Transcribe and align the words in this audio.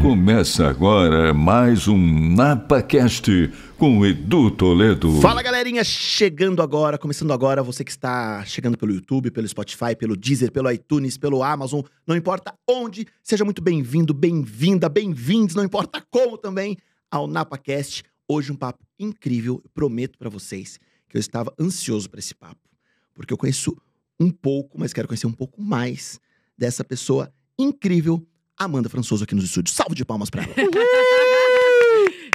Começa 0.00 0.68
agora 0.68 1.32
mais 1.32 1.88
um 1.88 1.96
NapaCast 2.34 3.50
com 3.78 4.04
Edu 4.04 4.50
Toledo. 4.50 5.20
Fala 5.20 5.42
galerinha, 5.42 5.82
chegando 5.82 6.62
agora, 6.62 6.98
começando 6.98 7.32
agora, 7.32 7.62
você 7.62 7.82
que 7.82 7.90
está 7.90 8.44
chegando 8.44 8.76
pelo 8.76 8.92
YouTube, 8.92 9.30
pelo 9.30 9.48
Spotify, 9.48 9.96
pelo 9.98 10.16
Deezer, 10.16 10.52
pelo 10.52 10.70
iTunes, 10.70 11.16
pelo 11.16 11.42
Amazon, 11.42 11.82
não 12.06 12.14
importa 12.14 12.54
onde, 12.68 13.06
seja 13.22 13.44
muito 13.44 13.62
bem-vindo, 13.62 14.12
bem-vinda, 14.12 14.88
bem-vindos, 14.88 15.54
não 15.54 15.64
importa 15.64 16.04
como 16.10 16.36
também, 16.38 16.76
ao 17.10 17.26
NapaCast. 17.26 18.04
Hoje 18.28 18.52
um 18.52 18.56
papo 18.56 18.84
incrível, 18.98 19.62
prometo 19.74 20.18
pra 20.18 20.28
vocês 20.28 20.78
que 21.08 21.16
eu 21.16 21.20
estava 21.20 21.52
ansioso 21.58 22.08
para 22.08 22.20
esse 22.20 22.34
papo, 22.34 22.68
porque 23.14 23.32
eu 23.32 23.38
conheço 23.38 23.76
um 24.18 24.30
pouco, 24.30 24.78
mas 24.78 24.92
quero 24.92 25.08
conhecer 25.08 25.26
um 25.26 25.32
pouco 25.32 25.60
mais 25.60 26.20
dessa 26.56 26.84
pessoa 26.84 27.32
incrível, 27.58 28.26
Amanda 28.56 28.88
Françoso 28.88 29.24
aqui 29.24 29.34
nos 29.34 29.44
estúdios. 29.44 29.74
Salve 29.74 29.94
de 29.94 30.04
palmas 30.04 30.30
pra 30.30 30.42
ela. 30.42 30.54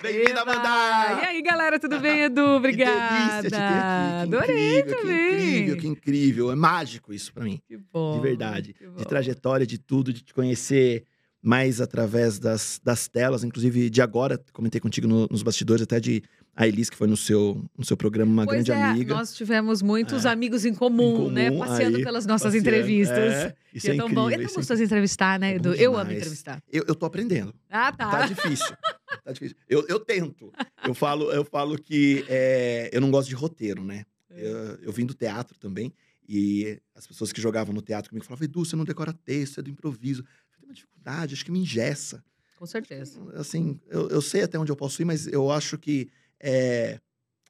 Bem-vinda! 0.01 0.41
Amanda! 0.41 1.21
E 1.21 1.25
aí, 1.25 1.41
galera, 1.41 1.77
tudo 1.79 1.99
bem, 1.99 2.21
Edu? 2.23 2.41
Que 2.41 2.55
Obrigada. 2.55 3.41
delícia 3.41 3.43
te 3.43 3.49
ter 3.49 3.57
aqui. 3.57 4.29
Que 4.29 4.35
Adorei 4.35 4.79
incrível, 4.79 4.97
também. 4.97 5.17
Que 5.17 5.43
incrível, 5.43 5.77
que 5.77 5.87
incrível. 5.87 6.51
É 6.51 6.55
mágico 6.55 7.13
isso 7.13 7.33
pra 7.33 7.43
mim. 7.43 7.59
Que 7.67 7.75
bom. 7.77 8.15
De 8.15 8.21
verdade. 8.21 8.73
que 8.73 8.85
De 8.85 8.89
bom. 8.89 9.03
trajetória, 9.03 9.65
de 9.67 9.77
tudo, 9.77 10.13
de 10.13 10.21
te 10.21 10.33
conhecer 10.33 11.03
mais 11.41 11.79
através 11.81 12.39
das, 12.39 12.79
das 12.83 13.07
telas, 13.07 13.43
inclusive 13.43 13.89
de 13.89 14.01
agora, 14.01 14.39
comentei 14.53 14.79
contigo 14.81 15.07
no- 15.07 15.27
nos 15.29 15.41
bastidores, 15.43 15.83
até 15.83 15.99
de 15.99 16.21
a 16.61 16.67
Elis, 16.67 16.89
que 16.89 16.97
foi 16.97 17.07
no 17.07 17.15
seu, 17.15 17.63
no 17.77 17.85
seu 17.85 17.95
programa, 17.95 18.29
uma 18.31 18.43
Pois 18.45 18.55
grande 18.55 18.71
é, 18.71 18.83
amiga. 18.83 19.13
nós 19.15 19.33
tivemos 19.33 19.81
muitos 19.81 20.25
É. 20.25 20.29
amigos 20.29 20.65
em 20.65 20.73
comum, 20.73 21.29
Em 21.29 21.31
né? 21.31 21.49
comum, 21.51 21.59
Passeando 21.65 21.97
aí, 21.97 22.03
pelas 22.03 22.25
nossas 22.25 22.47
passeando. 22.53 22.67
entrevistas. 22.67 23.17
É, 23.33 23.55
isso 23.73 23.87
E 23.87 23.89
é, 23.91 23.93
é 23.93 23.97
tão 23.97 24.05
incrível. 24.07 24.23
bom. 24.23 24.29
É 24.29 24.35
tão 24.35 24.43
é 24.45 24.53
gostoso 24.53 24.83
entrevistar, 24.83 25.39
né, 25.39 25.53
É 25.53 25.55
Edu? 25.55 25.69
bom 25.69 25.75
Eu 25.75 25.97
amo 25.97 26.11
entrevistar. 26.11 26.61
Eu, 26.69 26.83
eu 26.87 26.93
tô 26.95 27.05
aprendendo. 27.05 27.53
Ah, 27.69 27.91
tá. 27.93 28.09
Tá 28.11 28.25
difícil. 28.27 28.75
tá 29.23 29.31
difícil. 29.31 29.55
Eu, 29.69 29.85
eu 29.87 29.99
tento. 30.01 30.51
Eu 30.85 30.93
falo, 30.93 31.31
eu 31.31 31.45
falo 31.45 31.77
que 31.77 32.25
é, 32.27 32.89
eu 32.91 32.99
não 32.99 33.09
gosto 33.09 33.29
de 33.29 33.35
roteiro, 33.35 33.83
né? 33.83 34.03
É. 34.29 34.45
Eu, 34.45 34.57
eu 34.83 34.91
vim 34.91 35.05
do 35.05 35.13
teatro 35.13 35.57
também. 35.57 35.93
E 36.27 36.77
as 36.93 37.07
pessoas 37.07 37.31
que 37.31 37.41
jogavam 37.41 37.73
no 37.73 37.81
teatro 37.81 38.09
comigo 38.09 38.25
falavam, 38.25 38.43
Edu, 38.43 38.65
você 38.65 38.75
não 38.75 38.83
decora 38.83 39.13
texto, 39.13 39.61
é 39.61 39.63
do 39.63 39.69
improviso. 39.69 40.21
Eu 40.23 40.57
tenho 40.59 40.67
uma 40.69 40.73
dificuldade, 40.75 41.33
acho 41.33 41.45
que 41.45 41.51
me 41.51 41.59
engessa. 41.59 42.21
Com 42.57 42.65
certeza. 42.65 43.19
Assim, 43.35 43.79
eu, 43.89 44.09
eu 44.09 44.21
sei 44.21 44.43
até 44.43 44.59
onde 44.59 44.69
eu 44.71 44.75
posso 44.75 45.01
ir, 45.01 45.05
mas 45.05 45.25
eu 45.25 45.49
acho 45.49 45.77
que, 45.77 46.09
é, 46.41 46.99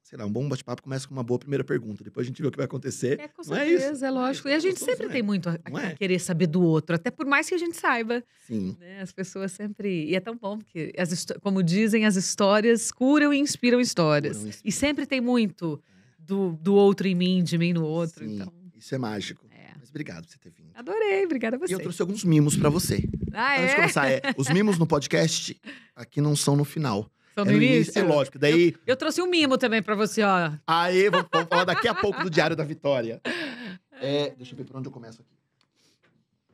sei 0.03 0.17
lá, 0.17 0.25
um 0.25 0.31
bom 0.31 0.47
bate-papo 0.49 0.81
começa 0.81 1.07
com 1.07 1.13
uma 1.13 1.23
boa 1.23 1.37
primeira 1.39 1.63
pergunta. 1.63 2.03
Depois 2.03 2.25
a 2.25 2.27
gente 2.27 2.41
vê 2.41 2.47
o 2.47 2.51
que 2.51 2.57
vai 2.57 2.65
acontecer. 2.65 3.19
É, 3.19 3.27
com 3.27 3.41
Não 3.47 3.55
é 3.57 3.67
isso? 3.67 3.79
certeza, 3.79 4.07
é 4.07 4.11
lógico. 4.11 4.47
E 4.49 4.53
a 4.53 4.59
gente 4.59 4.71
Gostoso, 4.79 4.91
sempre 4.91 5.09
tem 5.09 5.21
muito 5.21 5.49
a, 5.49 5.59
a 5.63 5.81
é? 5.83 5.95
querer 5.95 6.19
saber 6.19 6.47
do 6.47 6.61
outro, 6.61 6.95
até 6.95 7.11
por 7.11 7.25
mais 7.25 7.47
que 7.47 7.55
a 7.55 7.57
gente 7.57 7.77
saiba. 7.77 8.23
Sim. 8.47 8.75
né? 8.79 9.01
As 9.01 9.11
pessoas 9.11 9.51
sempre. 9.51 10.05
E 10.09 10.15
é 10.15 10.19
tão 10.19 10.35
bom, 10.35 10.57
porque, 10.57 10.91
as 10.97 11.25
como 11.41 11.61
dizem, 11.61 12.05
as 12.05 12.15
histórias 12.15 12.91
curam 12.91 13.33
e 13.33 13.37
inspiram 13.39 13.79
histórias. 13.79 14.37
Curam 14.37 14.47
e 14.47 14.49
E 14.49 14.49
inspiram. 14.49 14.71
sempre 14.79 15.05
tem 15.05 15.21
muito 15.21 15.81
do, 16.17 16.53
do 16.61 16.73
outro 16.75 17.07
em 17.07 17.15
mim, 17.15 17.43
de 17.43 17.57
mim 17.57 17.73
no 17.73 17.83
outro. 17.85 18.25
Sim, 18.25 18.35
Então, 18.35 18.51
Isso 18.77 18.95
é 18.95 18.97
mágico. 18.97 19.45
é. 19.51 19.69
Mas 19.79 19.89
obrigado 19.89 20.25
por 20.25 20.31
você 20.31 20.37
ter 20.39 20.49
vindo. 20.51 20.69
Adorei, 20.75 21.23
obrigada 21.25 21.55
a 21.55 21.57
E 21.57 21.59
você. 21.67 21.75
eu 21.75 21.79
trouxe 21.79 22.01
alguns 22.01 22.23
mimos 22.23 22.55
pra 22.57 22.69
você. 22.69 23.03
Ah, 23.33 23.53
Antes 23.57 23.65
de 23.67 23.71
é? 23.71 23.75
começar, 23.75 24.09
é, 24.11 24.21
os 24.37 24.49
mimos 24.49 24.77
no 24.79 24.87
podcast 24.87 25.55
aqui 25.95 26.19
não 26.19 26.35
são 26.35 26.55
no 26.55 26.63
final. 26.65 27.09
São 27.43 27.51
é 27.51 27.53
no 27.55 27.57
no 27.57 27.63
início? 27.63 27.99
É 27.99 28.03
lógico. 28.03 28.37
Daí, 28.39 28.75
Eu 28.87 28.95
trouxe 28.95 29.21
um 29.21 29.27
mimo 29.27 29.57
também 29.57 29.81
pra 29.81 29.95
você, 29.95 30.21
ó. 30.23 30.51
aí, 30.67 31.09
vamos, 31.09 31.27
vamos 31.31 31.47
falar 31.49 31.65
daqui 31.65 31.87
a 31.87 31.93
pouco 31.93 32.23
do 32.23 32.29
Diário 32.29 32.55
da 32.55 32.63
Vitória. 32.63 33.21
É, 34.01 34.33
deixa 34.37 34.53
eu 34.53 34.57
ver 34.57 34.63
por 34.63 34.77
onde 34.77 34.87
eu 34.87 34.91
começo 34.93 35.19
aqui. 35.19 35.29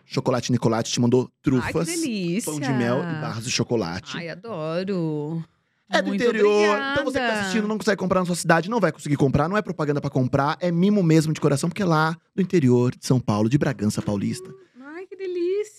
Chocolate 0.04 0.52
Nicolate 0.52 0.92
te 0.92 1.00
mandou 1.00 1.22
Ai, 1.22 1.28
que 1.28 1.42
trufas, 1.44 1.88
delícia. 1.88 2.52
pão 2.52 2.60
de 2.60 2.70
mel 2.74 3.00
e 3.00 3.22
barras 3.22 3.44
de 3.44 3.52
chocolate. 3.52 4.18
Ai, 4.18 4.30
adoro. 4.30 5.44
é 5.90 6.02
do 6.02 6.08
Muito 6.08 6.24
interior, 6.24 6.78
então 6.92 7.04
você 7.04 7.20
que 7.20 7.20
tá 7.20 7.26
obrigada. 7.26 7.40
assistindo 7.42 7.68
não 7.68 7.78
consegue 7.78 7.98
comprar 8.00 8.20
na 8.22 8.26
sua 8.26 8.36
cidade, 8.36 8.68
não 8.70 8.80
vai 8.80 8.92
conseguir 8.92 9.16
comprar, 9.16 9.48
não 9.48 9.56
é 9.58 9.62
propaganda 9.62 10.02
pra 10.02 10.10
comprar, 10.10 10.58
é 10.60 10.72
mimo 10.72 11.04
mesmo 11.04 11.34
de 11.34 11.40
coração, 11.40 11.70
porque 11.70 11.84
é 11.84 11.86
lá 11.86 12.18
do 12.36 12.42
interior 12.42 12.96
de 12.96 13.06
São 13.06 13.20
Paulo, 13.20 13.48
de 13.50 13.58
Bragança 13.60 14.02
Paulista. 14.02 14.50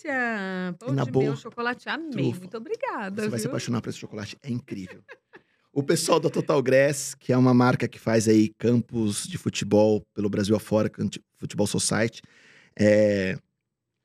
Delícia. 0.06 0.74
Pão 0.78 0.92
na 0.92 1.04
de 1.04 1.10
boa, 1.10 1.24
mel, 1.26 1.36
chocolate. 1.36 1.88
Amei. 1.88 2.10
trufa. 2.10 2.38
Muito 2.38 2.56
obrigada. 2.56 3.22
Você 3.22 3.28
vai 3.28 3.38
se 3.38 3.44
viu? 3.44 3.50
apaixonar 3.50 3.82
por 3.82 3.90
esse 3.90 3.98
chocolate, 3.98 4.38
é 4.42 4.50
incrível. 4.50 5.02
O 5.72 5.82
pessoal 5.82 6.18
da 6.18 6.30
Total 6.30 6.62
Grass, 6.62 7.14
que 7.14 7.32
é 7.32 7.36
uma 7.36 7.52
marca 7.52 7.86
que 7.86 7.98
faz 7.98 8.28
aí 8.28 8.50
campos 8.56 9.26
de 9.26 9.36
futebol 9.36 10.02
pelo 10.14 10.30
Brasil 10.30 10.56
afora, 10.56 10.90
Futebol 11.38 11.66
Society. 11.66 12.22
É... 12.78 13.32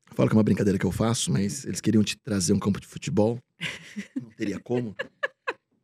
Eu 0.10 0.16
falo 0.16 0.28
que 0.28 0.36
é 0.36 0.38
uma 0.38 0.44
brincadeira 0.44 0.78
que 0.78 0.86
eu 0.86 0.92
faço, 0.92 1.32
mas 1.32 1.64
eles 1.64 1.80
queriam 1.80 2.04
te 2.04 2.18
trazer 2.18 2.52
um 2.52 2.60
campo 2.60 2.82
de 2.82 2.88
futebol. 2.88 3.40
Não 4.22 4.30
teria 4.32 4.60
como. 4.60 4.94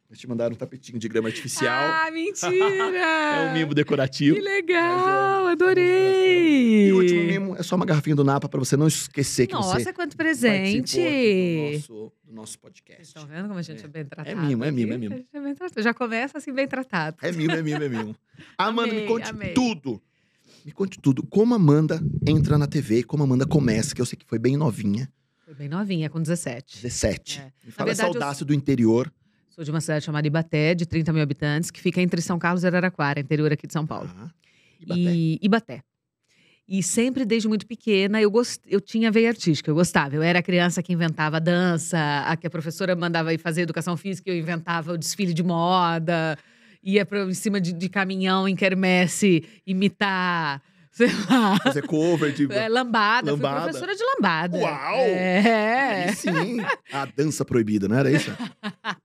Eles 0.09 0.19
te 0.21 0.27
mandaram 0.27 0.53
um 0.55 0.57
tapetinho 0.57 0.97
de 0.97 1.07
grama 1.09 1.27
artificial. 1.27 1.73
Ah, 1.73 2.09
mentira! 2.11 2.49
é 2.95 3.49
um 3.49 3.53
mimo 3.53 3.73
decorativo. 3.73 4.37
Que 4.37 4.41
legal, 4.41 5.43
Mas 5.43 5.49
é- 5.49 5.51
adorei! 5.51 6.87
E 6.87 6.93
o 6.93 6.97
último 6.97 7.23
mimo 7.23 7.55
é 7.57 7.63
só 7.63 7.75
uma 7.75 7.85
garrafinha 7.85 8.15
do 8.15 8.23
Napa 8.23 8.47
pra 8.47 8.57
você 8.59 8.77
não 8.77 8.87
esquecer 8.87 9.47
que 9.47 9.53
Nossa, 9.53 9.79
você 9.79 9.91
quanto 9.91 10.15
presente! 10.15 10.97
do 10.97 11.73
nosso, 11.73 12.11
do 12.23 12.33
nosso 12.33 12.51
Vocês 12.53 12.55
podcast. 12.61 13.03
estão 13.03 13.25
vendo 13.25 13.47
como 13.47 13.59
a 13.59 13.61
gente 13.61 13.81
é, 13.81 13.85
É. 13.85 13.87
bem 13.89 14.05
tratado? 14.05 14.29
É 14.29 14.35
mimo, 14.47 14.63
é 14.63 14.71
mimo, 14.71 14.93
é 14.93 14.97
mimo. 14.97 15.13
A 15.13 15.17
gente 15.17 15.27
é 15.33 15.41
bem 15.41 15.53
tratado. 15.55 15.81
Já 15.83 15.93
começa 15.93 16.37
assim, 16.37 16.53
bem 16.53 16.67
tratado. 16.69 17.17
É 17.21 17.31
mimo, 17.33 17.51
é 17.51 17.61
mimo, 17.61 17.83
é 17.83 17.89
mimo. 17.89 18.15
Amanda, 18.57 18.93
me 18.93 18.99
Amei, 18.99 19.07
conte 19.07 19.29
amei. 19.29 19.53
tudo. 19.53 20.01
Me 20.63 20.71
conte 20.71 20.99
tudo. 21.01 21.21
Como 21.27 21.53
a 21.53 21.57
Amanda 21.57 21.99
entra 22.25 22.57
na 22.57 22.65
TV, 22.67 23.03
como 23.03 23.23
a 23.23 23.25
Amanda 23.25 23.45
começa, 23.45 23.93
que 23.93 24.01
eu 24.01 24.05
sei 24.05 24.17
que 24.17 24.25
foi 24.25 24.39
bem 24.39 24.55
novinha, 24.55 25.09
Foi 25.45 25.53
bem 25.53 25.67
novinha, 25.69 26.09
com 26.09 26.21
17. 26.21 26.81
17. 26.81 27.39
É. 27.39 27.51
Me 27.65 27.71
fala 27.71 27.91
essa 27.91 28.03
verdade, 28.03 28.17
eu- 28.17 28.23
audácia 28.23 28.45
do 28.45 28.53
interior. 28.53 29.11
Sou 29.57 29.63
de 29.63 29.71
uma 29.71 29.81
cidade 29.81 30.05
chamada 30.05 30.27
Ibaté, 30.27 30.75
de 30.75 30.85
30 30.85 31.11
mil 31.11 31.23
habitantes, 31.23 31.71
que 31.71 31.81
fica 31.81 31.99
entre 31.99 32.21
São 32.21 32.37
Carlos 32.37 32.61
e 32.61 32.67
Araraquara, 32.67 33.19
interior 33.19 33.51
aqui 33.51 33.65
de 33.65 33.73
São 33.73 33.87
Paulo. 33.87 34.07
Ah, 34.15 34.29
Ibaté. 34.79 34.99
E 35.01 35.39
Ibaté. 35.41 35.83
E 36.67 36.83
sempre, 36.83 37.25
desde 37.25 37.47
muito 37.47 37.65
pequena, 37.65 38.21
eu, 38.21 38.29
gost... 38.29 38.61
eu 38.67 38.79
tinha 38.79 39.09
veia 39.09 39.29
artística, 39.29 39.71
eu 39.71 39.73
gostava. 39.73 40.13
Eu 40.13 40.21
era 40.21 40.37
a 40.37 40.43
criança 40.43 40.83
que 40.83 40.93
inventava 40.93 41.39
dança, 41.39 41.97
a 42.27 42.37
que 42.37 42.45
a 42.45 42.51
professora 42.51 42.95
mandava 42.95 43.33
ir 43.33 43.39
fazer 43.39 43.61
educação 43.61 43.97
física, 43.97 44.29
eu 44.29 44.37
inventava 44.37 44.93
o 44.93 44.97
desfile 44.97 45.33
de 45.33 45.41
moda, 45.41 46.37
ia 46.83 47.03
pra, 47.03 47.23
em 47.23 47.33
cima 47.33 47.59
de, 47.59 47.73
de 47.73 47.89
caminhão 47.89 48.47
em 48.47 48.55
quermesse 48.55 49.43
imitar, 49.65 50.61
sei 50.97 51.09
lá, 51.29 51.59
Fazer 51.63 51.85
cover 51.85 52.33
de... 52.33 52.51
é, 52.51 52.67
lambada. 52.67 53.31
Lambada. 53.31 53.55
Fui 53.55 53.63
professora 53.65 53.95
de 53.95 54.03
lambada. 54.03 54.57
Uau! 54.57 54.95
É. 54.95 56.05
Aí 56.07 56.15
sim. 56.15 56.57
A 56.91 57.05
dança 57.05 57.45
proibida, 57.45 57.87
não 57.87 57.95
era 57.95 58.11
isso? 58.11 58.31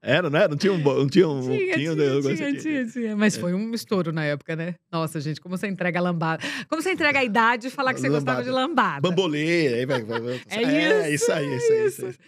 Era, 0.01 0.27
não 0.27 0.39
era? 0.39 0.47
Não 0.47 0.57
tinha 0.57 0.73
um... 0.73 0.79
Não 0.79 1.07
tinha 1.07 1.29
um... 1.29 1.41
Tinha, 1.41 1.75
tinha, 1.75 1.91
um 1.91 1.95
tinha, 1.95 2.09
negócio 2.09 2.59
tinha, 2.59 2.87
tinha, 2.87 3.15
Mas 3.15 3.37
foi 3.37 3.53
um 3.53 3.73
estouro 3.75 4.11
na 4.11 4.23
época, 4.23 4.55
né? 4.55 4.73
Nossa, 4.91 5.21
gente, 5.21 5.39
como 5.39 5.55
você 5.55 5.67
entrega 5.67 5.99
a 5.99 6.01
lambada? 6.01 6.43
Como 6.67 6.81
você 6.81 6.91
entrega 6.91 7.19
a 7.19 7.23
idade 7.23 7.67
e 7.67 7.69
falar 7.69 7.93
que 7.93 8.01
você 8.01 8.09
gostava 8.09 8.43
de 8.43 8.49
lambada? 8.49 8.99
Bambolê, 9.01 9.67
aí 9.67 9.85
vai... 9.85 10.01
vai, 10.03 10.19
vai. 10.19 10.41
É 10.49 11.09
isso, 11.09 11.25
isso 11.25 11.31
aí, 11.31 11.45
é 11.45 11.55
isso 11.57 11.71
aí, 11.71 11.85
isso 11.85 12.05
isso. 12.07 12.19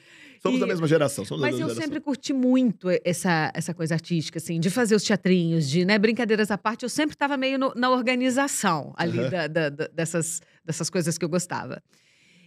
Somos 0.46 0.58
E- 0.58 0.62
da 0.62 0.68
mesma 0.68 0.86
geração, 0.88 1.26
somos 1.26 1.42
Mas 1.42 1.54
eu 1.54 1.62
geração. 1.68 1.82
sempre 1.82 2.00
curti 2.00 2.32
muito 2.32 2.88
essa, 3.04 3.52
essa 3.54 3.74
coisa 3.74 3.96
artística, 3.96 4.38
assim, 4.38 4.60
de 4.60 4.70
fazer 4.70 4.94
os 4.96 5.04
teatrinhos, 5.04 5.68
de 5.68 5.84
né, 5.84 5.98
brincadeiras 5.98 6.52
à 6.52 6.58
parte. 6.58 6.84
Eu 6.84 6.90
sempre 6.90 7.16
estava 7.16 7.36
meio 7.36 7.58
no- 7.58 7.74
na 7.76 7.90
organização 7.90 8.94
ali 8.96 9.20
Aham. 9.20 9.30
da- 9.30 9.48
da- 9.48 9.70
da- 9.70 9.88
dessas, 9.88 10.42
dessas 10.64 10.90
coisas 10.90 11.18
que 11.18 11.26
eu 11.26 11.30
gostava. 11.30 11.82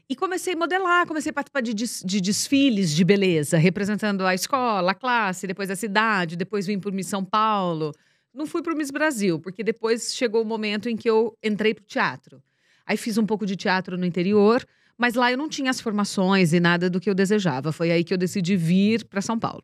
E 0.08 0.14
comecei 0.14 0.54
a 0.54 0.56
modelar, 0.56 1.06
comecei 1.06 1.30
a 1.30 1.32
participar 1.32 1.60
de, 1.60 1.74
des- 1.74 2.02
de 2.06 2.20
desfiles 2.20 2.90
de 2.94 3.04
beleza, 3.04 3.58
representando 3.58 4.24
a 4.24 4.32
escola, 4.34 4.92
a 4.92 4.94
classe, 4.94 5.46
depois 5.46 5.68
a 5.70 5.76
cidade, 5.76 6.36
depois 6.36 6.66
vim 6.66 6.78
para 6.78 6.90
o 6.90 6.94
Miss 6.94 7.08
São 7.08 7.24
Paulo. 7.24 7.92
Não 8.32 8.46
fui 8.46 8.62
para 8.62 8.72
o 8.72 8.76
Miss 8.76 8.90
Brasil, 8.92 9.40
porque 9.40 9.64
depois 9.64 10.14
chegou 10.14 10.40
o 10.42 10.46
momento 10.46 10.88
em 10.88 10.96
que 10.96 11.10
eu 11.10 11.36
entrei 11.42 11.74
para 11.74 11.82
o 11.82 11.86
teatro. 11.86 12.40
Aí 12.86 12.96
fiz 12.96 13.18
um 13.18 13.26
pouco 13.26 13.44
de 13.44 13.56
teatro 13.56 13.98
no 13.98 14.06
interior, 14.06 14.64
mas 14.98 15.14
lá 15.14 15.30
eu 15.30 15.38
não 15.38 15.48
tinha 15.48 15.70
as 15.70 15.80
formações 15.80 16.52
e 16.52 16.58
nada 16.58 16.90
do 16.90 17.00
que 17.00 17.08
eu 17.08 17.14
desejava. 17.14 17.70
Foi 17.70 17.90
aí 17.92 18.02
que 18.02 18.12
eu 18.12 18.18
decidi 18.18 18.56
vir 18.56 19.04
para 19.04 19.22
São 19.22 19.38
Paulo. 19.38 19.62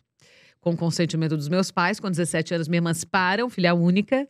Com 0.60 0.70
o 0.70 0.76
consentimento 0.76 1.36
dos 1.36 1.48
meus 1.48 1.70
pais, 1.70 2.00
com 2.00 2.08
17 2.08 2.54
anos 2.54 2.69
me 2.69 2.76
emanciparam, 2.76 3.50
filha 3.50 3.75
única. 3.75 4.26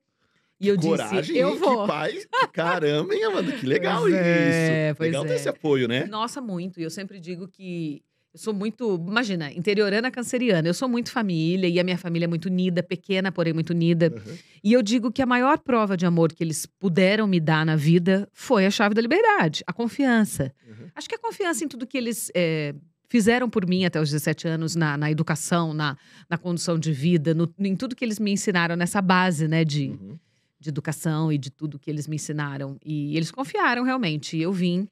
E 0.58 0.68
eu 0.68 0.80
Coragem, 0.80 1.20
disse, 1.20 1.36
eu 1.36 1.58
vou. 1.58 1.82
Que 1.82 1.88
pai, 1.88 2.22
caramba, 2.52 3.14
hein, 3.14 3.24
Amanda? 3.24 3.52
Que 3.52 3.66
legal 3.66 4.00
Pois 4.00 4.14
isso. 4.14 4.22
é, 4.22 4.94
legal 4.98 5.24
ter 5.24 5.32
é. 5.32 5.36
esse 5.36 5.48
apoio, 5.48 5.86
né? 5.86 6.06
Nossa, 6.06 6.40
muito. 6.40 6.80
E 6.80 6.82
eu 6.82 6.90
sempre 6.90 7.20
digo 7.20 7.46
que 7.46 8.02
eu 8.34 8.38
sou 8.40 8.52
muito, 8.52 8.96
imagina, 9.06 9.52
interiorana 9.52 10.10
canceriana. 10.10 10.66
Eu 10.68 10.74
sou 10.74 10.88
muito 10.88 11.12
família 11.12 11.68
e 11.68 11.78
a 11.78 11.84
minha 11.84 11.96
família 11.96 12.26
é 12.26 12.28
muito 12.28 12.46
unida, 12.46 12.82
pequena, 12.82 13.30
porém 13.30 13.52
muito 13.52 13.70
unida. 13.70 14.12
Uhum. 14.12 14.36
E 14.64 14.72
eu 14.72 14.82
digo 14.82 15.12
que 15.12 15.22
a 15.22 15.26
maior 15.26 15.56
prova 15.58 15.96
de 15.96 16.04
amor 16.04 16.32
que 16.32 16.42
eles 16.42 16.66
puderam 16.66 17.28
me 17.28 17.38
dar 17.38 17.64
na 17.64 17.76
vida 17.76 18.28
foi 18.32 18.66
a 18.66 18.70
chave 18.72 18.92
da 18.92 19.00
liberdade, 19.00 19.62
a 19.68 19.72
confiança. 19.72 20.52
Uhum. 20.66 20.88
Acho 20.96 21.08
que 21.08 21.14
a 21.14 21.18
confiança 21.18 21.64
em 21.64 21.68
tudo 21.68 21.86
que 21.86 21.96
eles 21.96 22.28
é, 22.34 22.74
fizeram 23.08 23.48
por 23.48 23.64
mim 23.68 23.84
até 23.84 24.00
os 24.00 24.10
17 24.10 24.48
anos, 24.48 24.74
na, 24.74 24.96
na 24.96 25.08
educação, 25.12 25.72
na, 25.72 25.96
na 26.28 26.36
condução 26.36 26.76
de 26.76 26.92
vida, 26.92 27.34
no- 27.34 27.54
em 27.56 27.76
tudo 27.76 27.94
que 27.94 28.04
eles 28.04 28.18
me 28.18 28.32
ensinaram 28.32 28.74
nessa 28.74 29.00
base, 29.00 29.46
né, 29.46 29.64
de, 29.64 29.90
Uhum. 29.90 30.18
de 30.58 30.70
educação 30.70 31.30
e 31.30 31.38
de 31.38 31.50
tudo 31.52 31.78
que 31.78 31.88
eles 31.88 32.08
me 32.08 32.16
ensinaram. 32.16 32.76
E 32.84 33.16
eles 33.16 33.30
confiaram 33.30 33.84
realmente. 33.84 34.36
E 34.36 34.42
eu 34.42 34.52
vim, 34.52 34.88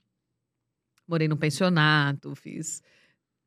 morei 1.08 1.26
num 1.26 1.36
pensionato, 1.36 2.34
fiz 2.36 2.80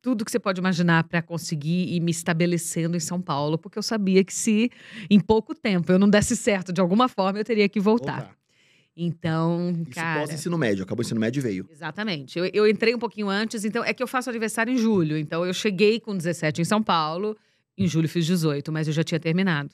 tudo 0.06 0.24
que 0.24 0.30
você 0.30 0.38
pode 0.38 0.60
imaginar 0.60 1.04
para 1.06 1.20
conseguir 1.20 1.92
ir 1.92 2.00
me 2.00 2.12
estabelecendo 2.12 2.96
em 2.96 3.00
São 3.00 3.20
Paulo, 3.20 3.58
porque 3.58 3.76
eu 3.76 3.82
sabia 3.82 4.24
que 4.24 4.32
se 4.32 4.70
em 5.10 5.20
pouco 5.20 5.56
tempo 5.56 5.92
eu 5.92 5.98
não 5.98 6.08
desse 6.08 6.36
certo 6.36 6.72
de 6.72 6.80
alguma 6.80 7.10
forma, 7.10 7.40
eu 7.40 7.44
teria 7.44 7.68
que 7.68 7.80
voltar. 7.80 8.18
Voltar. 8.18 8.38
Então, 8.96 9.72
Isso 9.82 9.90
cara. 9.90 10.20
pós-ensino 10.20 10.60
médio. 10.60 10.84
Acabou 10.84 11.02
o 11.02 11.06
ensino 11.06 11.20
médio 11.20 11.40
e 11.40 11.42
veio. 11.42 11.68
Exatamente. 11.72 12.38
Eu, 12.38 12.46
eu 12.54 12.68
entrei 12.68 12.94
um 12.94 13.00
pouquinho 13.00 13.30
antes, 13.30 13.66
então 13.66 13.84
é 13.84 13.96
que 13.96 14.04
eu 14.04 14.06
faço 14.06 14.30
aniversário 14.30 14.72
em 14.72 14.78
julho. 14.78 15.18
Então 15.18 15.44
eu 15.44 15.54
cheguei 15.56 16.00
com 16.00 16.16
17 16.16 16.62
em 16.62 16.66
São 16.66 16.84
Paulo, 16.84 17.36
em 17.76 17.88
julho 17.88 18.08
fiz 18.08 18.28
18, 18.28 18.72
mas 18.72 18.86
eu 18.88 18.94
já 18.94 19.04
tinha 19.04 19.20
terminado. 19.20 19.72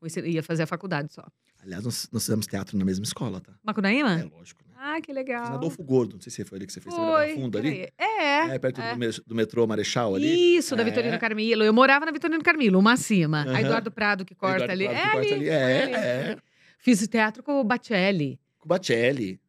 Eu 0.00 0.26
ia 0.26 0.42
fazer 0.42 0.62
a 0.62 0.66
faculdade 0.66 1.12
só. 1.12 1.26
Aliás, 1.62 1.84
nós, 1.84 2.08
nós 2.10 2.22
fizemos 2.24 2.46
teatro 2.46 2.78
na 2.78 2.86
mesma 2.86 3.04
escola, 3.04 3.38
tá? 3.38 3.52
Macunaíma? 3.62 4.20
É 4.20 4.24
lógico? 4.24 4.63
Ah, 4.86 5.00
que 5.00 5.12
legal. 5.14 5.44
na 5.48 5.54
Adolfo 5.54 5.82
Gordo, 5.82 6.14
não 6.14 6.20
sei 6.20 6.30
se 6.30 6.44
foi 6.44 6.58
ali 6.58 6.66
que 6.66 6.72
você 6.72 6.80
fez 6.80 6.94
Foi. 6.94 7.34
Funda 7.34 7.58
ali. 7.58 7.70
peraí. 7.70 7.88
É. 7.96 8.54
É, 8.54 8.58
perto 8.58 8.80
é. 8.82 8.94
Do, 8.94 9.24
do 9.28 9.34
metrô 9.34 9.66
Marechal 9.66 10.14
ali. 10.14 10.56
Isso, 10.56 10.76
da 10.76 10.82
É. 10.82 10.84
Vitorino 10.84 11.18
Carmilo. 11.18 11.62
Eu 11.64 11.72
morava 11.72 12.04
na 12.04 12.12
Vitorino 12.12 12.42
Carmilo, 12.42 12.78
uma 12.78 12.92
acima. 12.92 13.42
Aham. 13.44 13.54
A 13.56 13.60
Eduardo 13.62 13.90
Prado 13.90 14.24
que 14.26 14.34
corta 14.34 14.64
Eduardo 14.64 14.72
ali. 14.72 14.88
Prado 14.88 14.98
é 14.98 15.06
que 15.06 15.10
corta 15.12 15.34
ali. 15.34 15.34
ali. 15.34 15.48
É, 15.48 15.82
ali. 15.84 15.94
é. 15.94 16.36
Fiz 16.78 17.08
teatro 17.08 17.42
com 17.42 17.58
o 17.60 17.64
Batelli, 17.64 18.38
Com 18.58 18.66
o 18.66 18.68
Batelli. 18.68 19.40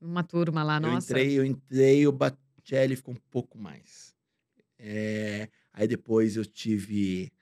uma 0.00 0.22
turma 0.22 0.62
lá, 0.62 0.76
Eu 0.76 0.80
nossa. 0.82 1.10
entrei, 1.10 1.36
eu 1.36 1.44
entrei, 1.44 2.06
o 2.06 2.12
Batelli 2.12 2.94
ficou 2.94 3.14
um 3.14 3.18
pouco 3.32 3.58
mais. 3.58 4.14
É, 4.78 5.48
aí 5.72 5.88
depois 5.88 6.36
eu 6.36 6.46
tive 6.46 7.32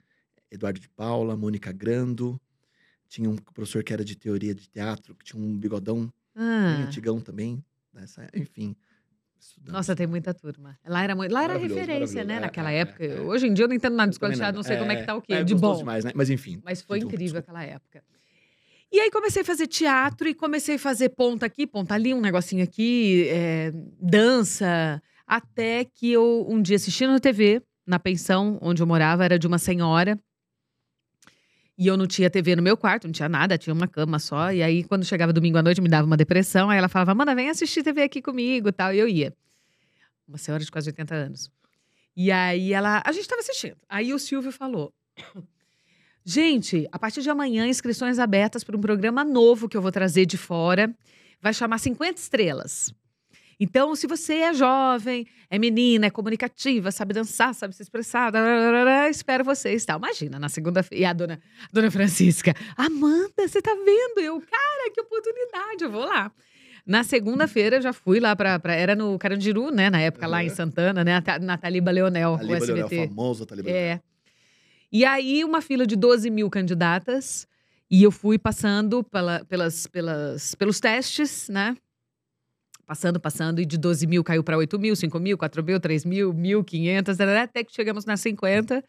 Eduardo 0.51 0.81
de 0.81 0.89
Paula, 0.89 1.37
Mônica 1.37 1.71
Grando. 1.71 2.41
Tinha 3.09 3.29
um 3.29 3.37
professor 3.37 3.85
que 3.85 3.93
era 3.93 4.03
de 4.05 4.17
teoria 4.17 4.55
de 4.55 4.69
teatro, 4.71 5.15
que 5.15 5.25
tinha 5.25 5.41
um 5.43 5.55
bigodão 5.59 6.11
bem 6.37 6.45
Ah, 6.45 6.85
antigão 6.87 7.21
também. 7.21 7.65
Nessa, 7.93 8.29
enfim. 8.35 8.77
estudamos. 9.41 9.73
nossa, 9.73 9.97
tem 9.97 10.07
muita 10.07 10.35
turma. 10.35 10.79
Lá 10.87 11.03
era, 11.03 11.15
muito, 11.15 11.33
lá 11.33 11.45
era 11.45 11.57
referência, 11.57 12.25
né. 12.25 12.37
É, 12.37 12.41
naquela 12.41 12.71
é, 12.71 12.79
época. 12.79 13.05
é, 13.05 13.17
é. 13.17 13.21
Hoje 13.21 13.47
em 13.47 13.55
dia 13.55 13.65
eu 13.65 13.69
não 13.69 13.75
entendo 13.75 13.97
nada 13.97 14.11
de 14.11 14.17
escola 14.17 14.53
não 14.53 14.63
sei 14.63 14.77
como 14.77 14.93
é 14.93 14.97
que 14.97 15.05
tá 15.05 15.15
o 15.15 15.23
quê, 15.23 15.35
é 15.35 15.45
de 15.45 15.55
bom. 15.55 15.77
demais, 15.77 16.05
né? 16.05 16.13
Mas 16.15 16.29
enfim. 16.29 16.61
Mas 16.63 16.83
foi 16.83 16.99
incrível 16.99 17.41
desculpa. 17.41 17.61
aquela 17.61 17.65
época. 17.65 18.03
E 18.93 19.01
aí 19.01 19.11
comecei 19.11 19.43
a 19.43 19.45
fazer 19.45 19.67
teatro 19.67 20.29
e 20.29 20.35
comecei 20.35 20.77
a 20.77 20.79
fazer 20.79 21.09
ponta 21.11 21.45
aqui, 21.45 21.67
ponta 21.67 21.95
ali, 21.95 22.15
um 22.15 22.21
negocinho 22.21 22.63
aqui, 22.63 23.27
é, 23.29 23.73
dança. 24.01 25.03
Até 25.27 25.85
que 25.85 26.13
eu 26.13 26.47
um 26.49 26.63
dia 26.63 26.77
assistindo 26.77 27.11
na 27.11 27.19
TV, 27.19 27.61
na 27.85 27.99
pensão 27.99 28.59
onde 28.63 28.81
eu 28.81 28.87
morava, 28.87 29.25
era 29.25 29.39
de 29.39 29.47
uma 29.47 29.59
senhora. 29.59 30.19
E 31.79 31.87
eu 31.87 31.97
não 31.97 32.07
tinha 32.07 32.31
TV 32.31 32.57
no 32.57 32.63
meu 32.63 32.77
quarto, 32.77 33.07
não 33.07 33.13
tinha 33.13 33.29
nada, 33.29 33.59
tinha 33.59 33.75
uma 33.75 33.87
cama 33.87 34.19
só. 34.19 34.51
E 34.51 34.63
aí, 34.63 34.83
quando 34.85 35.05
chegava 35.05 35.33
domingo 35.33 35.59
à 35.59 35.63
noite, 35.63 35.81
me 35.81 35.89
dava 35.89 36.07
uma 36.07 36.17
depressão. 36.17 36.71
Aí 36.71 36.79
ela 36.79 36.89
falava, 36.89 37.13
Amanda, 37.13 37.35
vem 37.35 37.51
assistir 37.51 37.83
TV 37.83 38.03
aqui 38.03 38.23
comigo 38.23 38.73
tal. 38.73 38.95
E 38.95 38.99
eu 38.99 39.07
ia. 39.07 39.35
Uma 40.27 40.39
senhora 40.39 40.65
de 40.65 40.71
quase 40.71 40.89
80 40.89 41.15
anos. 41.15 41.51
E 42.17 42.33
aí 42.33 42.73
ela. 42.73 43.03
A 43.05 43.13
gente 43.13 43.23
estava 43.23 43.41
assistindo. 43.41 43.77
Aí 43.89 44.15
o 44.15 44.19
Silvio 44.19 44.51
falou. 44.51 44.93
Gente, 46.29 46.89
a 46.91 46.99
partir 46.99 47.23
de 47.23 47.31
amanhã, 47.31 47.69
inscrições 47.69 48.19
abertas 48.19 48.65
para 48.65 48.77
um 48.77 48.81
programa 48.81 49.23
novo 49.23 49.69
que 49.69 49.77
eu 49.77 49.83
vou 49.83 49.93
trazer 49.93 50.27
de 50.27 50.37
fora. 50.37 50.93
Vai 51.41 51.55
chamar 51.55 51.79
50 51.79 52.19
estrelas. 52.19 52.93
Então, 53.59 53.97
se 53.97 54.07
você 54.07 54.35
é 54.35 54.53
jovem, 54.55 55.27
é 55.49 55.59
menina, 55.59 56.07
é 56.07 56.11
comunicativa, 56.11 56.91
sabe 56.93 57.15
dançar, 57.15 57.55
sabe 57.55 57.75
se 57.75 57.83
expressar, 57.83 58.31
dararara, 58.31 59.09
espero 59.09 59.43
vocês. 59.45 59.85
Tal. 59.85 59.99
Imagina, 59.99 60.39
na 60.39 60.49
segunda-feira. 60.49 61.03
E 61.03 61.07
a 61.07 61.13
dona, 61.13 61.41
dona 61.73 61.91
Francisca, 61.91 62.55
Amanda, 62.77 63.33
você 63.49 63.63
tá 63.63 63.75
vendo? 63.75 64.21
Eu, 64.21 64.41
cara, 64.41 64.91
que 64.93 65.01
oportunidade, 65.01 65.85
eu 65.85 65.91
vou 65.91 66.05
lá. 66.05 66.31
Na 66.85 67.03
segunda-feira, 67.03 67.77
eu 67.77 67.83
já 67.83 67.93
fui 67.93 68.21
lá 68.21 68.37
para. 68.37 68.61
Era 68.75 68.95
no 68.95 69.19
Carandiru, 69.19 69.71
né? 69.71 69.91
Na 69.91 70.01
época, 70.01 70.27
lá 70.27 70.45
em 70.45 70.49
Uhum. 70.49 70.55
Santana, 70.55 71.03
né? 71.03 71.17
A 71.27 71.39
na 71.41 71.57
Taliba 71.59 71.91
Leonel, 71.91 72.33
o 72.35 72.37
Taliba 72.37 72.59
Leonel, 72.65 72.85
SBT. 72.87 73.09
famoso 73.09 73.45
Taliba 73.47 73.71
É. 73.71 74.01
E 74.93 75.05
aí, 75.05 75.43
uma 75.45 75.61
fila 75.61 75.85
de 75.85 75.97
12 75.97 76.31
mil 76.31 76.49
candidatas. 76.49 77.49
E 77.91 78.03
eu 78.03 78.11
fui 78.13 78.39
passando 78.39 79.03
pela- 79.03 79.45
pelas, 79.47 79.87
pelas, 79.87 80.55
pelos 80.55 80.79
testes, 80.79 81.49
né? 81.49 81.77
Passando, 82.87 83.19
passando. 83.19 83.61
E 83.61 83.67
de 83.67 83.77
12 83.77 84.07
mil 84.07 84.23
caiu 84.23 84.45
para 84.45 84.57
8 84.57 84.79
mil, 84.79 84.95
5 84.95 85.19
mil, 85.19 85.37
4 85.37 85.63
mil, 85.65 85.81
3 85.81 86.05
mil, 86.05 86.33
1.500, 86.33 87.17
tarará, 87.17 87.43
até 87.43 87.65
que 87.65 87.75
chegamos 87.75 88.05
nas 88.05 88.21
50. 88.21 88.83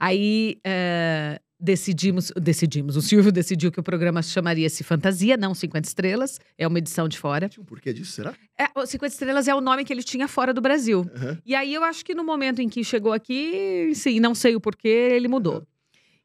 Aí 0.00 0.58
é, 0.64 1.38
decidimos, 1.60 2.32
decidimos. 2.36 2.96
O 2.96 3.02
Silvio 3.02 3.30
decidiu 3.30 3.70
que 3.70 3.78
o 3.78 3.82
programa 3.82 4.20
chamaria-se 4.20 4.82
Fantasia, 4.82 5.36
não 5.36 5.54
50 5.54 5.86
Estrelas. 5.86 6.40
É 6.58 6.66
uma 6.66 6.78
edição 6.78 7.06
de 7.06 7.16
fora. 7.16 7.48
Tinha 7.48 7.62
um 7.62 7.66
porquê 7.66 7.92
disso, 7.92 8.12
será? 8.12 8.34
É, 8.58 8.66
o 8.74 8.84
50 8.84 9.12
Estrelas 9.12 9.46
é 9.46 9.54
o 9.54 9.60
nome 9.60 9.84
que 9.84 9.92
ele 9.92 10.02
tinha 10.02 10.26
fora 10.26 10.52
do 10.52 10.60
Brasil. 10.60 11.06
Aham. 11.14 11.38
E 11.46 11.54
aí 11.54 11.72
eu 11.72 11.84
acho 11.84 12.04
que 12.04 12.14
no 12.14 12.24
momento 12.24 12.60
em 12.60 12.68
que 12.68 12.82
chegou 12.82 13.12
aqui, 13.12 13.92
sim, 13.94 14.18
não 14.18 14.34
sei 14.34 14.56
o 14.56 14.60
porquê, 14.60 14.88
ele 14.88 15.28
mudou. 15.28 15.64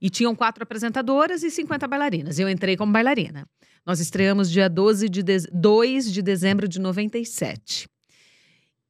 E 0.01 0.09
tinham 0.09 0.35
quatro 0.35 0.63
apresentadoras 0.63 1.43
e 1.43 1.51
50 1.51 1.87
bailarinas. 1.87 2.39
Eu 2.39 2.49
entrei 2.49 2.75
como 2.75 2.91
bailarina. 2.91 3.47
Nós 3.87 4.01
estreamos 4.01 4.51
dia 4.51 4.67
12 4.67 5.07
de 5.07 5.23
de... 5.23 5.37
2 5.53 6.11
de 6.11 6.21
dezembro 6.21 6.67
de 6.67 6.77
97. 6.77 7.87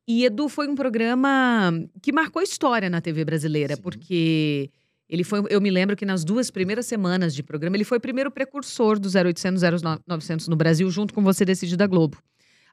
E 0.07 0.25
Edu 0.25 0.49
foi 0.49 0.67
um 0.67 0.73
programa 0.73 1.71
que 2.01 2.11
marcou 2.11 2.41
história 2.41 2.89
na 2.89 2.99
TV 2.99 3.23
brasileira, 3.23 3.75
Sim. 3.75 3.81
porque 3.83 4.71
ele 5.07 5.23
foi, 5.23 5.43
eu 5.51 5.61
me 5.61 5.69
lembro 5.69 5.95
que 5.95 6.03
nas 6.03 6.23
duas 6.23 6.49
primeiras 6.49 6.87
semanas 6.87 7.35
de 7.35 7.43
programa, 7.43 7.77
ele 7.77 7.83
foi 7.83 7.99
o 7.99 8.01
primeiro 8.01 8.31
precursor 8.31 8.97
do 8.97 9.07
0800 9.07 9.61
0900 10.07 10.47
no 10.47 10.55
Brasil, 10.55 10.89
junto 10.89 11.13
com 11.13 11.21
Você 11.21 11.45
Decide 11.45 11.77
da 11.77 11.85
Globo. 11.85 12.17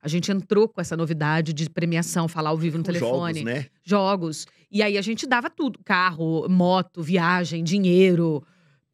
A 0.01 0.09
gente 0.09 0.33
entrou 0.33 0.67
com 0.67 0.81
essa 0.81 0.97
novidade 0.97 1.53
de 1.53 1.69
premiação, 1.69 2.27
falar 2.27 2.51
ao 2.51 2.57
vivo 2.57 2.79
no 2.79 2.85
telefone 2.85 3.41
Jogos, 3.41 3.55
né? 3.55 3.67
jogos. 3.83 4.47
E 4.71 4.83
aí 4.83 4.97
a 4.97 5.03
gente 5.03 5.27
dava 5.27 5.51
tudo: 5.51 5.79
carro, 5.85 6.49
moto, 6.49 7.03
viagem, 7.03 7.63
dinheiro, 7.63 8.43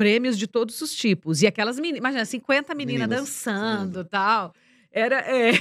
prêmios 0.01 0.39
de 0.39 0.47
todos 0.47 0.81
os 0.81 0.95
tipos. 0.95 1.43
E 1.43 1.47
aquelas 1.47 1.77
meninas, 1.77 1.99
imagina, 1.99 2.25
50 2.25 2.75
meninas 2.75 3.07
Meninas 3.07 3.21
dançando 3.21 4.03
tal. 4.03 4.55
Era. 4.91 5.17
é. 5.21 5.53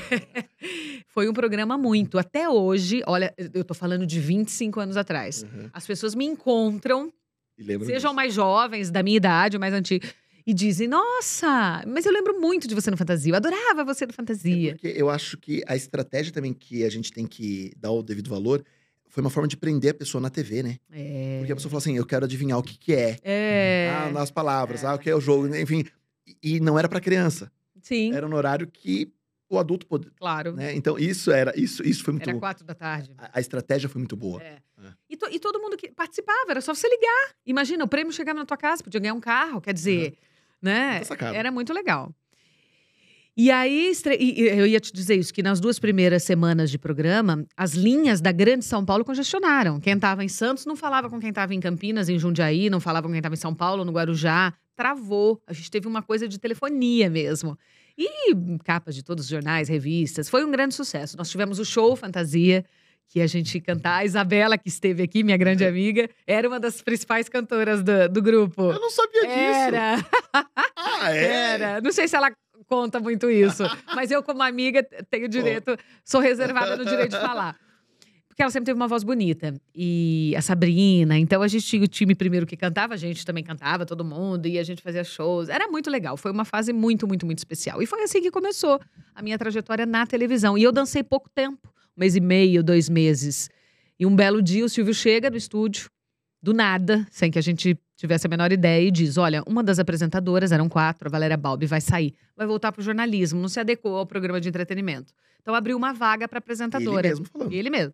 Foi 1.09 1.27
um 1.27 1.33
programa 1.33 1.77
muito. 1.77 2.18
Até 2.18 2.47
hoje, 2.50 3.01
olha, 3.06 3.33
eu 3.53 3.65
tô 3.65 3.74
falando 3.74 4.06
de 4.06 4.18
25 4.19 4.80
anos 4.80 4.95
atrás. 4.95 5.44
Aham. 5.44 5.69
As 5.74 5.86
pessoas 5.86 6.15
me 6.15 6.24
encontram, 6.25 7.12
E 7.57 7.63
sejam 7.65 8.12
disso. 8.12 8.13
mais 8.13 8.33
jovens, 8.33 8.89
da 8.89 9.03
minha 9.03 9.18
idade 9.18 9.57
ou 9.57 9.59
mais 9.59 9.74
antigos, 9.74 10.09
e 10.47 10.53
dizem: 10.53 10.88
Nossa, 10.88 11.83
mas 11.86 12.06
eu 12.06 12.12
lembro 12.13 12.39
muito 12.39 12.65
de 12.65 12.74
você 12.74 12.89
no 12.89 12.95
Fantasia. 12.97 13.31
Eu 13.33 13.36
adorava 13.36 13.83
você 13.83 14.06
no 14.06 14.12
É 14.12 14.15
Fantasia. 14.15 14.71
porque 14.71 14.94
eu 14.95 15.09
acho 15.09 15.38
que 15.38 15.62
a 15.68 15.75
estratégia 15.75 16.31
também 16.31 16.53
que 16.53 16.86
a 16.86 16.89
gente 16.89 17.12
tem 17.12 17.27
que 17.27 17.74
dar 17.77 17.91
o 17.91 18.01
devido 18.01 18.30
valor 18.30 18.63
foi 19.19 19.25
uma 19.25 19.30
forma 19.30 19.48
de 19.50 19.57
prender 19.57 19.92
a 19.92 19.94
pessoa 19.94 20.21
na 20.21 20.30
TV, 20.30 20.63
né? 20.63 20.77
É. 20.92 21.38
Porque 21.39 21.51
a 21.51 21.56
pessoa 21.56 21.69
fala 21.69 21.80
assim, 21.80 21.98
eu 21.98 22.05
quero 22.05 22.24
adivinhar 22.25 22.58
o 22.58 22.63
que 22.63 22.77
que 22.77 22.94
é. 22.94 23.17
É. 23.22 23.94
Ah, 23.94 24.12
nas 24.12 24.32
palavras, 24.32 24.84
É. 24.84 24.88
ah, 24.88 24.96
o 24.96 25.00
que 25.00 25.10
é 25.10 25.15
o 25.15 25.20
jogo, 25.20 25.48
né? 25.48 25.62
enfim. 25.62 25.84
E 26.41 26.60
não 26.62 26.79
era 26.79 26.88
pra 26.88 27.01
criança. 27.01 27.51
Sim, 27.82 28.13
Era 28.13 28.27
no 28.27 28.36
horário 28.36 28.67
que 28.67 29.12
o 29.50 29.58
adulto 29.58 29.86
podia, 29.88 30.12
claro. 30.17 30.53
né? 30.53 30.74
Então 30.75 30.98
isso 31.00 31.32
era, 31.32 31.51
isso, 31.60 31.82
isso 31.84 32.03
foi 32.03 32.13
muito 32.13 32.29
Era 32.29 32.38
quatro 32.39 32.63
da 32.65 32.75
tarde. 32.75 33.12
a, 33.17 33.32
a 33.34 33.39
estratégia 33.41 33.89
foi 33.89 34.00
muito 34.00 34.15
boa. 34.15 34.41
É. 34.41 34.58
É. 34.84 34.91
E, 35.10 35.17
to- 35.17 35.29
e 35.32 35.39
todo 35.39 35.60
mundo 35.60 35.75
que 35.75 35.89
participava, 35.91 36.51
era 36.51 36.62
só 36.62 36.74
você 36.74 36.88
ligar. 36.88 37.34
Imagina, 37.46 37.84
o 37.84 37.88
prêmio 37.88 38.13
chegava 38.13 38.39
na 38.39 38.46
tua 38.46 38.58
casa, 38.58 38.84
podia 38.84 39.00
ganhar 39.01 39.13
um 39.15 39.20
carro, 39.20 39.60
quer 39.60 39.74
dizer, 39.74 40.13
né? 40.62 40.91
Muita 40.91 41.05
sacada. 41.05 41.36
Era 41.36 41.51
muito 41.51 41.74
legal. 41.74 42.13
E 43.38 43.50
aí, 43.51 43.93
eu 44.38 44.67
ia 44.67 44.79
te 44.81 44.91
dizer 44.91 45.15
isso, 45.15 45.33
que 45.33 45.41
nas 45.41 45.62
duas 45.62 45.79
primeiras 45.79 46.24
semanas 46.24 46.69
de 46.69 46.77
programa, 46.77 47.45
as 47.55 47.74
linhas 47.74 48.19
da 48.19 48.33
Grande 48.33 48.65
São 48.65 48.83
Paulo 48.83 49.05
congestionaram. 49.05 49.79
Quem 49.79 49.93
estava 49.93 50.24
em 50.25 50.27
Santos 50.27 50.65
não 50.65 50.75
falava 50.75 51.09
com 51.09 51.19
quem 51.19 51.29
estava 51.29 51.53
em 51.53 51.59
Campinas, 51.59 52.09
em 52.09 52.19
Jundiaí, 52.19 52.69
não 52.69 52.81
falava 52.81 53.07
com 53.07 53.12
quem 53.13 53.19
estava 53.19 53.36
em 53.36 53.38
São 53.38 53.55
Paulo, 53.55 53.86
no 53.86 53.93
Guarujá. 53.93 54.53
Travou. 54.75 55.41
A 55.48 55.53
gente 55.53 55.71
teve 55.71 55.88
uma 55.88 56.01
coisa 56.01 56.27
de 56.27 56.38
telefonia 56.38 57.09
mesmo. 57.09 57.57
E 57.98 58.33
capas 58.63 58.95
de 58.95 59.03
todos 59.03 59.25
os 59.25 59.29
jornais, 59.29 59.67
revistas. 59.69 60.29
Foi 60.29 60.43
um 60.43 60.51
grande 60.51 60.74
sucesso. 60.75 61.17
Nós 61.17 61.29
tivemos 61.29 61.59
o 61.59 61.65
show 61.65 61.95
Fantasia, 61.95 62.65
que 63.07 63.21
a 63.21 63.27
gente 63.27 63.59
cantava. 63.59 63.98
A 63.98 64.05
Isabela, 64.05 64.57
que 64.57 64.69
esteve 64.69 65.01
aqui, 65.03 65.24
minha 65.24 65.36
grande 65.38 65.65
amiga, 65.65 66.09
era 66.27 66.48
uma 66.48 66.59
das 66.59 66.81
principais 66.81 67.27
cantoras 67.27 67.83
do, 67.83 68.07
do 68.09 68.21
grupo. 68.21 68.63
Eu 68.71 68.79
não 68.79 68.89
sabia 68.89 69.21
disso. 69.21 69.31
Era, 69.33 70.05
Ah, 70.75 71.15
é? 71.15 71.25
era. 71.53 71.81
Não 71.81 71.91
sei 71.91 72.07
se 72.07 72.15
ela 72.15 72.31
conta 72.70 73.00
muito 73.00 73.30
isso, 73.30 73.64
mas 73.96 74.12
eu, 74.12 74.22
como 74.22 74.44
amiga, 74.44 74.84
tenho 75.10 75.28
direito, 75.28 75.76
sou 76.06 76.22
reservada 76.22 76.78
no 76.78 76.86
direito 76.86 77.12
de 77.12 77.20
falar. 77.20 77.58
Porque 78.40 78.44
ela 78.44 78.52
sempre 78.52 78.68
teve 78.68 78.78
uma 78.78 78.88
voz 78.88 79.04
bonita. 79.04 79.54
E 79.76 80.34
a 80.38 80.42
Sabrina, 80.42 81.18
então 81.18 81.42
a 81.42 81.48
gente 81.50 81.66
tinha 81.66 81.84
o 81.84 81.88
time 81.88 82.16
primeiro 82.16 82.46
que 82.46 82.56
cantava, 82.56 82.94
a 82.94 82.98
gente 82.98 83.26
também 83.26 83.44
cantava, 83.44 83.86
todo 83.86 84.06
mundo, 84.06 84.48
e 84.48 84.58
a 84.58 84.64
gente 84.64 84.82
fazia 84.82 85.04
shows. 85.04 85.50
Era 85.50 85.68
muito 85.68 85.90
legal. 85.90 86.16
Foi 86.16 86.32
uma 86.32 86.46
fase 86.46 86.72
muito, 86.72 87.06
muito, 87.06 87.26
muito 87.26 87.40
especial. 87.40 87.82
E 87.82 87.86
foi 87.86 88.02
assim 88.02 88.22
que 88.22 88.32
começou 88.32 88.80
a 89.14 89.22
minha 89.22 89.38
trajetória 89.38 89.86
na 89.86 90.08
televisão. 90.08 90.58
E 90.58 90.64
eu 90.64 90.72
dancei 90.72 91.04
pouco 91.04 91.30
tempo 91.30 91.68
um 91.68 92.00
mês 92.00 92.16
e 92.16 92.22
meio, 92.22 92.64
dois 92.64 92.88
meses. 92.88 93.50
E 94.00 94.06
um 94.06 94.16
belo 94.16 94.42
dia 94.42 94.64
o 94.64 94.70
Silvio 94.70 94.94
chega 94.94 95.30
no 95.30 95.36
estúdio, 95.36 95.90
do 96.41 96.53
nada, 96.53 97.05
sem 97.12 97.29
que 97.29 97.38
a 97.38 97.41
gente 97.41 97.77
tivesse 97.96 98.27
a 98.27 98.29
menor 98.29 98.51
ideia, 98.51 98.88
e 98.88 98.91
diz: 98.91 99.17
Olha, 99.17 99.43
uma 99.46 99.62
das 99.62 99.79
apresentadoras, 99.79 100.51
eram 100.51 100.69
quatro, 100.69 101.08
a 101.08 101.12
Valéria 101.12 101.38
Balbi, 101.38 101.65
vai 101.65 101.81
sair, 101.81 102.13
vai 102.36 102.48
voltar 102.48 102.72
pro 102.72 102.81
jornalismo, 102.81 103.39
não 103.39 103.50
se 103.50 103.60
adequou 103.60 103.98
ao 103.98 104.05
programa 104.05 104.39
de 104.39 104.48
entretenimento. 104.50 105.13
Então 105.41 105.53
abriu 105.53 105.75
uma 105.75 105.93
vaga 105.93 106.27
para 106.27 106.38
Ele 106.38 106.43
apresentadora. 106.43 107.08
mesmo 107.08 107.25
falando. 107.25 107.51
Ele 107.51 107.69
mesmo. 107.69 107.93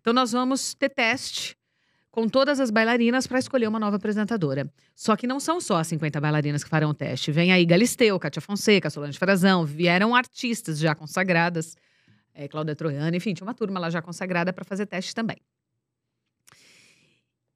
Então 0.00 0.12
nós 0.12 0.32
vamos 0.32 0.74
ter 0.74 0.90
teste 0.90 1.56
com 2.10 2.28
todas 2.28 2.60
as 2.60 2.70
bailarinas 2.70 3.26
para 3.26 3.38
escolher 3.38 3.68
uma 3.68 3.78
nova 3.78 3.96
apresentadora. 3.96 4.70
Só 4.94 5.14
que 5.16 5.26
não 5.26 5.38
são 5.38 5.60
só 5.60 5.76
as 5.76 5.86
50 5.88 6.18
bailarinas 6.18 6.64
que 6.64 6.70
farão 6.70 6.90
o 6.90 6.94
teste. 6.94 7.30
Vem 7.30 7.52
aí 7.52 7.66
Galisteu, 7.66 8.18
Cátia 8.18 8.40
Fonseca, 8.40 8.88
Solange 8.88 9.18
Frazão, 9.18 9.66
vieram 9.66 10.14
artistas 10.14 10.78
já 10.78 10.94
consagradas, 10.94 11.76
é, 12.34 12.48
Cláudia 12.48 12.74
Troiano, 12.74 13.14
enfim, 13.14 13.34
tinha 13.34 13.46
uma 13.46 13.52
turma 13.52 13.78
lá 13.78 13.90
já 13.90 14.00
consagrada 14.00 14.50
para 14.52 14.64
fazer 14.64 14.86
teste 14.86 15.14
também. 15.14 15.36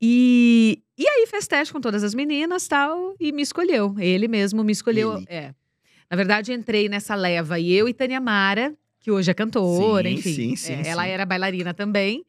E, 0.03 0.83
e 0.97 1.07
aí 1.07 1.27
fez 1.27 1.47
teste 1.47 1.73
com 1.73 1.81
todas 1.81 2.03
as 2.03 2.15
meninas 2.15 2.67
tal, 2.67 3.15
e 3.21 3.33
me 3.33 3.43
escolheu. 3.43 3.95
Ele 3.99 4.29
mesmo 4.29 4.65
me 4.65 4.73
escolheu. 4.73 5.17
Ele. 5.17 5.27
É. 5.29 5.55
Na 6.11 6.17
verdade, 6.17 6.53
entrei 6.53 6.89
nessa 6.89 7.15
leva 7.15 7.59
e 7.59 7.73
eu 7.73 7.89
e 7.89 7.95
Tânia 7.95 8.21
Mara, 8.21 8.75
que 8.99 9.11
hoje 9.11 9.31
é 9.31 9.35
cantora, 9.35 10.09
Sim, 10.09 10.15
enfim. 10.15 10.33
sim, 10.33 10.57
sim, 10.57 10.73
É, 10.73 10.89
ela 10.89 11.05
sim. 11.05 11.11
era 11.11 11.25
bailarina 11.27 11.73
também. 11.75 12.25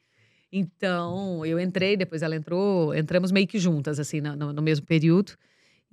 Então, 0.52 1.46
eu 1.46 1.58
entrei, 1.60 1.96
depois 1.96 2.22
ela 2.22 2.36
entrou, 2.36 2.94
entramos 2.94 3.32
meio 3.32 3.48
que 3.48 3.58
juntas, 3.58 4.00
assim, 4.00 4.20
no, 4.20 4.52
no- 4.54 4.62
mesmo 4.62 4.86
período. 4.86 5.32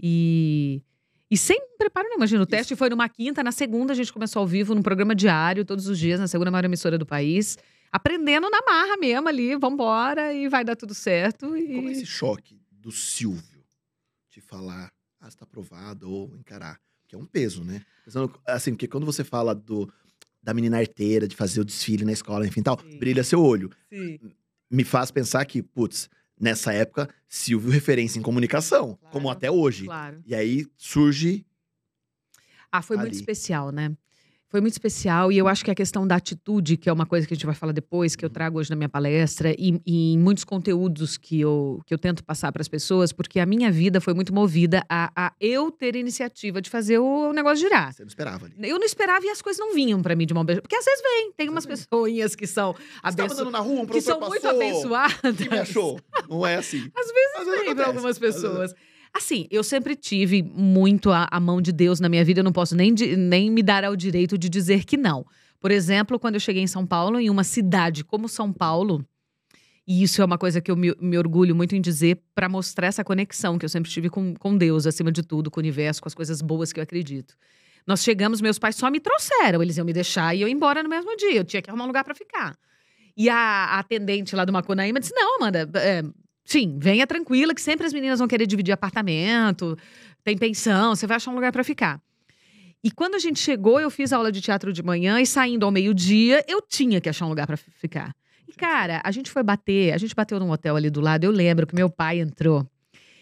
E, 0.01 0.83
e 1.31 1.37
sem 1.39 1.61
preparo 1.79 2.07
nenhum. 2.09 2.19
Imagina, 2.19 2.43
o 2.43 2.47
teste 2.47 2.75
foi 2.75 2.91
numa 2.91 3.09
quinta, 3.09 3.43
na 3.43 3.53
segunda 3.53 3.93
a 3.93 3.97
gente 3.97 4.13
começou 4.13 4.41
ao 4.41 4.47
vivo, 4.47 4.75
num 4.75 4.83
programa 4.83 5.15
diário, 5.15 5.65
todos 5.65 5.87
os 5.87 5.97
dias, 5.99 6.19
na 6.19 6.27
segunda 6.27 6.51
maior 6.51 6.65
emissora 6.65 6.99
do 6.99 7.07
país. 7.07 7.57
Aprendendo 7.91 8.51
na 8.51 8.61
marra 8.67 8.97
mesmo 8.97 9.29
ali, 9.29 9.57
vambora, 9.57 10.33
e 10.35 10.49
vai 10.49 10.65
dar 10.65 10.77
tudo 10.77 10.95
certo. 10.95 11.57
E... 11.57 11.75
Como 11.75 11.89
é 11.89 11.93
esse 11.93 12.07
choque 12.07 12.61
do 12.71 12.91
Silvio 12.93 13.65
de 14.31 14.41
falar, 14.41 14.93
ah, 15.21 15.29
está 15.29 15.45
aprovado, 15.45 16.11
ou 16.11 16.37
encarar? 16.37 16.79
Que 17.07 17.15
é 17.15 17.19
um 17.19 17.25
peso, 17.25 17.65
né? 17.65 17.83
Pensando, 18.05 18.39
Assim, 18.47 18.73
porque 18.73 18.87
quando 18.87 19.07
você 19.07 19.25
fala 19.25 19.55
do, 19.55 19.91
da 20.43 20.53
menina 20.53 20.79
arteira, 20.79 21.27
de 21.27 21.35
fazer 21.35 21.61
o 21.61 21.65
desfile 21.65 22.05
na 22.05 22.13
escola, 22.13 22.47
enfim 22.47 22.63
tal, 22.63 22.79
Sim. 22.81 22.99
brilha 22.99 23.25
seu 23.25 23.43
olho. 23.43 23.71
Sim. 23.91 24.19
Me 24.71 24.85
faz 24.85 25.11
pensar 25.11 25.45
que, 25.47 25.63
putz, 25.63 26.11
nessa 26.39 26.73
época, 26.75 27.09
Silvio 27.27 27.71
referência 27.71 28.19
em 28.19 28.23
comunicação, 28.23 28.95
Claro. 28.97 29.13
como 29.13 29.31
até 29.31 29.51
hoje. 29.51 29.87
Claro. 29.87 30.23
E 30.27 30.35
aí 30.35 30.67
surge. 30.77 31.45
Ah, 32.71 32.83
foi 32.83 32.99
muito 32.99 33.09
ali. 33.13 33.17
especial, 33.17 33.71
né? 33.73 33.97
Foi 34.51 34.63
muito 34.63 34.73
especial 34.73 35.31
e 35.31 35.37
eu 35.37 35.47
acho 35.47 35.63
que 35.63 35.71
a 35.71 35.75
questão 35.75 36.07
da 36.07 36.17
atitude, 36.17 36.79
que 36.79 36.89
é 36.89 36.93
uma 36.93 37.05
coisa 37.05 37.27
que 37.27 37.35
a 37.35 37.37
gente 37.37 37.45
vai 37.45 37.55
falar 37.55 37.73
depois, 37.73 38.17
que 38.17 38.25
eu 38.25 38.31
trago 38.31 38.59
hoje 38.59 38.71
na 38.71 38.77
minha 38.77 38.89
palestra, 38.89 39.55
e, 39.59 39.79
e 39.85 40.15
em 40.15 40.19
muitos 40.19 40.43
conteúdos 40.43 41.19
que 41.19 41.39
eu, 41.39 41.83
que 41.85 41.93
eu 41.93 41.99
tento 41.99 42.25
passar 42.25 42.51
para 42.51 42.63
as 42.63 42.69
pessoas, 42.69 43.13
porque 43.13 43.41
a 43.41 43.45
minha 43.45 43.71
vida 43.71 44.01
foi 44.01 44.15
muito 44.15 44.35
movida 44.35 44.83
a, 44.89 45.11
a 45.15 45.33
eu 45.39 45.71
ter 45.71 45.97
iniciativa 45.97 46.63
de 46.63 46.71
fazer 46.71 46.99
o, 46.99 47.33
negócio 47.35 47.59
girar. 47.59 47.93
Você 47.93 48.03
não 48.03 48.09
esperava 48.09 48.47
ali. 48.47 48.55
Eu 48.59 48.79
não 48.79 48.87
esperava 48.87 49.27
e 49.27 49.29
as 49.29 49.43
coisas 49.43 49.61
não 49.61 49.75
vinham 49.75 50.01
para 50.01 50.17
mim 50.17 50.25
de 50.25 50.33
mão 50.33 50.45
beijada. 50.45 50.63
Porque 50.63 50.77
às 50.77 50.85
vezes 50.85 51.03
vem, 51.03 51.33
tem 51.37 51.49
umas 51.51 51.67
pessoinhas 51.67 52.35
que 52.35 52.47
são, 52.47 52.73
Você 52.73 52.83
tava 53.03 53.09
abenço... 53.25 53.35
andando 53.35 53.51
na 53.51 53.59
rua, 53.59 53.83
um 53.83 53.87
que 53.87 54.01
são 54.01 54.19
professor 54.19 54.55
muito 54.55 54.71
passou, 54.83 54.95
abençoadas. 54.95 55.37
que 55.37 55.51
me 55.51 55.59
achou. 55.59 56.01
Não 56.27 56.47
é 56.47 56.57
assim. 56.57 56.91
Às 56.97 57.07
vezes 57.07 57.37
Às 57.37 57.45
vezes 57.45 57.67
vem 57.67 57.75
para 57.75 57.87
algumas 57.87 58.19
pessoas. 58.19 58.75
Assim, 59.13 59.47
eu 59.51 59.65
sempre 59.65 59.97
tive 59.97 60.43
muito 60.43 61.11
a, 61.11 61.27
a 61.31 61.41
mão 61.41 61.61
de 61.61 61.73
Deus 61.73 61.99
na 62.01 62.09
minha 62.09 62.25
vida, 62.25 62.41
eu 62.41 62.45
não 62.45 62.53
posso 62.53 62.77
nem, 62.77 62.93
di- 62.93 63.17
nem 63.17 63.51
me 63.51 63.63
dar 63.63 63.85
ao 63.85 63.97
direito 63.97 64.37
de 64.37 64.49
dizer 64.49 64.85
que 64.85 64.97
não. 64.97 65.25
Por 65.61 65.71
exemplo, 65.71 66.19
quando 66.19 66.35
eu 66.35 66.41
cheguei 66.41 66.63
em 66.63 66.67
São 66.67 66.87
Paulo, 66.87 67.19
em 67.19 67.29
uma 67.31 67.43
cidade 67.45 68.05
como 68.05 68.29
São 68.29 68.53
Paulo, 68.53 69.05
e 69.87 70.03
isso 70.03 70.21
é 70.21 70.25
uma 70.25 70.37
coisa 70.37 70.61
que 70.61 70.71
eu 70.71 70.77
me, 70.77 70.95
me 71.01 71.17
orgulho 71.17 71.57
muito 71.57 71.75
em 71.75 71.81
dizer, 71.81 72.21
para 72.35 72.49
mostrar 72.49 72.89
essa 72.89 73.03
conexão 73.03 73.59
que 73.59 73.65
eu 73.65 73.69
sempre 73.69 73.91
tive 73.91 74.11
com, 74.11 74.35
com 74.35 74.57
Deus, 74.57 74.87
acima 74.87 75.11
de 75.11 75.23
tudo, 75.23 75.51
com 75.51 75.59
o 75.59 75.63
universo, 75.63 76.03
com 76.03 76.09
as 76.09 76.15
coisas 76.15 76.43
boas 76.43 76.73
que 76.73 76.79
eu 76.79 76.85
acredito. 76.85 77.35
Nós 77.87 78.03
chegamos, 78.03 78.43
meus 78.43 78.59
pais 78.59 78.77
só 78.77 78.91
me 78.91 79.01
trouxeram, 79.01 79.63
eles 79.63 79.79
iam 79.79 79.87
me 79.87 79.95
deixar 79.95 80.35
e 80.35 80.43
eu 80.43 80.49
ia 80.49 80.53
embora 80.53 80.83
no 80.83 80.91
mesmo 80.91 81.17
dia, 81.17 81.37
eu 81.37 81.45
tinha 81.45 81.63
que 81.63 81.71
arrumar 81.71 81.85
um 81.85 81.87
lugar 81.87 82.05
para 82.05 82.15
ficar. 82.15 82.55
E 83.17 83.31
a, 83.31 83.35
a 83.35 83.79
atendente 83.79 84.37
lá 84.37 84.45
do 84.45 84.53
Macunaíma 84.53 85.01
disse: 85.01 85.15
Não, 85.15 85.37
Amanda, 85.37 85.69
é, 85.77 86.03
sim, 86.49 86.79
venha 86.81 87.07
tranquila, 87.07 87.55
que 87.55 87.61
sempre 87.61 87.87
as 87.87 87.93
meninas 87.93 88.19
vão 88.19 88.27
querer 88.27 88.47
dividir 88.47 88.73
apartamento, 88.73 89.77
tem 90.25 90.37
pensão, 90.37 90.97
você 90.97 91.07
vai 91.07 91.17
achar 91.19 91.31
um 91.31 91.35
lugar 91.35 91.53
para 91.53 91.63
ficar. 91.63 92.01
E 92.83 92.91
quando 92.91 93.17
a 93.17 93.19
gente 93.19 93.39
chegou, 93.39 93.79
eu 93.79 93.91
fiz 93.91 94.15
aula 94.15 94.33
de 94.33 94.41
teatro 94.41 94.73
de 94.73 94.83
manhã 94.83 95.21
e 95.21 95.27
saindo 95.27 95.67
ao 95.67 95.71
meio-dia, 95.71 96.43
eu 96.49 96.63
tinha 96.63 97.03
que 97.03 97.09
achar 97.09 97.27
um 97.27 97.29
lugar 97.29 97.47
para 97.47 97.57
ficar. 97.57 98.15
E, 98.49 98.53
cara, 98.55 99.03
a 99.05 99.11
gente 99.11 99.31
foi 99.31 99.43
bater, 99.43 99.93
a 99.93 99.99
gente 99.99 100.15
bateu 100.15 100.41
num 100.41 100.51
hotel 100.51 100.75
ali 100.75 100.89
do 100.89 101.03
lado, 101.03 101.25
eu 101.25 101.31
lembro 101.31 101.67
que 101.67 101.75
meu 101.75 101.91
pai 101.91 102.21
entrou. 102.21 102.67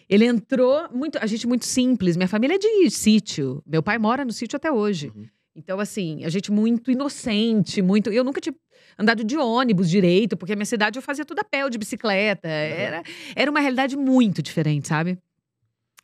Ele 0.09 0.25
entrou 0.25 0.88
muito, 0.92 1.18
a 1.21 1.26
gente 1.26 1.49
muito 1.49 1.64
simples, 1.64 2.16
minha 2.16 2.28
família 2.28 2.54
é 2.54 2.59
de 2.59 2.90
sítio. 2.90 3.61
Meu 3.66 3.83
pai 3.83 3.99
mora 3.99 4.25
no 4.25 4.33
sítio 4.33 4.56
até 4.56 4.71
hoje. 4.71 5.11
Uhum. 5.12 5.26
Então, 5.56 5.80
assim, 5.80 6.22
a 6.22 6.28
gente 6.28 6.52
muito 6.52 6.90
inocente, 6.90 7.80
muito. 7.80 8.12
Eu 8.12 8.22
nunca 8.22 8.40
tinha 8.42 8.54
andado 8.98 9.25
de 9.25 9.38
ônibus 9.38 9.88
direito, 9.88 10.36
porque 10.36 10.52
a 10.52 10.56
minha 10.56 10.66
cidade 10.66 10.98
eu 10.98 11.02
fazia 11.02 11.25
tudo 11.25 11.38
a 11.40 11.44
pé 11.44 11.64
ou 11.64 11.70
de 11.70 11.78
bicicleta. 11.78 12.46
Era, 12.46 13.02
era 13.34 13.50
uma 13.50 13.60
realidade 13.60 13.96
muito 13.96 14.42
diferente, 14.42 14.86
sabe? 14.86 15.18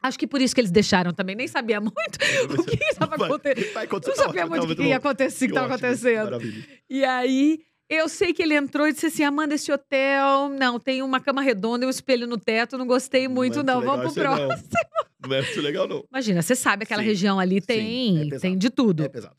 Acho 0.03 0.19
que 0.19 0.27
por 0.27 0.41
isso 0.41 0.55
que 0.55 0.61
eles 0.61 0.71
deixaram 0.71 1.13
também. 1.13 1.37
Nem 1.37 1.47
sabia 1.47 1.79
muito 1.83 1.95
o 2.59 2.65
que 2.65 2.83
estava 2.85 3.15
acontecendo. 3.15 4.07
Não 4.07 4.17
sabia 4.17 4.47
muito 4.47 4.73
o 4.73 4.75
que 4.75 4.83
ia 4.85 4.97
acontecer, 4.97 5.47
que 5.47 5.53
estava 5.53 5.67
acontecendo. 5.67 6.25
Maravilha. 6.25 6.67
E 6.89 7.05
aí, 7.05 7.61
eu 7.91 8.09
sei 8.09 8.33
que 8.33 8.43
ele 8.43 8.55
entrou 8.55 8.89
e 8.89 8.93
disse 8.93 9.07
assim: 9.07 9.23
Amanda, 9.23 9.55
esse 9.55 9.71
hotel, 9.71 10.49
não, 10.49 10.81
tem 10.81 11.03
uma 11.03 11.21
cama 11.21 11.43
redonda 11.43 11.85
e 11.85 11.87
um 11.87 11.91
espelho 11.91 12.27
no 12.27 12.39
teto, 12.39 12.79
não 12.79 12.87
gostei 12.87 13.29
muito, 13.29 13.61
é 13.61 13.63
não. 13.63 13.81
legal 13.81 13.97
Vamos 13.99 14.15
pro 14.15 14.23
próximo. 14.23 14.49
Não. 14.49 15.12
Não 15.29 15.35
é 15.37 15.43
muito 15.43 15.61
legal, 15.61 15.87
não. 15.89 16.05
Imagina, 16.11 16.43
você 16.43 16.55
sabe, 16.55 16.85
aquela 16.85 17.03
Sim, 17.03 17.09
região 17.09 17.39
ali 17.41 17.61
tem, 17.61 18.31
é 18.33 18.39
tem 18.39 18.57
de 18.59 18.71
tudo. 18.71 19.05
É 19.05 19.09
pesado. 19.09 19.37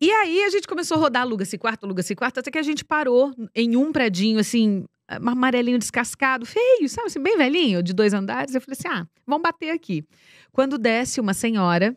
E 0.00 0.10
aí 0.10 0.42
a 0.44 0.50
gente 0.50 0.68
começou 0.68 0.96
a 0.98 1.00
rodar 1.00 1.22
aluga-se 1.22 1.56
quarto, 1.56 1.84
aluga-se 1.84 2.14
quarto, 2.14 2.38
até 2.40 2.50
que 2.50 2.58
a 2.58 2.62
gente 2.62 2.84
parou 2.84 3.32
em 3.54 3.76
um 3.76 3.92
predinho, 3.92 4.38
assim, 4.38 4.84
amarelinho 5.08 5.78
descascado, 5.78 6.44
feio, 6.44 6.86
sabe, 6.88 7.06
assim, 7.06 7.20
bem 7.22 7.36
velhinho, 7.38 7.82
de 7.82 7.94
dois 7.94 8.12
andares. 8.12 8.54
Eu 8.54 8.60
falei 8.60 8.76
assim: 8.78 8.88
ah, 8.88 9.06
vamos 9.26 9.42
bater 9.42 9.70
aqui. 9.70 10.04
Quando 10.52 10.76
desce 10.76 11.18
uma 11.20 11.32
senhora 11.32 11.96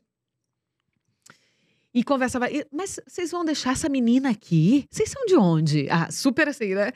e 1.94 2.04
conversava, 2.04 2.50
"E- 2.52 2.66
mas 2.72 3.00
vocês 3.08 3.32
vão 3.32 3.44
deixar 3.44 3.72
essa 3.74 3.90
menina 3.90 4.30
aqui? 4.30 4.86
Vocês 4.90 5.10
são 5.10 5.26
de 5.26 5.36
onde? 5.36 5.88
Ah, 5.90 6.10
super 6.12 6.48
assim, 6.48 6.76
né? 6.76 6.92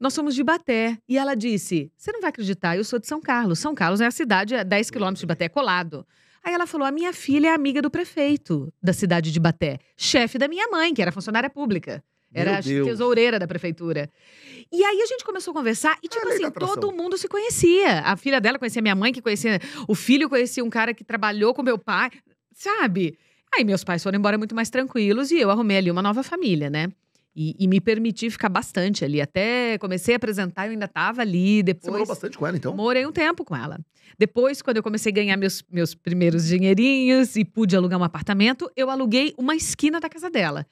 Nós 0.00 0.14
somos 0.14 0.34
de 0.34 0.42
Baté. 0.42 0.96
E 1.06 1.18
ela 1.18 1.34
disse: 1.34 1.92
Você 1.96 2.10
não 2.10 2.20
vai 2.20 2.30
acreditar, 2.30 2.76
eu 2.76 2.84
sou 2.84 2.98
de 2.98 3.06
São 3.06 3.20
Carlos. 3.20 3.58
São 3.58 3.74
Carlos 3.74 4.00
é 4.00 4.06
a 4.06 4.10
cidade 4.10 4.54
a 4.56 4.62
10 4.62 4.90
quilômetros 4.90 5.20
de 5.20 5.26
Baté, 5.26 5.48
colado. 5.48 6.06
Aí 6.42 6.54
ela 6.54 6.66
falou: 6.66 6.86
A 6.86 6.90
minha 6.90 7.12
filha 7.12 7.48
é 7.48 7.54
amiga 7.54 7.82
do 7.82 7.90
prefeito 7.90 8.72
da 8.82 8.94
cidade 8.94 9.30
de 9.30 9.38
Baté, 9.38 9.78
chefe 9.96 10.38
da 10.38 10.48
minha 10.48 10.66
mãe, 10.68 10.94
que 10.94 11.02
era 11.02 11.12
funcionária 11.12 11.50
pública. 11.50 12.02
Era 12.32 12.62
tesoureira 12.62 13.40
da 13.40 13.46
prefeitura. 13.46 14.08
E 14.72 14.84
aí 14.84 15.02
a 15.02 15.06
gente 15.06 15.24
começou 15.24 15.50
a 15.50 15.54
conversar 15.54 15.98
e, 16.00 16.08
tipo 16.08 16.24
lei 16.28 16.38
da 16.38 16.46
assim, 16.46 16.54
todo 16.54 16.92
mundo 16.92 17.18
se 17.18 17.26
conhecia. 17.26 18.02
A 18.02 18.16
filha 18.16 18.40
dela 18.40 18.56
conhecia 18.56 18.80
minha 18.80 18.94
mãe, 18.94 19.12
que 19.12 19.20
conhecia. 19.20 19.58
O 19.88 19.96
filho 19.96 20.28
conhecia 20.28 20.64
um 20.64 20.70
cara 20.70 20.94
que 20.94 21.02
trabalhou 21.02 21.52
com 21.52 21.60
meu 21.62 21.76
pai, 21.76 22.10
sabe? 22.54 23.18
Aí 23.52 23.64
meus 23.64 23.82
pais 23.82 24.00
foram 24.00 24.16
embora 24.16 24.38
muito 24.38 24.54
mais 24.54 24.70
tranquilos 24.70 25.32
e 25.32 25.40
eu 25.40 25.50
arrumei 25.50 25.78
ali 25.78 25.90
uma 25.90 26.00
nova 26.00 26.22
família, 26.22 26.70
né? 26.70 26.92
E, 27.42 27.56
e 27.58 27.66
me 27.66 27.80
permiti 27.80 28.28
ficar 28.28 28.50
bastante 28.50 29.02
ali. 29.02 29.18
Até 29.18 29.78
comecei 29.78 30.12
a 30.14 30.18
apresentar, 30.18 30.66
eu 30.66 30.72
ainda 30.72 30.86
tava 30.86 31.22
ali. 31.22 31.60
Você 31.60 31.62
Depois. 31.62 31.90
morou 31.90 32.06
bastante 32.06 32.36
com 32.36 32.46
ela, 32.46 32.54
então? 32.54 32.76
Morei 32.76 33.06
um 33.06 33.12
tempo 33.12 33.46
com 33.46 33.56
ela. 33.56 33.80
Depois, 34.18 34.60
quando 34.60 34.76
eu 34.76 34.82
comecei 34.82 35.10
a 35.10 35.14
ganhar 35.14 35.38
meus, 35.38 35.64
meus 35.72 35.94
primeiros 35.94 36.46
dinheirinhos 36.46 37.36
e 37.36 37.44
pude 37.46 37.74
alugar 37.74 37.98
um 37.98 38.04
apartamento, 38.04 38.70
eu 38.76 38.90
aluguei 38.90 39.32
uma 39.38 39.56
esquina 39.56 39.98
da 39.98 40.06
casa 40.10 40.28
dela. 40.28 40.66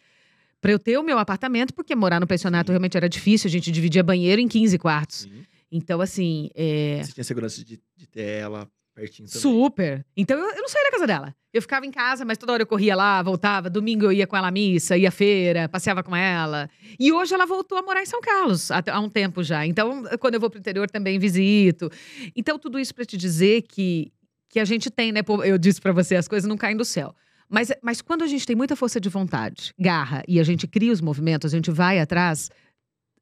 Pra 0.61 0.71
eu 0.71 0.79
ter 0.79 0.99
o 0.99 1.03
meu 1.03 1.19
apartamento, 1.19 1.73
porque 1.73 1.95
morar 1.97 2.21
no 2.21 2.27
pensionato 2.27 2.67
Sim. 2.67 2.73
realmente 2.73 2.99
era 2.99 3.09
difícil, 3.09 3.49
a 3.49 3.51
gente 3.51 3.73
dividia 3.73 4.03
banheiro 4.03 4.39
em 4.39 4.47
15 4.47 4.77
quartos. 4.77 5.21
Sim. 5.21 5.47
Então, 5.73 6.03
assim, 6.03 6.51
é, 6.55 7.01
Você 7.03 7.13
tinha 7.13 7.25
segurança 7.25 7.65
de, 7.65 7.81
de 7.97 8.07
ter 8.07 8.43
ela 8.43 8.69
pertinho 8.99 9.29
também. 9.29 9.41
super. 9.41 10.05
Então, 10.17 10.39
eu, 10.39 10.51
eu 10.51 10.61
não 10.61 10.69
saía 10.69 10.85
da 10.85 10.91
casa 10.91 11.07
dela. 11.07 11.35
Eu 11.53 11.63
ficava 11.63 11.87
em 11.87 11.91
casa, 11.91 12.25
mas 12.25 12.37
toda 12.37 12.53
hora 12.53 12.63
eu 12.63 12.67
corria 12.67 12.95
lá, 12.95 13.23
voltava. 13.23 13.71
Domingo 13.71 14.05
eu 14.05 14.13
ia 14.13 14.27
com 14.27 14.37
ela 14.37 14.49
à 14.49 14.51
missa, 14.51 14.97
ia 14.97 15.09
à 15.09 15.11
feira, 15.11 15.69
passeava 15.69 16.03
com 16.03 16.15
ela. 16.15 16.69
E 16.99 17.13
hoje 17.13 17.33
ela 17.33 17.47
voltou 17.47 17.79
a 17.79 17.83
morar 17.83 18.03
em 18.03 18.07
São 18.07 18.21
Carlos, 18.21 18.71
há, 18.71 19.01
um 19.01 19.09
tempo 19.09 19.43
já. 19.43 19.65
Então, 19.65 20.03
quando 20.21 20.35
eu 20.35 20.41
vou 20.41 20.51
pro 20.51 20.59
interior 20.59 20.91
também 20.91 21.19
visito. 21.19 21.91
Então, 22.37 22.59
tudo 22.59 22.79
isso 22.79 22.95
pra 22.95 23.05
te 23.05 23.17
dizer 23.17 23.63
que, 23.63 24.13
que 24.49 24.61
a 24.61 24.65
gente 24.65 24.91
tem, 24.91 25.13
né? 25.13 25.21
Eu 25.45 25.57
disse 25.57 25.81
pra 25.81 25.93
você, 25.93 26.17
as 26.17 26.29
coisas 26.29 26.49
não 26.49 26.57
caem 26.57 26.77
do 26.77 26.85
céu. 26.85 27.15
Mas, 27.49 27.73
mas 27.83 28.03
quando 28.03 28.23
a 28.23 28.27
gente 28.27 28.47
tem 28.47 28.55
muita 28.55 28.77
força 28.77 29.01
de 29.01 29.09
vontade, 29.09 29.73
garra, 29.79 30.23
e 30.29 30.39
a 30.39 30.45
gente 30.45 30.67
cria 30.67 30.93
os 30.93 31.01
movimentos, 31.01 31.53
a 31.53 31.57
gente 31.57 31.71
vai 31.71 31.99
atrás, 31.99 32.51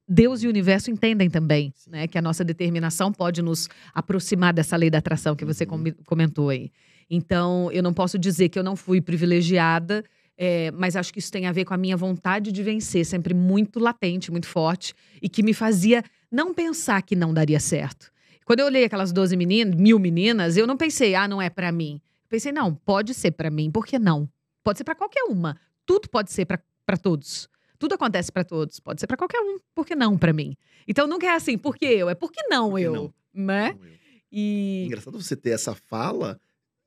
Deus 0.08 0.42
e 0.42 0.46
o 0.46 0.50
universo 0.50 0.90
entendem 0.90 1.28
também, 1.28 1.72
né? 1.88 2.06
Que 2.06 2.16
a 2.18 2.22
nossa 2.22 2.44
determinação 2.44 3.12
pode 3.12 3.42
nos 3.42 3.68
aproximar 3.92 4.52
dessa 4.52 4.76
lei 4.76 4.88
da 4.90 4.98
atração 4.98 5.34
que 5.34 5.44
você 5.44 5.64
Uhum. 5.64 5.70
comi- 5.70 5.92
comentou 6.06 6.48
aí. 6.50 6.70
Então, 7.10 7.70
eu 7.72 7.82
não 7.82 7.92
posso 7.92 8.18
dizer 8.18 8.48
que 8.48 8.58
eu 8.58 8.62
não 8.62 8.76
fui 8.76 9.00
privilegiada, 9.00 10.04
é, 10.38 10.70
mas 10.72 10.96
acho 10.96 11.12
que 11.12 11.18
isso 11.18 11.30
tem 11.32 11.46
a 11.46 11.52
ver 11.52 11.64
com 11.64 11.75
a 11.75 11.76
minha 11.76 11.96
vontade 11.96 12.52
de 12.52 12.62
vencer, 12.62 13.04
sempre 13.06 13.32
muito 13.34 13.78
latente, 13.80 14.30
muito 14.30 14.46
forte, 14.46 14.94
e 15.20 15.28
que 15.28 15.42
me 15.42 15.54
fazia 15.54 16.02
não 16.30 16.52
pensar 16.54 17.02
que 17.02 17.16
não 17.16 17.32
daria 17.32 17.58
certo. 17.60 18.10
Quando 18.44 18.60
eu 18.60 18.66
olhei 18.66 18.84
aquelas 18.84 19.12
12 19.12 19.36
meninas, 19.36 19.75
mil 19.75 19.98
meninas, 19.98 20.56
eu 20.56 20.66
não 20.66 20.76
pensei, 20.76 21.14
ah, 21.14 21.26
não 21.26 21.40
é 21.42 21.50
pra 21.50 21.72
mim. 21.72 21.94
Eu 22.25 22.28
pensei, 22.28 22.52
não, 22.52 22.75
pode 22.75 23.12
ser 23.14 23.32
pra 23.32 23.50
mim, 23.50 23.70
por 23.70 23.84
que 23.86 23.98
não? 23.98 24.28
Pode 24.62 24.78
ser 24.78 24.84
pra 24.84 24.94
qualquer 24.94 25.25
uma. 25.25 25.56
Tudo 25.84 26.08
pode 26.08 26.30
ser 26.32 26.44
pra 26.44 26.96
todos. 27.00 27.48
Tudo 27.78 27.95
acontece 27.95 28.30
pra 28.33 28.45
todos. 28.45 28.80
Pode 28.80 29.00
ser 29.00 29.06
pra 29.06 29.16
qualquer 29.16 29.40
um. 29.40 29.59
Por 29.75 29.87
que 29.87 29.95
não 29.95 30.16
pra 30.18 30.33
mim? 30.33 30.56
Então 30.87 31.06
nunca 31.06 31.26
é 31.26 31.30
assim, 31.30 31.56
por 31.59 31.76
que 31.76 31.85
eu? 31.87 32.09
É 32.09 32.14
por 32.14 32.30
que 32.33 32.42
não 32.49 32.71
Por 32.71 32.78
que 32.78 32.85
eu? 32.85 32.92
não? 32.95 33.14
né? 33.35 33.73
Não, 33.78 33.87
eu. 33.87 33.97
E 34.33 34.85
Engraçado 34.87 35.21
você 35.21 35.37
ter 35.37 35.50
essa 35.50 35.75
fala 35.75 36.40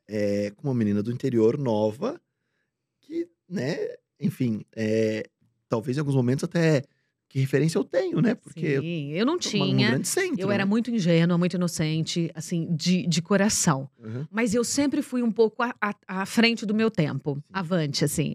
é, 0.08 0.51
com 0.55 0.67
uma 0.67 0.74
menina 0.74 1.01
do 1.01 1.12
interior 1.12 1.58
nova, 1.58 2.19
que, 3.01 3.27
né, 3.48 3.77
enfim, 4.19 4.63
é, 4.75 5.24
talvez 5.67 5.98
em 5.98 6.00
alguns 6.01 6.15
momentos 6.15 6.43
até 6.43 6.84
que 7.29 7.39
referência 7.39 7.77
eu 7.77 7.84
tenho, 7.84 8.19
né? 8.22 8.34
Porque 8.34 8.65
eu 8.65 8.81
sim, 8.81 9.12
eu 9.12 9.24
não 9.25 9.38
tinha. 9.38 10.03
centro. 10.03 10.41
Eu 10.41 10.51
era 10.51 10.65
né? 10.65 10.69
muito 10.69 10.89
ingênua, 10.89 11.38
muito 11.38 11.55
inocente, 11.55 12.31
assim, 12.34 12.67
de, 12.75 13.05
de 13.05 13.22
coração. 13.22 13.88
Uhum. 14.00 14.25
Mas 14.31 14.55
eu 14.55 14.63
sempre 14.63 15.03
fui 15.03 15.22
um 15.22 15.31
pouco 15.31 15.62
à, 15.62 15.74
à- 15.79 15.96
à 16.08 16.25
frente 16.25 16.65
do 16.65 16.74
meu 16.74 16.89
tempo, 16.89 17.41
avante, 17.53 18.03
assim. 18.03 18.34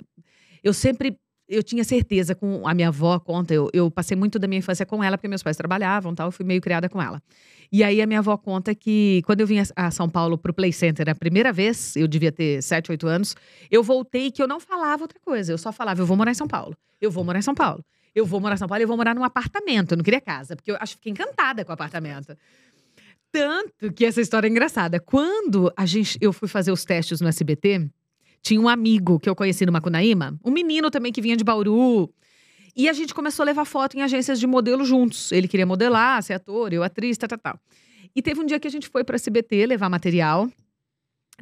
Eu 0.62 0.72
sempre, 0.72 1.18
eu 1.48 1.62
tinha 1.62 1.84
certeza 1.84 2.34
com 2.34 2.66
a 2.66 2.74
minha 2.74 2.88
avó, 2.88 3.18
conta, 3.18 3.52
eu, 3.52 3.68
eu 3.72 3.90
passei 3.90 4.16
muito 4.16 4.38
da 4.38 4.46
minha 4.46 4.58
infância 4.58 4.86
com 4.86 5.02
ela, 5.02 5.18
porque 5.18 5.28
meus 5.28 5.42
pais 5.42 5.56
trabalhavam 5.56 6.14
tal, 6.14 6.28
eu 6.28 6.32
fui 6.32 6.44
meio 6.44 6.60
criada 6.60 6.88
com 6.88 7.00
ela. 7.00 7.22
E 7.70 7.82
aí 7.82 8.00
a 8.00 8.06
minha 8.06 8.20
avó 8.20 8.36
conta 8.36 8.74
que 8.74 9.22
quando 9.26 9.40
eu 9.40 9.46
vim 9.46 9.58
a 9.74 9.90
São 9.90 10.08
Paulo 10.08 10.38
pro 10.38 10.54
Play 10.54 10.72
Center 10.72 11.08
a 11.08 11.14
primeira 11.14 11.52
vez, 11.52 11.96
eu 11.96 12.06
devia 12.06 12.32
ter 12.32 12.62
7, 12.62 12.90
8 12.90 13.06
anos, 13.06 13.36
eu 13.70 13.82
voltei 13.82 14.30
que 14.30 14.42
eu 14.42 14.48
não 14.48 14.60
falava 14.60 15.02
outra 15.04 15.18
coisa, 15.20 15.52
eu 15.52 15.58
só 15.58 15.72
falava, 15.72 16.00
eu 16.00 16.06
vou 16.06 16.16
morar 16.16 16.30
em 16.30 16.34
São 16.34 16.46
Paulo, 16.48 16.76
eu 17.00 17.10
vou 17.10 17.24
morar 17.24 17.38
em 17.38 17.42
São 17.42 17.54
Paulo. 17.54 17.84
Eu 18.14 18.24
vou 18.24 18.40
morar 18.40 18.54
em 18.54 18.58
São 18.58 18.68
Paulo, 18.68 18.80
eu 18.80 18.86
vou 18.86 18.96
morar 18.96 19.12
num 19.12 19.24
apartamento, 19.24 19.92
eu 19.92 19.96
não 19.96 20.04
queria 20.04 20.20
casa, 20.20 20.54
porque 20.54 20.70
eu 20.70 20.76
acho 20.78 20.92
que 20.92 20.98
fiquei 20.98 21.12
encantada 21.12 21.64
com 21.64 21.72
o 21.72 21.74
apartamento. 21.74 22.36
Tanto 23.32 23.92
que 23.92 24.04
essa 24.04 24.20
história 24.20 24.46
é 24.46 24.50
engraçada. 24.50 25.00
Quando 25.00 25.72
a 25.76 25.84
gente, 25.84 26.16
eu 26.20 26.32
fui 26.32 26.46
fazer 26.46 26.70
os 26.70 26.84
testes 26.84 27.20
no 27.20 27.26
SBT, 27.26 27.90
tinha 28.44 28.60
um 28.60 28.68
amigo 28.68 29.18
que 29.18 29.28
eu 29.28 29.34
conheci 29.34 29.64
no 29.64 29.72
Macunaíma, 29.72 30.38
um 30.44 30.50
menino 30.50 30.90
também 30.90 31.10
que 31.10 31.22
vinha 31.22 31.34
de 31.34 31.42
Bauru. 31.42 32.12
E 32.76 32.88
a 32.90 32.92
gente 32.92 33.14
começou 33.14 33.42
a 33.42 33.46
levar 33.46 33.64
foto 33.64 33.96
em 33.96 34.02
agências 34.02 34.38
de 34.38 34.46
modelo 34.46 34.84
juntos. 34.84 35.32
Ele 35.32 35.48
queria 35.48 35.64
modelar, 35.64 36.22
ser 36.22 36.34
ator, 36.34 36.72
eu 36.72 36.82
atriz, 36.82 37.16
tal, 37.16 37.28
tal, 37.28 37.38
tal. 37.38 37.60
E 38.14 38.20
teve 38.20 38.40
um 38.40 38.46
dia 38.46 38.60
que 38.60 38.68
a 38.68 38.70
gente 38.70 38.86
foi 38.86 39.02
para 39.02 39.16
SBT 39.16 39.66
levar 39.66 39.88
material. 39.88 40.50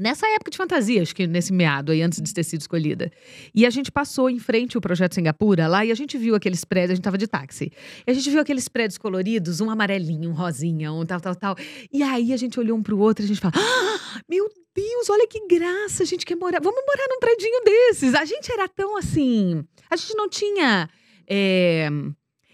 Nessa 0.00 0.26
época 0.26 0.50
de 0.50 0.56
fantasia, 0.56 1.02
acho 1.02 1.14
que 1.14 1.26
nesse 1.26 1.52
meado 1.52 1.92
aí, 1.92 2.00
antes 2.00 2.20
de 2.20 2.32
ter 2.32 2.42
sido 2.42 2.61
escolhida. 2.62 3.11
E 3.54 3.66
a 3.66 3.70
gente 3.70 3.92
passou 3.92 4.30
em 4.30 4.38
frente 4.38 4.76
ao 4.76 4.80
Projeto 4.80 5.14
Singapura 5.14 5.68
lá 5.68 5.84
e 5.84 5.90
a 5.90 5.94
gente 5.94 6.16
viu 6.16 6.34
aqueles 6.34 6.64
prédios, 6.64 6.92
a 6.92 6.94
gente 6.94 7.04
tava 7.04 7.18
de 7.18 7.26
táxi. 7.26 7.70
E 8.06 8.11
a 8.11 8.14
gente 8.14 8.30
viu 8.30 8.40
aqueles 8.40 8.68
prédios 8.68 8.96
coloridos, 8.96 9.61
um 9.61 9.68
amarelinho, 9.68 10.30
um 10.30 10.32
rosinha, 10.32 10.92
um 10.92 11.04
tal, 11.04 11.20
tal, 11.20 11.34
tal. 11.34 11.56
E 11.92 12.02
aí 12.02 12.32
a 12.32 12.37
gente 12.37 12.58
olhou 12.58 12.76
um 12.76 12.82
pro 12.82 12.99
outro 12.99 13.22
e 13.22 13.26
a 13.26 13.28
gente 13.28 13.40
fala: 13.40 13.54
ah, 13.56 14.20
Meu 14.28 14.49
Deus, 14.75 15.11
olha 15.11 15.28
que 15.28 15.46
graça, 15.46 16.02
a 16.02 16.06
gente 16.06 16.25
quer 16.25 16.37
morar. 16.37 16.61
Vamos 16.62 16.82
morar 16.87 17.06
num 17.11 17.20
predinho 17.20 17.62
desses. 17.62 18.14
A 18.14 18.25
gente 18.25 18.50
era 18.50 18.66
tão 18.68 18.96
assim. 18.96 19.62
A 19.90 19.96
gente 19.96 20.14
não 20.14 20.28
tinha. 20.28 20.88
é, 21.28 21.88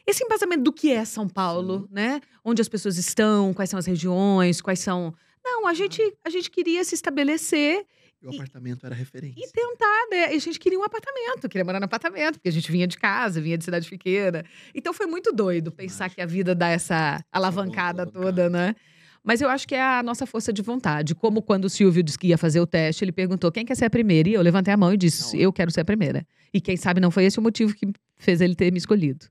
esse 0.08 0.24
embasamento 0.24 0.62
do 0.62 0.72
que 0.72 0.90
é 0.90 1.04
São 1.04 1.28
Paulo, 1.28 1.86
né? 1.90 2.20
Onde 2.42 2.62
as 2.62 2.68
pessoas 2.68 2.96
estão, 2.96 3.52
quais 3.52 3.68
são 3.68 3.78
as 3.78 3.84
regiões, 3.86 4.60
quais 4.60 4.80
são. 4.80 5.14
Não, 5.50 5.66
a 5.66 5.74
gente, 5.74 6.00
a 6.24 6.30
gente 6.30 6.50
queria 6.50 6.84
se 6.84 6.94
estabelecer 6.94 7.84
E 8.20 8.26
o 8.26 8.32
E- 8.32 8.34
apartamento 8.36 8.84
era 8.84 8.94
referência. 8.94 9.38
e 9.40 9.48
tentar, 9.52 10.06
né? 10.10 10.32
E 10.34 10.36
a 10.36 10.40
gente 10.40 10.58
queria 10.58 10.78
um 10.78 10.82
apartamento, 10.82 11.48
queria 11.48 11.64
morar 11.64 11.78
no 11.78 11.84
apartamento, 11.84 12.34
porque 12.34 12.48
a 12.48 12.52
gente 12.52 12.70
vinha 12.72 12.86
de 12.86 12.96
casa, 12.98 13.40
vinha 13.40 13.56
de 13.56 13.64
cidade 13.64 13.88
pequena. 13.88 14.44
Então 14.74 14.92
foi 14.92 15.06
muito 15.06 15.32
doido 15.32 15.70
pensar 15.70 16.10
que 16.10 16.20
a 16.20 16.26
vida 16.26 16.52
dá 16.54 16.68
essa 16.68 17.24
alavancada 17.30 18.02
alavancada. 18.02 18.06
toda, 18.10 18.50
né? 18.50 18.74
Mas 19.22 19.40
eu 19.40 19.48
acho 19.48 19.68
que 19.68 19.74
é 19.74 19.82
a 19.82 20.02
nossa 20.02 20.26
força 20.26 20.52
de 20.52 20.62
vontade. 20.62 21.14
Como 21.14 21.40
quando 21.42 21.66
o 21.66 21.70
Silvio 21.70 22.02
disse 22.02 22.18
que 22.18 22.26
ia 22.28 22.38
fazer 22.38 22.60
o 22.60 22.66
teste, 22.66 23.04
ele 23.04 23.12
perguntou 23.12 23.52
quem 23.52 23.64
quer 23.64 23.76
ser 23.76 23.84
a 23.84 23.90
primeira. 23.90 24.28
E 24.28 24.34
eu 24.34 24.42
levantei 24.42 24.72
a 24.72 24.76
mão 24.76 24.92
e 24.92 24.96
disse: 24.96 25.34
Não. 25.36 25.40
Eu 25.42 25.52
quero 25.52 25.70
ser 25.70 25.80
a 25.82 25.84
primeira. 25.84 26.26
E 26.52 26.60
quem 26.60 26.76
sabe 26.76 27.00
não 27.00 27.10
foi 27.10 27.24
esse 27.24 27.38
o 27.38 27.42
motivo 27.42 27.74
que 27.74 27.86
fez 28.16 28.40
ele 28.40 28.54
ter 28.54 28.72
me 28.72 28.78
escolhido. 28.78 29.26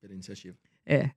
Pela 0.00 0.14
iniciativa. 0.14 0.56
É. 0.86 0.94
É 0.96 1.10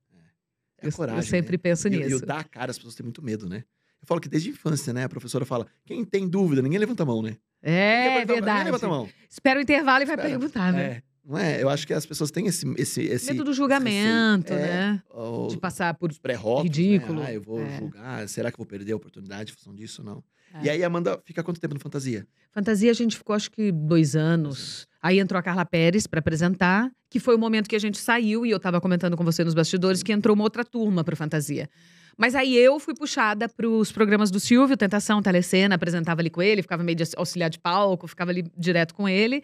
a 0.82 0.88
Eu- 0.88 0.92
coragem, 0.92 1.20
eu 1.20 1.26
sempre 1.26 1.52
né? 1.52 1.58
penso 1.62 1.86
E, 1.88 1.90
nisso. 1.90 2.10
E 2.10 2.14
o 2.14 2.20
dar 2.26 2.40
a 2.40 2.44
cara, 2.44 2.70
as 2.70 2.76
pessoas 2.76 2.94
têm 2.94 3.04
muito 3.04 3.22
medo, 3.22 3.48
né? 3.48 3.64
Eu 4.04 4.06
falo 4.06 4.20
que 4.20 4.28
desde 4.28 4.50
a 4.50 4.52
infância, 4.52 4.92
né? 4.92 5.04
A 5.04 5.08
professora 5.08 5.46
fala, 5.46 5.66
quem 5.86 6.04
tem 6.04 6.28
dúvida, 6.28 6.60
ninguém 6.60 6.78
levanta 6.78 7.02
a 7.02 7.06
mão, 7.06 7.22
né? 7.22 7.36
É 7.62 8.04
mão, 8.04 8.26
verdade. 8.26 8.40
Ninguém 8.42 8.64
levanta 8.64 8.86
a 8.86 8.88
mão. 8.90 9.08
Espera 9.30 9.58
o 9.58 9.62
intervalo 9.62 10.02
e 10.02 10.06
vai 10.06 10.14
Espera. 10.16 10.28
perguntar, 10.28 10.72
né? 10.74 10.82
É, 10.82 11.02
não 11.24 11.38
é? 11.38 11.62
Eu 11.62 11.70
acho 11.70 11.86
que 11.86 11.94
as 11.94 12.04
pessoas 12.04 12.30
têm 12.30 12.46
esse... 12.46 12.66
esse, 12.76 13.00
esse 13.00 13.32
Medo 13.32 13.44
do 13.44 13.54
julgamento. 13.54 14.52
É, 14.52 14.56
né? 14.92 15.02
o- 15.10 15.48
De 15.48 15.56
passar 15.56 15.94
por. 15.94 16.12
pré-rótulos, 16.20 16.64
Ridículo. 16.64 17.20
Né? 17.20 17.26
Ah, 17.28 17.32
eu 17.32 17.40
vou 17.40 17.60
É. 17.62 17.78
julgar. 17.78 18.28
Será 18.28 18.50
que 18.50 18.56
eu 18.56 18.58
vou 18.58 18.66
perder 18.66 18.92
a 18.92 18.96
oportunidade 18.96 19.52
em 19.52 19.54
função 19.54 19.74
disso 19.74 20.04
não? 20.04 20.22
É. 20.52 20.66
E 20.66 20.70
aí, 20.70 20.84
Amanda, 20.84 21.18
fica 21.24 21.42
quanto 21.42 21.58
tempo 21.58 21.72
no 21.72 21.80
Fantasia? 21.80 22.26
Fantasia, 22.52 22.90
a 22.90 22.94
gente 22.94 23.16
ficou 23.16 23.34
acho 23.34 23.50
que 23.50 23.72
dois 23.72 24.14
anos. 24.14 24.86
Aí 25.02 25.18
entrou 25.18 25.38
a 25.38 25.42
Carla 25.42 25.64
Pérez 25.64 26.06
para 26.06 26.20
apresentar, 26.20 26.90
que 27.10 27.18
foi 27.18 27.34
o 27.34 27.38
momento 27.38 27.68
que 27.68 27.74
a 27.74 27.78
gente 27.80 27.96
saiu, 27.98 28.44
e 28.46 28.50
eu 28.50 28.58
estava 28.58 28.80
comentando 28.80 29.16
com 29.16 29.24
você 29.24 29.42
nos 29.42 29.54
bastidores, 29.54 30.02
que 30.02 30.12
entrou 30.12 30.34
uma 30.34 30.44
outra 30.44 30.62
turma 30.64 31.02
para 31.02 31.16
Fantasia. 31.16 31.68
Mas 32.16 32.34
aí 32.34 32.56
eu 32.56 32.78
fui 32.78 32.94
puxada 32.94 33.48
para 33.48 33.68
os 33.68 33.90
programas 33.90 34.30
do 34.30 34.38
Silvio, 34.38 34.76
Tentação, 34.76 35.20
Telecena, 35.22 35.74
apresentava 35.74 36.20
ali 36.20 36.30
com 36.30 36.40
ele, 36.40 36.62
ficava 36.62 36.82
meio 36.82 36.96
de 36.96 37.04
auxiliar 37.16 37.50
de 37.50 37.58
palco, 37.58 38.06
ficava 38.06 38.30
ali 38.30 38.44
direto 38.56 38.94
com 38.94 39.08
ele. 39.08 39.42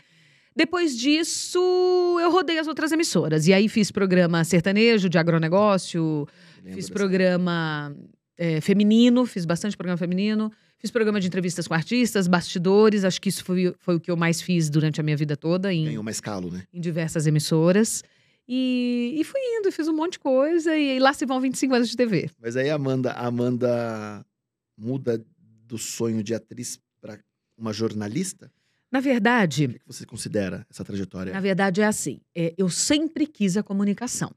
Depois 0.55 0.97
disso, 0.97 1.59
eu 2.21 2.31
rodei 2.31 2.59
as 2.59 2.67
outras 2.67 2.93
emissoras. 2.93 3.47
E 3.47 3.53
aí 3.53 3.69
fiz 3.69 3.91
programa 3.91 4.43
sertanejo, 4.45 5.09
de 5.09 5.19
agronegócio, 5.19 6.27
Lembro 6.63 6.75
Fiz 6.75 6.91
programa 6.91 7.95
é, 8.37 8.61
feminino, 8.61 9.25
fiz 9.27 9.45
bastante 9.45 9.77
programa 9.77 9.97
feminino. 9.97 10.53
Fiz 10.79 10.91
programa 10.91 11.21
de 11.21 11.27
entrevistas 11.27 11.69
com 11.69 11.75
artistas, 11.75 12.27
bastidores. 12.27 13.05
Acho 13.05 13.21
que 13.21 13.29
isso 13.29 13.45
foi, 13.45 13.75
foi 13.79 13.97
o 13.97 14.01
que 14.01 14.11
eu 14.11 14.17
mais 14.17 14.41
fiz 14.41 14.71
durante 14.71 14.99
a 14.99 15.03
minha 15.03 15.17
vida 15.17 15.37
toda, 15.37 15.73
em, 15.73 15.85
Ganhou 15.85 16.03
mais 16.03 16.21
calo, 16.21 16.51
né? 16.51 16.63
em 16.73 16.81
diversas 16.81 17.27
emissoras. 17.27 18.03
E, 18.53 19.15
e 19.17 19.23
fui 19.23 19.41
indo, 19.41 19.71
fiz 19.71 19.87
um 19.87 19.93
monte 19.95 20.13
de 20.15 20.19
coisa. 20.19 20.77
E, 20.77 20.99
lá 20.99 21.13
se 21.13 21.25
vão 21.25 21.41
25 21.41 21.73
anos 21.75 21.89
de 21.89 21.97
TV. 21.97 22.29
Mas 22.41 22.57
aí 22.57 22.69
a 22.69 22.75
Amanda, 22.75 23.13
a 23.13 23.27
Amanda 23.27 24.27
muda 24.77 25.25
do 25.67 25.79
sonho 25.79 26.21
de 26.23 26.35
atriz 26.35 26.81
para 27.01 27.19
uma 27.57 27.73
jornalista? 27.73 28.51
Na 28.91 28.99
verdade, 28.99 29.67
O 29.67 29.69
que 29.69 29.79
que 29.79 29.87
você 29.87 30.05
considera 30.05 30.67
essa 30.69 30.85
trajetória? 30.85 31.33
Na 31.33 31.39
verdade, 31.39 31.81
é 31.81 31.87
assim. 31.87 32.21
é, 32.35 32.53
eu 32.59 32.69
sempre 32.69 33.25
quis 33.25 33.57
a 33.57 33.63
comunicação. 33.63 34.33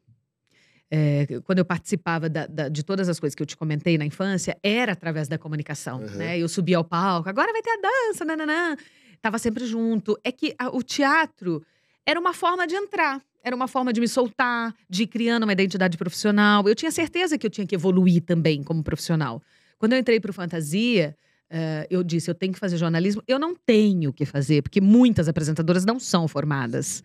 É, 0.91 1.25
quando 1.43 1.57
eu 1.57 1.65
participava 1.65 2.29
da- 2.29 2.45
da- 2.45 2.69
de 2.69 2.83
todas 2.83 3.09
as 3.09 3.19
coisas 3.19 3.33
que 3.33 3.41
eu 3.41 3.47
te 3.47 3.57
comentei 3.57 3.97
na 3.97 4.05
infância, 4.05 4.55
era 4.61 4.91
através 4.91 5.27
da 5.27 5.39
comunicação. 5.39 6.01
Uhum. 6.01 6.17
Né? 6.17 6.37
Eu 6.37 6.47
subia 6.47 6.77
ao 6.77 6.83
palco, 6.83 7.27
agora 7.27 7.51
vai 7.51 7.63
ter 7.63 7.71
a 7.71 7.81
dança, 7.81 8.23
nananã. 8.23 8.77
Tava 9.19 9.39
sempre 9.39 9.65
junto. 9.65 10.15
É 10.23 10.31
que 10.31 10.53
a- 10.59 10.69
o 10.69 10.83
teatro 10.83 11.65
era 12.05 12.19
uma 12.19 12.33
forma 12.33 12.67
de 12.67 12.75
entrar, 12.75 13.19
era 13.43 13.55
uma 13.55 13.67
forma 13.67 13.91
de 13.91 13.99
me 13.99 14.07
soltar, 14.07 14.73
de 14.89 15.03
ir 15.03 15.07
criando 15.07 15.43
uma 15.43 15.51
identidade 15.51 15.97
profissional. 15.97 16.67
Eu 16.67 16.73
tinha 16.73 16.91
certeza 16.91 17.37
que 17.37 17.45
eu 17.45 17.51
tinha 17.51 17.67
que 17.67 17.75
evoluir 17.75 18.23
também 18.23 18.63
como 18.63 18.81
profissional. 18.81 19.41
Quando 19.77 19.93
eu 19.93 19.99
entrei 19.99 20.19
para 20.19 20.31
o 20.31 20.33
Fantasia, 20.33 21.15
eh, 21.49 21.85
eu 21.89 22.03
disse: 22.03 22.31
eu 22.31 22.35
tenho 22.35 22.53
que 22.53 22.59
fazer 22.59 22.77
jornalismo. 22.77 23.21
Eu 23.27 23.37
não 23.37 23.53
tenho 23.53 24.13
que 24.13 24.25
fazer, 24.25 24.61
porque 24.61 24.79
muitas 24.79 25.27
apresentadoras 25.27 25.83
não 25.83 25.99
são 25.99 26.27
formadas. 26.27 27.03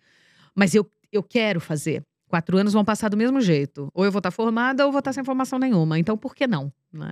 Mas 0.54 0.74
eu, 0.74 0.88
eu 1.12 1.22
quero 1.22 1.60
fazer. 1.60 2.02
Quatro 2.28 2.56
anos 2.56 2.72
vão 2.72 2.84
passar 2.84 3.08
do 3.08 3.16
mesmo 3.16 3.40
jeito. 3.40 3.90
Ou 3.92 4.04
eu 4.04 4.12
vou 4.12 4.18
estar 4.20 4.30
formada 4.30 4.84
ou 4.86 4.92
vou 4.92 4.98
estar 5.00 5.12
sem 5.12 5.24
formação 5.24 5.58
nenhuma. 5.58 5.98
Então, 5.98 6.16
por 6.16 6.34
que 6.34 6.46
não? 6.46 6.72
né? 6.92 7.10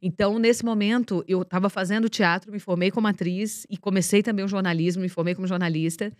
Então, 0.00 0.38
nesse 0.38 0.64
momento, 0.64 1.24
eu 1.26 1.42
estava 1.42 1.70
fazendo 1.70 2.08
teatro, 2.08 2.52
me 2.52 2.58
formei 2.58 2.90
como 2.90 3.06
atriz 3.06 3.66
e 3.70 3.76
comecei 3.76 4.22
também 4.22 4.44
o 4.44 4.48
jornalismo, 4.48 5.00
me 5.00 5.08
formei 5.08 5.34
como 5.34 5.46
jornalista. 5.46 6.12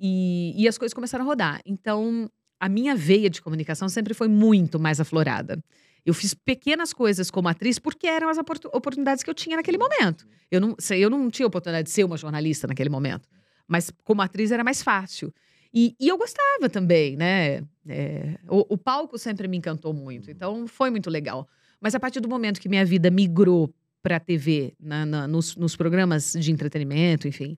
E, 0.00 0.54
e 0.56 0.66
as 0.66 0.78
coisas 0.78 0.94
começaram 0.94 1.24
a 1.24 1.28
rodar. 1.28 1.60
Então, 1.66 2.30
a 2.58 2.68
minha 2.68 2.94
veia 2.96 3.28
de 3.28 3.42
comunicação 3.42 3.88
sempre 3.88 4.14
foi 4.14 4.28
muito 4.28 4.78
mais 4.80 5.00
aflorada. 5.00 5.62
Eu 6.06 6.14
fiz 6.14 6.32
pequenas 6.32 6.92
coisas 6.94 7.30
como 7.30 7.48
atriz 7.48 7.78
porque 7.78 8.06
eram 8.06 8.28
as 8.30 8.38
oportu- 8.38 8.70
oportunidades 8.72 9.22
que 9.22 9.28
eu 9.28 9.34
tinha 9.34 9.56
naquele 9.56 9.76
momento. 9.76 10.26
Eu 10.50 10.60
não, 10.60 10.74
eu 10.96 11.10
não 11.10 11.30
tinha 11.30 11.46
oportunidade 11.46 11.84
de 11.88 11.90
ser 11.90 12.04
uma 12.04 12.16
jornalista 12.16 12.66
naquele 12.66 12.88
momento. 12.88 13.28
Mas 13.68 13.90
como 14.02 14.22
atriz 14.22 14.50
era 14.50 14.64
mais 14.64 14.82
fácil. 14.82 15.32
E, 15.72 15.94
e 16.00 16.08
eu 16.08 16.16
gostava 16.18 16.68
também, 16.70 17.16
né? 17.16 17.62
É, 17.86 18.38
o, 18.48 18.74
o 18.74 18.78
palco 18.78 19.18
sempre 19.18 19.46
me 19.46 19.56
encantou 19.58 19.92
muito. 19.92 20.30
Então 20.30 20.66
foi 20.66 20.90
muito 20.90 21.10
legal. 21.10 21.46
Mas 21.80 21.94
a 21.94 22.00
partir 22.00 22.20
do 22.20 22.28
momento 22.28 22.60
que 22.60 22.68
minha 22.68 22.84
vida 22.84 23.10
migrou 23.10 23.72
para 24.02 24.16
a 24.16 24.20
TV, 24.20 24.72
na- 24.80 25.04
na- 25.06 25.28
nos, 25.28 25.54
nos 25.56 25.76
programas 25.76 26.32
de 26.32 26.50
entretenimento, 26.50 27.28
enfim, 27.28 27.56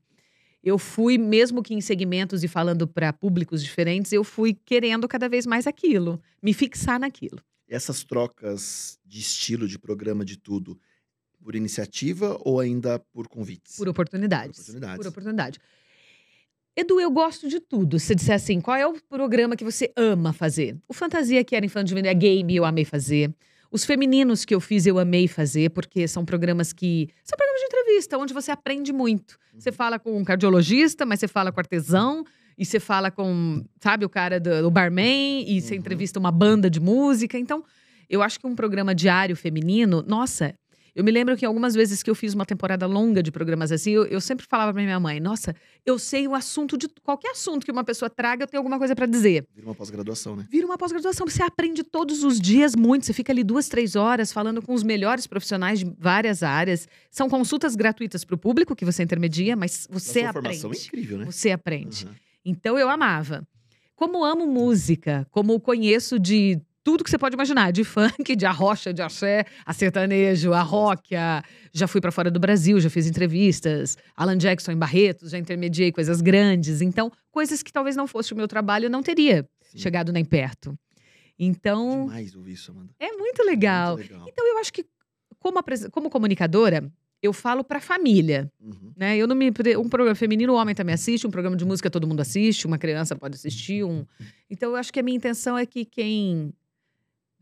eu 0.63 0.79
fui, 0.79 1.19
mesmo 1.19 1.63
que 1.63 1.75
em 1.75 1.81
segmentos 1.81 2.45
e 2.45 2.49
falando 2.49 2.87
para 2.87 3.13
públicos 3.13 3.63
diferentes, 3.63 4.13
eu 4.13 4.23
fui 4.23 4.55
querendo 4.55 5.09
cada 5.09 5.29
vez 5.29 5.47
mais 5.47 5.67
aquilo, 5.67 6.21
me 6.43 6.55
fixar 6.55 7.01
naquilo. 7.01 7.39
Essas 7.69 8.05
trocas 8.05 8.99
de 9.05 9.21
estilo, 9.21 9.67
de 9.67 9.79
programa, 9.79 10.25
de 10.25 10.37
tudo, 10.37 10.79
por 11.43 11.57
iniciativa 11.57 12.39
ou 12.41 12.61
ainda 12.61 12.99
por 13.13 13.27
convites? 13.29 13.77
Por 13.77 13.89
oportunidades. 13.89 14.57
Por 14.57 14.63
oportunidades. 14.63 14.97
Por 14.99 15.07
oportunidade. 15.09 15.59
Edu, 16.75 17.01
eu 17.01 17.11
gosto 17.11 17.49
de 17.49 17.61
tudo. 17.61 17.99
Se 17.99 18.07
você 18.07 18.15
disser 18.15 18.35
assim, 18.35 18.61
qual 18.61 18.77
é 18.77 18.87
o 18.87 18.95
programa 19.09 19.57
que 19.57 19.65
você 19.65 19.93
ama 19.97 20.33
fazer? 20.33 20.79
O 20.89 20.95
Fantasia, 20.95 21.45
que 21.45 21.55
era 21.55 21.67
infantil, 21.67 21.99
é 21.99 22.15
game, 22.15 22.57
eu 22.57 22.65
amei 22.65 22.85
fazer. 22.85 23.35
Os 23.73 23.85
femininos 23.85 24.45
que 24.45 24.55
eu 24.55 24.61
fiz, 24.61 24.87
eu 24.87 24.99
amei 24.99 25.27
fazer, 25.27 25.71
porque 25.71 26.07
são 26.07 26.25
programas 26.25 26.73
que. 26.73 27.09
São 27.25 27.37
programas 27.37 27.61
de 27.61 27.67
entrevista, 27.67 28.19
onde 28.19 28.35
você 28.35 28.51
aprende 28.51 28.93
muito. 28.93 29.39
Você 29.59 29.73
fala 29.73 29.99
com 29.99 30.17
um 30.19 30.23
cardiologista, 30.25 31.07
mas 31.07 31.21
você 31.21 31.27
fala 31.29 31.51
com 31.51 31.59
artesão, 31.59 32.23
e 32.59 32.65
você 32.67 32.79
fala 32.79 33.11
com, 33.11 33.65
sabe, 33.81 34.05
o 34.05 34.09
cara 34.11 34.39
do, 34.39 34.63
do 34.63 34.71
barman, 34.71 35.45
e 35.49 35.61
você 35.61 35.73
Uhum. 35.75 35.81
entrevista 35.81 36.19
uma 36.21 36.31
banda 36.31 36.69
de 36.69 36.79
música. 36.81 37.39
Então, 37.39 37.65
Eu 38.11 38.21
acho 38.23 38.39
que 38.39 38.47
um 38.47 38.55
programa 38.55 38.95
diário 38.95 39.35
feminino, 39.35 40.05
nossa, 40.07 40.55
eu 40.95 41.03
me 41.03 41.11
lembro 41.11 41.37
que 41.37 41.47
algumas 41.47 41.75
vezes 41.75 42.03
que 42.03 42.11
eu 42.11 42.15
fiz 42.15 42.35
uma 42.35 42.45
temporada 42.45 42.87
longa 42.87 43.23
de 43.23 43.33
programas 43.33 43.73
assim, 43.73 43.93
eu, 43.93 44.05
eu 44.07 44.21
sempre 44.21 44.45
falava 44.47 44.75
pra 44.75 44.83
minha 44.83 45.01
mãe: 45.01 45.19
Nossa, 45.21 45.55
eu 45.87 45.99
sei 45.99 46.29
o 46.29 46.35
assunto 46.35 46.77
de 46.77 46.87
qualquer 47.03 47.31
assunto 47.31 47.65
que 47.65 47.73
uma 47.73 47.83
pessoa 47.83 48.11
traga, 48.11 48.45
eu 48.45 48.47
tenho 48.47 48.61
alguma 48.61 48.79
coisa 48.79 48.95
pra 48.95 49.07
dizer. 49.07 49.47
Vira 49.55 49.67
uma 49.67 49.75
pós-graduação, 49.75 50.37
né? 50.37 50.47
Vira 50.51 50.67
uma 50.67 50.77
pós-graduação, 50.77 51.27
você 51.27 51.43
aprende 51.43 51.83
todos 51.83 52.23
os 52.23 52.39
dias 52.39 52.77
muito. 52.77 53.07
Você 53.07 53.13
fica 53.15 53.33
ali 53.33 53.43
duas, 53.43 53.69
três 53.69 53.97
horas 53.97 54.33
falando 54.33 54.61
com 54.61 54.75
os 54.75 54.83
melhores 54.83 55.27
profissionais 55.27 55.79
de 55.79 55.91
várias 55.99 56.43
áreas. 56.43 56.87
São 57.11 57.29
consultas 57.29 57.75
gratuitas 57.75 58.25
para 58.25 58.35
o 58.35 58.39
público 58.39 58.77
que 58.77 58.85
você 58.85 59.03
intermedia, 59.03 59.57
mas 59.57 59.87
você 59.91 60.25
Nossa, 60.25 60.39
aprende. 60.39 60.61
formação 60.61 60.73
é 60.73 60.87
incrível, 60.87 61.19
né? 61.19 61.25
Você 61.25 61.51
aprende. 61.51 62.05
Uhum. 62.05 62.13
Então 62.45 62.79
eu 62.79 62.91
amava. 62.91 63.47
Como 63.97 64.25
amo 64.25 64.47
música, 64.47 65.27
como 65.31 65.59
conheço 65.61 66.19
de 66.19 66.61
tudo 66.85 67.05
que 67.05 67.11
você 67.11 67.19
pode 67.19 67.35
imaginar, 67.35 67.71
de 67.73 67.85
funk, 67.85 68.35
de 68.35 68.45
arrocha, 68.47 68.93
de 68.93 69.01
axé, 69.03 69.45
a 69.65 69.73
sertanejo, 69.73 70.53
a 70.53 70.63
rock, 70.63 71.15
a... 71.15 71.43
já 71.73 71.87
fui 71.87 72.01
para 72.01 72.11
fora 72.11 72.31
do 72.31 72.41
Brasil, 72.41 72.81
já 72.81 72.91
fiz 72.91 73.07
entrevistas, 73.07 73.97
Alan 74.17 74.37
Jackson 74.37 74.73
em 74.73 74.77
Barretos, 74.77 75.31
já 75.31 75.39
intermediei 75.39 75.93
coisas 75.93 76.21
grandes, 76.21 76.81
então 76.83 77.11
coisas 77.31 77.63
que 77.63 77.73
talvez 77.73 77.95
não 77.97 78.07
fosse 78.07 78.33
o 78.33 78.37
meu 78.37 78.49
trabalho 78.49 78.87
eu 78.87 78.91
não 78.91 79.03
teria 79.03 79.49
Sim. 79.63 79.79
chegado 79.79 80.13
nem 80.13 80.25
perto. 80.25 80.77
Então 81.39 82.07
Demais 82.07 82.35
ouvir 82.35 82.53
isso, 82.53 82.71
Amanda. 82.71 82.91
é 82.99 83.13
muito 83.13 83.43
legal. 83.45 83.97
Muito 83.97 84.11
legal. 84.13 84.27
Então 84.29 84.47
eu 84.47 84.59
acho 84.59 84.73
que 84.73 84.85
como, 85.39 85.59
apres- 85.59 85.89
como 85.91 86.11
comunicadora 86.11 86.91
eu 87.23 87.33
falo 87.33 87.63
para 87.63 87.81
família, 87.81 88.51
Uhum. 88.61 88.93
né? 88.97 89.17
Eu 89.17 89.29
não 89.29 89.37
me 89.37 89.47
um 89.79 89.89
programa 89.89 90.15
feminino 90.17 90.53
o 90.53 90.57
homem 90.57 90.75
também 90.75 90.93
assiste, 90.95 91.25
um 91.27 91.31
programa 91.31 91.57
de 91.57 91.65
música 91.65 91.89
todo 91.89 92.07
mundo 92.07 92.21
assiste, 92.21 92.67
uma 92.67 92.79
criança 92.79 93.15
pode 93.15 93.37
assistir, 93.37 93.85
um. 93.85 94.05
Então 94.51 94.71
eu 94.71 94.77
acho 94.77 94.93
que 94.93 94.99
a 94.99 95.03
minha 95.05 95.17
intenção 95.17 95.57
é 95.57 95.65
que 95.65 95.85
quem 95.85 96.53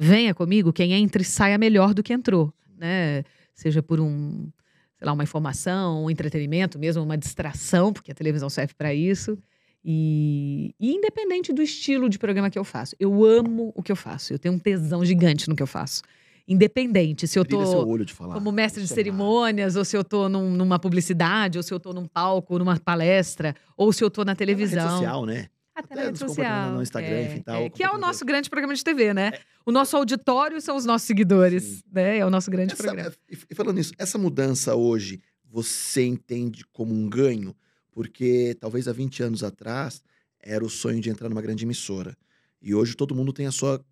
venha 0.01 0.35
comigo, 0.35 0.73
quem 0.73 0.93
entre 0.95 1.23
saia 1.23 1.59
melhor 1.59 1.93
do 1.93 2.03
que 2.03 2.13
entrou, 2.13 2.53
né? 2.79 3.23
Seja 3.55 3.83
por 3.83 4.01
um, 4.01 4.49
sei 4.97 5.07
lá, 5.07 5.13
uma 5.13 5.23
informação, 5.23 6.07
um 6.07 6.11
entretenimento, 6.11 6.79
mesmo 6.79 7.03
uma 7.03 7.19
distração, 7.19 7.93
porque 7.93 8.11
a 8.11 8.15
televisão 8.15 8.49
serve 8.49 8.73
para 8.73 8.95
isso. 8.95 9.37
E, 9.85 10.75
e 10.81 10.93
independente 10.95 11.53
do 11.53 11.63
estilo 11.63 12.09
de 12.09 12.19
programa 12.19 12.49
que 12.51 12.59
eu 12.59 12.65
faço, 12.65 12.97
eu 12.99 13.25
amo 13.25 13.73
o 13.75 13.83
que 13.83 13.93
eu 13.93 13.97
faço. 13.97 14.33
Eu 14.33 14.39
tenho 14.39 14.55
um 14.55 14.59
tesão 14.59 15.05
gigante 15.05 15.49
no 15.49 15.55
que 15.55 15.63
eu 15.63 15.67
faço. 15.67 16.03
Independente 16.49 17.29
se 17.29 17.39
eu 17.39 17.45
tô 17.45 17.65
seu 17.65 17.87
olho 17.87 18.05
de 18.05 18.13
falar. 18.13 18.35
como 18.35 18.51
mestre 18.51 18.83
de 18.85 18.91
é 18.91 18.95
cerimônias, 18.95 19.77
ou 19.77 19.85
se 19.85 19.97
eu 19.97 20.03
tô 20.03 20.29
num- 20.29 20.51
numa 20.51 20.79
publicidade, 20.79 21.59
ou 21.59 21.63
se 21.63 21.73
eu 21.73 21.79
tô 21.79 21.93
num 21.93 22.07
palco, 22.07 22.59
numa 22.59 22.79
palestra, 22.79 23.55
ou 23.77 23.93
se 23.93 24.03
eu 24.03 24.11
tô 24.11 24.23
na 24.23 24.33
massa. 24.33 24.39
televisão. 24.39 24.77
Na 24.77 24.83
rede 24.83 24.95
social, 25.01 25.27
né? 25.27 25.47
Até, 25.81 25.95
Até 25.95 26.01
na 26.03 26.07
rede 26.07 26.19
social. 26.19 26.73
no 26.73 26.83
Instagram, 26.83 27.17
é, 27.17 27.25
enfim, 27.33 27.43
tal, 27.43 27.63
é, 27.63 27.71
que 27.71 27.83
é 27.83 27.91
o 27.91 27.99
nosso 27.99 28.25
grande 28.25 28.49
programa 28.49 28.75
de 28.75 28.83
TV, 28.85 29.13
né? 29.13 29.33
O 29.67 29.73
nosso 29.73 29.97
auditório 29.97 30.61
são 30.61 30.77
os 30.77 30.85
nossos 30.85 31.07
seguidores, 31.07 31.63
Sim. 31.65 31.83
né? 31.93 32.19
É 32.19 32.27
o 32.27 32.31
nosso 32.31 32.51
grande 32.51 32.73
Essa- 32.73 32.83
programa. 32.83 33.13
e 33.29 33.39
e 33.51 33.55
falando 33.55 33.77
nisso, 33.77 33.93
essa 33.99 34.17
mudança 34.19 34.75
hoje, 34.75 35.21
você 35.45 36.05
entende 36.05 36.65
como 36.73 36.95
um 36.95 37.09
ganho? 37.09 37.55
Porque 37.93 38.57
talvez 38.61 38.87
há 38.89 38.93
20 38.93 39.23
anos 39.23 39.43
atrás 39.43 40.03
era 40.41 40.65
o 40.65 40.71
sonho 40.71 41.01
de 41.01 41.11
entrar 41.11 41.29
numa 41.29 41.43
grande 41.43 41.65
emissora. 41.65 42.17
E 42.63 42.75
hoje 42.75 42.95
todo 42.95 43.15
mundo 43.15 43.33
tem 43.33 43.47
a 43.47 43.53
sua 43.53 43.85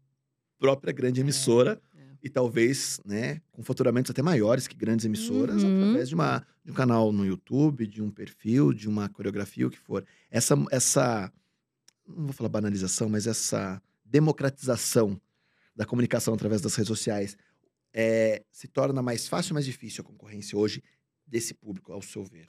própria 0.59 0.93
grande 0.93 1.21
emissora. 1.21 1.81
é. 1.95 1.99
E 2.21 2.29
talvez, 2.29 3.01
né, 3.05 3.41
com 3.53 3.63
faturamentos 3.63 4.11
até 4.11 4.21
maiores 4.23 4.67
que 4.67 4.75
grandes 4.77 5.07
emissoras, 5.07 5.63
Uhum. 5.63 5.83
através 5.83 6.09
de, 6.09 6.17
uma, 6.17 6.45
de 6.65 6.71
um 6.73 6.75
canal 6.75 7.13
no 7.13 7.25
YouTube, 7.25 7.87
de 7.87 8.03
um 8.03 8.11
perfil, 8.11 8.73
de 8.73 8.89
uma 8.89 9.09
coreografia, 9.09 9.67
o 9.67 9.71
que 9.71 9.79
for. 9.79 10.05
Essa, 10.29 10.57
essa, 10.73 11.33
não 12.09 12.27
vou 12.27 12.33
falar 12.33 12.49
banalização, 12.49 13.09
mas 13.09 13.27
essa 13.27 13.81
democratização 14.05 15.21
da 15.77 15.85
comunicação 15.85 16.35
através 16.35 16.61
das 16.61 16.75
redes 16.75 16.89
sociais 16.89 17.37
é, 17.93 18.43
se 18.51 18.67
torna 18.69 19.03
mais 19.03 19.29
fácil 19.29 19.53
ou 19.53 19.55
mais 19.55 19.67
difícil 19.67 20.03
a 20.03 20.05
concorrência 20.05 20.59
hoje 20.59 20.83
desse 21.27 21.55
público, 21.55 21.93
ao 21.93 22.03
seu 22.03 22.25
ver? 22.25 22.49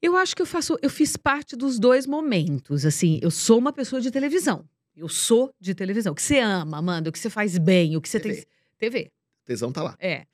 Eu 0.00 0.16
acho 0.16 0.34
que 0.34 0.42
eu 0.42 0.46
faço, 0.46 0.76
eu 0.82 0.90
fiz 0.90 1.16
parte 1.16 1.56
dos 1.56 1.78
dois 1.78 2.06
momentos. 2.06 2.84
Assim, 2.84 3.20
eu 3.22 3.30
sou 3.30 3.58
uma 3.58 3.72
pessoa 3.72 4.00
de 4.00 4.10
televisão. 4.10 4.68
Eu 4.96 5.08
sou 5.08 5.54
de 5.60 5.74
televisão. 5.74 6.12
O 6.12 6.16
que 6.16 6.22
você 6.22 6.38
ama, 6.40 6.78
Amanda, 6.78 7.08
o 7.08 7.12
que 7.12 7.18
você 7.18 7.30
faz 7.30 7.56
bem, 7.56 7.96
o 7.96 8.00
que 8.00 8.08
você 8.08 8.20
TV. 8.20 8.34
tem. 8.34 8.46
TV. 8.78 9.12
O 9.42 9.46
tesão 9.46 9.72
tá 9.72 9.82
lá. 9.82 9.96
É. 9.98 10.26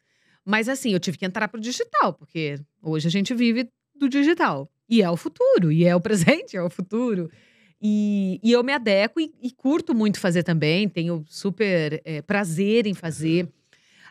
Mas 0.44 0.68
assim, 0.68 0.92
eu 0.92 0.98
tive 0.98 1.18
que 1.18 1.26
entrar 1.26 1.48
pro 1.48 1.60
digital, 1.60 2.14
porque 2.14 2.58
hoje 2.82 3.06
a 3.06 3.10
gente 3.10 3.34
vive 3.34 3.70
do 3.94 4.08
digital. 4.08 4.70
E 4.88 5.02
é 5.02 5.10
o 5.10 5.16
futuro, 5.16 5.70
e 5.70 5.84
é 5.84 5.94
o 5.94 6.00
presente, 6.00 6.56
é 6.56 6.62
o 6.62 6.70
futuro. 6.70 7.30
E, 7.80 8.40
e 8.42 8.50
eu 8.52 8.62
me 8.64 8.72
adequo 8.72 9.20
e, 9.20 9.32
e 9.40 9.50
curto 9.52 9.94
muito 9.94 10.18
fazer 10.18 10.42
também, 10.42 10.88
tenho 10.88 11.24
super 11.28 12.00
é, 12.04 12.20
prazer 12.22 12.86
em 12.86 12.94
fazer. 12.94 13.48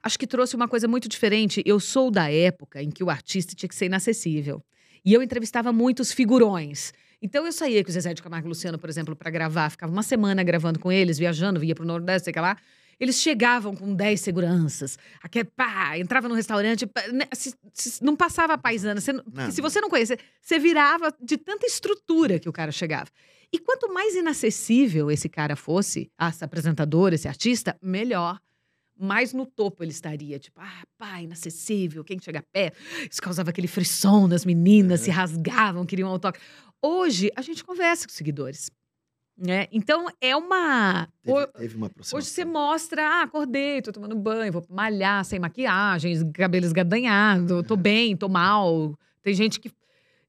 Acho 0.02 0.18
que 0.18 0.26
trouxe 0.28 0.56
uma 0.56 0.68
coisa 0.68 0.88
muito 0.88 1.10
diferente. 1.10 1.62
Eu 1.66 1.80
sou 1.80 2.10
da 2.10 2.32
época 2.32 2.82
em 2.82 2.90
que 2.90 3.04
o 3.04 3.10
artista 3.10 3.54
tinha 3.56 3.68
que 3.68 3.76
ser 3.76 3.88
inacessível. 3.88 4.64
E 5.04 5.14
eu 5.14 5.22
entrevistava 5.22 5.74
muitos 5.74 6.12
figurões. 6.12 6.94
Então 7.22 7.46
eu 7.46 7.52
saía 7.52 7.84
com 7.84 7.90
o 7.90 7.94
Zezé 7.94 8.14
de 8.14 8.22
Camargo 8.22 8.48
e 8.48 8.50
Luciano, 8.50 8.78
por 8.78 8.90
exemplo, 8.90 9.16
para 9.16 9.30
gravar, 9.32 9.70
ficava 9.72 9.92
uma 9.92 10.04
semana 10.04 10.44
gravando 10.44 10.80
com 10.80 10.92
eles, 10.92 11.18
viajando, 11.18 11.64
ia 11.64 11.74
pro 11.76 11.86
Nordeste, 11.86 12.26
sei 12.26 12.34
que 12.34 12.40
lá. 12.40 12.56
Eles 13.00 13.16
chegavam 13.22 13.76
com 13.76 13.94
10 13.94 14.22
seguranças. 14.22 14.98
Aqui, 15.22 15.44
pá, 15.44 15.98
entrava 15.98 16.28
no 16.30 16.34
restaurante, 16.36 16.86
pá, 16.88 17.08
né, 17.12 17.26
se- 17.34 17.54
se- 17.74 18.04
não 18.04 18.16
passava 18.16 18.54
a 18.54 18.58
paisana. 18.58 19.00
Você 19.02 19.12
se 19.52 19.62
você 19.62 19.80
não 19.82 19.90
conhecer, 19.90 20.20
você 20.42 20.58
virava 20.58 21.14
de 21.22 21.38
tanta 21.38 21.66
estrutura 21.68 22.40
que 22.40 22.50
o 22.50 22.54
cara 22.54 22.72
chegava. 22.72 23.10
E 23.54 23.60
quanto 23.60 23.92
mais 23.94 24.14
inacessível 24.16 25.10
esse 25.10 25.30
cara 25.30 25.56
fosse, 25.56 26.12
esse 26.30 26.44
apresentador, 26.44 27.14
esse 27.14 27.28
artista, 27.28 27.78
melhor. 27.82 28.40
Mais 29.00 29.32
no 29.32 29.46
topo 29.46 29.84
ele 29.84 29.92
estaria. 29.92 30.40
Tipo, 30.40 30.60
ah, 30.60 30.84
pá, 30.98 31.22
inacessível, 31.22 32.04
quem 32.04 32.20
chega 32.20 32.44
perto. 32.52 32.78
Isso 33.10 33.22
causava 33.22 33.52
aquele 33.52 33.68
frisson 33.68 34.28
das 34.28 34.44
meninas, 34.44 35.00
Uhum. 35.02 35.06
se 35.06 35.12
rasgavam, 35.12 35.86
queriam 35.86 36.10
autógrafo. 36.10 36.44
Hoje, 36.82 37.32
a 37.36 37.42
gente 37.42 37.64
conversa 37.64 38.06
com 38.06 38.10
os 38.12 38.16
seguidores. 38.18 38.70
Né? 39.38 39.68
Então, 39.72 40.08
é 40.20 40.36
uma. 40.36 41.08
Teve, 41.24 41.48
teve 41.48 41.76
uma. 41.76 41.92
Hoje 42.12 42.28
você 42.28 42.44
mostra, 42.44 43.08
ah, 43.08 43.22
acordei, 43.22 43.84
tô 43.84 43.92
tomando 43.92 44.16
banho, 44.16 44.52
vou 44.52 44.66
malhar 44.68 45.24
sem 45.24 45.40
maquiagem, 45.40 46.32
cabelo 46.32 46.66
esgadanhado, 46.66 47.62
tô 47.62 47.76
bem, 47.76 48.18
tô 48.18 48.28
mal. 48.28 48.98
Tem 49.22 49.36
gente 49.36 49.60
que. 49.60 49.72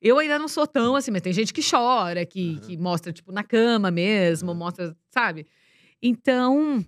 Eu 0.01 0.19
ainda 0.19 0.39
não 0.39 0.49
sou 0.49 0.67
tão 0.67 0.95
assim, 0.97 1.11
mas 1.11 1.23
tem 1.23 1.33
gente 1.33 1.53
que 1.53 1.61
chora, 1.69 2.25
que, 2.25 2.53
Aham. 2.53 2.61
que 2.61 2.77
mostra, 2.77 3.13
tipo, 3.13 3.33
na 3.33 3.43
cama 3.43 3.91
mesmo, 3.91 4.51
Aham. 4.51 4.59
mostra, 4.59 4.97
sabe? 5.11 5.47
Então, 6.01 6.85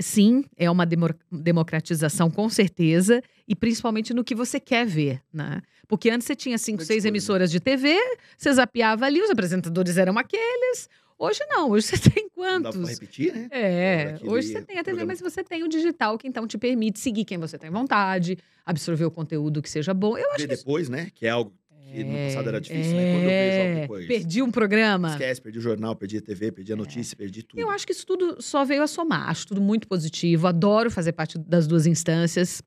sim, 0.00 0.44
é 0.56 0.70
uma 0.70 0.86
demo- 0.86 1.10
democratização, 1.30 2.30
com 2.30 2.48
certeza, 2.48 3.22
e 3.46 3.54
principalmente 3.54 4.14
no 4.14 4.24
que 4.24 4.34
você 4.34 4.58
quer 4.60 4.86
ver, 4.86 5.20
né? 5.32 5.60
Porque 5.88 6.08
antes 6.10 6.26
você 6.26 6.34
tinha 6.34 6.56
cinco, 6.56 6.84
seis 6.84 7.04
emissoras 7.04 7.50
de 7.50 7.60
TV, 7.60 7.94
você 8.38 8.52
zapeava 8.52 9.04
ali, 9.04 9.20
os 9.20 9.30
apresentadores 9.30 9.96
eram 9.98 10.16
aqueles. 10.18 10.88
Hoje 11.18 11.40
não, 11.48 11.70
hoje 11.70 11.86
você 11.88 11.96
tem 12.18 12.28
Não 12.36 12.62
dá 12.62 12.70
quantos? 12.70 12.80
pra 12.80 12.90
repetir, 12.90 13.32
né? 13.34 13.48
É, 13.50 14.18
hoje 14.22 14.48
você 14.48 14.62
tem 14.62 14.78
a 14.78 14.82
TV, 14.84 14.96
programa- 14.96 15.06
mas 15.06 15.20
você 15.20 15.44
tem 15.44 15.62
o 15.62 15.68
digital 15.68 16.16
que 16.16 16.26
então 16.26 16.46
te 16.46 16.56
permite 16.56 16.98
seguir 16.98 17.24
quem 17.24 17.38
você 17.38 17.58
tem 17.58 17.70
vontade, 17.70 18.38
absorver 18.64 19.04
o 19.04 19.10
conteúdo 19.10 19.60
que 19.60 19.68
seja 19.68 19.92
bom. 19.92 20.16
Eu 20.16 20.28
acho 20.32 20.46
que 20.46 20.52
isso- 20.54 20.64
depois, 20.64 20.88
né? 20.88 21.10
Que 21.14 21.26
é 21.26 21.30
algo 21.30 21.52
que 21.94 22.04
no 22.04 22.12
passado 22.18 22.48
era 22.48 22.60
difícil, 22.60 22.92
é, 22.92 22.94
né? 22.94 23.12
Quando 23.12 23.22
eu 23.22 23.28
vejo 23.28 23.80
depois. 23.80 24.06
Perdi 24.06 24.42
um 24.42 24.50
programa. 24.50 25.08
Esquece, 25.10 25.40
perdi 25.40 25.58
o 25.58 25.62
jornal, 25.62 25.94
perdi 25.96 26.18
a 26.18 26.22
TV, 26.22 26.52
perdi 26.52 26.72
É. 26.72 26.74
a 26.74 26.76
notícia, 26.76 27.16
perdi 27.16 27.42
tudo. 27.42 27.58
Eu 27.60 27.70
acho 27.70 27.86
que 27.86 27.92
isso 27.92 28.04
tudo 28.06 28.40
só 28.42 28.64
veio 28.64 28.82
a 28.82 28.86
somar. 28.86 29.28
Acho 29.28 29.46
tudo 29.46 29.60
muito 29.60 29.86
positivo. 29.88 30.46
Adoro 30.46 30.90
fazer 30.90 31.12
parte 31.12 31.38
das 31.38 31.66
duas 31.66 31.86
instâncias. 31.86 32.62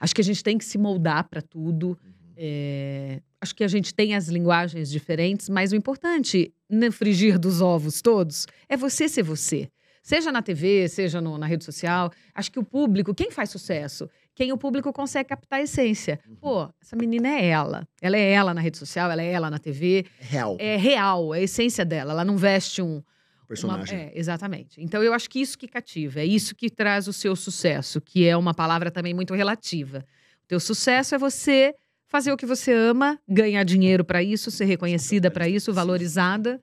Acho 0.00 0.14
que 0.14 0.20
a 0.20 0.24
gente 0.24 0.42
tem 0.44 0.56
que 0.56 0.64
se 0.64 0.78
moldar 0.78 1.28
para 1.28 1.42
tudo. 1.42 1.88
Uhum. 1.88 2.34
É, 2.36 3.20
acho 3.40 3.54
que 3.54 3.64
a 3.64 3.68
gente 3.68 3.92
tem 3.92 4.14
as 4.14 4.28
linguagens 4.28 4.88
diferentes, 4.90 5.48
mas 5.48 5.72
o 5.72 5.76
importante 5.76 6.52
no 6.70 6.92
frigir 6.92 7.38
dos 7.38 7.60
ovos 7.60 8.00
todos 8.00 8.46
é 8.68 8.76
você 8.76 9.08
ser 9.08 9.24
você. 9.24 9.68
Seja 10.02 10.30
na 10.32 10.40
TV, 10.40 10.88
seja 10.88 11.20
no- 11.20 11.36
na 11.36 11.46
rede 11.46 11.64
social. 11.64 12.10
Acho 12.32 12.50
que 12.52 12.58
o 12.58 12.64
público, 12.64 13.12
quem 13.14 13.30
faz 13.30 13.50
sucesso? 13.50 14.08
Quem 14.38 14.52
o 14.52 14.56
público 14.56 14.92
consegue 14.92 15.30
captar 15.30 15.58
a 15.58 15.62
essência. 15.62 16.20
Uhum. 16.28 16.36
Pô, 16.36 16.68
essa 16.80 16.94
menina 16.94 17.26
é 17.28 17.46
ela. 17.48 17.88
Ela 18.00 18.16
é 18.16 18.30
ela 18.30 18.54
na 18.54 18.60
rede 18.60 18.78
social, 18.78 19.10
ela 19.10 19.20
é 19.20 19.32
ela 19.32 19.50
na 19.50 19.58
TV. 19.58 20.06
É 20.20 20.24
real. 20.24 20.56
É 20.60 20.76
real, 20.76 21.34
é 21.34 21.38
a 21.38 21.42
essência 21.42 21.84
dela. 21.84 22.12
Ela 22.12 22.24
não 22.24 22.36
veste 22.36 22.80
um, 22.80 23.02
personagem. 23.48 23.96
uma- 23.98 24.04
é, 24.04 24.12
exatamente. 24.14 24.80
Então 24.80 25.02
eu 25.02 25.12
acho 25.12 25.28
que 25.28 25.40
isso 25.40 25.58
que 25.58 25.66
cativa, 25.66 26.20
é 26.20 26.24
isso 26.24 26.54
que 26.54 26.70
traz 26.70 27.08
o 27.08 27.12
seu 27.12 27.34
sucesso, 27.34 28.00
que 28.00 28.28
é 28.28 28.36
uma 28.36 28.54
palavra 28.54 28.92
também 28.92 29.12
muito 29.12 29.34
relativa. 29.34 30.04
O 30.44 30.46
teu 30.46 30.60
sucesso 30.60 31.16
é 31.16 31.18
você 31.18 31.74
fazer 32.06 32.30
o 32.30 32.36
que 32.36 32.46
você 32.46 32.72
ama, 32.72 33.18
ganhar 33.28 33.64
dinheiro 33.64 34.04
para 34.04 34.22
isso, 34.22 34.52
ser 34.52 34.66
reconhecida 34.66 35.32
para 35.32 35.48
isso, 35.48 35.72
valorizada 35.74 36.60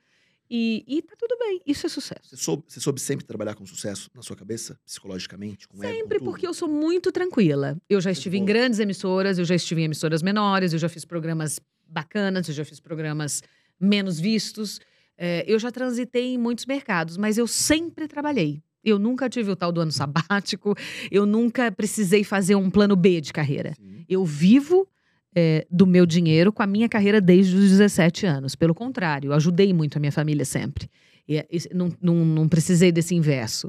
e, 0.50 0.84
e 0.88 1.02
tá 1.02 1.16
tudo 1.18 1.38
bem. 1.40 1.62
Isso 1.66 1.86
é 1.86 1.90
sucesso. 1.90 2.30
Você 2.30 2.38
soube, 2.38 2.64
você 2.68 2.80
soube 2.80 3.02
sempre 3.02 3.26
trabalhar 3.26 3.56
com 3.56 3.66
sucesso 3.66 4.10
na 4.14 4.22
sua 4.22 4.36
cabeça, 4.36 4.80
psicologicamente, 4.86 5.68
com 5.68 5.84
ego, 5.84 5.94
com 5.94 6.00
Sempre 6.00 6.20
porque 6.20 6.46
eu 6.46 6.54
sou 6.54 6.68
muito 6.68 7.12
tranquila. 7.12 7.78
Eu 7.90 8.00
já 8.00 8.10
Muito 8.10 8.18
estive 8.18 8.38
em 8.38 8.46
grandes 8.46 8.80
emissoras, 8.80 9.40
eu 9.40 9.46
já 9.46 9.56
estive 9.56 9.82
em 9.82 9.86
emissoras 9.86 10.22
menores, 10.22 10.74
eu 10.74 10.80
já 10.80 10.90
fiz 10.90 11.04
programas 11.06 11.60
bacanas, 11.88 12.48
eu 12.48 12.54
já 12.54 12.66
fiz 12.66 12.80
programas 12.80 13.42
menos 13.80 14.20
vistos. 14.20 14.80
É, 15.18 15.44
eu 15.48 15.58
já 15.58 15.72
transitei 15.72 16.34
em 16.34 16.38
muitos 16.38 16.66
mercados, 16.66 17.18
mas 17.18 17.38
eu 17.38 17.48
sempre 17.48 18.08
trabalhei. 18.08 18.62
Eu 18.84 19.00
nunca 19.00 19.28
tive 19.28 19.50
o 19.50 19.56
tal 19.56 19.72
do 19.72 19.82
ano 19.82 19.92
sabático, 19.92 20.76
eu 21.10 21.26
nunca 21.26 21.72
precisei 21.72 22.24
fazer 22.24 22.56
um 22.56 22.70
plano 22.70 22.96
B 22.96 23.20
de 23.20 23.34
carreira. 23.34 23.74
Sim. 23.74 24.06
Eu 24.08 24.24
vivo 24.24 24.88
é, 25.36 25.68
do 25.70 25.86
meu 25.86 26.06
dinheiro 26.06 26.52
com 26.54 26.64
a 26.64 26.68
minha 26.68 26.88
carreira 26.88 27.20
desde 27.20 27.56
os 27.56 27.70
17 27.70 28.26
anos. 28.26 28.56
Pelo 28.56 28.74
contrário, 28.74 29.30
eu 29.30 29.34
ajudei 29.34 29.74
muito 29.74 29.98
a 29.98 30.00
minha 30.00 30.12
família 30.12 30.46
sempre. 30.46 30.90
E, 31.28 31.38
é, 31.38 31.46
isso- 31.52 31.68
não, 31.74 31.90
não, 32.02 32.24
não 32.26 32.48
precisei 32.48 32.92
desse 32.92 33.14
inverso. 33.16 33.68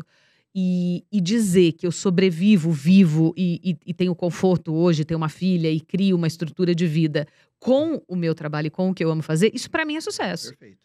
E, 0.55 1.05
e 1.13 1.21
dizer 1.21 1.73
que 1.73 1.87
eu 1.87 1.93
sobrevivo, 1.93 2.71
vivo 2.71 3.35
e, 3.37 3.61
e, 3.63 3.91
e 3.91 3.93
tenho 3.93 4.15
conforto 4.15 4.73
hoje, 4.73 5.05
tenho 5.05 5.19
uma 5.19 5.29
filha 5.29 5.71
e 5.71 5.79
crio 5.81 6.17
uma 6.17 6.27
estrutura 6.27 6.75
de 6.75 6.87
vida 6.87 7.27
com 7.59 8.01
o 8.09 8.17
meu 8.17 8.35
trabalho 8.35 8.69
e 8.69 8.71
com 8.71 8.89
o 8.89 8.95
que 8.95 9.05
eu 9.05 9.11
amo 9.11 9.23
fazer, 9.23 9.51
isso 9.55 9.71
pra 9.71 9.85
mim 9.85 9.97
é 9.97 10.01
sucesso. 10.01 10.49
Perfeito. 10.51 10.79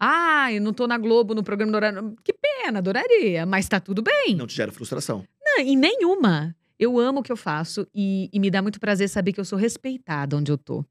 Ah, 0.00 0.52
eu 0.52 0.60
não 0.60 0.72
tô 0.72 0.86
na 0.86 0.98
Globo, 0.98 1.34
no 1.34 1.42
programa 1.42 1.72
do 1.72 1.76
horário. 1.76 2.16
Que 2.24 2.32
pena, 2.32 2.78
adoraria, 2.78 3.46
mas 3.46 3.68
tá 3.68 3.78
tudo 3.80 4.02
bem. 4.02 4.34
Não 4.34 4.46
te 4.46 4.54
gera 4.54 4.72
frustração. 4.72 5.24
Não, 5.42 5.58
em 5.60 5.76
nenhuma. 5.76 6.54
Eu 6.78 6.98
amo 6.98 7.20
o 7.20 7.22
que 7.22 7.32
eu 7.32 7.36
faço 7.36 7.86
e, 7.94 8.28
e 8.32 8.40
me 8.40 8.50
dá 8.50 8.60
muito 8.60 8.80
prazer 8.80 9.08
saber 9.08 9.32
que 9.32 9.40
eu 9.40 9.44
sou 9.44 9.58
respeitada 9.58 10.36
onde 10.36 10.50
eu 10.50 10.58
tô. 10.58 10.84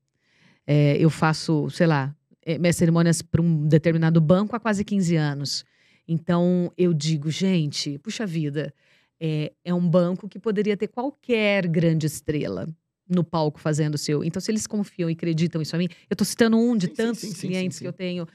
É, 0.66 0.98
eu 0.98 1.10
faço, 1.10 1.70
sei 1.70 1.88
lá, 1.88 2.16
é, 2.42 2.58
minhas 2.58 2.76
cerimônias 2.76 3.22
para 3.22 3.42
um 3.42 3.68
determinado 3.68 4.22
banco 4.22 4.56
há 4.56 4.60
quase 4.60 4.84
15 4.84 5.16
anos. 5.16 5.66
Então 6.08 6.72
eu 6.78 6.94
digo, 6.94 7.30
gente, 7.30 7.98
puxa 8.00 8.26
vida, 8.26 8.74
é, 9.20 9.54
é 9.64 9.74
um 9.74 9.88
banco 9.88 10.28
que 10.28 10.40
poderia 10.40 10.76
ter 10.76 10.88
qualquer 10.88 11.68
grande 11.68 12.06
estrela 12.06 12.68
no 13.08 13.24
palco 13.24 13.60
fazendo 13.60 13.96
o 13.96 13.98
seu. 13.98 14.24
Então, 14.24 14.42
se 14.42 14.52
eles 14.52 14.68
confiam 14.68 15.10
e 15.10 15.14
acreditam 15.14 15.62
isso 15.62 15.76
a 15.76 15.80
mim, 15.80 15.88
eu 16.10 16.16
tô 16.16 16.26
citando 16.26 16.58
um 16.58 16.76
de 16.76 16.88
Sim, 16.88 16.94
tantos 16.94 17.22
sim, 17.22 17.32
sim, 17.32 17.48
clientes 17.48 17.80
que 17.80 17.88
eu 17.88 17.94
tenho. 17.94 18.28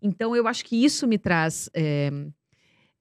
Então, 0.00 0.36
eu 0.36 0.46
acho 0.46 0.64
que 0.64 0.76
isso 0.84 1.06
me 1.06 1.18
traz. 1.18 1.70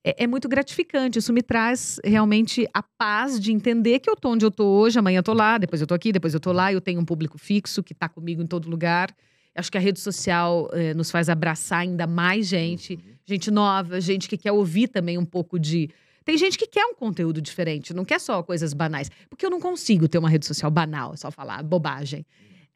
É, 0.06 0.12
é, 0.12 0.24
é 0.24 0.28
muito 0.28 0.48
gratificante. 0.48 1.18
Isso 1.18 1.34
me 1.34 1.42
traz 1.42 2.00
realmente 2.04 2.68
a 2.72 2.84
paz 2.84 3.40
de 3.40 3.52
entender 3.52 4.00
que 4.00 4.10
eu 4.10 4.16
tô 4.16 4.30
onde 4.30 4.46
eu 4.46 4.52
tô 4.52 4.66
hoje, 4.66 5.00
amanhã 5.00 5.20
eu 5.20 5.24
tô 5.24 5.34
lá, 5.34 5.58
depois 5.58 5.82
eu 5.82 5.88
tô 5.88 5.96
aqui, 5.96 6.12
depois 6.12 6.34
eu 6.34 6.40
tô 6.40 6.52
lá, 6.52 6.72
eu 6.72 6.80
tenho 6.80 7.02
um 7.02 7.06
público 7.06 7.38
fixo 7.38 7.82
que 7.82 7.94
tá 7.94 8.08
comigo 8.08 8.42
em 8.42 8.48
todo 8.48 8.70
lugar. 8.70 9.14
Acho 9.56 9.72
que 9.72 9.78
a 9.78 9.82
rede 9.82 10.00
social 10.00 10.70
eh, 10.74 10.94
nos 10.94 11.10
faz 11.10 11.30
abraçar 11.30 11.80
ainda 11.80 12.06
mais 12.06 12.46
gente, 12.46 13.00
gente 13.26 13.50
nova, 13.50 14.02
gente 14.02 14.28
que 14.28 14.38
quer 14.38 14.52
ouvir 14.52 14.90
também 14.90 15.18
um 15.18 15.26
pouco 15.26 15.58
de. 15.58 15.90
Tem 16.26 16.38
gente 16.38 16.58
que 16.58 16.68
quer 16.68 16.86
um 16.86 16.94
conteúdo 16.94 17.42
diferente, 17.42 17.94
não 17.94 18.04
quer 18.04 18.20
só 18.20 18.44
coisas 18.44 18.74
banais. 18.74 19.10
Porque 19.30 19.46
eu 19.46 19.50
não 19.50 19.62
consigo 19.62 20.10
ter 20.10 20.18
uma 20.18 20.30
rede 20.30 20.46
social 20.46 20.70
banal, 20.70 21.16
só 21.16 21.32
falar 21.32 21.64
bobagem. 21.64 22.26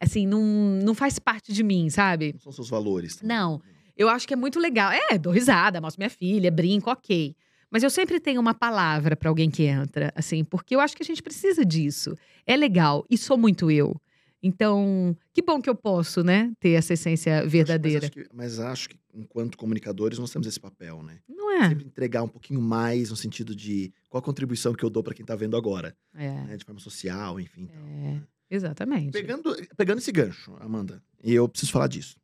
Assim, 0.00 0.26
não, 0.26 0.40
não 0.82 0.94
faz 0.94 1.18
parte 1.18 1.52
de 1.52 1.62
mim, 1.62 1.90
sabe? 1.90 2.32
Não 2.32 2.40
são 2.40 2.52
seus 2.52 2.70
valores. 2.70 3.16
também. 3.16 3.36
Não. 3.36 3.60
Eu 4.00 4.08
acho 4.08 4.26
que 4.26 4.32
é 4.32 4.36
muito 4.36 4.58
legal. 4.58 4.90
É, 5.10 5.18
dou 5.18 5.30
risada, 5.30 5.78
mostro 5.78 6.00
minha 6.00 6.08
filha, 6.08 6.50
brinco, 6.50 6.90
ok. 6.90 7.36
Mas 7.70 7.82
eu 7.82 7.90
sempre 7.90 8.18
tenho 8.18 8.40
uma 8.40 8.54
palavra 8.54 9.14
pra 9.14 9.28
alguém 9.28 9.50
que 9.50 9.64
entra, 9.64 10.10
assim, 10.16 10.42
porque 10.42 10.74
eu 10.74 10.80
acho 10.80 10.96
que 10.96 11.02
a 11.02 11.06
gente 11.06 11.22
precisa 11.22 11.66
disso. 11.66 12.16
É 12.46 12.56
legal 12.56 13.04
e 13.10 13.18
sou 13.18 13.36
muito 13.36 13.70
eu. 13.70 13.94
Então, 14.42 15.14
que 15.34 15.42
bom 15.42 15.60
que 15.60 15.68
eu 15.68 15.74
posso, 15.74 16.24
né, 16.24 16.50
ter 16.58 16.70
essa 16.70 16.94
essência 16.94 17.42
Mas 17.42 17.52
verdadeira. 17.52 17.98
acho, 18.06 18.10
que, 18.10 18.26
mas 18.32 18.58
acho 18.58 18.88
que, 18.88 18.96
enquanto 19.14 19.58
comunicadores, 19.58 20.18
nós 20.18 20.30
temos 20.30 20.48
esse 20.48 20.58
papel, 20.58 21.02
né? 21.02 21.18
Não 21.28 21.52
é? 21.52 21.68
Sempre 21.68 21.84
entregar 21.84 22.22
um 22.22 22.28
pouquinho 22.28 22.62
mais 22.62 23.10
no 23.10 23.16
sentido 23.16 23.54
de 23.54 23.92
qual 24.08 24.18
a 24.22 24.24
contribuição 24.24 24.72
que 24.72 24.82
eu 24.82 24.88
dou 24.88 25.02
para 25.02 25.12
quem 25.12 25.26
tá 25.26 25.36
vendo 25.36 25.58
agora, 25.58 25.94
É, 26.14 26.30
né? 26.44 26.56
De 26.56 26.64
forma 26.64 26.80
social, 26.80 27.38
enfim. 27.38 27.66
tal. 27.66 27.76
é, 27.86 28.22
exatamente. 28.50 29.12
Pegando, 29.12 29.54
pegando 29.76 29.98
esse 29.98 30.10
gancho, 30.10 30.56
Amanda, 30.58 31.02
e 31.22 31.34
eu 31.34 31.46
preciso 31.46 31.70
falar 31.70 31.86
disso. 31.88 32.16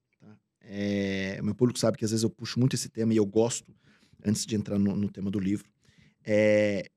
É, 0.69 1.41
meu 1.43 1.55
público 1.55 1.79
sabe 1.79 1.97
que 1.97 2.05
às 2.05 2.11
vezes 2.11 2.25
eu 2.25 2.31
puxo 2.31 2.59
muito 2.59 2.75
esse 2.75 2.89
tema 2.89 3.15
e 3.15 3.17
eu 3.17 3.25
gosto, 3.25 3.73
antes 4.25 4.45
de 4.45 4.57
entrar 4.57 4.79
no, 4.79 4.97
no 4.97 5.09
tema 5.11 5.31
do 5.31 5.39
livro. 5.39 5.71
É, 6.25 6.91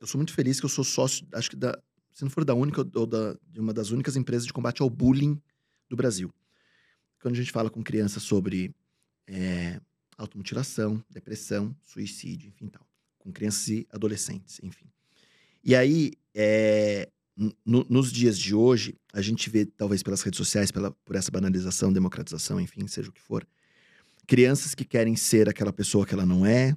eu 0.00 0.06
sou 0.06 0.18
muito 0.18 0.32
feliz 0.32 0.58
que 0.58 0.66
eu 0.66 0.70
sou 0.70 0.84
sócio, 0.84 1.26
acho 1.32 1.50
que 1.50 1.56
da, 1.56 1.80
se 2.12 2.24
não 2.24 2.30
for 2.30 2.44
da 2.44 2.54
única 2.54 2.80
ou 2.94 3.06
da, 3.06 3.38
de 3.48 3.60
uma 3.60 3.72
das 3.72 3.90
únicas 3.90 4.16
empresas 4.16 4.46
de 4.46 4.52
combate 4.52 4.82
ao 4.82 4.90
bullying 4.90 5.40
do 5.88 5.96
Brasil. 5.96 6.34
Quando 7.20 7.34
a 7.34 7.36
gente 7.36 7.52
fala 7.52 7.70
com 7.70 7.82
crianças 7.82 8.22
sobre 8.22 8.74
é, 9.26 9.80
automutilação, 10.16 11.02
depressão, 11.08 11.76
suicídio, 11.84 12.48
enfim 12.48 12.68
tal. 12.68 12.86
Com 13.18 13.32
crianças 13.32 13.68
e 13.68 13.86
adolescentes, 13.90 14.60
enfim. 14.62 14.90
E 15.62 15.74
aí, 15.74 16.12
é, 16.34 17.08
no- 17.64 17.86
nos 17.88 18.10
dias 18.10 18.36
de 18.38 18.54
hoje, 18.54 18.96
a 19.12 19.22
gente 19.22 19.48
vê, 19.48 19.64
talvez 19.64 20.02
pelas 20.02 20.22
redes 20.22 20.36
sociais, 20.36 20.72
pela, 20.72 20.90
por 21.04 21.14
essa 21.14 21.30
banalização, 21.30 21.92
democratização, 21.92 22.60
enfim, 22.60 22.86
seja 22.88 23.10
o 23.10 23.12
que 23.12 23.20
for, 23.20 23.46
crianças 24.26 24.74
que 24.74 24.84
querem 24.84 25.14
ser 25.14 25.48
aquela 25.48 25.72
pessoa 25.72 26.04
que 26.04 26.12
ela 26.12 26.26
não 26.26 26.44
é, 26.44 26.76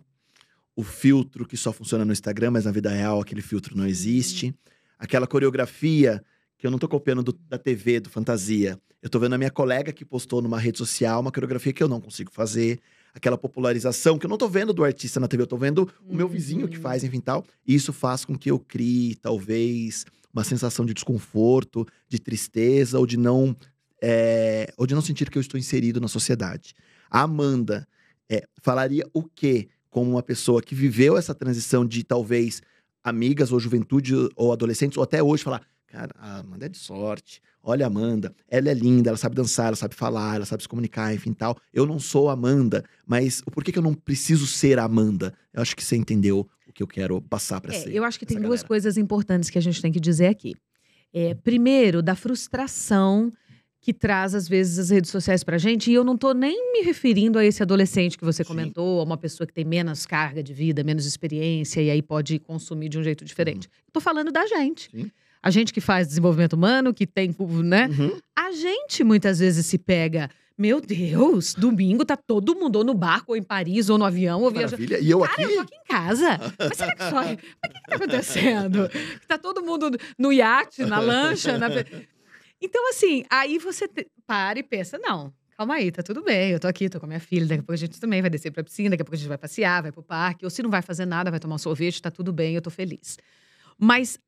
o 0.76 0.84
filtro 0.84 1.46
que 1.46 1.58
só 1.58 1.74
funciona 1.74 2.06
no 2.06 2.14
Instagram, 2.14 2.52
mas 2.52 2.66
na 2.66 2.72
vida 2.72 2.90
real 2.90 3.20
aquele 3.20 3.42
filtro 3.42 3.76
não 3.76 3.88
existe, 3.88 4.56
aquela 4.98 5.28
coreografia 5.28 6.24
que 6.62 6.68
eu 6.68 6.72
não 6.72 6.78
tô 6.78 6.88
copiando 6.88 7.24
do- 7.24 7.34
da 7.50 7.58
TV, 7.58 8.00
do 8.00 8.10
Fantasia. 8.12 8.80
Eu 9.02 9.10
tô 9.10 9.18
vendo 9.18 9.34
a 9.34 9.38
minha 9.38 9.50
colega 9.50 9.92
que 9.92 10.06
postou 10.06 10.44
numa 10.44 10.60
rede 10.60 10.78
social 10.78 11.20
uma 11.20 11.32
coreografia 11.32 11.74
que 11.74 11.82
eu 11.82 11.88
não 11.88 12.00
consigo 12.00 12.32
fazer, 12.32 12.80
aquela 13.16 13.36
popularização 13.36 14.20
que 14.20 14.28
eu 14.28 14.30
não 14.30 14.38
tô 14.38 14.48
vendo 14.48 14.72
do 14.72 14.84
artista 14.84 15.20
na 15.20 15.28
TV, 15.28 15.42
eu 15.42 15.48
tô 15.48 15.58
vendo 15.58 15.92
o 16.08 16.16
meu 16.16 16.28
vizinho 16.28 16.68
que 16.68 16.78
Uhum. 16.78 16.84
faz, 16.84 17.04
enfim 17.04 17.20
tal. 17.20 17.44
E 17.68 17.74
isso 17.74 17.92
faz 17.92 18.24
com 18.24 18.38
que 18.38 18.52
eu 18.52 18.60
crie, 18.60 19.16
talvez, 19.16 20.06
uma 20.32 20.44
sensação 20.44 20.86
de 20.86 20.94
desconforto, 20.94 21.84
de 22.08 22.20
tristeza 22.20 23.00
ou 23.00 23.08
de 23.08 23.18
não 23.18 23.56
é, 24.04 24.72
ou 24.78 24.86
de 24.86 24.94
não 24.94 25.02
sentir 25.02 25.30
que 25.32 25.38
eu 25.38 25.42
estou 25.42 25.60
inserido 25.60 26.00
na 26.00 26.08
sociedade. 26.08 26.74
A 27.10 27.22
Amanda 27.24 27.88
é, 28.30 28.44
falaria 28.62 29.04
o 29.14 29.24
quê 29.24 29.68
como 29.90 30.12
uma 30.12 30.24
pessoa 30.24 30.62
que 30.62 30.76
viveu 30.76 31.18
essa 31.18 31.34
transição 31.34 31.84
de 31.86 32.04
talvez 32.04 32.62
amigas 33.04 33.52
ou 33.52 33.60
juventude 33.60 34.14
ou 34.36 34.54
adolescentes 34.54 34.96
ou 34.98 35.04
até 35.04 35.22
hoje 35.24 35.44
falar, 35.44 35.62
cara, 35.92 36.12
a 36.18 36.40
Amanda 36.40 36.66
é 36.66 36.70
de 36.70 36.78
sorte. 36.78 37.42
Olha 37.62 37.86
a 37.86 37.88
Amanda, 37.88 38.34
ela 38.48 38.70
é 38.70 38.74
linda, 38.74 39.10
ela 39.10 39.18
sabe 39.18 39.36
dançar, 39.36 39.68
ela 39.68 39.76
sabe 39.76 39.94
falar, 39.94 40.36
ela 40.36 40.46
sabe 40.46 40.64
se 40.64 40.70
comunicar, 40.70 41.14
enfim 41.14 41.34
tal. 41.34 41.58
Eu 41.74 41.86
não 41.86 42.00
sou 42.00 42.30
a 42.30 42.34
Amanda, 42.34 42.84
mas 43.06 43.42
por 43.42 43.64
que, 43.64 43.72
que 43.72 43.78
eu 43.78 43.84
não 43.84 43.94
preciso 43.94 44.48
ser 44.48 44.80
a 44.80 44.86
Amanda? 44.86 45.34
Eu 45.54 45.62
acho 45.62 45.76
que 45.76 45.84
você 45.84 45.96
entendeu 45.96 46.48
o 46.68 46.72
que 46.74 46.82
eu 46.82 46.88
quero 46.88 47.22
passar 47.22 47.60
para 47.60 47.74
É, 47.76 47.80
ser. 47.80 47.94
eu 47.94 48.04
acho 48.04 48.18
que 48.18 48.26
tem 48.26 48.38
essa 48.38 48.48
duas 48.48 48.60
galera. 48.62 48.68
coisas 48.68 48.98
importantes 48.98 49.50
que 49.50 49.58
a 49.58 49.62
gente 49.62 49.82
tem 49.82 49.92
que 49.92 50.00
dizer 50.00 50.28
aqui. 50.28 50.54
É, 51.14 51.34
primeiro, 51.34 52.02
da 52.02 52.16
frustração 52.16 53.30
que 53.82 53.94
traz, 53.94 54.36
às 54.36 54.48
vezes, 54.48 54.78
as 54.78 54.90
redes 54.92 55.10
sociais 55.10 55.44
pra 55.44 55.58
gente. 55.58 55.90
E 55.90 55.94
eu 55.94 56.04
não 56.04 56.16
tô 56.16 56.34
nem 56.34 56.72
me 56.72 56.82
referindo 56.84 57.40
a 57.40 57.44
esse 57.44 57.62
adolescente 57.64 58.16
que 58.18 58.24
você 58.24 58.44
Sim. 58.44 58.48
comentou, 58.48 59.00
a 59.02 59.04
uma 59.04 59.18
pessoa 59.18 59.46
que 59.48 59.54
tem 59.54 59.66
menos 59.66 60.06
carga 60.06 60.42
de 60.44 60.54
vida, 60.54 60.84
menos 60.84 61.06
experiência, 61.06 61.82
e 61.82 61.90
aí 61.90 62.02
pode 62.02 62.38
consumir 62.40 62.90
de 62.90 63.00
um 63.00 63.04
jeito 63.04 63.26
diferente. 63.26 63.68
Eu 63.88 63.92
tô 63.92 64.00
falando 64.00 64.32
da 64.32 64.46
gente. 64.48 64.90
Sim. 64.92 65.12
A 65.44 65.50
gente 65.50 65.74
que 65.74 65.82
faz 65.82 66.08
desenvolvimento 66.08 66.54
humano, 66.54 66.94
que 66.94 67.08
tem, 67.08 67.36
né? 67.64 67.88
Uhum. 67.88 68.20
A 68.36 68.52
gente 68.52 69.04
muitas 69.04 69.40
vezes 69.40 69.66
se 69.66 69.78
pega. 69.78 70.30
Meu 70.58 70.80
Deus, 70.80 71.56
domingo 71.56 72.06
tá 72.06 72.16
todo 72.16 72.54
mundo 72.56 72.76
ou 72.76 72.84
no 72.84 72.94
barco, 72.94 73.32
ou 73.32 73.36
em 73.36 73.42
Paris, 73.42 73.90
ou 73.90 73.98
no 73.98 74.06
avião, 74.06 74.42
ou 74.44 74.52
viajando. 74.52 74.84
E 74.84 75.10
eu 75.10 75.20
Cara, 75.22 75.32
aqui. 75.34 75.42
eu 75.44 75.56
tô 75.56 75.62
aqui 75.62 75.76
em 75.76 75.88
casa. 75.88 76.38
Mas 76.60 76.78
será 76.78 76.96
que 76.96 77.04
só. 77.10 77.16
Mas 77.16 77.34
o 77.34 77.38
que, 77.38 77.48
que 77.48 77.90
tá 77.90 77.96
acontecendo? 77.96 78.90
Que 78.90 79.28
tá 79.28 79.38
todo 79.40 79.64
mundo 79.64 79.90
no 80.20 80.32
iate, 80.32 80.86
na 80.86 81.00
lancha. 81.00 81.58
na- 81.58 81.68
Então, 82.62 82.90
assim, 82.90 83.24
aí 83.32 83.58
você 83.58 83.88
te- 83.88 84.08
para 84.28 84.60
e 84.60 84.64
pensa: 84.64 85.00
não, 85.00 85.34
calma 85.58 85.76
aí, 85.76 85.92
tá 85.92 86.04
tudo 86.04 86.24
bem. 86.24 86.52
Eu 86.52 86.60
tô 86.60 86.68
aqui, 86.68 86.88
tô 86.90 87.00
com 87.00 87.08
a 87.08 87.08
minha 87.08 87.20
filha. 87.20 87.48
Daqui 87.48 87.62
a 87.62 87.64
pouco 87.64 87.74
a 87.74 87.78
gente 87.78 88.00
também 88.00 88.22
vai 88.22 88.30
descer 88.30 88.52
pra 88.52 88.64
piscina, 88.64 88.92
daqui 88.92 89.02
a 89.02 89.06
pouco 89.06 89.16
a 89.16 89.18
gente 89.18 89.30
vai 89.30 89.40
passear, 89.40 89.82
vai 89.82 89.92
pro 89.92 90.04
parque. 90.04 90.46
Ou 90.46 90.52
se 90.52 90.62
não 90.62 90.70
vai 90.70 90.84
fazer 90.84 91.06
nada, 91.08 91.32
vai 91.32 91.40
tomar 91.40 91.56
um 91.56 91.58
sorvete, 91.58 92.00
tá 92.00 92.12
tudo 92.12 92.32
bem, 92.32 92.54
eu 92.54 92.62
tô 92.62 92.70
feliz. 92.70 93.18
Mas 93.80 94.20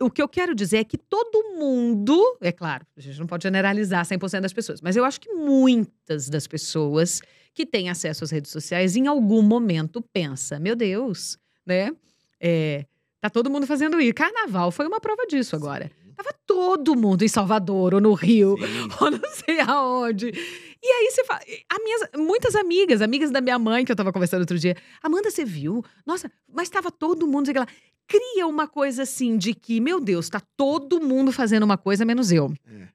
o 0.00 0.10
que 0.10 0.22
eu 0.22 0.28
quero 0.28 0.54
dizer 0.54 0.78
é 0.78 0.84
que 0.84 0.96
todo 0.96 1.56
mundo, 1.58 2.38
é 2.40 2.52
claro, 2.52 2.86
a 2.96 3.00
gente 3.00 3.18
não 3.18 3.26
pode 3.26 3.42
generalizar 3.42 4.04
100% 4.04 4.40
das 4.40 4.52
pessoas, 4.52 4.80
mas 4.80 4.96
eu 4.96 5.04
acho 5.04 5.20
que 5.20 5.32
muitas 5.32 6.28
das 6.28 6.46
pessoas 6.46 7.20
que 7.52 7.66
têm 7.66 7.90
acesso 7.90 8.24
às 8.24 8.30
redes 8.30 8.52
sociais 8.52 8.94
em 8.94 9.06
algum 9.06 9.42
momento 9.42 10.00
pensa, 10.12 10.58
meu 10.60 10.76
Deus, 10.76 11.38
né? 11.66 11.90
É, 12.40 12.86
tá 13.20 13.28
todo 13.28 13.50
mundo 13.50 13.66
fazendo 13.66 14.00
isso. 14.00 14.14
Carnaval 14.14 14.70
foi 14.70 14.86
uma 14.86 15.00
prova 15.00 15.26
disso 15.26 15.56
agora. 15.56 15.90
Tava 16.16 16.34
todo 16.46 16.96
mundo 16.96 17.22
em 17.22 17.28
Salvador 17.28 17.94
ou 17.94 18.00
no 18.00 18.12
Rio 18.12 18.56
Sim. 18.58 18.88
ou 19.00 19.10
não 19.10 19.30
sei 19.30 19.60
aonde. 19.60 20.32
E 20.82 20.86
aí 20.86 21.10
você 21.10 21.24
fala. 21.24 21.40
A 21.68 21.78
minhas, 21.80 22.08
muitas 22.16 22.54
amigas, 22.54 23.02
amigas 23.02 23.30
da 23.30 23.40
minha 23.40 23.58
mãe, 23.58 23.84
que 23.84 23.92
eu 23.92 23.96
tava 23.96 24.12
conversando 24.12 24.40
outro 24.40 24.58
dia. 24.58 24.76
Amanda, 25.02 25.30
você 25.30 25.44
viu? 25.44 25.84
Nossa, 26.06 26.30
mas 26.52 26.68
tava 26.68 26.90
todo 26.90 27.26
mundo. 27.26 27.46
sei 27.46 27.54
lá. 27.54 27.66
Cria 28.08 28.46
uma 28.46 28.66
coisa 28.66 29.02
assim 29.02 29.36
de 29.36 29.54
que, 29.54 29.80
meu 29.80 30.00
Deus, 30.00 30.28
tá 30.28 30.40
todo 30.56 31.00
mundo 31.00 31.30
fazendo 31.30 31.62
uma 31.62 31.76
coisa 31.76 32.04
menos 32.04 32.32
eu. 32.32 32.52
É. 32.66 32.88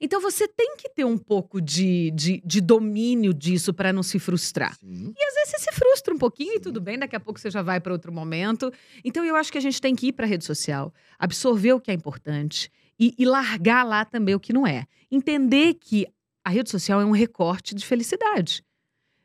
Então 0.00 0.20
você 0.20 0.48
tem 0.48 0.76
que 0.76 0.88
ter 0.88 1.04
um 1.04 1.16
pouco 1.16 1.60
de, 1.60 2.10
de, 2.10 2.42
de 2.44 2.60
domínio 2.60 3.32
disso 3.32 3.72
para 3.72 3.92
não 3.92 4.02
se 4.02 4.18
frustrar. 4.18 4.76
Sim. 4.78 5.14
E 5.16 5.24
às 5.24 5.34
vezes 5.34 5.50
você 5.50 5.58
se 5.58 5.72
frustra 5.72 6.14
um 6.14 6.18
pouquinho 6.18 6.52
e 6.52 6.56
Sim. 6.56 6.60
tudo 6.60 6.80
bem, 6.80 6.98
daqui 6.98 7.14
a 7.14 7.20
pouco 7.20 7.38
você 7.38 7.50
já 7.50 7.62
vai 7.62 7.80
para 7.80 7.92
outro 7.92 8.12
momento. 8.12 8.72
Então 9.04 9.24
eu 9.24 9.36
acho 9.36 9.52
que 9.52 9.58
a 9.58 9.60
gente 9.60 9.80
tem 9.80 9.94
que 9.94 10.08
ir 10.08 10.12
para 10.12 10.26
a 10.26 10.28
rede 10.28 10.44
social, 10.44 10.92
absorver 11.18 11.74
o 11.74 11.80
que 11.80 11.90
é 11.90 11.94
importante 11.94 12.70
e, 12.98 13.14
e 13.18 13.24
largar 13.24 13.84
lá 13.84 14.04
também 14.04 14.34
o 14.34 14.40
que 14.40 14.52
não 14.52 14.66
é. 14.66 14.86
Entender 15.10 15.74
que 15.74 16.06
a 16.42 16.50
rede 16.50 16.70
social 16.70 17.00
é 17.00 17.04
um 17.04 17.10
recorte 17.10 17.74
de 17.74 17.84
felicidade. 17.84 18.64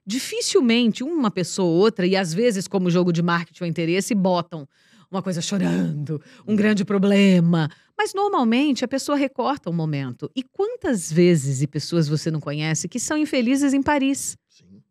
Dificilmente 0.05 1.03
uma 1.03 1.29
pessoa 1.29 1.67
ou 1.67 1.75
outra, 1.75 2.07
e 2.07 2.15
às 2.15 2.33
vezes, 2.33 2.67
como 2.67 2.89
jogo 2.89 3.12
de 3.12 3.21
marketing 3.21 3.63
ou 3.63 3.69
interesse, 3.69 4.15
botam 4.15 4.67
uma 5.12 5.22
coisa 5.22 5.41
chorando, 5.41 6.22
um 6.48 6.56
grande 6.56 6.86
problema. 6.86 7.69
Mas 7.98 8.13
normalmente 8.13 8.86
a 8.86 8.88
pessoa 8.88 9.17
recorta 9.17 9.69
um 9.69 9.74
momento. 9.74 10.32
E 10.36 10.43
quantas 10.43 11.12
vezes 11.12 11.62
e 11.62 11.67
pessoas 11.67 12.08
você 12.08 12.30
não 12.32 12.39
conhece 12.39 12.88
que 12.88 13.00
são 13.00 13.17
infelizes 13.17 13.74
em 13.74 13.82
Paris? 13.82 14.38
Sim. 14.48 14.82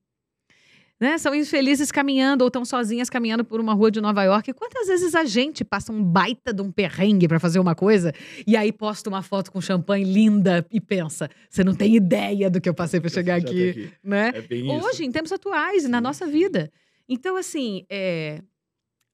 né? 1.00 1.16
São 1.16 1.35
infelizes 1.35 1.92
caminhando 1.92 2.42
ou 2.42 2.48
estão 2.48 2.64
sozinhas 2.64 3.09
caminhando 3.09 3.44
por 3.44 3.61
uma 3.61 3.72
rua 3.72 3.90
de 3.90 4.00
Nova 4.00 4.24
York. 4.24 4.52
Quantas 4.52 4.88
vezes 4.88 5.14
a 5.14 5.24
gente 5.24 5.64
passa 5.64 5.92
um 5.92 6.02
baita 6.02 6.52
de 6.52 6.61
um 6.61 6.72
perrengue 6.72 7.28
para 7.28 7.38
fazer 7.38 7.61
uma 7.61 7.74
coisa 7.74 8.12
e 8.46 8.57
aí 8.57 8.72
posta 8.72 9.09
uma 9.09 9.22
foto 9.22 9.52
com 9.52 9.61
champanhe 9.61 10.04
linda 10.04 10.66
e 10.70 10.81
pensa: 10.81 11.31
você 11.48 11.62
não 11.62 11.74
tem 11.74 11.94
ideia 11.94 12.50
do 12.50 12.61
que 12.61 12.68
eu 12.68 12.74
passei 12.74 13.00
para 13.00 13.09
chegar 13.09 13.40
Já 13.40 13.46
aqui, 13.46 13.70
até 13.70 13.92
né? 14.02 14.33
É 14.35 14.40
bem 14.42 14.66
isso. 14.66 14.87
Hoje, 14.87 15.04
em 15.04 15.12
tempos 15.12 15.31
atuais 15.33 15.85
e 15.85 15.88
na 15.88 15.98
Sim, 15.98 16.02
nossa 16.02 16.26
sim. 16.26 16.33
vida. 16.33 16.70
Então, 17.09 17.37
assim, 17.37 17.87
é, 17.88 18.42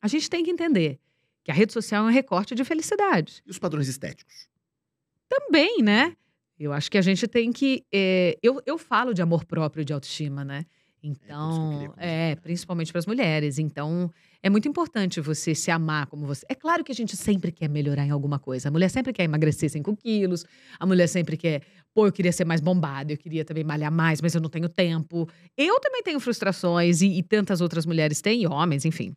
a 0.04 0.06
gente 0.06 0.28
tem 0.28 0.44
que 0.44 0.50
entender 0.50 1.00
que 1.42 1.50
a 1.50 1.54
rede 1.54 1.72
social 1.72 2.04
é 2.04 2.10
um 2.10 2.12
recorte 2.12 2.54
de 2.54 2.62
felicidade. 2.62 3.42
E 3.46 3.50
os 3.50 3.58
padrões 3.58 3.88
estéticos? 3.88 4.46
Também, 5.26 5.82
né? 5.82 6.14
Eu 6.60 6.74
acho 6.74 6.90
que 6.90 6.98
a 6.98 7.02
gente 7.02 7.26
tem 7.26 7.50
que. 7.50 7.86
é, 7.90 8.38
eu, 8.42 8.60
eu 8.66 8.76
falo 8.76 9.14
de 9.14 9.22
amor 9.22 9.46
próprio, 9.46 9.82
de 9.82 9.94
autoestima, 9.94 10.44
né? 10.44 10.66
É, 11.02 11.06
Então, 11.06 11.94
é, 11.96 12.34
né? 12.34 12.36
principalmente 12.36 12.92
para 12.92 12.98
as 12.98 13.06
mulheres. 13.06 13.58
Então, 13.58 14.10
é 14.42 14.50
muito 14.50 14.68
importante 14.68 15.22
você 15.22 15.54
se 15.54 15.70
amar 15.70 16.06
como 16.06 16.26
você. 16.26 16.44
É 16.50 16.54
claro 16.54 16.84
que 16.84 16.92
a 16.92 16.94
gente 16.94 17.16
sempre 17.16 17.50
quer 17.50 17.70
melhorar 17.70 18.04
em 18.04 18.10
alguma 18.10 18.38
coisa. 18.38 18.68
A 18.68 18.70
mulher 18.70 18.90
sempre 18.90 19.10
quer 19.10 19.24
emagrecer 19.24 19.70
5 19.70 19.96
quilos. 19.96 20.44
A 20.78 20.84
mulher 20.84 21.06
sempre 21.06 21.38
quer, 21.38 21.62
pô, 21.94 22.06
eu 22.06 22.12
queria 22.12 22.32
ser 22.32 22.44
mais 22.44 22.60
bombada, 22.60 23.10
eu 23.10 23.16
queria 23.16 23.42
também 23.42 23.64
malhar 23.64 23.90
mais, 23.90 24.20
mas 24.20 24.34
eu 24.34 24.40
não 24.42 24.50
tenho 24.50 24.68
tempo. 24.68 25.26
Eu 25.56 25.80
também 25.80 26.02
tenho 26.02 26.20
frustrações 26.20 27.00
e, 27.00 27.06
e 27.06 27.22
tantas 27.22 27.62
outras 27.62 27.86
mulheres 27.86 28.20
têm, 28.20 28.42
e 28.42 28.46
homens, 28.46 28.84
enfim. 28.84 29.14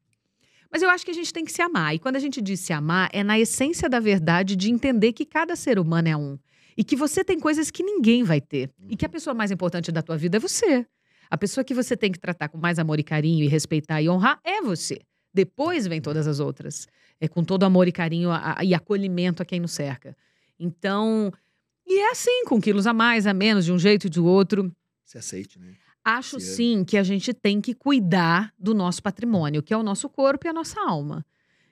Mas 0.71 0.82
eu 0.82 0.89
acho 0.89 1.06
que 1.06 1.12
a 1.12 1.13
gente 1.13 1.32
tem 1.34 1.45
que 1.45 1.51
se 1.51 1.62
amar. 1.62 1.95
E 1.95 1.99
quando 1.99 2.15
a 2.15 2.19
gente 2.19 2.41
diz 2.41 2.60
se 2.60 2.73
amar, 2.73 3.10
é 3.13 3.23
na 3.23 3.39
essência 3.39 3.89
da 3.89 3.99
verdade 3.99 4.56
de 4.56 4.69
entender 4.71 5.13
que 5.13 5.25
cada 5.25 5.56
ser 5.56 5.80
humano 5.80 6.08
é 6.08 6.15
um. 6.17 6.38
E 6.77 6.84
que 6.84 6.95
você 6.95 7.23
tem 7.23 7.39
coisas 7.39 7.71
que 7.71 7.82
ninguém 7.84 8.23
vai 8.23 8.39
ter. 8.41 8.69
E 8.89 8.95
que 8.95 9.06
a 9.06 9.10
pessoa 9.10 9.34
mais 9.34 9.49
importante 9.51 9.91
da 9.91 10.01
tua 10.01 10.17
vida 10.17 10.38
é 10.38 10.39
você. 10.39 10.86
A 11.30 11.38
pessoa 11.38 11.63
que 11.63 11.73
você 11.73 11.97
tem 11.97 12.12
que 12.12 12.19
tratar 12.19 12.47
com 12.49 12.58
mais 12.58 12.77
amor 12.80 12.99
e 12.99 13.03
carinho 13.03 13.43
e 13.43 13.47
respeitar 13.47 14.01
e 14.01 14.08
honrar 14.10 14.39
é 14.43 14.62
você. 14.62 14.99
Depois 15.34 15.86
vem 15.88 15.99
todas 16.01 16.27
as 16.27 16.39
outras. 16.39 16.88
É 17.19 17.27
com 17.27 17.43
todo 17.43 17.63
amor 17.63 17.88
e 17.88 17.91
carinho 17.91 18.30
a- 18.30 18.56
a- 18.60 18.63
e 18.63 18.73
acolhimento 18.73 19.41
a 19.41 19.45
quem 19.45 19.60
nos 19.60 19.71
cerca. 19.71 20.15
Então, 20.60 21.32
e 21.86 21.99
é 21.99 22.12
assim, 22.12 22.43
com 22.45 22.60
quilos 22.62 22.88
a 22.88 22.93
mais, 22.93 23.25
a 23.27 23.34
menos, 23.34 23.65
de 23.65 23.71
um 23.71 23.80
jeito 23.80 24.08
e 24.08 24.10
de 24.10 24.19
outro. 24.19 24.71
Se 25.03 25.17
aceite, 25.17 25.60
né? 25.60 25.73
Acho 26.10 26.39
sim 26.39 26.86
que 26.86 26.98
a 26.98 27.04
gente 27.04 27.34
tem 27.34 27.60
que 27.60 27.74
cuidar 27.74 28.54
do 28.58 28.74
nosso 28.74 29.04
patrimônio, 29.04 29.62
que 29.62 29.74
é 29.74 29.78
o 29.78 29.84
nosso 29.84 30.08
corpo 30.08 30.48
e 30.48 30.50
a 30.50 30.54
nossa 30.54 30.80
alma. 30.80 31.26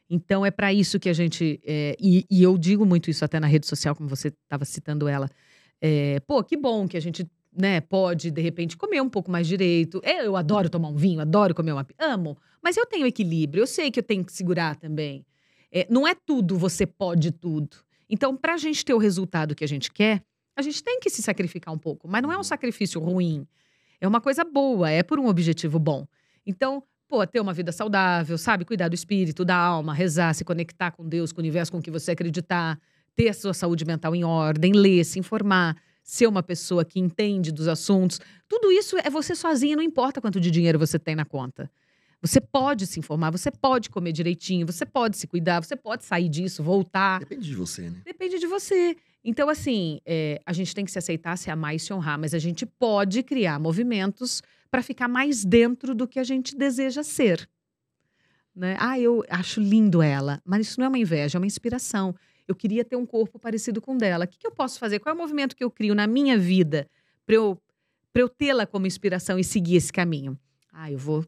Então 0.09 0.45
é 0.45 0.51
para 0.51 0.73
isso 0.73 0.99
que 0.99 1.07
a 1.07 1.13
gente. 1.13 1.61
é, 1.65 1.95
e, 1.99 2.25
e 2.29 2.43
eu 2.43 2.57
digo 2.57 2.85
muito 2.85 3.09
isso 3.09 3.23
até 3.23 3.39
na 3.39 3.47
rede 3.47 3.65
social, 3.65 3.95
como 3.95 4.09
você 4.09 4.27
estava 4.27 4.65
citando 4.65 5.07
ela. 5.07 5.29
É, 5.81 6.19
pô, 6.21 6.43
que 6.43 6.57
bom 6.57 6.85
que 6.85 6.97
a 6.97 6.99
gente 6.99 7.25
né, 7.55 7.79
pode, 7.79 8.29
de 8.29 8.41
repente, 8.41 8.75
comer 8.75 9.01
um 9.01 9.09
pouco 9.09 9.31
mais 9.31 9.47
direito. 9.47 10.01
É, 10.03 10.25
Eu 10.25 10.35
adoro 10.35 10.69
tomar 10.69 10.89
um 10.89 10.95
vinho, 10.95 11.21
adoro 11.21 11.55
comer 11.55 11.71
uma. 11.71 11.87
Amo. 11.97 12.37
Mas 12.61 12.75
eu 12.75 12.85
tenho 12.85 13.07
equilíbrio, 13.07 13.61
eu 13.61 13.67
sei 13.67 13.89
que 13.89 13.99
eu 13.99 14.03
tenho 14.03 14.25
que 14.25 14.33
segurar 14.33 14.75
também. 14.75 15.25
É, 15.71 15.87
não 15.89 16.05
é 16.05 16.13
tudo, 16.13 16.57
você 16.57 16.85
pode 16.85 17.31
tudo. 17.31 17.77
Então, 18.09 18.35
para 18.35 18.55
a 18.55 18.57
gente 18.57 18.83
ter 18.83 18.93
o 18.93 18.97
resultado 18.97 19.55
que 19.55 19.63
a 19.63 19.67
gente 19.67 19.91
quer, 19.91 20.21
a 20.55 20.61
gente 20.61 20.83
tem 20.83 20.99
que 20.99 21.09
se 21.09 21.21
sacrificar 21.21 21.73
um 21.73 21.77
pouco. 21.77 22.07
Mas 22.07 22.21
não 22.21 22.31
é 22.31 22.37
um 22.37 22.43
sacrifício 22.43 22.99
ruim. 22.99 23.47
É 23.99 24.07
uma 24.07 24.21
coisa 24.21 24.43
boa, 24.43 24.89
é 24.89 25.03
por 25.03 25.19
um 25.19 25.27
objetivo 25.27 25.79
bom. 25.79 26.07
Então, 26.45 26.83
pô, 27.07 27.25
ter 27.25 27.39
uma 27.39 27.53
vida 27.53 27.71
saudável, 27.71 28.37
sabe? 28.37 28.65
Cuidar 28.65 28.87
do 28.87 28.95
espírito, 28.95 29.45
da 29.45 29.55
alma, 29.55 29.93
rezar, 29.93 30.33
se 30.33 30.43
conectar 30.43 30.91
com 30.91 31.07
Deus, 31.07 31.31
com 31.31 31.39
o 31.39 31.43
universo, 31.43 31.71
com 31.71 31.79
o 31.79 31.81
que 31.81 31.91
você 31.91 32.11
acreditar, 32.11 32.79
ter 33.15 33.29
a 33.29 33.33
sua 33.33 33.53
saúde 33.53 33.85
mental 33.85 34.15
em 34.15 34.23
ordem, 34.23 34.73
ler, 34.73 35.03
se 35.03 35.19
informar, 35.19 35.75
ser 36.03 36.27
uma 36.27 36.43
pessoa 36.43 36.85
que 36.85 36.99
entende 36.99 37.51
dos 37.51 37.67
assuntos. 37.67 38.19
Tudo 38.47 38.71
isso 38.71 38.97
é 38.97 39.09
você 39.09 39.35
sozinha, 39.35 39.75
não 39.75 39.83
importa 39.83 40.21
quanto 40.21 40.39
de 40.39 40.51
dinheiro 40.51 40.77
você 40.77 40.99
tem 40.99 41.15
na 41.15 41.25
conta. 41.25 41.69
Você 42.21 42.41
pode 42.41 42.87
se 42.87 42.99
informar, 42.99 43.31
você 43.31 43.51
pode 43.51 43.89
comer 43.89 44.11
direitinho, 44.11 44.65
você 44.65 44.85
pode 44.85 45.17
se 45.17 45.27
cuidar, 45.27 45.63
você 45.63 45.75
pode 45.75 46.05
sair 46.05 46.27
disso, 46.27 46.63
voltar. 46.63 47.19
Depende 47.19 47.45
de 47.45 47.55
você, 47.55 47.89
né? 47.89 48.01
Depende 48.03 48.39
de 48.39 48.47
você. 48.47 48.95
Então, 49.27 49.49
assim, 49.49 49.99
é, 50.05 50.39
a 50.45 50.53
gente 50.53 50.75
tem 50.75 50.85
que 50.85 50.91
se 50.91 50.99
aceitar, 50.99 51.35
se 51.35 51.49
amar 51.49 51.75
e 51.75 51.79
se 51.79 51.91
honrar, 51.91 52.19
mas 52.19 52.35
a 52.35 52.37
gente 52.37 52.63
pode 52.63 53.23
criar 53.23 53.59
movimentos 53.59 54.43
para 54.69 54.83
ficar 54.83 55.07
mais 55.07 55.43
dentro 55.43 55.95
do 55.95 56.07
que 56.07 56.19
a 56.19 56.23
gente 56.23 56.55
deseja 56.55 57.01
ser. 57.01 57.49
Né? 58.55 58.77
Ah, 58.79 58.99
eu 58.99 59.25
acho 59.27 59.59
lindo 59.59 59.99
ela, 59.99 60.39
mas 60.45 60.67
isso 60.67 60.79
não 60.79 60.85
é 60.85 60.89
uma 60.89 60.99
inveja, 60.99 61.37
é 61.37 61.39
uma 61.39 61.47
inspiração. 61.47 62.15
Eu 62.47 62.53
queria 62.53 62.85
ter 62.85 62.95
um 62.95 63.05
corpo 63.05 63.39
parecido 63.39 63.81
com 63.81 63.95
o 63.95 63.97
dela. 63.97 64.25
O 64.25 64.27
que, 64.27 64.37
que 64.37 64.45
eu 64.45 64.51
posso 64.51 64.77
fazer? 64.77 64.99
Qual 64.99 65.11
é 65.11 65.15
o 65.15 65.19
movimento 65.19 65.55
que 65.55 65.63
eu 65.63 65.71
crio 65.71 65.95
na 65.95 66.05
minha 66.05 66.37
vida 66.37 66.87
para 67.25 67.35
eu, 67.35 67.59
eu 68.13 68.29
tê-la 68.29 68.67
como 68.67 68.85
inspiração 68.85 69.39
e 69.39 69.43
seguir 69.43 69.77
esse 69.77 69.91
caminho? 69.91 70.39
Ah, 70.71 70.91
eu 70.91 70.99
vou 70.99 71.25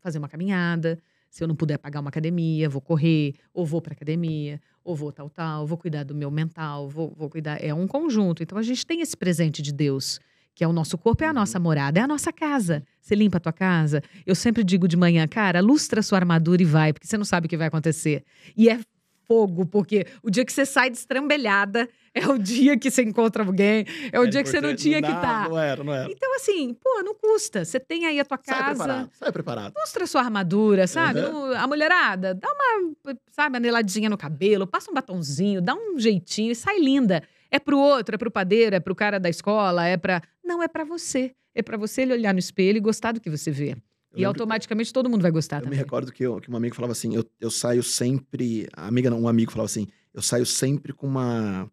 fazer 0.00 0.18
uma 0.18 0.28
caminhada. 0.28 0.98
Se 1.30 1.44
eu 1.44 1.48
não 1.48 1.54
puder 1.54 1.78
pagar 1.78 2.00
uma 2.00 2.08
academia, 2.08 2.68
vou 2.68 2.80
correr, 2.80 3.34
ou 3.52 3.64
vou 3.66 3.80
para 3.82 3.92
academia, 3.92 4.60
ou 4.82 4.96
vou 4.96 5.12
tal, 5.12 5.28
tal, 5.28 5.66
vou 5.66 5.76
cuidar 5.76 6.04
do 6.04 6.14
meu 6.14 6.30
mental, 6.30 6.88
vou, 6.88 7.12
vou 7.16 7.28
cuidar. 7.28 7.62
É 7.62 7.72
um 7.74 7.86
conjunto. 7.86 8.42
Então 8.42 8.56
a 8.58 8.62
gente 8.62 8.86
tem 8.86 9.00
esse 9.00 9.16
presente 9.16 9.60
de 9.60 9.72
Deus, 9.72 10.18
que 10.54 10.64
é 10.64 10.68
o 10.68 10.72
nosso 10.72 10.96
corpo, 10.98 11.22
é 11.22 11.26
a 11.26 11.30
Uhum. 11.30 11.34
nossa 11.36 11.58
morada, 11.60 12.00
é 12.00 12.02
a 12.02 12.08
nossa 12.08 12.32
casa. 12.32 12.82
Você 13.00 13.14
limpa 13.14 13.36
a 13.36 13.40
tua 13.40 13.52
casa. 13.52 14.02
Eu 14.26 14.34
sempre 14.34 14.64
digo 14.64 14.88
de 14.88 14.96
manhã, 14.96 15.26
cara, 15.28 15.60
lustra 15.60 16.00
a 16.00 16.02
sua 16.02 16.18
armadura 16.18 16.62
e 16.62 16.64
vai, 16.64 16.92
porque 16.92 17.06
você 17.06 17.16
não 17.18 17.24
sabe 17.24 17.46
o 17.46 17.48
que 17.48 17.56
vai 17.56 17.68
acontecer. 17.68 18.24
E 18.56 18.68
é 18.68 18.80
fogo, 19.28 19.66
porque 19.66 20.06
o 20.22 20.30
dia 20.30 20.44
que 20.44 20.52
você 20.52 20.64
sai 20.64 20.88
destrambelhada 20.90 21.86
é 22.14 22.26
o 22.26 22.38
dia 22.38 22.76
que 22.78 22.90
você 22.90 23.02
encontra 23.02 23.44
alguém, 23.44 23.84
é 24.10 24.18
o 24.18 24.26
dia 24.26 24.42
que 24.42 24.48
você 24.48 24.60
não 24.60 24.74
tinha 24.74 24.96
que 25.02 25.08
dá, 25.08 25.14
estar. 25.14 25.48
Não 25.50 25.58
era, 25.58 25.84
não 25.84 25.94
era. 25.94 26.10
Então, 26.10 26.34
assim, 26.36 26.72
pô, 26.74 27.02
não 27.04 27.14
custa. 27.14 27.64
Você 27.64 27.78
tem 27.78 28.06
aí 28.06 28.18
a 28.18 28.24
tua 28.24 28.40
Sai 28.42 28.58
casa. 28.58 28.74
preparado, 28.84 29.10
sai 29.12 29.32
preparado. 29.32 29.74
Mostra 29.76 30.04
a 30.04 30.06
sua 30.06 30.22
armadura, 30.22 30.86
sabe? 30.86 31.20
Uhum. 31.20 31.50
Não- 31.50 31.52
A 31.58 31.66
mulherada, 31.66 32.34
dá 32.34 32.48
uma, 32.50 33.14
sabe, 33.30 33.58
aneladinha 33.58 34.08
no 34.08 34.16
cabelo, 34.16 34.66
passa 34.66 34.90
um 34.90 34.94
batonzinho, 34.94 35.60
dá 35.60 35.74
um 35.74 35.98
jeitinho 35.98 36.50
e 36.52 36.56
sai 36.56 36.78
linda. 36.80 37.22
É 37.50 37.58
pro 37.58 37.78
outro, 37.78 38.14
é 38.14 38.18
pro 38.18 38.30
padeiro, 38.30 38.74
é 38.76 38.80
pro 38.80 38.94
cara 38.94 39.20
da 39.20 39.28
escola, 39.28 39.86
é 39.86 39.96
pra. 39.96 40.22
Não, 40.42 40.62
é 40.62 40.68
pra 40.68 40.84
você. 40.84 41.32
É 41.54 41.62
pra 41.62 41.76
você 41.76 42.02
ele 42.02 42.12
olhar 42.14 42.32
no 42.32 42.38
espelho 42.38 42.76
e 42.78 42.80
gostar 42.80 43.12
do 43.12 43.20
que 43.20 43.28
você 43.30 43.50
vê. 43.50 43.76
Eu 44.18 44.22
e 44.22 44.26
lembro- 44.26 44.42
automaticamente 44.42 44.92
todo 44.92 45.08
mundo 45.08 45.22
vai 45.22 45.30
gostar 45.30 45.56
Eu 45.56 45.60
me 45.60 45.64
também. 45.66 45.78
recordo 45.78 46.12
que, 46.12 46.22
eu- 46.24 46.40
que 46.40 46.50
um 46.50 46.56
amigo 46.56 46.74
falava 46.74 46.92
assim: 46.92 47.14
eu, 47.14 47.24
eu 47.40 47.50
saio 47.50 47.82
sempre. 47.82 48.68
Amiga 48.72 49.10
não, 49.10 49.20
um 49.22 49.28
amigo 49.28 49.50
falava 49.52 49.66
assim: 49.66 49.86
eu 50.14 50.22
saio 50.22 50.44
sempre 50.46 50.92
com 50.92 51.06
uma. 51.06 51.70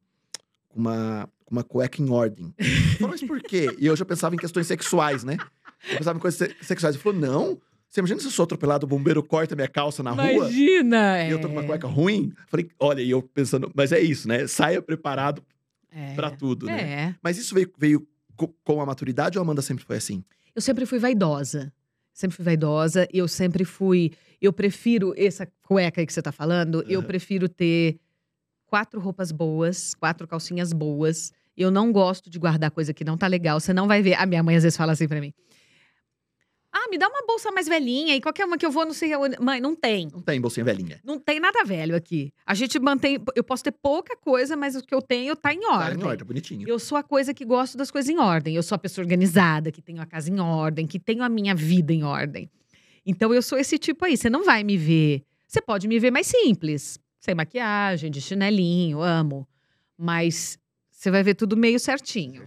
com 0.69 0.79
uma. 0.79 1.29
uma 1.49 1.63
cueca 1.63 2.01
em 2.01 2.09
ordem. 2.09 2.53
Eu 2.57 2.65
falava, 2.97 3.07
mas 3.19 3.23
por 3.23 3.41
quê? 3.41 3.75
E 3.79 3.85
eu 3.85 3.95
já 3.95 4.05
pensava 4.05 4.35
em 4.35 4.37
questões 4.37 4.67
sexuais, 4.67 5.23
né? 5.23 5.37
Eu 5.91 5.97
pensava 5.97 6.17
em 6.17 6.21
coisas 6.21 6.37
se- 6.37 6.55
sexuais. 6.65 6.95
Ele 6.95 7.03
falou: 7.03 7.19
não. 7.19 7.61
Você 7.87 8.01
imagina 8.01 8.19
se 8.19 8.25
eu 8.27 8.31
sou 8.31 8.43
atropelado, 8.43 8.85
o 8.85 8.89
bombeiro 8.89 9.23
corta 9.23 9.55
minha 9.55 9.69
calça 9.69 10.03
na 10.03 10.11
rua? 10.11 10.25
Imagina! 10.33 11.23
E 11.25 11.31
eu 11.31 11.39
tô 11.39 11.47
com 11.47 11.53
uma 11.53 11.63
é, 11.63 11.65
cueca 11.65 11.87
ruim? 11.87 12.33
Falei, 12.47 12.69
olha, 12.77 13.01
e 13.01 13.09
eu 13.09 13.21
pensando, 13.21 13.71
mas 13.73 13.93
é 13.93 14.01
isso, 14.01 14.27
né? 14.27 14.47
Saia 14.47 14.81
preparado 14.81 15.41
é, 15.89 16.13
pra 16.13 16.29
tudo, 16.29 16.65
né? 16.65 16.81
É. 16.81 17.15
Mas 17.23 17.37
isso 17.37 17.55
veio, 17.55 17.71
veio 17.77 18.05
co- 18.35 18.53
com 18.65 18.81
a 18.81 18.85
maturidade 18.85 19.37
ou 19.37 19.41
a 19.41 19.45
Amanda 19.45 19.61
sempre 19.61 19.85
foi 19.85 19.95
assim? 19.95 20.25
Eu 20.53 20.61
sempre 20.61 20.85
fui 20.85 20.99
vaidosa. 20.99 21.71
Sempre 22.15 22.37
fui 22.37 22.45
vaidosa. 22.45 23.05
Eu 23.11 23.27
sempre 23.27 23.65
fui. 23.65 24.13
Eu 24.41 24.53
prefiro 24.53 25.13
essa 25.17 25.45
cueca 25.61 25.99
aí 25.99 26.07
que 26.07 26.13
você 26.13 26.21
tá 26.21 26.31
falando. 26.31 26.81
Eu 26.87 27.01
Aham. 27.01 27.07
prefiro 27.07 27.49
ter 27.49 27.99
quatro 28.65 29.01
roupas 29.01 29.33
boas, 29.33 29.93
quatro 29.93 30.25
calcinhas 30.25 30.71
boas. 30.71 31.33
Eu 31.57 31.69
não 31.69 31.91
gosto 31.91 32.29
de 32.29 32.39
guardar 32.39 32.71
coisa 32.71 32.93
que 32.93 33.03
não 33.03 33.17
tá 33.17 33.27
legal. 33.27 33.59
Você 33.59 33.73
não 33.73 33.85
vai 33.85 34.01
ver. 34.01 34.13
A 34.13 34.25
minha 34.25 34.41
mãe 34.41 34.55
às 34.55 34.63
vezes 34.63 34.77
fala 34.77 34.93
assim 34.93 35.09
pra 35.09 35.19
mim. 35.19 35.33
Ah, 36.85 36.89
me 36.89 36.97
dá 36.97 37.07
uma 37.07 37.25
bolsa 37.25 37.51
mais 37.51 37.67
velhinha 37.67 38.15
e 38.15 38.21
qualquer 38.21 38.45
uma 38.45 38.57
que 38.57 38.65
eu 38.65 38.71
vou, 38.71 38.85
não 38.85 38.93
sei. 38.93 39.11
aonde." 39.13 39.37
Mãe, 39.39 39.59
não 39.59 39.75
tem. 39.75 40.07
Não 40.13 40.21
tem 40.21 40.39
bolsinha 40.39 40.63
velhinha. 40.63 40.99
Não 41.03 41.19
tem 41.19 41.39
nada 41.39 41.63
velho 41.63 41.95
aqui. 41.95 42.31
A 42.45 42.53
gente 42.53 42.77
mantém. 42.79 43.17
Eu 43.35 43.43
posso 43.43 43.63
ter 43.63 43.71
pouca 43.71 44.15
coisa, 44.15 44.55
mas 44.55 44.75
o 44.75 44.81
que 44.81 44.93
eu 44.93 45.01
tenho 45.01 45.35
tá 45.35 45.53
em 45.53 45.61
Tá 45.61 45.71
ordem. 45.73 45.99
em 45.99 46.03
ordem, 46.03 46.17
tá 46.19 46.25
bonitinho. 46.25 46.67
Eu 46.67 46.77
sou 46.79 46.97
a 46.97 47.03
coisa 47.03 47.33
que 47.33 47.43
gosto 47.45 47.77
das 47.77 47.89
coisas 47.89 48.09
em 48.09 48.17
ordem. 48.19 48.55
Eu 48.55 48.63
sou 48.63 48.75
a 48.75 48.79
pessoa 48.79 49.03
organizada, 49.03 49.71
que 49.71 49.81
tenho 49.81 50.01
a 50.01 50.05
casa 50.05 50.29
em 50.29 50.39
ordem, 50.39 50.85
que 50.85 50.99
tenho 50.99 51.23
a 51.23 51.29
minha 51.29 51.55
vida 51.55 51.91
em 51.93 52.03
ordem. 52.03 52.49
Então 53.05 53.33
eu 53.33 53.41
sou 53.41 53.57
esse 53.57 53.77
tipo 53.77 54.05
aí. 54.05 54.15
Você 54.17 54.29
não 54.29 54.43
vai 54.43 54.63
me 54.63 54.77
ver. 54.77 55.23
Você 55.47 55.61
pode 55.61 55.87
me 55.87 55.99
ver 55.99 56.11
mais 56.11 56.27
simples, 56.27 56.99
sem 57.19 57.33
maquiagem, 57.35 58.09
de 58.11 58.19
chinelinho, 58.21 59.01
amo. 59.01 59.47
Mas 59.97 60.57
você 60.91 61.09
vai 61.11 61.23
ver 61.23 61.35
tudo 61.35 61.55
meio 61.55 61.79
certinho. 61.79 62.43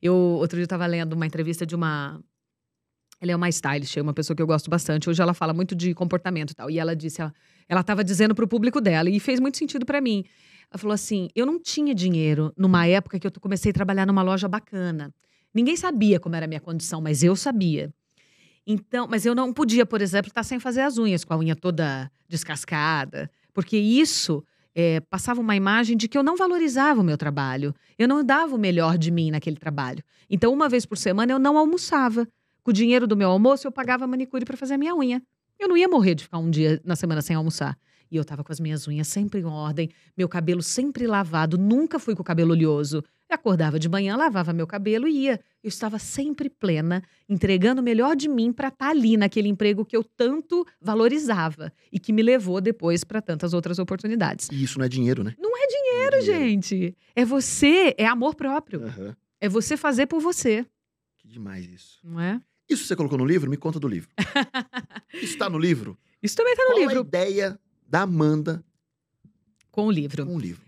Eu 0.00 0.14
outro 0.14 0.56
dia 0.56 0.64
eu 0.64 0.68
tava 0.68 0.86
lendo 0.86 1.14
uma 1.14 1.26
entrevista 1.26 1.66
de 1.66 1.74
uma 1.74 2.22
ela 3.20 3.32
é 3.32 3.36
uma 3.36 3.48
stylist, 3.48 3.96
é 3.96 4.02
uma 4.02 4.14
pessoa 4.14 4.36
que 4.36 4.42
eu 4.42 4.46
gosto 4.46 4.70
bastante. 4.70 5.10
Hoje 5.10 5.20
ela 5.20 5.34
fala 5.34 5.52
muito 5.52 5.74
de 5.74 5.92
comportamento 5.94 6.52
e 6.52 6.54
tal. 6.54 6.70
E 6.70 6.78
ela 6.78 6.94
disse, 6.94 7.20
ela, 7.20 7.32
ela 7.68 7.82
tava 7.82 8.04
dizendo 8.04 8.34
pro 8.34 8.46
público 8.46 8.80
dela 8.80 9.10
e 9.10 9.18
fez 9.18 9.40
muito 9.40 9.58
sentido 9.58 9.84
pra 9.84 10.00
mim. 10.00 10.24
Ela 10.70 10.78
falou 10.78 10.94
assim: 10.94 11.28
"Eu 11.34 11.46
não 11.46 11.60
tinha 11.60 11.94
dinheiro 11.94 12.52
numa 12.56 12.86
época 12.86 13.18
que 13.18 13.26
eu 13.26 13.32
comecei 13.40 13.70
a 13.70 13.74
trabalhar 13.74 14.06
numa 14.06 14.22
loja 14.22 14.46
bacana. 14.46 15.12
Ninguém 15.52 15.76
sabia 15.76 16.20
como 16.20 16.36
era 16.36 16.44
a 16.44 16.48
minha 16.48 16.60
condição, 16.60 17.00
mas 17.00 17.22
eu 17.22 17.34
sabia. 17.34 17.92
Então, 18.66 19.08
mas 19.08 19.24
eu 19.24 19.34
não 19.34 19.52
podia, 19.52 19.86
por 19.86 20.02
exemplo, 20.02 20.28
estar 20.28 20.42
sem 20.42 20.60
fazer 20.60 20.82
as 20.82 20.98
unhas, 20.98 21.24
com 21.24 21.32
a 21.32 21.38
unha 21.38 21.56
toda 21.56 22.10
descascada, 22.28 23.30
porque 23.54 23.78
isso 23.78 24.44
é, 24.74 25.00
passava 25.00 25.40
uma 25.40 25.56
imagem 25.56 25.96
de 25.96 26.06
que 26.06 26.18
eu 26.18 26.22
não 26.22 26.36
valorizava 26.36 27.00
o 27.00 27.04
meu 27.04 27.16
trabalho, 27.16 27.74
eu 27.98 28.06
não 28.06 28.22
dava 28.22 28.54
o 28.54 28.58
melhor 28.58 28.98
de 28.98 29.10
mim 29.10 29.30
naquele 29.30 29.56
trabalho. 29.56 30.04
Então, 30.28 30.52
uma 30.52 30.68
vez 30.68 30.84
por 30.84 30.98
semana 30.98 31.32
eu 31.32 31.38
não 31.38 31.56
almoçava. 31.56 32.28
Com 32.68 32.70
o 32.70 32.74
dinheiro 32.74 33.06
do 33.06 33.16
meu 33.16 33.30
almoço, 33.30 33.66
eu 33.66 33.72
pagava 33.72 34.06
manicure 34.06 34.44
para 34.44 34.54
fazer 34.54 34.74
a 34.74 34.76
minha 34.76 34.94
unha. 34.94 35.22
Eu 35.58 35.68
não 35.68 35.74
ia 35.74 35.88
morrer 35.88 36.14
de 36.14 36.24
ficar 36.24 36.36
um 36.36 36.50
dia 36.50 36.78
na 36.84 36.94
semana 36.96 37.22
sem 37.22 37.34
almoçar. 37.34 37.78
E 38.10 38.16
eu 38.18 38.22
tava 38.22 38.44
com 38.44 38.52
as 38.52 38.60
minhas 38.60 38.86
unhas 38.86 39.08
sempre 39.08 39.40
em 39.40 39.46
ordem, 39.46 39.88
meu 40.14 40.28
cabelo 40.28 40.62
sempre 40.62 41.06
lavado, 41.06 41.56
nunca 41.56 41.98
fui 41.98 42.14
com 42.14 42.20
o 42.20 42.24
cabelo 42.24 42.50
oleoso. 42.50 43.02
Eu 43.26 43.34
acordava 43.36 43.78
de 43.78 43.88
manhã, 43.88 44.16
lavava 44.16 44.52
meu 44.52 44.66
cabelo 44.66 45.08
e 45.08 45.20
ia. 45.20 45.40
Eu 45.64 45.68
estava 45.68 45.98
sempre 45.98 46.50
plena, 46.50 47.02
entregando 47.26 47.80
o 47.80 47.84
melhor 47.84 48.14
de 48.14 48.28
mim 48.28 48.52
para 48.52 48.68
estar 48.68 48.84
tá 48.84 48.90
ali 48.90 49.16
naquele 49.16 49.48
emprego 49.48 49.82
que 49.82 49.96
eu 49.96 50.04
tanto 50.04 50.66
valorizava 50.78 51.72
e 51.90 51.98
que 51.98 52.12
me 52.12 52.20
levou 52.20 52.60
depois 52.60 53.02
para 53.02 53.22
tantas 53.22 53.54
outras 53.54 53.78
oportunidades. 53.78 54.50
E 54.52 54.62
isso 54.62 54.78
não 54.78 54.84
é 54.84 54.90
dinheiro, 54.90 55.24
né? 55.24 55.34
Não 55.38 55.56
é 55.56 55.66
dinheiro, 55.66 56.10
Não 56.10 56.18
é 56.18 56.20
dinheiro. 56.20 56.44
gente. 56.50 56.94
É 57.16 57.24
você, 57.24 57.94
é 57.96 58.04
amor 58.04 58.34
próprio. 58.34 58.84
Aham. 58.84 59.16
É 59.40 59.48
você 59.48 59.74
fazer 59.74 60.04
por 60.04 60.20
você, 60.20 60.66
Que 61.16 61.26
demais 61.28 61.64
isso. 61.66 61.98
não 62.04 62.20
é? 62.20 62.38
Isso 62.68 62.84
você 62.84 62.94
colocou 62.96 63.16
no 63.18 63.24
livro? 63.24 63.48
Me 63.50 63.56
conta 63.56 63.80
do 63.80 63.88
livro. 63.88 64.08
isso 65.22 65.38
tá 65.38 65.48
no 65.48 65.58
livro? 65.58 65.96
Isso 66.22 66.36
também 66.36 66.54
tá 66.56 66.62
no 66.64 66.68
Qual 66.70 66.76
a 66.78 66.80
livro, 66.80 67.00
ideia 67.00 67.58
da 67.88 68.02
Amanda 68.02 68.62
com 69.70 69.86
o 69.86 69.90
livro. 69.90 70.26
com 70.26 70.36
o 70.36 70.38
livro? 70.38 70.60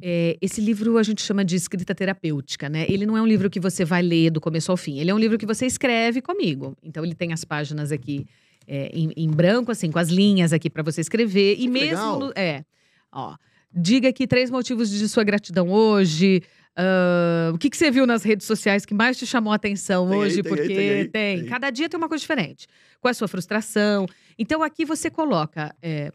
É, 0.00 0.36
esse 0.40 0.60
livro 0.60 0.96
a 0.98 1.02
gente 1.02 1.20
chama 1.22 1.44
de 1.44 1.56
escrita 1.56 1.94
terapêutica, 1.94 2.68
né? 2.68 2.86
Ele 2.88 3.04
não 3.06 3.16
é 3.16 3.22
um 3.22 3.26
livro 3.26 3.50
que 3.50 3.60
você 3.60 3.84
vai 3.84 4.02
ler 4.02 4.30
do 4.30 4.40
começo 4.40 4.70
ao 4.70 4.76
fim. 4.76 4.98
Ele 4.98 5.10
é 5.10 5.14
um 5.14 5.18
livro 5.18 5.36
que 5.38 5.46
você 5.46 5.66
escreve 5.66 6.20
comigo. 6.22 6.76
Então 6.82 7.04
ele 7.04 7.14
tem 7.14 7.32
as 7.32 7.44
páginas 7.44 7.90
aqui 7.92 8.26
é, 8.66 8.90
em, 8.92 9.12
em 9.16 9.28
branco, 9.30 9.70
assim, 9.72 9.90
com 9.90 9.98
as 9.98 10.08
linhas 10.08 10.52
aqui 10.52 10.70
para 10.70 10.82
você 10.82 11.00
escrever. 11.00 11.54
E 11.54 11.56
Que 11.58 11.68
mesmo 11.68 11.88
legal. 11.96 12.18
no- 12.20 12.32
é, 12.36 12.64
ó, 13.12 13.36
diga 13.74 14.08
aqui 14.08 14.26
três 14.26 14.50
motivos 14.50 14.88
de 14.90 15.08
sua 15.08 15.24
gratidão 15.24 15.68
hoje. 15.70 16.42
Ah, 16.76 17.50
o 17.54 17.58
que, 17.58 17.68
que 17.68 17.76
você 17.76 17.90
viu 17.90 18.06
nas 18.06 18.22
redes 18.22 18.46
sociais 18.46 18.84
que 18.86 18.94
mais 18.94 19.18
te 19.18 19.26
chamou 19.26 19.52
a 19.52 19.56
atenção 19.56 20.08
Tem 20.08 20.18
hoje? 20.18 20.36
aí, 20.36 20.42
Porque 20.42 20.66
tem 20.66 20.90
aí, 20.90 21.08
tem. 21.08 21.38
tem. 21.40 21.46
Cada 21.46 21.70
dia 21.70 21.88
tem 21.88 21.98
uma 21.98 22.08
coisa 22.08 22.20
diferente. 22.20 22.66
Qual 23.00 23.10
é 23.10 23.12
a 23.12 23.14
sua 23.14 23.28
frustração? 23.28 24.06
Então 24.38 24.62
aqui 24.62 24.84
você 24.84 25.10
coloca, 25.10 25.74
é, 25.82 26.10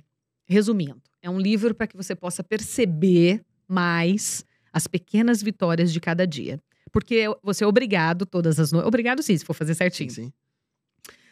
resumindo, 0.45 1.01
é 1.22 1.30
um 1.30 1.39
livro 1.39 1.76
para 1.76 1.88
que 1.88 1.95
você 1.95 2.16
possa 2.16 2.43
perceber 2.43 3.41
mais 3.68 4.43
as 4.72 4.88
pequenas 4.88 5.41
vitórias 5.41 5.91
de 5.91 5.99
cada 5.99 6.26
dia. 6.26 6.60
Porque 6.91 7.26
você 7.43 7.64
é 7.64 7.68
obrigado 7.68 8.26
todas 8.26 8.60
as 8.60 8.72
noites. 8.72 8.88
Obrigado 8.88 9.22
sim, 9.22 9.38
se 9.38 9.45
for 9.45 9.53
fazer 9.53 9.76
certinho. 9.76 10.10
Sim. 10.10 10.32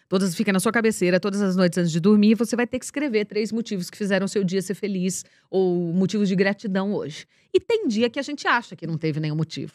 Todas 0.07 0.35
fica 0.35 0.53
na 0.53 0.59
sua 0.59 0.71
cabeceira, 0.71 1.19
todas 1.19 1.41
as 1.41 1.55
noites 1.55 1.77
antes 1.77 1.91
de 1.91 1.99
dormir, 1.99 2.35
você 2.35 2.55
vai 2.55 2.67
ter 2.67 2.77
que 2.77 2.85
escrever 2.85 3.25
três 3.25 3.51
motivos 3.51 3.89
que 3.89 3.97
fizeram 3.97 4.25
o 4.25 4.29
seu 4.29 4.43
dia 4.43 4.61
ser 4.61 4.75
feliz 4.75 5.25
ou 5.49 5.91
motivos 5.93 6.29
de 6.29 6.35
gratidão 6.35 6.93
hoje. 6.93 7.25
E 7.53 7.59
tem 7.59 7.87
dia 7.87 8.09
que 8.09 8.19
a 8.19 8.21
gente 8.21 8.47
acha 8.47 8.75
que 8.75 8.85
não 8.85 8.97
teve 8.97 9.19
nenhum 9.19 9.35
motivo. 9.35 9.73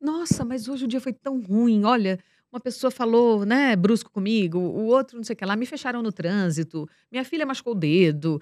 Nossa, 0.00 0.44
mas 0.44 0.68
hoje 0.68 0.84
o 0.84 0.88
dia 0.88 1.00
foi 1.00 1.12
tão 1.12 1.40
ruim. 1.40 1.84
Olha, 1.84 2.18
uma 2.50 2.58
pessoa 2.58 2.90
falou, 2.90 3.44
né, 3.44 3.76
brusco 3.76 4.10
comigo, 4.10 4.58
o 4.58 4.86
outro 4.86 5.16
não 5.16 5.24
sei 5.24 5.34
o 5.34 5.36
que 5.36 5.44
lá, 5.44 5.54
me 5.54 5.66
fecharam 5.66 6.02
no 6.02 6.10
trânsito, 6.10 6.88
minha 7.10 7.24
filha 7.24 7.46
machucou 7.46 7.74
o 7.74 7.78
dedo. 7.78 8.40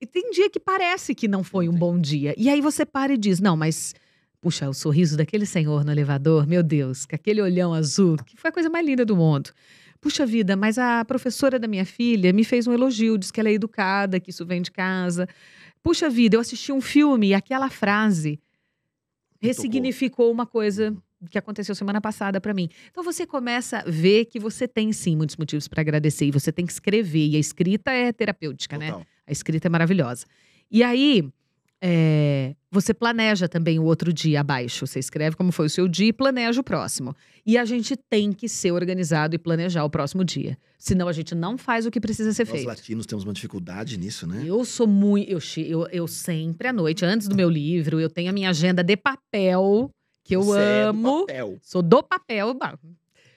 E 0.00 0.06
tem 0.06 0.30
dia 0.30 0.48
que 0.48 0.60
parece 0.60 1.14
que 1.14 1.26
não 1.26 1.42
foi 1.42 1.68
um 1.68 1.74
bom 1.74 1.98
dia. 1.98 2.32
E 2.36 2.48
aí 2.48 2.60
você 2.60 2.86
para 2.86 3.12
e 3.14 3.18
diz: 3.18 3.40
"Não, 3.40 3.56
mas 3.56 3.94
puxa, 4.40 4.68
o 4.68 4.74
sorriso 4.74 5.16
daquele 5.16 5.44
senhor 5.44 5.84
no 5.84 5.90
elevador, 5.90 6.46
meu 6.46 6.62
Deus, 6.62 7.04
com 7.04 7.16
aquele 7.16 7.42
olhão 7.42 7.74
azul, 7.74 8.16
que 8.24 8.36
foi 8.36 8.50
a 8.50 8.52
coisa 8.52 8.70
mais 8.70 8.86
linda 8.86 9.04
do 9.04 9.16
mundo. 9.16 9.50
Puxa 10.00 10.24
vida, 10.24 10.56
mas 10.56 10.78
a 10.78 11.04
professora 11.04 11.58
da 11.58 11.66
minha 11.66 11.84
filha 11.84 12.32
me 12.32 12.44
fez 12.44 12.66
um 12.66 12.72
elogio, 12.72 13.18
disse 13.18 13.32
que 13.32 13.40
ela 13.40 13.48
é 13.48 13.52
educada, 13.52 14.20
que 14.20 14.30
isso 14.30 14.46
vem 14.46 14.62
de 14.62 14.70
casa. 14.70 15.28
Puxa 15.82 16.08
vida, 16.08 16.36
eu 16.36 16.40
assisti 16.40 16.70
um 16.70 16.80
filme 16.80 17.28
e 17.28 17.34
aquela 17.34 17.68
frase 17.68 18.40
ressignificou 19.40 20.30
uma 20.30 20.46
coisa 20.46 20.96
que 21.30 21.38
aconteceu 21.38 21.74
semana 21.74 22.00
passada 22.00 22.40
pra 22.40 22.54
mim. 22.54 22.68
Então 22.90 23.02
você 23.02 23.26
começa 23.26 23.78
a 23.78 23.90
ver 23.90 24.26
que 24.26 24.38
você 24.38 24.68
tem 24.68 24.92
sim 24.92 25.16
muitos 25.16 25.36
motivos 25.36 25.66
para 25.66 25.80
agradecer 25.80 26.26
e 26.26 26.30
você 26.30 26.52
tem 26.52 26.64
que 26.64 26.72
escrever 26.72 27.28
e 27.28 27.36
a 27.36 27.40
escrita 27.40 27.90
é 27.90 28.12
terapêutica, 28.12 28.78
né? 28.78 28.92
Total. 28.92 29.06
A 29.26 29.32
escrita 29.32 29.66
é 29.66 29.70
maravilhosa. 29.70 30.26
E 30.70 30.82
aí, 30.82 31.28
é, 31.82 32.54
você 32.70 32.92
planeja 32.92 33.48
também 33.48 33.78
o 33.78 33.84
outro 33.84 34.12
dia 34.12 34.40
abaixo. 34.40 34.86
Você 34.86 34.98
escreve 34.98 35.36
como 35.36 35.52
foi 35.52 35.66
o 35.66 35.70
seu 35.70 35.86
dia 35.88 36.08
e 36.08 36.12
planeja 36.12 36.60
o 36.60 36.64
próximo. 36.64 37.14
E 37.46 37.56
a 37.56 37.64
gente 37.64 37.96
tem 37.96 38.32
que 38.32 38.48
ser 38.48 38.72
organizado 38.72 39.34
e 39.34 39.38
planejar 39.38 39.84
o 39.84 39.90
próximo 39.90 40.24
dia. 40.24 40.58
Senão 40.78 41.08
a 41.08 41.12
gente 41.12 41.34
não 41.34 41.56
faz 41.56 41.86
o 41.86 41.90
que 41.90 42.00
precisa 42.00 42.32
ser 42.32 42.44
Nós 42.44 42.52
feito. 42.52 42.66
latinos 42.66 43.06
temos 43.06 43.24
uma 43.24 43.32
dificuldade 43.32 43.96
nisso, 43.98 44.26
né? 44.26 44.42
Eu 44.44 44.64
sou 44.64 44.86
muito. 44.86 45.30
Eu, 45.30 45.38
eu, 45.64 45.86
eu 45.90 46.06
sempre 46.08 46.68
à 46.68 46.72
noite, 46.72 47.04
antes 47.04 47.26
do 47.28 47.34
meu 47.34 47.48
livro, 47.48 47.98
eu 48.00 48.10
tenho 48.10 48.30
a 48.30 48.32
minha 48.32 48.50
agenda 48.50 48.82
de 48.82 48.96
papel, 48.96 49.90
que 50.24 50.36
eu 50.36 50.42
Você 50.42 50.58
é 50.58 50.82
do 50.84 50.88
amo. 50.90 51.20
papel. 51.26 51.58
Sou 51.62 51.82
do 51.82 52.02
papel. 52.02 52.56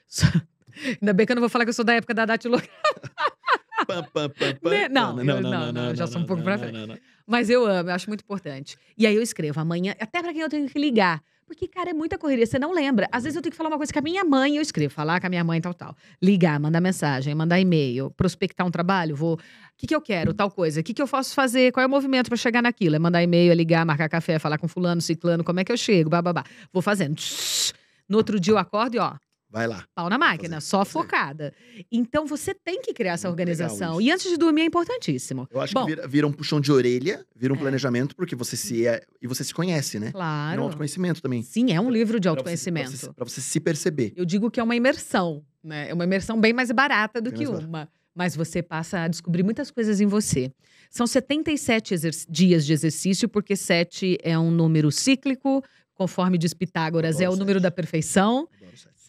Ainda 1.00 1.12
bem 1.12 1.26
que 1.26 1.32
eu 1.32 1.36
não 1.36 1.40
vou 1.42 1.48
falar 1.50 1.64
que 1.64 1.70
eu 1.70 1.74
sou 1.74 1.84
da 1.84 1.94
época 1.94 2.14
da 2.14 2.24
datilografia. 2.24 2.70
Pam, 3.86 4.02
pam, 4.04 4.30
pam, 4.30 4.54
pam. 4.62 4.88
Não, 4.90 5.16
não, 5.16 5.72
não, 5.72 5.90
eu 5.90 5.96
já 5.96 6.06
sou 6.06 6.20
um 6.20 6.26
pouco 6.26 6.42
pra 6.42 6.58
frente. 6.58 6.74
não, 6.74 6.86
não. 6.86 6.98
Mas 7.26 7.48
eu 7.48 7.64
amo, 7.66 7.90
eu 7.90 7.94
acho 7.94 8.08
muito 8.08 8.22
importante. 8.22 8.76
E 8.96 9.06
aí 9.06 9.14
eu 9.14 9.22
escrevo 9.22 9.60
amanhã, 9.60 9.94
até 10.00 10.20
pra 10.22 10.32
quem 10.32 10.42
eu 10.42 10.48
tenho 10.48 10.68
que 10.68 10.78
ligar. 10.78 11.22
Porque, 11.46 11.68
cara, 11.68 11.90
é 11.90 11.92
muita 11.92 12.16
correria, 12.16 12.46
você 12.46 12.58
não 12.58 12.72
lembra. 12.72 13.06
Às 13.12 13.24
vezes 13.24 13.36
eu 13.36 13.42
tenho 13.42 13.50
que 13.50 13.56
falar 13.56 13.68
uma 13.68 13.76
coisa 13.76 13.92
com 13.92 13.98
a 13.98 14.02
minha 14.02 14.24
mãe, 14.24 14.56
eu 14.56 14.62
escrevo, 14.62 14.92
falar 14.92 15.20
com 15.20 15.26
a 15.26 15.30
minha 15.30 15.44
mãe, 15.44 15.60
tal, 15.60 15.74
tal. 15.74 15.94
Ligar, 16.20 16.58
mandar 16.58 16.80
mensagem, 16.80 17.34
mandar 17.34 17.60
e-mail, 17.60 18.10
prospectar 18.12 18.66
um 18.66 18.70
trabalho, 18.70 19.14
vou. 19.14 19.34
O 19.34 19.38
que, 19.76 19.86
que 19.86 19.94
eu 19.94 20.00
quero, 20.00 20.32
tal 20.32 20.50
coisa? 20.50 20.80
O 20.80 20.82
que, 20.82 20.94
que 20.94 21.02
eu 21.02 21.06
posso 21.06 21.34
fazer? 21.34 21.70
Qual 21.72 21.82
é 21.82 21.86
o 21.86 21.90
movimento 21.90 22.28
pra 22.28 22.36
chegar 22.36 22.62
naquilo? 22.62 22.96
É 22.96 22.98
mandar 22.98 23.22
e-mail, 23.22 23.52
é 23.52 23.54
ligar, 23.54 23.84
marcar 23.84 24.08
café, 24.08 24.38
falar 24.38 24.56
com 24.56 24.66
fulano, 24.66 25.00
ciclano, 25.00 25.44
como 25.44 25.60
é 25.60 25.64
que 25.64 25.72
eu 25.72 25.76
chego, 25.76 26.08
bababá. 26.08 26.44
Vou 26.72 26.82
fazendo. 26.82 27.16
No 28.08 28.16
outro 28.16 28.40
dia 28.40 28.54
eu 28.54 28.58
acordo 28.58 28.94
e, 28.96 28.98
ó, 28.98 29.14
Vai 29.52 29.66
lá. 29.66 29.84
pau 29.94 30.08
na 30.08 30.16
máquina, 30.16 30.56
fazer, 30.56 30.66
só 30.66 30.84
focada. 30.84 31.52
Então 31.90 32.24
você 32.26 32.54
tem 32.54 32.80
que 32.80 32.94
criar 32.94 33.12
essa 33.12 33.28
Muito 33.28 33.38
organização. 33.38 34.00
E 34.00 34.10
antes 34.10 34.30
de 34.30 34.38
dormir 34.38 34.62
é 34.62 34.64
importantíssimo. 34.64 35.46
Eu 35.50 35.60
acho 35.60 35.74
Bom, 35.74 35.84
que 35.84 35.90
vira, 35.94 36.08
vira 36.08 36.26
um 36.26 36.32
puxão 36.32 36.58
de 36.60 36.72
orelha, 36.72 37.24
vira 37.36 37.52
um 37.52 37.56
É. 37.56 37.60
planejamento, 37.60 38.16
porque 38.16 38.34
você 38.34 38.56
se 38.56 38.86
é. 38.86 39.02
E 39.20 39.26
você 39.26 39.44
se 39.44 39.52
conhece, 39.52 39.98
né? 39.98 40.06
É 40.06 40.08
um 40.08 40.12
Claro. 40.12 40.62
autoconhecimento 40.62 41.20
também. 41.20 41.42
Sim, 41.42 41.70
é 41.70 41.78
um 41.80 41.90
livro 41.90 42.18
de 42.18 42.22
Pra 42.22 42.30
você- 42.32 42.38
autoconhecimento. 42.38 42.90
Pra 42.90 42.98
você, 42.98 43.12
pra 43.12 43.24
você 43.26 43.40
se 43.42 43.60
perceber. 43.60 44.12
Eu 44.16 44.24
digo 44.24 44.50
que 44.50 44.58
é 44.58 44.62
uma 44.62 44.74
imersão, 44.74 45.44
né? 45.62 45.90
É 45.90 45.94
uma 45.94 46.04
imersão 46.04 46.40
bem 46.40 46.54
mais 46.54 46.70
barata 46.72 47.20
do 47.20 47.30
Bem 47.30 47.38
que 47.40 47.44
mais 47.44 47.60
barata. 47.60 47.68
uma. 47.68 47.88
Mas 48.14 48.34
você 48.36 48.62
passa 48.62 49.00
a 49.00 49.08
descobrir 49.08 49.42
muitas 49.42 49.70
coisas 49.70 50.00
em 50.00 50.06
você. 50.06 50.50
São 50.90 51.06
77 51.06 51.94
exerc- 51.94 52.26
dias 52.28 52.64
de 52.66 52.72
exercício, 52.72 53.28
porque 53.28 53.56
7 53.56 54.18
é 54.22 54.38
um 54.38 54.50
número 54.50 54.90
cíclico, 54.92 55.62
conforme 55.94 56.36
diz 56.36 56.52
Pitágoras, 56.52 57.20
é 57.20 57.28
o 57.30 57.36
número 57.36 57.58
da 57.60 57.70
perfeição. 57.70 58.46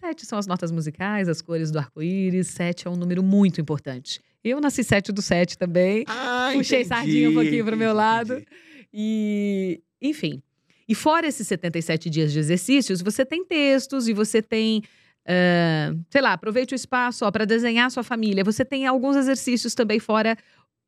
Sete. 0.04 0.26
São 0.26 0.38
as 0.38 0.46
notas 0.46 0.70
musicais, 0.70 1.30
as 1.30 1.42
cores 1.42 1.72
do 1.72 1.80
arco-íris. 1.80 2.48
Sete 2.48 2.88
é 2.88 2.90
um 2.92 2.96
número 2.98 3.24
muito 3.24 3.62
importante. 3.62 4.20
Eu 4.44 4.60
nasci 4.60 4.84
sete 4.84 5.14
do 5.14 5.22
sete 5.22 5.58
também. 5.58 6.04
Ah, 6.08 6.50
Puxei 6.54 6.80
entendi, 6.82 6.90
sardinha 6.90 7.30
um 7.30 7.34
pouquinho 7.34 7.64
pro 7.64 7.78
meu 7.78 7.92
entendi, 7.92 7.98
lado. 7.98 8.34
entendi. 8.34 8.48
E, 8.94 9.82
enfim. 10.02 10.42
E 10.90 10.94
fora 10.94 11.26
esses 11.26 11.48
77 11.48 12.10
dias 12.10 12.34
de 12.34 12.40
exercícios, 12.40 13.02
você 13.02 13.26
tem 13.26 13.46
textos 13.46 14.10
e 14.10 14.14
você 14.14 14.42
tem. 14.42 14.84
ah, 15.26 15.94
sei 16.10 16.22
lá, 16.22 16.34
aproveite 16.34 16.74
o 16.74 16.76
espaço 16.76 17.30
para 17.32 17.46
desenhar 17.46 17.88
a 17.88 17.90
sua 17.90 18.04
família. 18.04 18.44
Você 18.44 18.66
tem 18.66 18.86
alguns 18.86 19.16
exercícios 19.16 19.74
também 19.74 20.00
fora 20.00 20.38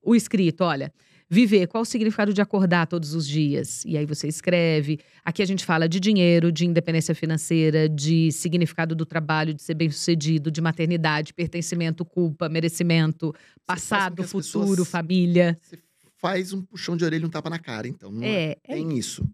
o 0.03 0.13
escrito. 0.13 0.61
Olha, 0.66 0.91
viver, 1.30 1.67
qual 1.67 1.82
o 1.82 1.86
significado 1.86 2.34
de 2.34 2.41
acordar 2.41 2.88
todos 2.88 3.13
os 3.13 3.28
dias? 3.28 3.84
E 3.86 3.97
aí 3.97 4.05
você 4.05 4.28
escreve. 4.28 4.99
Aqui 5.23 5.41
a 5.41 5.45
gente 5.45 5.65
fala 5.65 5.88
de 5.89 5.99
dinheiro, 5.99 6.51
de 6.51 6.65
independência 6.65 7.15
financeira, 7.15 7.89
de 7.89 8.32
significado 8.32 8.95
do 8.95 9.05
trabalho, 9.05 9.53
de 9.53 9.61
ser 9.61 9.73
bem-sucedido, 9.73 10.51
de 10.51 10.61
maternidade, 10.61 11.34
pertencimento, 11.34 12.05
culpa, 12.05 12.47
merecimento, 12.47 13.34
passado, 13.65 14.23
futuro, 14.23 14.67
pessoas- 14.69 14.88
família. 14.88 15.57
Você 15.61 15.80
faz 16.17 16.53
um 16.53 16.61
puxão 16.61 16.95
de 16.95 17.03
orelha 17.03 17.23
e 17.23 17.26
um 17.26 17.30
tapa 17.30 17.49
na 17.49 17.59
cara, 17.59 17.88
então. 17.88 18.11
Não 18.11 18.23
é? 18.23 18.28
É, 18.28 18.57
é 18.63 18.73
Tem 18.76 18.97
isso. 18.97 19.28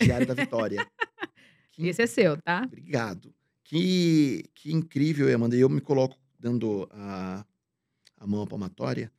Diário 0.00 0.26
da 0.26 0.34
Vitória. 0.34 0.86
Que 1.72 1.86
esse 1.88 2.02
é 2.02 2.06
seu, 2.06 2.36
tá? 2.40 2.62
Obrigado. 2.64 3.34
Que, 3.64 4.44
que 4.54 4.72
incrível, 4.72 5.32
Amanda. 5.32 5.54
E 5.56 5.60
eu 5.60 5.68
me 5.68 5.80
coloco 5.80 6.16
dando 6.38 6.88
a, 6.90 7.44
a 8.16 8.26
mão 8.26 8.42
à 8.42 8.46
palmatória. 8.46 9.12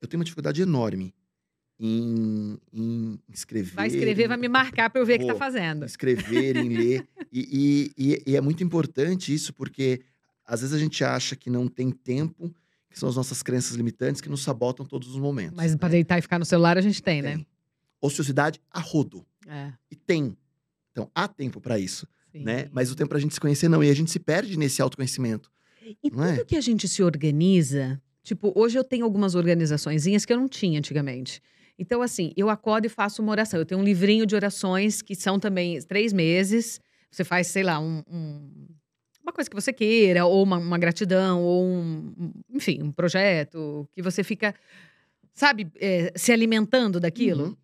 Eu 0.00 0.08
tenho 0.08 0.18
uma 0.20 0.24
dificuldade 0.24 0.62
enorme 0.62 1.12
em, 1.84 2.58
em 2.72 3.18
escrever. 3.32 3.74
Vai 3.74 3.88
escrever, 3.88 4.28
vai 4.28 4.36
me 4.36 4.48
marcar 4.48 4.88
pra 4.88 5.00
eu 5.00 5.06
ver 5.06 5.16
o 5.16 5.18
que 5.18 5.26
tá 5.26 5.32
Vou. 5.32 5.38
fazendo. 5.38 5.84
Escrever, 5.84 6.56
em 6.56 6.68
ler. 6.68 7.08
E, 7.34 7.90
e- 7.96 8.22
e- 8.30 8.36
é 8.36 8.40
muito 8.42 8.62
importante 8.62 9.32
isso, 9.32 9.54
porque 9.54 10.02
às 10.44 10.60
vezes 10.60 10.76
a 10.76 10.78
gente 10.78 11.02
acha 11.02 11.34
que 11.34 11.48
não 11.48 11.66
tem 11.66 11.90
tempo, 11.90 12.54
que 12.90 12.98
são 12.98 13.08
as 13.08 13.16
nossas 13.16 13.42
crenças 13.42 13.74
limitantes 13.74 14.20
que 14.20 14.28
nos 14.28 14.42
sabotam 14.42 14.84
todos 14.84 15.08
os 15.08 15.16
momentos. 15.16 15.56
Mas 15.56 15.72
né? 15.72 15.78
pra 15.78 15.88
deitar 15.88 16.18
e 16.18 16.22
ficar 16.22 16.38
no 16.38 16.44
celular 16.44 16.76
a 16.76 16.82
gente 16.82 17.02
tem, 17.02 17.22
né? 17.22 17.36
Tem. 17.36 17.46
Ociosidade 18.02 18.60
a 18.70 18.80
rodo. 18.80 19.24
É, 19.46 19.72
E 19.90 19.96
tem. 19.96 20.36
Então, 20.90 21.10
há 21.14 21.26
tempo 21.26 21.58
para 21.58 21.78
isso 21.78 22.06
sim. 22.30 22.44
né? 22.44 22.68
Mas 22.70 22.90
o 22.90 22.94
tempo 22.94 23.08
pra 23.08 23.18
gente 23.18 23.32
se 23.32 23.40
conhecer 23.40 23.66
não. 23.68 23.82
E 23.82 23.88
a 23.88 23.94
gente 23.94 24.10
se 24.10 24.18
perde 24.18 24.58
nesse 24.58 24.82
autoconhecimento. 24.82 25.50
E 25.82 25.96
é? 26.08 26.10
tudo 26.36 26.44
que 26.44 26.56
a 26.56 26.60
gente 26.60 26.86
se 26.86 27.02
organiza, 27.02 27.98
tipo, 28.22 28.52
hoje 28.54 28.78
eu 28.78 28.84
tenho 28.84 29.06
algumas 29.06 29.34
organizaçõezinhas 29.34 30.26
que 30.26 30.32
eu 30.34 30.36
não 30.36 30.48
tinha 30.48 30.78
antigamente. 30.78 31.40
Então, 31.78 32.02
assim, 32.02 32.32
eu 32.36 32.48
acordo 32.50 32.86
e 32.86 32.88
faço 32.88 33.22
uma 33.22 33.32
oração. 33.32 33.58
Eu 33.58 33.66
tenho 33.66 33.80
um 33.80 33.84
livrinho 33.84 34.26
de 34.26 34.34
orações 34.34 35.02
que 35.02 35.14
são 35.14 35.38
também 35.38 35.80
três 35.82 36.12
meses. 36.12 36.80
Você 37.10 37.24
faz, 37.24 37.46
sei 37.48 37.62
lá, 37.62 37.78
um- 37.80 38.02
um- 38.08 38.66
uma 39.22 39.32
coisa 39.32 39.48
que 39.48 39.54
você 39.56 39.72
queira, 39.72 40.24
ou 40.26 40.42
uma, 40.42 40.58
uma 40.58 40.78
gratidão, 40.78 41.42
ou 41.42 41.64
um, 41.64 42.32
enfim, 42.50 42.82
um 42.82 42.90
projeto 42.92 43.88
que 43.94 44.02
você 44.02 44.22
fica, 44.24 44.54
sabe, 45.32 45.68
é, 45.80 46.12
se 46.16 46.32
alimentando 46.32 46.98
daquilo. 47.00 47.44
Uhum. 47.44 47.56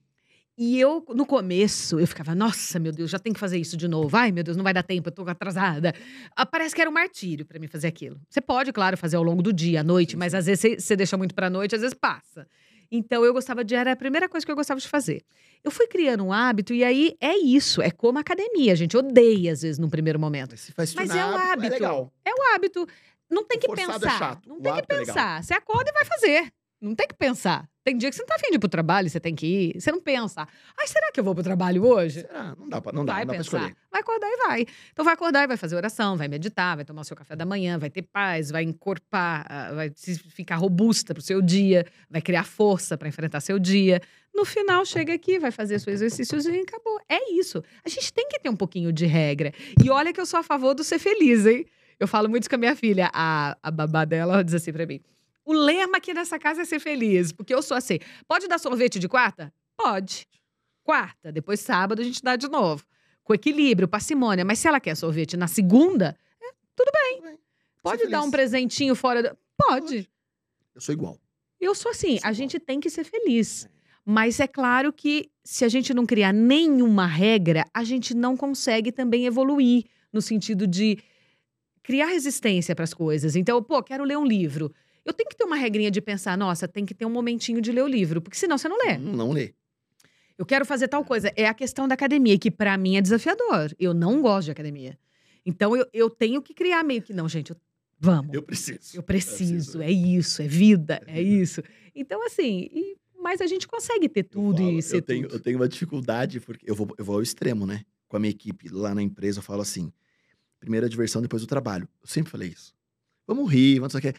E 0.61 0.81
eu, 0.81 1.05
no 1.15 1.25
começo, 1.25 2.01
eu 2.01 2.07
ficava, 2.07 2.35
nossa, 2.35 2.81
meu 2.81 2.91
Deus, 2.91 3.11
já 3.11 3.19
tem 3.19 3.33
que 3.33 3.39
fazer 3.39 3.59
isso 3.59 3.77
de 3.77 3.87
novo. 3.87 4.17
Ai, 4.17 4.33
meu 4.33 4.43
Deus, 4.43 4.57
não 4.57 4.65
vai 4.65 4.75
dar 4.75 4.83
tempo, 4.83 5.09
eu 5.09 5.13
tô 5.13 5.23
atrasada. 5.29 5.93
Ah, 6.35 6.45
Parece 6.45 6.75
que 6.75 6.81
era 6.81 6.91
um 6.91 6.93
martírio 6.93 7.47
pra 7.47 7.61
mim 7.61 7.69
fazer 7.69 7.87
aquilo. 7.87 8.21
Você 8.29 8.41
pode, 8.41 8.73
claro, 8.73 8.97
fazer 8.97 9.17
ao 9.17 9.23
longo 9.23 9.41
do 9.41 9.53
dia, 9.53 9.81
à 9.81 9.85
noite, 9.85 10.17
mas 10.17 10.35
às 10.35 10.47
vezes 10.47 10.83
você 10.83 10.97
deixa 10.97 11.17
muito 11.17 11.33
pra 11.35 11.49
noite, 11.49 11.77
às 11.77 11.81
vezes 11.81 11.95
passa. 11.95 12.47
Então 12.91 13.25
eu 13.25 13.33
gostava 13.33 13.63
de, 13.65 13.75
era 13.75 13.93
a 13.93 13.97
primeira 13.97 14.29
coisa 14.29 14.45
que 14.47 14.51
eu 14.51 14.57
gostava 14.57 14.81
de 14.81 14.89
fazer. 14.89 15.23
Eu 15.63 15.71
fui 15.71 15.87
criando 15.87 16.25
um 16.25 16.33
hábito 16.33 16.73
e 16.73 16.83
aí 16.85 17.17
é 17.21 17.37
isso, 17.37 17.83
é 17.83 17.91
como 17.91 18.19
a 18.19 18.21
academia. 18.21 18.73
A 18.73 18.77
gente 18.77 18.97
odeia 18.97 19.53
às 19.53 19.63
vezes 19.63 19.79
no 19.79 19.91
primeiro 19.91 20.19
momento. 20.19 20.53
Mas 20.77 20.95
Mas 20.95 21.09
tornar 21.09 21.17
é 21.17 21.27
o 21.27 21.37
hábito. 21.37 21.67
É 21.67 21.71
legal. 21.71 22.13
É 22.25 22.31
o 22.33 22.55
hábito. 22.55 22.87
Não 23.31 23.45
tem 23.45 23.59
que 23.59 23.67
Forçado 23.67 23.91
é 23.91 23.99
pensar. 23.99 24.19
chato. 24.19 24.49
Não 24.49 24.57
O 24.57 24.63
tem 24.63 24.73
que 24.73 24.79
hábito 24.79 24.95
é 24.95 24.99
pensar. 25.05 25.43
Você 25.43 25.55
acorda 25.55 25.91
e 25.91 25.93
vai 25.93 26.05
fazer. 26.05 26.53
Não 26.81 26.95
tem 26.95 27.07
que 27.07 27.15
pensar. 27.15 27.69
Tem 27.89 27.97
dia 27.97 28.11
que 28.11 28.17
você 28.17 28.21
não 28.23 28.27
tá 28.27 28.35
afim 28.35 28.51
de 28.51 28.57
ir 28.57 28.59
pro 28.59 28.69
trabalho, 28.69 29.09
você 29.09 29.19
tem 29.19 29.35
que 29.35 29.47
ir. 29.47 29.81
Você 29.81 29.91
não 29.91 29.99
pensa. 30.01 30.47
Ai, 30.79 30.87
será 30.87 31.11
que 31.11 31.19
eu 31.19 31.25
vou 31.25 31.35
pro 31.35 31.43
trabalho 31.43 31.87
hoje? 31.87 32.21
Será? 32.21 32.55
Não 32.59 32.69
dá 32.69 32.83
pra, 32.83 32.93
não 32.93 33.03
dá, 33.03 33.15
vai 33.15 33.25
não 33.25 33.29
dá 33.29 33.33
pra 33.35 33.43
pensar. 33.45 33.57
escolher. 33.59 33.77
Vai 33.91 34.01
acordar 34.03 34.29
e 34.29 34.37
vai. 34.47 34.67
Então 34.93 35.05
vai 35.07 35.15
acordar 35.15 35.45
e 35.45 35.47
vai 35.47 35.57
fazer 35.57 35.75
oração, 35.75 36.15
vai 36.15 36.29
meditar, 36.29 36.77
vai 36.77 36.85
tomar 36.85 37.01
o 37.01 37.05
seu 37.05 37.17
café 37.17 37.35
da 37.35 37.47
manhã, 37.47 37.79
vai 37.79 37.89
ter 37.89 38.03
paz, 38.03 38.51
vai 38.51 38.63
encorpar, 38.63 39.47
ah, 39.49 39.73
vai 39.73 39.91
se- 39.97 40.19
ficar 40.19 40.57
robusta 40.57 41.15
pro 41.15 41.23
seu 41.23 41.41
dia, 41.41 41.87
vai 42.11 42.21
criar 42.21 42.45
força 42.45 42.99
para 42.99 43.09
enfrentar 43.09 43.41
seu 43.41 43.59
dia. 43.59 44.03
No 44.35 44.45
final, 44.45 44.85
chega 44.85 45.15
aqui, 45.15 45.39
vai 45.39 45.51
fazer 45.51 45.79
seu 45.79 45.91
exercícios 45.91 46.45
e 46.45 46.61
acabou. 46.61 47.01
É 47.09 47.33
isso. 47.33 47.65
A 47.83 47.89
gente 47.89 48.13
tem 48.13 48.29
que 48.29 48.39
ter 48.39 48.51
um 48.51 48.57
pouquinho 48.57 48.93
de 48.93 49.07
regra. 49.07 49.51
E 49.83 49.89
olha 49.89 50.13
que 50.13 50.21
eu 50.21 50.27
sou 50.27 50.39
a 50.41 50.43
favor 50.43 50.75
do 50.75 50.85
ser 50.85 50.99
feliz, 50.99 51.47
hein? 51.47 51.65
Eu 51.99 52.07
falo 52.07 52.29
muito 52.29 52.43
isso 52.43 52.51
com 52.51 52.57
a 52.57 52.59
minha 52.59 52.77
filha. 52.77 53.11
A, 53.15 53.57
a 53.63 53.71
babá 53.71 54.05
dela 54.05 54.45
diz 54.45 54.55
assim 54.55 54.73
pra 54.73 54.87
mim: 54.87 55.01
o 55.49 55.55
lema 55.55 55.97
aqui 55.97 56.13
nessa 56.13 56.39
casa 56.39 56.61
é 56.61 56.65
ser 56.67 56.79
feliz, 56.79 57.33
porque 57.33 57.55
eu 57.55 57.63
sou 57.63 57.75
assim. 57.75 57.99
Pode 58.27 58.47
dar 58.47 58.59
sorvete 58.59 58.99
de 58.99 59.09
quarta? 59.09 59.51
Pode. 59.75 60.29
Quarta, 60.85 61.33
depois 61.33 61.61
sábado 61.61 62.03
a 62.03 62.05
gente 62.05 62.23
dá 62.23 62.37
de 62.37 62.47
novo. 62.49 62.85
Com 63.25 63.33
equilíbrio, 63.33 63.89
parcimônia. 63.89 64.45
Mas 64.45 64.59
se 64.59 64.69
ela 64.69 64.79
quer 64.79 64.95
sorvete 64.95 65.39
na 65.39 65.47
segunda, 65.47 66.15
é, 66.39 66.51
tudo 66.77 66.93
bem. 66.93 67.39
Pode 67.83 68.09
dar 68.09 68.19
um 68.19 68.25
feliz. 68.25 68.31
presentinho 68.33 68.95
fora. 68.95 69.23
Do... 69.23 69.39
Pode. 69.57 70.07
Eu 70.75 70.83
sou 70.83 70.93
igual. 70.93 71.19
Eu 71.59 71.75
sou 71.75 71.93
assim, 71.93 72.09
Sou 72.09 72.15
a 72.17 72.19
igual. 72.19 72.35
gente 72.35 72.61
tem 72.61 72.79
que 72.79 72.91
ser 72.91 73.05
feliz. 73.05 73.67
Mas 74.05 74.41
é 74.41 74.47
claro 74.47 74.93
que 74.93 75.31
se 75.43 75.65
a 75.65 75.69
gente 75.71 75.95
não 75.95 76.05
criar 76.05 76.33
nenhuma 76.35 77.07
regra, 77.07 77.65
a 77.73 77.85
gente 77.85 78.15
não 78.15 78.37
consegue 78.37 78.93
também 78.93 79.25
evoluir 79.25 79.87
no 80.13 80.21
sentido 80.21 80.67
de 80.67 80.99
criar 81.83 82.09
resistência 82.09 82.75
para 82.75 82.85
as 82.85 82.93
coisas. 82.93 83.35
Então, 83.35 83.63
pô, 83.63 83.83
quero 83.83 84.05
ler 84.05 84.19
um 84.19 84.27
livro. 84.27 84.71
Eu 85.09 85.13
tenho 85.15 85.29
que 85.29 85.37
ter 85.37 85.45
uma 85.45 85.57
regrinha 85.57 85.91
de 85.91 86.01
pensar, 86.01 86.37
nossa, 86.37 86.69
tem 86.69 86.85
que 86.85 86.95
ter 86.95 87.07
um 87.07 87.11
momentinho 87.11 87.61
de 87.61 87.73
ler 87.73 87.83
o 87.83 87.87
livro, 87.87 88.21
porque 88.21 88.37
senão 88.37 88.59
você 88.59 88.69
não 88.69 88.77
lê. 88.79 88.99
Não 88.99 89.33
lê. 89.33 89.55
Eu 90.37 90.45
quero 90.47 90.65
fazer 90.67 90.87
tal 90.87 91.05
coisa. 91.05 91.33
É 91.35 91.47
a 91.49 91.55
questão 91.55 91.89
da 91.89 91.95
academia, 91.95 92.39
que 92.39 92.51
pra 92.51 92.77
mim 92.77 92.97
é 92.97 93.01
desafiador. 93.01 93.75
Eu 93.79 93.95
não 93.95 94.21
gosto 94.21 94.45
de 94.47 94.51
academia. 94.53 94.99
Então 95.47 95.75
eu, 95.77 95.87
eu 95.93 96.11
tenho 96.11 96.43
que 96.43 96.53
criar 96.55 96.85
meio 96.85 97.01
que, 97.03 97.13
não, 97.13 97.29
gente, 97.29 97.51
eu- 97.51 97.57
vamos. 97.99 98.35
Eu 98.35 98.43
preciso. 98.43 98.97
Eu 98.97 99.03
preciso, 99.03 99.79
preciso. 99.79 99.83
é 99.83 99.91
isso, 99.91 100.43
é 100.43 100.47
vida, 100.47 101.01
É 101.07 101.21
é 101.21 101.23
vida. 101.25 101.43
isso. 101.43 101.63
Então, 101.95 102.25
assim, 102.27 102.69
e- 102.73 102.97
mas 103.21 103.41
a 103.41 103.47
gente 103.47 103.67
consegue 103.67 104.09
ter 104.09 104.23
tudo 104.25 104.59
falo, 104.59 104.79
e 104.79 104.83
ser 104.83 104.97
eu 104.99 105.03
tenho, 105.03 105.23
tudo. 105.23 105.35
eu 105.37 105.41
tenho 105.41 105.57
uma 105.59 105.69
dificuldade, 105.69 106.39
porque 106.41 106.71
eu 106.71 106.75
vou, 106.75 106.87
eu 106.99 107.05
vou 107.05 107.17
ao 107.17 107.23
extremo, 107.23 107.67
né? 107.67 107.83
Com 108.07 108.17
a 108.17 108.21
minha 108.21 108.31
equipe 108.31 108.69
lá 108.69 108.95
na 108.95 109.03
empresa, 109.03 109.39
eu 109.41 109.43
falo 109.43 109.63
assim: 109.63 109.91
primeiro 110.61 110.87
a 110.87 110.89
diversão, 110.89 111.21
depois 111.23 111.43
o 111.43 111.47
trabalho. 111.47 111.89
Eu 112.01 112.07
sempre 112.09 112.31
falei 112.31 112.49
isso. 112.51 112.75
Vamos 113.27 113.51
rir, 113.53 113.79
vamos 113.81 113.95
o 113.95 114.01
quê. 114.01 114.15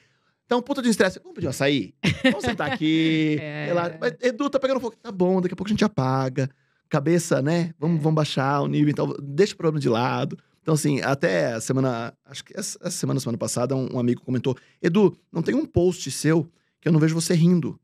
Então, 0.49 0.63
puta 0.63 0.81
de 0.81 0.89
estresse, 0.89 1.19
vamos 1.19 1.35
pedir 1.35 1.45
um 1.45 1.51
açaí? 1.51 1.93
Vamos 2.23 2.43
sentar 2.43 2.71
aqui. 2.71 3.37
É. 3.39 3.71
Mas, 3.99 4.15
Edu, 4.19 4.49
tá 4.49 4.59
pegando 4.59 4.79
fogo. 4.79 4.95
Tá 4.99 5.11
bom, 5.11 5.39
daqui 5.39 5.53
a 5.53 5.55
pouco 5.55 5.69
a 5.69 5.73
gente 5.73 5.85
apaga. 5.85 6.49
Cabeça, 6.89 7.39
né? 7.39 7.71
Vamos, 7.77 7.99
É. 7.99 8.01
vamos 8.01 8.15
baixar 8.15 8.59
o 8.61 8.67
nível, 8.67 8.89
então 8.89 9.15
deixa 9.21 9.53
o 9.53 9.57
problema 9.57 9.79
de 9.79 9.87
lado. 9.87 10.39
Então, 10.63 10.73
assim, 10.73 11.01
até 11.01 11.53
a 11.53 11.61
semana. 11.61 12.15
Acho 12.25 12.43
que 12.43 12.57
essa 12.59 12.89
semana, 12.89 13.19
semana 13.19 13.37
passada, 13.37 13.75
um, 13.75 13.93
um 13.93 13.99
amigo 13.99 14.21
comentou: 14.21 14.57
Edu, 14.81 15.15
não 15.31 15.43
tem 15.43 15.53
um 15.53 15.67
post 15.67 16.09
seu 16.09 16.51
que 16.81 16.87
eu 16.87 16.91
não 16.91 16.99
vejo 16.99 17.13
você 17.13 17.35
rindo. 17.35 17.79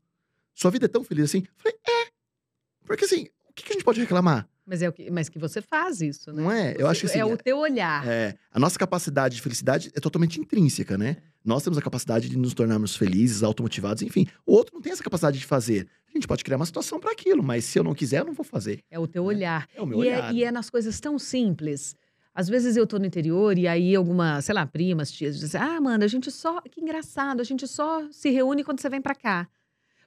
Sua 0.52 0.72
vida 0.72 0.86
é 0.86 0.88
tão 0.88 1.04
feliz 1.04 1.26
assim? 1.26 1.38
Eu 1.46 1.52
falei, 1.56 1.78
é. 1.88 2.08
Porque 2.84 3.04
assim, 3.04 3.28
o 3.48 3.52
que, 3.54 3.62
que 3.62 3.70
a 3.70 3.74
gente 3.74 3.84
pode 3.84 4.00
reclamar? 4.00 4.48
Mas 4.66 4.82
é 4.82 4.88
o 4.88 4.92
que, 4.92 5.08
mas 5.08 5.28
que 5.28 5.38
você 5.38 5.62
faz 5.62 6.00
isso, 6.00 6.32
né? 6.32 6.42
Não 6.42 6.50
é? 6.50 6.72
Eu 6.72 6.78
Você- 6.78 6.84
acho 6.86 7.00
que 7.02 7.06
assim. 7.06 7.18
é 7.20 7.24
o 7.24 7.36
teu 7.36 7.58
olhar. 7.58 8.04
é, 8.08 8.34
a 8.50 8.58
nossa 8.58 8.76
capacidade 8.76 9.36
de 9.36 9.42
felicidade 9.42 9.92
é 9.94 10.00
totalmente 10.00 10.40
intrínseca, 10.40 10.98
né? 10.98 11.18
Nós 11.46 11.62
temos 11.62 11.78
a 11.78 11.82
capacidade 11.82 12.28
de 12.28 12.36
nos 12.36 12.52
tornarmos 12.52 12.96
felizes, 12.96 13.42
automotivados, 13.42 14.02
enfim. 14.02 14.26
O 14.44 14.52
outro 14.52 14.74
não 14.74 14.82
tem 14.82 14.92
essa 14.92 15.02
capacidade 15.02 15.38
de 15.38 15.46
fazer. 15.46 15.86
A 16.08 16.12
gente 16.12 16.26
pode 16.26 16.42
criar 16.42 16.56
uma 16.56 16.66
situação 16.66 16.98
para 16.98 17.12
aquilo, 17.12 17.42
mas 17.42 17.64
se 17.64 17.78
eu 17.78 17.84
não 17.84 17.94
quiser, 17.94 18.20
eu 18.20 18.24
não 18.24 18.32
vou 18.34 18.44
fazer. 18.44 18.82
É 18.90 18.98
o 18.98 19.06
teu 19.06 19.24
olhar. 19.24 19.68
É 19.74 19.80
o 19.80 19.86
meu 19.86 19.98
E 19.98 20.08
olhar. 20.08 20.30
é, 20.30 20.36
e 20.36 20.44
é 20.44 20.50
nas 20.50 20.68
coisas 20.68 20.98
tão 20.98 21.18
simples. 21.18 21.94
Às 22.34 22.48
vezes 22.48 22.76
eu 22.76 22.86
tô 22.86 22.98
no 22.98 23.06
interior 23.06 23.56
e 23.56 23.66
aí 23.68 23.94
alguma, 23.94 24.42
sei 24.42 24.54
lá, 24.54 24.66
primas, 24.66 25.10
tias, 25.10 25.38
dizem: 25.38 25.60
Ah, 25.60 25.76
Amanda, 25.76 26.04
a 26.04 26.08
gente 26.08 26.30
só. 26.30 26.60
Que 26.62 26.80
engraçado, 26.80 27.40
a 27.40 27.44
gente 27.44 27.66
só 27.66 28.02
se 28.10 28.28
reúne 28.30 28.62
quando 28.64 28.80
você 28.80 28.90
vem 28.90 29.00
pra 29.00 29.14
cá. 29.14 29.48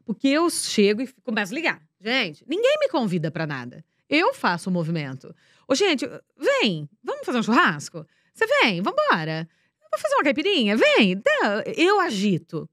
Porque 0.05 0.27
eu 0.27 0.49
chego 0.49 1.01
e 1.01 1.07
começo 1.23 1.53
a 1.53 1.55
ligar. 1.55 1.81
Gente, 2.01 2.43
ninguém 2.47 2.77
me 2.79 2.89
convida 2.89 3.31
pra 3.31 3.47
nada. 3.47 3.83
Eu 4.09 4.33
faço 4.33 4.69
o 4.69 4.73
movimento. 4.73 5.33
Ô, 5.67 5.75
gente, 5.75 6.07
vem, 6.37 6.89
vamos 7.03 7.25
fazer 7.25 7.37
um 7.39 7.43
churrasco? 7.43 8.05
Você 8.33 8.45
vem, 8.47 8.81
vambora. 8.81 9.47
Vou 9.91 9.99
fazer 9.99 10.15
uma 10.15 10.23
caipirinha? 10.23 10.75
Vem. 10.77 11.15
Dá, 11.17 11.63
Eu 11.75 11.99
agito. 11.99 12.69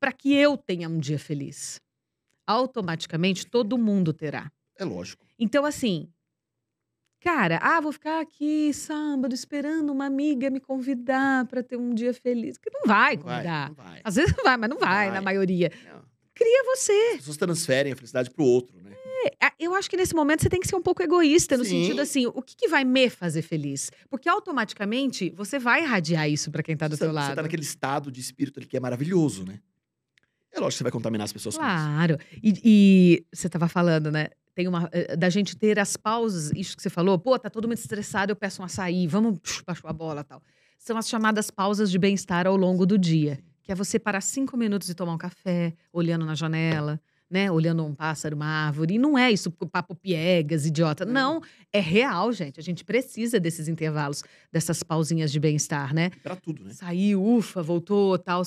Pra 0.00 0.12
que 0.12 0.32
eu 0.34 0.56
tenha 0.56 0.88
um 0.88 0.98
dia 0.98 1.18
feliz. 1.18 1.80
Automaticamente 2.46 3.46
todo 3.46 3.78
mundo 3.78 4.12
terá. 4.12 4.50
É 4.78 4.84
lógico. 4.84 5.24
Então, 5.38 5.64
assim, 5.64 6.08
cara, 7.20 7.58
ah, 7.62 7.80
vou 7.80 7.90
ficar 7.92 8.20
aqui 8.20 8.72
sábado 8.74 9.34
esperando 9.34 9.90
uma 9.90 10.06
amiga 10.06 10.50
me 10.50 10.60
convidar 10.60 11.46
pra 11.46 11.62
ter 11.62 11.76
um 11.76 11.94
dia 11.94 12.12
feliz. 12.12 12.58
Que 12.58 12.70
não 12.70 12.82
vai 12.86 13.16
Não 13.16 13.22
vai, 13.22 13.34
convidar. 13.36 13.68
não 13.68 13.74
vai. 13.74 14.00
Às 14.04 14.14
vezes 14.16 14.34
vai, 14.44 14.56
mas 14.56 14.70
não 14.70 14.78
vai, 14.78 15.06
Vai. 15.08 15.14
na 15.14 15.22
maioria. 15.22 15.72
Não. 15.90 16.04
Cria 16.34 16.64
você. 16.64 16.92
As 17.12 17.16
pessoas 17.18 17.36
transferem 17.36 17.92
a 17.92 17.96
felicidade 17.96 18.30
pro 18.30 18.44
outro, 18.44 18.80
né? 18.82 18.90
É, 19.42 19.52
Eu 19.58 19.74
acho 19.74 19.88
que 19.88 19.96
nesse 19.96 20.14
momento 20.14 20.42
você 20.42 20.48
tem 20.48 20.60
que 20.60 20.66
ser 20.68 20.76
um 20.76 20.82
pouco 20.82 21.02
egoísta, 21.02 21.56
no 21.56 21.64
Sim. 21.64 21.82
sentido 21.82 22.00
assim, 22.00 22.26
o 22.26 22.42
que, 22.42 22.56
que 22.56 22.68
vai 22.68 22.84
me 22.84 23.08
fazer 23.08 23.42
feliz? 23.42 23.90
Porque 24.10 24.28
automaticamente 24.28 25.30
você 25.36 25.58
vai 25.58 25.82
irradiar 25.82 26.28
isso 26.28 26.50
pra 26.50 26.62
quem 26.62 26.76
tá 26.76 26.88
do 26.88 26.96
você, 26.96 27.04
seu 27.04 27.12
lado. 27.12 27.28
Você 27.30 27.36
tá 27.36 27.42
naquele 27.42 27.62
estado 27.62 28.10
de 28.10 28.20
espírito 28.20 28.58
ali 28.60 28.66
que 28.66 28.76
é 28.76 28.80
maravilhoso, 28.80 29.44
né? 29.44 29.60
É 30.52 30.60
lógico 30.60 30.70
que 30.72 30.78
você 30.78 30.82
vai 30.84 30.92
contaminar 30.92 31.24
as 31.24 31.32
pessoas 31.32 31.56
com 31.56 31.62
isso. 31.64 31.70
Claro. 31.74 32.18
E, 32.42 33.24
você 33.32 33.48
estava 33.48 33.66
falando, 33.68 34.10
né? 34.10 34.28
Tem 34.54 34.68
uma. 34.68 34.88
eh, 34.92 35.16
Da 35.16 35.28
gente 35.28 35.56
ter 35.56 35.80
as 35.80 35.96
pausas, 35.96 36.52
isso 36.54 36.76
que 36.76 36.82
você 36.82 36.90
falou, 36.90 37.18
pô, 37.18 37.36
tá 37.38 37.50
todo 37.50 37.66
mundo 37.66 37.76
estressado, 37.76 38.30
eu 38.30 38.36
peço 38.36 38.62
um 38.62 38.64
açaí, 38.64 39.06
vamos 39.08 39.38
baixou 39.66 39.90
a 39.90 39.92
bola 39.92 40.20
e 40.20 40.24
tal. 40.24 40.40
São 40.78 40.96
as 40.96 41.08
chamadas 41.08 41.50
pausas 41.50 41.90
de 41.90 41.98
bem-estar 41.98 42.46
ao 42.46 42.56
longo 42.56 42.86
do 42.86 42.96
dia. 42.96 43.40
Que 43.62 43.72
é 43.72 43.74
você 43.74 43.98
parar 43.98 44.20
cinco 44.20 44.56
minutos 44.56 44.88
e 44.90 44.94
tomar 44.94 45.14
um 45.14 45.18
café, 45.18 45.74
olhando 45.92 46.24
na 46.24 46.34
janela, 46.36 47.00
né? 47.34 47.50
Olhando 47.50 47.84
um 47.84 47.92
pássaro, 47.92 48.36
uma 48.36 48.46
árvore. 48.46 48.94
E 48.94 48.98
não 48.98 49.18
é 49.18 49.32
isso, 49.32 49.50
papo 49.50 49.92
piegas, 49.92 50.64
idiota. 50.66 51.04
Não, 51.04 51.42
é 51.72 51.80
real, 51.80 52.32
gente. 52.32 52.60
A 52.60 52.62
gente 52.62 52.84
precisa 52.84 53.40
desses 53.40 53.66
intervalos, 53.66 54.22
dessas 54.52 54.84
pausinhas 54.84 55.32
de 55.32 55.40
bem-estar, 55.40 55.92
né? 55.92 56.10
Pra 56.22 56.36
tudo, 56.36 56.62
né? 56.62 56.72
Saiu, 56.72 57.20
ufa, 57.24 57.60
voltou, 57.60 58.16
tal, 58.16 58.42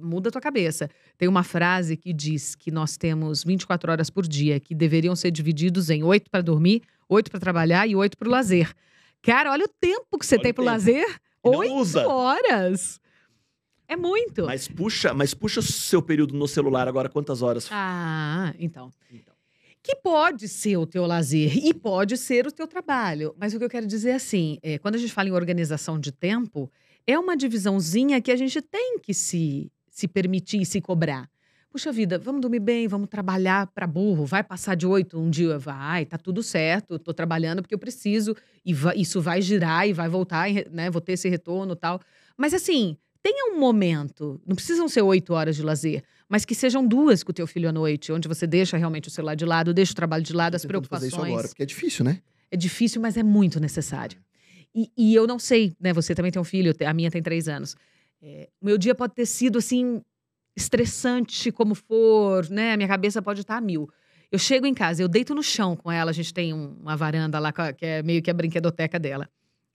muda 0.00 0.28
a 0.28 0.32
tua 0.32 0.40
cabeça. 0.40 0.90
Tem 1.16 1.28
uma 1.28 1.44
frase 1.44 1.96
que 1.96 2.12
diz 2.12 2.56
que 2.56 2.72
nós 2.72 2.96
temos 2.96 3.44
24 3.44 3.92
horas 3.92 4.10
por 4.10 4.26
dia, 4.26 4.58
que 4.58 4.74
deveriam 4.74 5.14
ser 5.14 5.30
divididos 5.30 5.88
em 5.88 6.02
oito 6.02 6.28
para 6.28 6.42
dormir, 6.42 6.82
oito 7.08 7.30
para 7.30 7.38
trabalhar 7.38 7.86
e 7.86 7.94
oito 7.94 8.18
para 8.18 8.26
o 8.26 8.30
lazer. 8.32 8.74
Cara, 9.22 9.52
olha 9.52 9.66
o 9.66 9.68
tempo 9.68 10.18
que 10.18 10.26
você 10.26 10.34
Olha 10.34 10.42
tem 10.42 10.50
o 10.50 10.54
pro 10.54 10.64
tempo. 10.64 10.72
lazer. 10.74 11.06
Oito 11.44 11.98
horas. 12.00 13.00
É 13.92 13.96
muito. 13.96 14.46
Mas 14.46 14.66
puxa, 14.66 15.12
mas 15.12 15.34
puxa 15.34 15.60
o 15.60 15.62
seu 15.62 16.00
período 16.00 16.34
no 16.34 16.48
celular 16.48 16.88
agora, 16.88 17.10
quantas 17.10 17.42
horas? 17.42 17.68
Ah, 17.70 18.54
então. 18.58 18.90
Então. 19.12 19.34
Que 19.82 19.96
pode 19.96 20.48
ser 20.48 20.78
o 20.78 20.86
teu 20.86 21.04
lazer 21.04 21.58
e 21.58 21.74
pode 21.74 22.16
ser 22.16 22.46
o 22.46 22.50
teu 22.50 22.66
trabalho. 22.66 23.34
Mas 23.38 23.52
o 23.52 23.58
que 23.58 23.64
eu 23.64 23.68
quero 23.68 23.86
dizer 23.86 24.10
é 24.10 24.14
assim: 24.14 24.58
é, 24.62 24.78
quando 24.78 24.94
a 24.94 24.98
gente 24.98 25.12
fala 25.12 25.28
em 25.28 25.32
organização 25.32 25.98
de 25.98 26.10
tempo, 26.10 26.72
é 27.06 27.18
uma 27.18 27.36
divisãozinha 27.36 28.18
que 28.22 28.30
a 28.30 28.36
gente 28.36 28.62
tem 28.62 28.98
que 28.98 29.12
se, 29.12 29.70
se 29.90 30.08
permitir 30.08 30.62
e 30.62 30.64
se 30.64 30.80
cobrar. 30.80 31.28
Puxa 31.68 31.92
vida, 31.92 32.18
vamos 32.18 32.40
dormir 32.40 32.60
bem, 32.60 32.88
vamos 32.88 33.10
trabalhar 33.10 33.66
para 33.66 33.86
burro, 33.86 34.24
vai 34.24 34.42
passar 34.42 34.74
de 34.74 34.86
oito 34.86 35.18
um 35.18 35.28
dia, 35.28 35.58
vai, 35.58 36.06
tá 36.06 36.16
tudo 36.16 36.42
certo, 36.42 36.98
tô 36.98 37.12
trabalhando 37.12 37.62
porque 37.62 37.74
eu 37.74 37.78
preciso, 37.78 38.36
e 38.64 38.74
isso 38.96 39.22
vai 39.22 39.40
girar 39.40 39.88
e 39.88 39.92
vai 39.94 40.06
voltar, 40.06 40.50
né, 40.70 40.90
vou 40.90 41.00
ter 41.00 41.12
esse 41.12 41.30
retorno 41.30 41.72
e 41.72 41.76
tal. 41.76 41.98
Mas 42.36 42.52
assim, 42.52 42.98
tenha 43.22 43.54
um 43.54 43.58
momento. 43.60 44.40
Não 44.46 44.54
precisam 44.56 44.88
ser 44.88 45.02
oito 45.02 45.32
horas 45.34 45.54
de 45.56 45.62
lazer, 45.62 46.02
mas 46.28 46.44
que 46.44 46.54
sejam 46.54 46.86
duas 46.86 47.22
com 47.22 47.30
o 47.30 47.34
teu 47.34 47.46
filho 47.46 47.68
à 47.68 47.72
noite, 47.72 48.10
onde 48.12 48.26
você 48.28 48.46
deixa 48.46 48.76
realmente 48.76 49.08
o 49.08 49.10
celular 49.10 49.34
de 49.34 49.44
lado, 49.44 49.72
deixa 49.74 49.92
o 49.92 49.96
trabalho 49.96 50.22
de 50.22 50.32
lado, 50.32 50.54
as 50.56 50.62
Tentando 50.62 50.88
fazer 50.88 51.08
preocupações. 51.10 51.12
isso 51.12 51.20
agora, 51.32 51.48
porque 51.48 51.62
é 51.62 51.66
difícil, 51.66 52.04
né? 52.04 52.20
É 52.50 52.56
difícil, 52.56 53.00
mas 53.00 53.16
é 53.16 53.22
muito 53.22 53.58
necessário. 53.60 54.18
E, 54.74 54.90
e 54.96 55.14
eu 55.14 55.26
não 55.26 55.38
sei, 55.38 55.74
né? 55.80 55.92
Você 55.92 56.14
também 56.14 56.32
tem 56.32 56.40
um 56.40 56.44
filho, 56.44 56.74
a 56.86 56.94
minha 56.94 57.10
tem 57.10 57.22
três 57.22 57.46
anos. 57.48 57.76
É, 58.22 58.48
o 58.60 58.66
meu 58.66 58.78
dia 58.78 58.94
pode 58.94 59.14
ter 59.14 59.26
sido 59.26 59.58
assim 59.58 60.00
estressante 60.56 61.50
como 61.50 61.74
for, 61.74 62.48
né? 62.50 62.72
A 62.72 62.76
minha 62.76 62.88
cabeça 62.88 63.20
pode 63.22 63.40
estar 63.40 63.56
a 63.56 63.60
mil. 63.60 63.88
Eu 64.30 64.38
chego 64.38 64.64
em 64.66 64.72
casa, 64.74 65.02
eu 65.02 65.08
deito 65.08 65.34
no 65.34 65.42
chão 65.42 65.76
com 65.76 65.90
ela. 65.90 66.10
A 66.10 66.14
gente 66.14 66.32
tem 66.32 66.54
um- 66.54 66.76
uma 66.80 66.96
varanda 66.96 67.38
lá 67.38 67.52
que 67.52 67.84
é 67.84 68.02
meio 68.02 68.22
que 68.22 68.30
a 68.30 68.34
brinquedoteca 68.34 68.98
dela. 68.98 69.28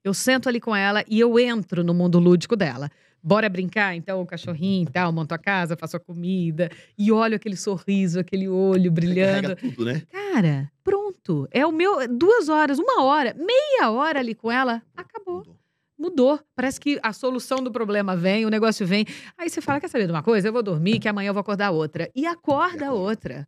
Eu 0.08 0.14
sento 0.14 0.47
ali 0.47 0.60
com 0.60 0.76
ela 0.76 1.03
e 1.08 1.20
eu 1.20 1.38
entro 1.38 1.84
no 1.84 1.93
mundo 1.93 2.18
lúdico 2.18 2.55
dela. 2.55 2.89
Bora 3.22 3.49
brincar? 3.49 3.93
Então, 3.95 4.22
o 4.22 4.26
cachorrinho 4.26 4.88
e 4.88 4.91
tal, 4.91 5.12
monto 5.12 5.34
a 5.34 5.38
casa, 5.38 5.76
faço 5.76 5.97
a 5.97 5.99
comida 5.99 6.70
e 6.97 7.12
olho 7.12 7.36
aquele 7.36 7.58
sorriso, 7.58 8.20
aquele 8.20 8.47
olho 8.47 8.89
brilhando. 8.89 9.55
Tudo, 9.58 9.84
né? 9.86 10.01
Cara, 10.10 10.72
pronto. 10.84 11.45
É 11.51 11.66
o 11.66 11.72
meu. 11.74 12.08
Duas 12.08 12.47
horas, 12.47 12.80
uma 12.80 13.03
hora, 13.03 13.36
meia 13.38 13.89
hora 13.91 14.20
ali 14.20 14.34
com 14.34 14.49
ela, 14.49 14.82
acabou. 14.95 15.39
Mudou. 15.39 15.58
Mudou. 15.99 16.39
Parece 16.55 16.80
que 16.80 16.99
a 17.03 17.12
solução 17.12 17.62
do 17.62 17.72
problema 17.72 18.16
vem, 18.16 18.45
o 18.45 18.49
negócio 18.49 18.88
vem. 18.88 19.05
Aí 19.38 19.49
você 19.49 19.60
fala: 19.60 19.82
quer 19.82 19.89
saber 19.89 20.05
de 20.05 20.12
uma 20.14 20.24
coisa? 20.24 20.47
Eu 20.47 20.53
vou 20.53 20.64
dormir, 20.64 20.99
que 20.99 21.10
amanhã 21.10 21.30
eu 21.30 21.34
vou 21.34 21.41
acordar 21.41 21.72
outra. 21.72 22.10
E 22.16 22.26
acorda 22.26 22.86
E 22.86 22.88
acorda. 22.88 22.93
outra. 22.93 23.47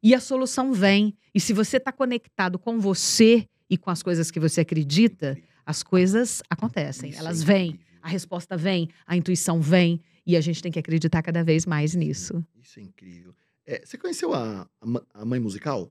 E 0.00 0.14
a 0.14 0.20
solução 0.20 0.72
vem. 0.72 1.12
E 1.34 1.40
se 1.40 1.52
você 1.52 1.78
está 1.78 1.90
conectado 1.90 2.56
com 2.56 2.78
você 2.78 3.48
e 3.68 3.76
com 3.76 3.90
as 3.90 4.02
coisas 4.02 4.30
que 4.30 4.38
você 4.38 4.60
acredita, 4.60 5.36
as 5.68 5.82
coisas 5.82 6.42
acontecem. 6.48 7.10
Isso 7.10 7.18
é 7.18 7.20
Elas 7.20 7.42
vêm. 7.42 7.66
incrível. 7.72 7.86
A 8.00 8.08
resposta 8.08 8.56
vem, 8.56 8.88
a 9.06 9.14
intuição 9.16 9.60
vem. 9.60 10.00
E 10.26 10.34
a 10.36 10.40
gente 10.40 10.62
tem 10.62 10.72
que 10.72 10.78
acreditar 10.78 11.22
cada 11.22 11.42
vez 11.44 11.66
mais 11.66 11.94
nisso. 11.94 12.44
Isso 12.56 12.80
é 12.80 12.82
incrível. 12.82 13.34
É, 13.66 13.84
você 13.84 13.96
conheceu 13.98 14.32
a, 14.34 14.66
a 15.14 15.24
mãe 15.24 15.38
musical? 15.40 15.90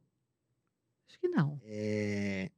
Acho 1.07 1.19
que 1.19 1.27
não. 1.27 1.59
É, 1.63 2.49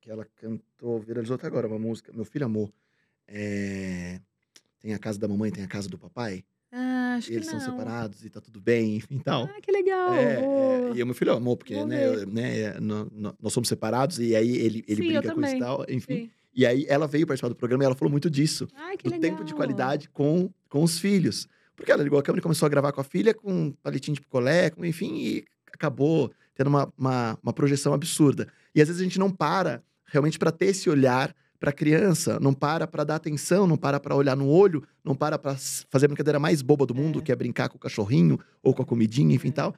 que 0.00 0.10
ela 0.10 0.26
cantou, 0.36 0.98
viralizou 1.00 1.36
até 1.36 1.46
agora 1.46 1.66
uma 1.66 1.78
música. 1.78 2.12
Meu 2.12 2.24
filho 2.26 2.44
amor. 2.46 2.70
É, 3.26 4.20
tem 4.80 4.92
a 4.94 4.98
casa 4.98 5.18
da 5.18 5.28
mamãe, 5.28 5.50
tem 5.50 5.64
a 5.64 5.68
casa 5.68 5.88
do 5.88 5.98
papai. 5.98 6.44
Ah, 6.72 7.16
acho 7.16 7.30
e 7.30 7.34
eles 7.34 7.46
que 7.46 7.50
são 7.50 7.58
não. 7.58 7.66
separados 7.66 8.24
e 8.24 8.30
tá 8.30 8.40
tudo 8.40 8.60
bem, 8.60 8.96
enfim, 9.12 9.18
tal. 9.18 9.44
Ah, 9.44 9.60
que 9.60 9.70
legal. 9.72 10.12
É, 10.14 10.34
é, 10.34 10.92
e 10.94 11.02
o 11.02 11.06
meu 11.06 11.14
filho 11.14 11.32
amou, 11.32 11.56
porque 11.56 11.84
né, 11.84 12.06
eu- 12.06 12.26
né, 12.26 12.60
é, 12.60 12.80
nó- 12.80 13.06
nó- 13.10 13.34
nós 13.40 13.52
somos 13.52 13.68
separados 13.68 14.18
e 14.18 14.34
aí 14.36 14.56
ele, 14.56 14.84
ele 14.86 15.02
Sim, 15.02 15.08
brinca 15.08 15.34
com 15.34 15.42
isso 15.42 15.56
e 15.56 15.58
tal, 15.58 15.84
enfim. 15.88 16.14
Sim. 16.14 16.30
E 16.54 16.66
aí 16.66 16.84
ela 16.88 17.06
veio 17.06 17.26
participar 17.26 17.48
do 17.48 17.54
programa 17.54 17.84
e 17.84 17.86
ela 17.86 17.94
falou 17.94 18.10
muito 18.10 18.28
disso, 18.28 18.66
Ai, 18.74 18.96
que 18.96 19.04
do 19.04 19.10
legal. 19.10 19.20
tempo 19.30 19.44
de 19.44 19.54
qualidade 19.54 20.08
com, 20.08 20.50
com 20.68 20.82
os 20.82 20.98
filhos. 20.98 21.46
Porque 21.76 21.90
ela 21.92 22.02
ligou 22.02 22.18
a 22.18 22.22
câmera 22.22 22.40
e 22.40 22.42
começou 22.42 22.66
a 22.66 22.68
gravar 22.68 22.92
com 22.92 23.00
a 23.00 23.04
filha 23.04 23.32
com 23.32 23.52
um 23.52 23.70
palitinho 23.82 24.14
de 24.16 24.20
picolé, 24.20 24.70
com, 24.70 24.84
enfim, 24.84 25.14
e 25.16 25.44
acabou 25.72 26.30
tendo 26.54 26.66
uma, 26.66 26.92
uma, 26.98 27.38
uma 27.42 27.52
projeção 27.52 27.94
absurda. 27.94 28.48
E 28.74 28.82
às 28.82 28.88
vezes 28.88 29.00
a 29.00 29.04
gente 29.04 29.18
não 29.18 29.30
para 29.30 29.82
realmente 30.06 30.38
para 30.38 30.50
ter 30.52 30.66
esse 30.66 30.90
olhar 30.90 31.34
para 31.58 31.70
a 31.70 31.72
criança, 31.72 32.38
não 32.40 32.52
para 32.52 32.86
para 32.86 33.04
dar 33.04 33.14
atenção, 33.16 33.66
não 33.66 33.76
para 33.76 34.00
para 34.00 34.14
olhar 34.16 34.36
no 34.36 34.48
olho, 34.48 34.82
não 35.04 35.14
para 35.14 35.38
para 35.38 35.54
fazer 35.90 36.06
a 36.06 36.08
brincadeira 36.08 36.38
mais 36.38 36.62
boba 36.62 36.84
do 36.86 36.94
mundo, 36.94 37.20
É. 37.20 37.22
que 37.22 37.30
é 37.32 37.36
brincar 37.36 37.68
com 37.68 37.76
o 37.76 37.80
cachorrinho 37.80 38.38
ou 38.62 38.74
com 38.74 38.82
a 38.82 38.84
comidinha, 38.86 39.34
enfim, 39.34 39.48
É. 39.48 39.52
tal. 39.52 39.74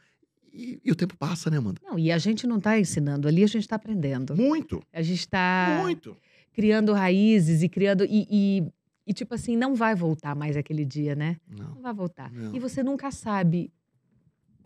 E, 0.54 0.80
e 0.84 0.90
o 0.92 0.94
tempo 0.94 1.16
passa, 1.16 1.50
né, 1.50 1.56
Amanda? 1.58 1.80
Não, 1.84 1.98
e 1.98 2.12
a 2.12 2.18
gente 2.18 2.46
não 2.46 2.58
está 2.58 2.78
ensinando 2.78 3.26
ali, 3.26 3.42
a 3.42 3.46
gente 3.46 3.62
está 3.62 3.76
aprendendo. 3.76 4.36
Muito, 4.36 4.82
A 4.92 5.02
gente 5.02 5.20
está 5.20 5.78
muito. 5.82 6.16
Criando 6.52 6.92
raízes 6.92 7.62
e 7.62 7.68
criando. 7.68 8.04
E, 8.04 8.26
e, 8.30 8.72
e, 9.06 9.12
tipo 9.12 9.34
assim, 9.34 9.56
não 9.56 9.74
vai 9.74 9.94
voltar 9.94 10.34
mais 10.34 10.56
aquele 10.56 10.84
dia, 10.84 11.14
né? 11.14 11.36
Não. 11.48 11.74
Não 11.74 11.82
vai 11.82 11.92
voltar. 11.92 12.30
Não. 12.32 12.54
E 12.54 12.58
você 12.58 12.82
nunca 12.82 13.10
sabe 13.10 13.72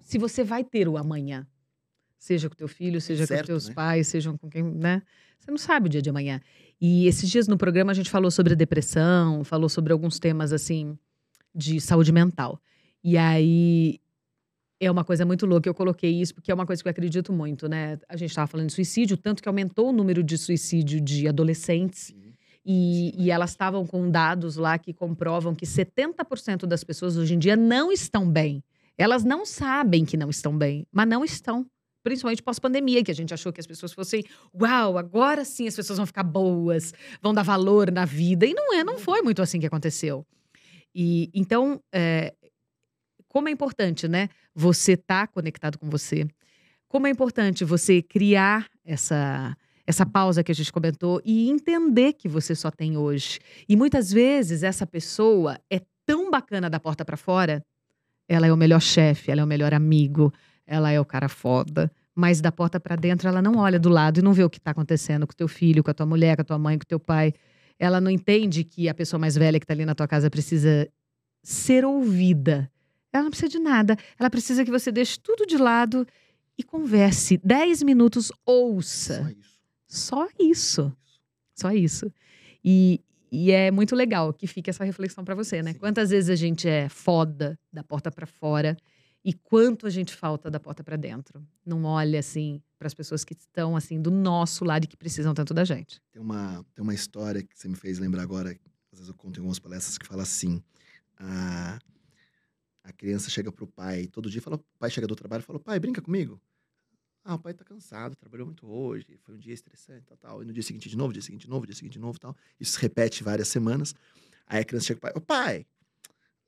se 0.00 0.18
você 0.18 0.44
vai 0.44 0.62
ter 0.62 0.88
o 0.88 0.96
amanhã. 0.96 1.46
Seja 2.18 2.48
com 2.48 2.56
teu 2.56 2.68
filho, 2.68 3.00
seja 3.00 3.26
Certo, 3.26 3.42
com 3.42 3.46
teus 3.46 3.68
né? 3.68 3.74
pais, 3.74 4.08
seja 4.08 4.32
com 4.32 4.48
quem, 4.48 4.62
né? 4.62 5.02
Você 5.38 5.50
não 5.50 5.58
sabe 5.58 5.86
o 5.86 5.88
dia 5.88 6.02
de 6.02 6.10
amanhã. 6.10 6.40
E 6.80 7.06
esses 7.06 7.30
dias 7.30 7.46
no 7.46 7.56
programa 7.56 7.92
a 7.92 7.94
gente 7.94 8.10
falou 8.10 8.30
sobre 8.30 8.56
depressão, 8.56 9.44
falou 9.44 9.68
sobre 9.68 9.92
alguns 9.92 10.18
temas 10.18 10.52
assim 10.52 10.98
de 11.54 11.80
saúde 11.80 12.12
mental. 12.12 12.60
E 13.02 13.16
aí 13.16 14.00
é 14.80 14.90
uma 14.90 15.04
coisa 15.04 15.24
muito 15.24 15.46
louca. 15.46 15.68
Eu 15.68 15.74
coloquei 15.74 16.10
isso 16.10 16.34
porque 16.34 16.50
é 16.50 16.54
uma 16.54 16.66
coisa 16.66 16.82
que 16.82 16.88
eu 16.88 16.90
acredito 16.90 17.32
muito, 17.32 17.68
né? 17.68 17.98
A 18.08 18.16
gente 18.16 18.30
estava 18.30 18.46
falando 18.46 18.68
de 18.68 18.74
suicídio, 18.74 19.16
tanto 19.16 19.42
que 19.42 19.48
aumentou 19.48 19.88
o 19.88 19.92
número 19.92 20.22
de 20.22 20.36
suicídio 20.36 21.00
de 21.00 21.26
adolescentes. 21.26 22.08
Sim. 22.08 22.26
E, 22.68 23.14
e 23.16 23.30
elas 23.30 23.50
estavam 23.50 23.86
com 23.86 24.10
dados 24.10 24.56
lá 24.56 24.76
que 24.76 24.92
comprovam 24.92 25.54
que 25.54 25.64
70% 25.64 26.66
das 26.66 26.82
pessoas 26.82 27.16
hoje 27.16 27.34
em 27.34 27.38
dia 27.38 27.54
não 27.54 27.92
estão 27.92 28.28
bem. 28.28 28.62
Elas 28.98 29.22
não 29.24 29.46
sabem 29.46 30.04
que 30.04 30.16
não 30.16 30.30
estão 30.30 30.56
bem, 30.56 30.86
mas 30.90 31.06
não 31.06 31.24
estão. 31.24 31.64
Principalmente 32.02 32.42
pós-pandemia, 32.42 33.04
que 33.04 33.10
a 33.10 33.14
gente 33.14 33.32
achou 33.32 33.52
que 33.52 33.60
as 33.60 33.66
pessoas 33.66 33.92
fossem, 33.92 34.24
uau, 34.54 34.98
agora 34.98 35.44
sim 35.44 35.68
as 35.68 35.76
pessoas 35.76 35.96
vão 35.96 36.06
ficar 36.06 36.22
boas, 36.24 36.92
vão 37.22 37.32
dar 37.32 37.42
valor 37.42 37.90
na 37.90 38.04
vida. 38.04 38.46
E 38.46 38.54
não 38.54 38.74
é, 38.74 38.82
não 38.82 38.98
foi 38.98 39.22
muito 39.22 39.42
assim 39.42 39.60
que 39.60 39.66
aconteceu. 39.66 40.26
E 40.94 41.30
então, 41.34 41.80
é, 41.92 42.34
como 43.36 43.50
é 43.50 43.52
importante, 43.52 44.08
né? 44.08 44.30
Você 44.54 44.92
estar 44.92 45.28
conectado 45.28 45.78
com 45.78 45.90
você. 45.90 46.26
Como 46.88 47.06
é 47.06 47.10
importante 47.10 47.66
você 47.66 48.00
criar 48.00 48.66
essa 48.82 49.54
essa 49.86 50.06
pausa 50.06 50.42
que 50.42 50.50
a 50.50 50.54
gente 50.54 50.72
comentou 50.72 51.20
e 51.22 51.50
entender 51.50 52.14
que 52.14 52.28
você 52.28 52.54
só 52.54 52.70
tem 52.70 52.96
hoje. 52.96 53.38
E 53.68 53.76
muitas 53.76 54.10
vezes 54.10 54.62
essa 54.62 54.86
pessoa 54.86 55.60
é 55.70 55.82
tão 56.06 56.30
bacana 56.30 56.70
da 56.70 56.80
porta 56.80 57.04
para 57.04 57.18
fora, 57.18 57.62
ela 58.26 58.46
é 58.46 58.52
o 58.52 58.56
melhor 58.56 58.80
chefe, 58.80 59.30
ela 59.30 59.42
é 59.42 59.44
o 59.44 59.46
melhor 59.46 59.74
amigo, 59.74 60.32
ela 60.66 60.90
é 60.90 60.98
o 60.98 61.04
cara 61.04 61.28
foda, 61.28 61.92
mas 62.14 62.40
da 62.40 62.50
porta 62.50 62.80
para 62.80 62.96
dentro 62.96 63.28
ela 63.28 63.42
não 63.42 63.58
olha 63.58 63.78
do 63.78 63.90
lado 63.90 64.18
e 64.18 64.22
não 64.22 64.32
vê 64.32 64.44
o 64.44 64.50
que 64.50 64.58
tá 64.58 64.70
acontecendo 64.70 65.26
com 65.26 65.34
teu 65.34 65.46
filho, 65.46 65.84
com 65.84 65.90
a 65.90 65.94
tua 65.94 66.06
mulher, 66.06 66.36
com 66.36 66.42
a 66.42 66.44
tua 66.46 66.58
mãe, 66.58 66.78
com 66.78 66.84
o 66.84 66.88
teu 66.88 66.98
pai. 66.98 67.34
Ela 67.78 68.00
não 68.00 68.10
entende 68.10 68.64
que 68.64 68.88
a 68.88 68.94
pessoa 68.94 69.20
mais 69.20 69.36
velha 69.36 69.60
que 69.60 69.66
tá 69.66 69.74
ali 69.74 69.84
na 69.84 69.94
tua 69.94 70.08
casa 70.08 70.30
precisa 70.30 70.88
ser 71.42 71.84
ouvida. 71.84 72.70
Ela 73.16 73.24
não 73.24 73.30
precisa 73.30 73.48
de 73.48 73.58
nada. 73.58 73.96
Ela 74.18 74.30
precisa 74.30 74.64
que 74.64 74.70
você 74.70 74.90
deixe 74.92 75.18
tudo 75.18 75.46
de 75.46 75.56
lado 75.56 76.06
e 76.58 76.62
converse. 76.62 77.40
Dez 77.42 77.82
minutos, 77.82 78.32
ouça. 78.44 79.22
Só 79.22 79.28
isso. 79.30 79.56
Só 79.88 80.28
isso. 80.38 80.96
Só 81.54 81.72
isso. 81.72 82.12
E, 82.64 83.00
e 83.30 83.50
é 83.50 83.70
muito 83.70 83.94
legal 83.94 84.32
que 84.32 84.46
fique 84.46 84.70
essa 84.70 84.84
reflexão 84.84 85.24
pra 85.24 85.34
você, 85.34 85.62
né? 85.62 85.72
Sim. 85.72 85.78
Quantas 85.78 86.10
vezes 86.10 86.30
a 86.30 86.36
gente 86.36 86.68
é 86.68 86.88
foda 86.88 87.58
da 87.72 87.82
porta 87.82 88.10
pra 88.10 88.26
fora 88.26 88.76
e 89.24 89.32
quanto 89.32 89.86
a 89.86 89.90
gente 89.90 90.14
falta 90.14 90.48
da 90.48 90.60
porta 90.60 90.84
pra 90.84 90.96
dentro. 90.96 91.44
Não 91.64 91.82
olha 91.84 92.20
assim 92.20 92.62
para 92.78 92.86
as 92.86 92.94
pessoas 92.94 93.24
que 93.24 93.34
estão 93.34 93.76
assim 93.76 94.00
do 94.00 94.10
nosso 94.10 94.64
lado 94.64 94.84
e 94.84 94.86
que 94.86 94.96
precisam 94.96 95.34
tanto 95.34 95.52
da 95.52 95.64
gente. 95.64 96.00
Tem 96.12 96.22
uma, 96.22 96.64
tem 96.74 96.82
uma 96.82 96.94
história 96.94 97.42
que 97.42 97.58
você 97.58 97.66
me 97.66 97.74
fez 97.74 97.98
lembrar 97.98 98.22
agora, 98.22 98.50
às 98.92 98.98
vezes 98.98 99.08
eu 99.08 99.14
conto 99.14 99.38
em 99.38 99.40
algumas 99.40 99.58
palestras, 99.58 99.98
que 99.98 100.06
fala 100.06 100.22
assim: 100.22 100.62
a, 101.18 101.78
a 102.86 102.92
criança 102.92 103.28
chega 103.28 103.50
pro 103.50 103.66
pai 103.66 104.06
todo 104.06 104.30
dia, 104.30 104.40
fala, 104.40 104.56
o 104.56 104.78
pai 104.78 104.90
chega 104.90 105.06
do 105.06 105.16
trabalho 105.16 105.40
e 105.40 105.44
fala, 105.44 105.58
pai, 105.58 105.78
brinca 105.80 106.00
comigo. 106.00 106.40
Ah, 107.24 107.34
o 107.34 107.38
pai 107.38 107.52
tá 107.52 107.64
cansado, 107.64 108.14
trabalhou 108.14 108.46
muito 108.46 108.64
hoje, 108.68 109.18
foi 109.24 109.34
um 109.34 109.38
dia 109.38 109.52
estressante, 109.52 110.06
tal, 110.06 110.16
tal. 110.16 110.42
E 110.42 110.46
no 110.46 110.52
dia 110.52 110.62
seguinte 110.62 110.88
de 110.88 110.96
novo, 110.96 111.12
dia 111.12 111.20
seguinte 111.20 111.42
de 111.42 111.50
novo, 111.50 111.66
dia 111.66 111.74
seguinte 111.74 111.94
de 111.94 111.98
novo, 111.98 112.20
tal. 112.20 112.36
Isso 112.60 112.72
se 112.72 112.80
repete 112.80 113.24
várias 113.24 113.48
semanas. 113.48 113.92
Aí 114.46 114.60
a 114.60 114.64
criança 114.64 114.86
chega 114.86 115.00
pro 115.00 115.10
pai, 115.10 115.12
ô 115.16 115.20
pai, 115.20 115.66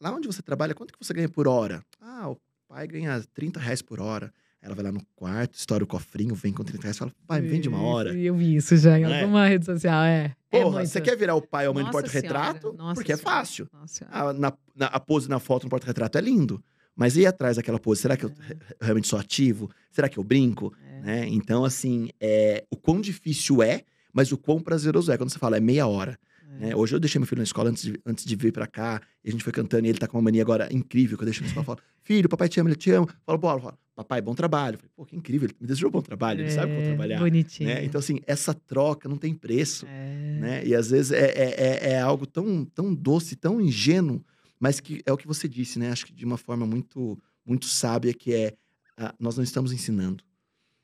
lá 0.01 0.15
onde 0.15 0.29
você 0.29 0.41
trabalha, 0.41 0.77
quanto 0.77 0.93
que 0.93 1.05
você 1.05 1.13
ganha 1.13 1.29
por 1.29 1.49
hora? 1.49 1.85
Ah, 2.01 2.31
o 2.31 2.39
pai 2.69 2.87
ganha 2.87 3.21
30 3.35 3.59
reais 3.59 3.83
por 3.83 4.01
hora. 4.01 4.33
Ela 4.61 4.75
vai 4.75 4.85
lá 4.85 4.93
no 4.93 5.01
quarto, 5.15 5.55
estoura 5.55 5.85
o 5.85 5.87
cofrinho, 5.87 6.35
vem 6.35 6.53
com 6.53 6.65
30 6.65 6.83
reais 6.83 6.97
e 6.97 6.99
fala, 6.99 7.13
pai, 7.27 7.41
me 7.41 7.49
vende 7.49 7.69
uma 7.69 7.81
hora. 7.81 8.13
Eu 8.19 8.35
vi 8.35 8.57
isso 8.57 8.77
já 8.77 8.99
em 8.99 9.05
é? 9.05 9.21
alguma 9.23 9.47
rede 9.47 9.65
social, 9.65 10.03
é. 10.03 10.35
é 10.51 10.61
Porra, 10.63 10.79
muito. 10.79 10.89
você 10.89 11.01
quer 11.01 11.17
virar 11.17 11.35
o 11.37 11.43
pai 11.43 11.67
ou 11.67 11.71
a 11.71 11.75
mãe 11.75 11.85
Nossa 11.85 11.93
porta-retrato? 11.93 12.61
Senhora, 12.61 12.77
nossa 12.79 12.95
Porque 12.95 13.13
é 13.13 13.17
Senhora, 13.17 13.37
fácil. 13.37 13.69
Nossa 13.73 13.95
Senhora. 13.95 14.17
A, 14.31 14.33
na, 14.33 14.53
na- 14.75 14.87
a 14.87 14.99
pose 15.01 15.29
na 15.29 15.39
foto 15.39 15.65
no 15.65 15.71
porta-retrato 15.71 16.19
é 16.19 16.21
lindo. 16.21 16.63
Mas 16.97 17.17
e 17.17 17.25
atrás 17.25 17.57
daquela 17.57 17.79
pose? 17.79 18.01
Será 18.03 18.17
que 18.17 18.25
eu 18.25 18.33
re- 18.41 18.57
realmente 18.81 19.07
sou 19.07 19.19
ativo? 19.21 19.71
Será 19.93 20.09
que 20.09 20.19
eu 20.19 20.25
brinco? 20.25 20.75
É. 20.85 21.01
Né? 21.03 21.29
Então, 21.29 21.65
assim, 21.65 22.09
é, 22.21 22.65
o 22.69 22.77
quão 22.77 23.01
difícil 23.01 23.63
é, 23.63 23.83
mas 24.13 24.33
o 24.33 24.37
quão 24.37 24.61
prazeroso 24.61 25.13
é. 25.13 25.17
Quando 25.17 25.31
você 25.31 25.39
fala, 25.39 25.57
é 25.57 25.61
meia 25.61 25.87
hora. 25.87 26.19
É. 26.51 26.67
né? 26.69 26.77
Hoje 26.77 26.95
eu 26.95 27.01
deixei 27.01 27.19
meu 27.19 27.27
filho 27.27 27.39
na 27.39 27.45
escola 27.45 27.71
antes 27.71 27.83
de, 27.83 28.01
antes 28.07 28.25
de 28.25 28.37
vir 28.37 28.53
pra 28.53 28.67
cá. 28.67 29.01
E 29.25 29.29
a 29.29 29.33
gente 29.33 29.45
foi 29.45 29.53
cantando 29.53 29.87
e 29.87 29.91
ele 29.91 29.99
tá 29.99 30.07
com 30.07 30.17
uma 30.19 30.23
mania 30.25 30.43
agora 30.43 30.69
incrível. 30.73 31.17
Que 31.17 31.23
eu 31.25 31.27
deixo 31.27 31.41
na 31.43 31.47
escola 31.49 31.65
e 31.65 31.67
falo, 31.67 31.79
filho, 32.03 32.29
papai 32.29 32.49
te 32.49 32.61
ama, 32.61 32.71
ele 32.71 32.77
te 32.77 32.91
ama. 32.91 33.07
Fala, 33.27 33.39
bola, 33.39 33.61
fala, 33.61 33.79
papai, 33.95 34.21
bom 34.23 34.35
trabalho. 34.35 34.75
Eu 34.77 34.79
falei, 34.79 34.91
pô, 34.97 35.05
que 35.05 35.17
incrível, 35.17 35.47
ele 35.49 35.57
me 35.61 35.67
desejou 35.67 35.91
bom 35.91 36.01
trabalho, 36.01 36.41
ele 36.41 36.51
sabe 36.51 36.73
como 36.73 36.81
É, 36.83 36.89
trabalhar. 36.89 37.19
Bonitinho. 37.19 37.69
Né? 37.69 37.85
Então, 37.85 37.99
assim, 37.99 38.21
essa 38.27 38.55
troca 38.55 39.09
não 39.09 39.17
tem 39.17 39.35
preço 39.35 39.87
É. 39.87 40.39
né? 40.41 40.67
E 40.67 40.75
às 40.75 40.91
vezes 40.91 41.13
é, 41.13 41.25
é, 41.27 41.55
é- 41.59 41.91
é 41.93 42.01
algo 42.01 42.27
tão, 42.27 42.65
tão 42.65 42.95
doce, 42.95 43.37
tão 43.37 43.61
ingênuo, 43.61 44.25
mas 44.61 44.81
que 44.81 45.03
é 45.05 45.13
o 45.13 45.17
que 45.17 45.27
você 45.27 45.49
disse, 45.49 45.79
né? 45.79 45.91
Acho 45.91 46.07
que 46.07 46.13
de 46.13 46.25
uma 46.25 46.37
forma 46.39 46.67
muito, 46.67 47.19
muito 47.45 47.67
sábia, 47.67 48.13
que 48.15 48.33
é 48.33 48.55
ah, 48.97 49.15
nós 49.21 49.37
não 49.37 49.45
estamos 49.45 49.73
ensinando. 49.73 50.25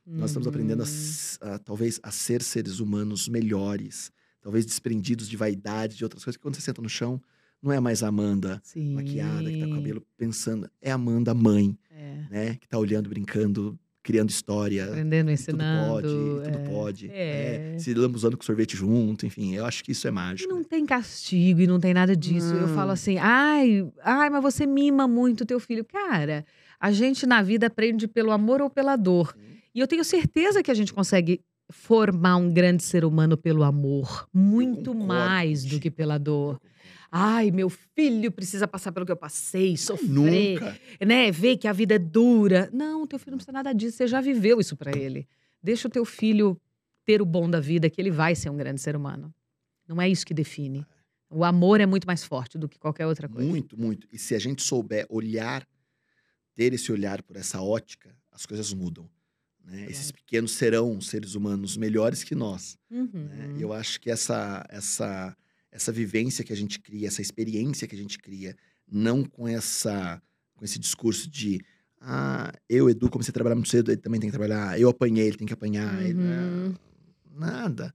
Nós 0.06 0.30
estamos 0.30 0.46
aprendendo, 0.46 0.82
a 0.82 0.84
s- 0.84 1.38
a, 1.40 1.58
talvez, 1.58 1.98
a 2.02 2.10
ser 2.10 2.42
seres 2.42 2.78
humanos 2.78 3.26
melhores, 3.26 4.12
talvez 4.44 4.66
desprendidos 4.66 5.26
de 5.26 5.36
vaidade, 5.38 5.96
de 5.96 6.04
outras 6.04 6.22
coisas, 6.22 6.36
que 6.36 6.42
quando 6.42 6.54
você 6.54 6.60
senta 6.60 6.82
no 6.82 6.88
chão, 6.88 7.18
não 7.62 7.72
é 7.72 7.80
mais 7.80 8.02
a 8.02 8.08
Amanda 8.08 8.60
Sim. 8.62 8.92
maquiada, 8.94 9.50
que 9.50 9.58
tá 9.58 9.64
com 9.66 9.72
o 9.72 9.76
cabelo 9.76 10.06
pensando. 10.18 10.68
É 10.82 10.90
a 10.92 10.96
Amanda 10.96 11.32
mãe, 11.32 11.76
É. 11.90 12.18
né? 12.30 12.54
Que 12.60 12.68
tá 12.68 12.78
olhando, 12.78 13.08
brincando, 13.08 13.78
criando 14.02 14.28
história. 14.28 14.84
Aprendendo, 14.84 15.30
E 15.30 15.34
tudo 15.38 15.40
ensinando. 15.54 15.90
pode, 15.90 16.06
e 16.08 16.10
tudo 16.10 16.58
é. 16.58 16.68
pode. 16.68 17.10
É. 17.10 17.72
É, 17.74 17.78
se 17.78 17.94
lambuzando 17.94 18.36
com 18.36 18.42
sorvete 18.44 18.76
junto, 18.76 19.24
enfim, 19.24 19.54
eu 19.54 19.64
acho 19.64 19.82
que 19.82 19.92
isso 19.92 20.06
é 20.06 20.10
E 20.10 20.12
mágico. 20.12 20.52
não 20.52 20.62
tem 20.62 20.84
castigo 20.84 21.62
e 21.62 21.66
não 21.66 21.80
tem 21.80 21.94
nada 21.94 22.14
disso. 22.14 22.52
Eu 22.52 22.66
Não. 22.68 22.74
falo 22.74 22.90
assim, 22.90 23.16
ai, 23.16 23.90
ai, 24.02 24.28
mas 24.28 24.42
você 24.42 24.66
mima 24.66 25.08
muito 25.08 25.40
o 25.40 25.46
teu 25.46 25.58
filho. 25.58 25.86
Cara, 25.86 26.44
a 26.78 26.92
gente 26.92 27.24
na 27.24 27.40
vida 27.40 27.68
aprende 27.68 28.06
pelo 28.06 28.30
amor 28.30 28.60
ou 28.60 28.68
pela 28.68 28.94
dor. 28.94 29.34
E 29.74 29.80
eu 29.80 29.88
tenho 29.88 30.04
certeza 30.04 30.62
que 30.62 30.70
a 30.70 30.74
gente 30.74 30.92
consegue 30.92 31.40
formar 31.70 32.36
um 32.36 32.52
grande 32.52 32.82
ser 32.82 33.04
humano 33.04 33.36
pelo 33.36 33.62
amor. 33.62 34.28
Muito 34.32 34.94
mais 34.94 35.64
do 35.64 35.80
que 35.80 35.90
pela 35.90 36.18
dor. 36.18 36.60
Ai, 37.10 37.50
meu 37.50 37.70
filho 37.70 38.32
precisa 38.32 38.66
passar 38.66 38.90
pelo 38.90 39.06
que 39.06 39.12
eu 39.12 39.16
passei, 39.16 39.76
sofrer, 39.76 40.54
Nunca. 40.60 40.80
né? 41.06 41.30
Ver 41.30 41.56
que 41.56 41.68
a 41.68 41.72
vida 41.72 41.94
é 41.94 41.98
dura. 41.98 42.68
Não, 42.72 43.06
teu 43.06 43.18
filho 43.18 43.32
não 43.32 43.38
precisa 43.38 43.52
nada 43.52 43.72
disso. 43.72 43.96
Você 43.96 44.06
já 44.08 44.20
viveu 44.20 44.58
isso 44.58 44.76
pra 44.76 44.90
ele. 44.96 45.28
Deixa 45.62 45.86
o 45.86 45.90
teu 45.90 46.04
filho 46.04 46.60
ter 47.04 47.22
o 47.22 47.24
bom 47.24 47.48
da 47.48 47.60
vida, 47.60 47.88
que 47.88 48.00
ele 48.00 48.10
vai 48.10 48.34
ser 48.34 48.50
um 48.50 48.56
grande 48.56 48.80
ser 48.80 48.96
humano. 48.96 49.32
Não 49.86 50.00
é 50.02 50.08
isso 50.08 50.26
que 50.26 50.34
define. 50.34 50.84
O 51.30 51.44
amor 51.44 51.80
é 51.80 51.86
muito 51.86 52.06
mais 52.06 52.24
forte 52.24 52.58
do 52.58 52.68
que 52.68 52.78
qualquer 52.78 53.06
outra 53.06 53.28
coisa. 53.28 53.48
Muito, 53.48 53.78
muito. 53.78 54.08
E 54.12 54.18
se 54.18 54.34
a 54.34 54.38
gente 54.38 54.62
souber 54.62 55.06
olhar, 55.08 55.66
ter 56.54 56.72
esse 56.72 56.90
olhar 56.90 57.22
por 57.22 57.36
essa 57.36 57.60
ótica, 57.62 58.14
as 58.32 58.44
coisas 58.44 58.72
mudam. 58.72 59.08
Né? 59.64 59.86
Esses 59.90 60.12
pequenos 60.12 60.52
serão 60.52 61.00
seres 61.00 61.34
humanos 61.34 61.76
melhores 61.76 62.22
que 62.22 62.34
nós. 62.34 62.76
Uhum. 62.90 63.08
né? 63.12 63.54
E 63.58 63.62
eu 63.62 63.72
acho 63.72 64.00
que 64.00 64.10
essa, 64.10 64.64
essa, 64.68 65.36
essa 65.72 65.90
vivência 65.90 66.44
que 66.44 66.52
a 66.52 66.56
gente 66.56 66.78
cria, 66.78 67.08
essa 67.08 67.22
experiência 67.22 67.88
que 67.88 67.94
a 67.94 67.98
gente 67.98 68.18
cria, 68.18 68.54
não 68.90 69.24
com 69.24 69.48
essa 69.48 70.20
com 70.56 70.64
esse 70.64 70.78
discurso 70.78 71.28
de 71.28 71.60
ah, 72.00 72.52
eu, 72.68 72.88
Edu, 72.90 73.08
comecei 73.10 73.30
a 73.30 73.34
trabalhar 73.34 73.56
muito 73.56 73.70
cedo, 73.70 73.90
ele 73.90 74.00
também 74.00 74.20
tem 74.20 74.28
que 74.30 74.36
trabalhar, 74.36 74.78
eu 74.78 74.88
apanhei, 74.90 75.26
ele 75.26 75.36
tem 75.38 75.46
que 75.46 75.52
apanhar. 75.54 76.00
ele- 76.04 76.18
Uhum. 76.18 76.74
nada, 77.34 77.94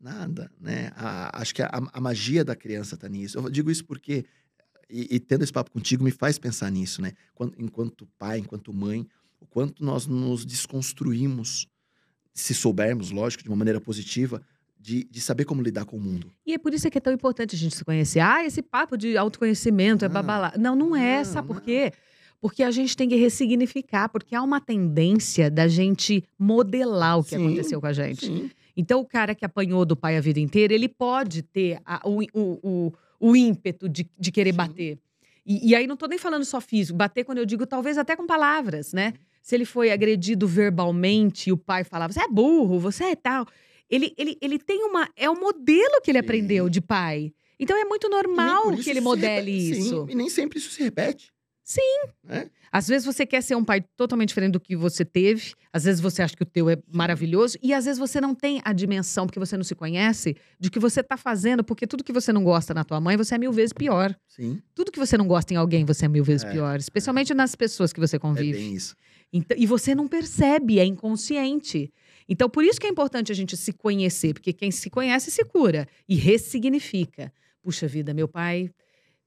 nada, 0.00 0.50
né? 0.60 0.90
A- 0.94 1.40
acho 1.42 1.54
que 1.54 1.60
a, 1.62 1.68
a 1.92 2.00
magia 2.00 2.44
da 2.44 2.54
criança 2.54 2.96
tá 2.96 3.08
nisso. 3.08 3.36
Eu 3.38 3.50
digo 3.50 3.70
isso 3.70 3.84
porque, 3.84 4.24
e, 4.88 5.16
e 5.16 5.20
tendo 5.20 5.42
esse 5.42 5.52
papo 5.52 5.70
contigo, 5.70 6.02
me 6.04 6.10
faz 6.12 6.38
pensar 6.38 6.70
nisso, 6.70 7.02
né? 7.02 7.12
Quan- 7.34 7.52
enquanto 7.58 8.06
pai, 8.18 8.38
enquanto 8.38 8.72
mãe, 8.72 9.06
o 9.40 9.46
quanto 9.46 9.84
nós 9.84 10.06
nos 10.06 10.44
desconstruímos, 10.44 11.66
se 12.34 12.54
soubermos, 12.54 13.10
lógico, 13.10 13.42
de 13.42 13.48
uma 13.48 13.56
maneira 13.56 13.80
positiva, 13.80 14.40
de, 14.80 15.04
de 15.04 15.20
saber 15.20 15.44
como 15.44 15.60
lidar 15.62 15.84
com 15.84 15.96
o 15.96 16.00
mundo. 16.00 16.32
E 16.46 16.54
é 16.54 16.58
por 16.58 16.72
isso 16.72 16.88
que 16.90 16.98
é 16.98 17.00
tão 17.00 17.12
importante 17.12 17.54
a 17.54 17.58
gente 17.58 17.74
se 17.74 17.84
conhecer. 17.84 18.20
Ah, 18.20 18.44
esse 18.44 18.62
papo 18.62 18.96
de 18.96 19.16
autoconhecimento 19.16 20.04
é 20.04 20.08
Não. 20.08 20.14
babalá. 20.14 20.52
Não, 20.56 20.76
não 20.76 20.94
é. 20.96 21.18
Não, 21.18 21.24
Sabe 21.24 21.48
por 21.48 21.60
quê? 21.60 21.92
Porque 22.40 22.62
a 22.62 22.70
gente 22.70 22.96
tem 22.96 23.08
que 23.08 23.16
ressignificar, 23.16 24.08
porque 24.08 24.34
há 24.36 24.42
uma 24.42 24.60
tendência 24.60 25.50
da 25.50 25.66
gente 25.66 26.22
modelar 26.38 27.18
o 27.18 27.24
que 27.24 27.30
Sim, 27.30 27.44
aconteceu 27.46 27.80
com 27.80 27.86
a 27.88 27.92
gente. 27.92 28.26
Sim. 28.26 28.50
Então, 28.76 29.00
o 29.00 29.04
cara 29.04 29.34
que 29.34 29.44
apanhou 29.44 29.84
do 29.84 29.96
pai 29.96 30.16
a 30.16 30.20
vida 30.20 30.38
inteira, 30.38 30.72
ele 30.72 30.88
pode 30.88 31.42
ter 31.42 31.80
a- 31.84 32.00
o, 32.08 32.22
o, 32.32 32.58
o, 32.62 32.92
o 33.18 33.34
ímpeto 33.36 33.88
de, 33.88 34.08
de 34.16 34.30
querer 34.30 34.52
Sim. 34.52 34.56
bater. 34.56 34.98
E, 35.48 35.70
e 35.70 35.74
aí 35.74 35.86
não 35.86 35.96
tô 35.96 36.06
nem 36.06 36.18
falando 36.18 36.44
só 36.44 36.60
físico, 36.60 36.98
bater 36.98 37.24
quando 37.24 37.38
eu 37.38 37.46
digo 37.46 37.66
talvez 37.66 37.96
até 37.96 38.14
com 38.14 38.26
palavras, 38.26 38.92
né? 38.92 39.14
Se 39.42 39.54
ele 39.54 39.64
foi 39.64 39.90
agredido 39.90 40.46
verbalmente 40.46 41.48
e 41.48 41.52
o 41.52 41.56
pai 41.56 41.84
falava, 41.84 42.12
você 42.12 42.20
é 42.20 42.28
burro, 42.28 42.78
você 42.78 43.04
é 43.04 43.16
tal. 43.16 43.46
Ele, 43.88 44.12
ele, 44.18 44.36
ele 44.42 44.58
tem 44.58 44.84
uma. 44.84 45.08
É 45.16 45.30
o 45.30 45.40
modelo 45.40 46.02
que 46.04 46.10
ele 46.10 46.18
Sim. 46.18 46.24
aprendeu 46.24 46.68
de 46.68 46.82
pai. 46.82 47.32
Então 47.58 47.74
é 47.74 47.84
muito 47.86 48.10
normal 48.10 48.76
que 48.76 48.90
ele 48.90 49.00
se 49.00 49.00
modele. 49.00 49.74
Sim, 49.74 49.80
isso. 49.80 50.06
e 50.10 50.14
nem 50.14 50.28
sempre 50.28 50.58
isso 50.58 50.70
se 50.70 50.82
repete. 50.82 51.32
Sim. 51.68 51.98
Né? 52.24 52.48
Às 52.72 52.88
vezes 52.88 53.04
você 53.04 53.26
quer 53.26 53.42
ser 53.42 53.54
um 53.54 53.62
pai 53.62 53.84
totalmente 53.94 54.28
diferente 54.28 54.52
do 54.52 54.60
que 54.60 54.74
você 54.74 55.04
teve, 55.04 55.52
às 55.70 55.84
vezes 55.84 56.00
você 56.00 56.22
acha 56.22 56.34
que 56.34 56.42
o 56.42 56.46
teu 56.46 56.70
é 56.70 56.78
maravilhoso, 56.90 57.58
e 57.62 57.74
às 57.74 57.84
vezes 57.84 57.98
você 57.98 58.22
não 58.22 58.34
tem 58.34 58.62
a 58.64 58.72
dimensão, 58.72 59.26
porque 59.26 59.38
você 59.38 59.54
não 59.54 59.62
se 59.62 59.74
conhece, 59.74 60.34
de 60.58 60.70
que 60.70 60.78
você 60.78 61.02
tá 61.02 61.18
fazendo, 61.18 61.62
porque 61.62 61.86
tudo 61.86 62.02
que 62.02 62.12
você 62.12 62.32
não 62.32 62.42
gosta 62.42 62.72
na 62.72 62.84
tua 62.84 62.98
mãe, 63.02 63.18
você 63.18 63.34
é 63.34 63.38
mil 63.38 63.52
vezes 63.52 63.74
pior. 63.74 64.16
Sim, 64.26 64.62
Tudo 64.74 64.90
que 64.90 64.98
você 64.98 65.18
não 65.18 65.26
gosta 65.28 65.52
em 65.52 65.58
alguém, 65.58 65.84
você 65.84 66.06
é 66.06 66.08
mil 66.08 66.24
vezes 66.24 66.44
É, 66.44 66.50
pior, 66.50 66.78
especialmente 66.78 67.34
nas 67.34 67.54
pessoas 67.54 67.92
que 67.92 68.00
você 68.00 68.16
é 68.16 68.18
convive. 68.18 68.52
bem 68.58 68.74
isso. 68.74 68.96
Então, 69.30 69.54
e 69.58 69.66
você 69.66 69.94
não 69.94 70.08
percebe, 70.08 70.78
é 70.78 70.86
inconsciente. 70.86 71.92
Então, 72.26 72.48
por 72.48 72.64
isso 72.64 72.80
que 72.80 72.86
é 72.86 72.90
importante 72.90 73.30
a 73.30 73.34
gente 73.34 73.58
se 73.58 73.74
conhecer, 73.74 74.32
porque 74.32 74.54
quem 74.54 74.70
se 74.70 74.88
conhece 74.88 75.30
se 75.30 75.44
cura 75.44 75.86
e 76.08 76.14
ressignifica. 76.14 77.30
Puxa 77.62 77.86
vida, 77.86 78.14
meu 78.14 78.26
pai 78.26 78.70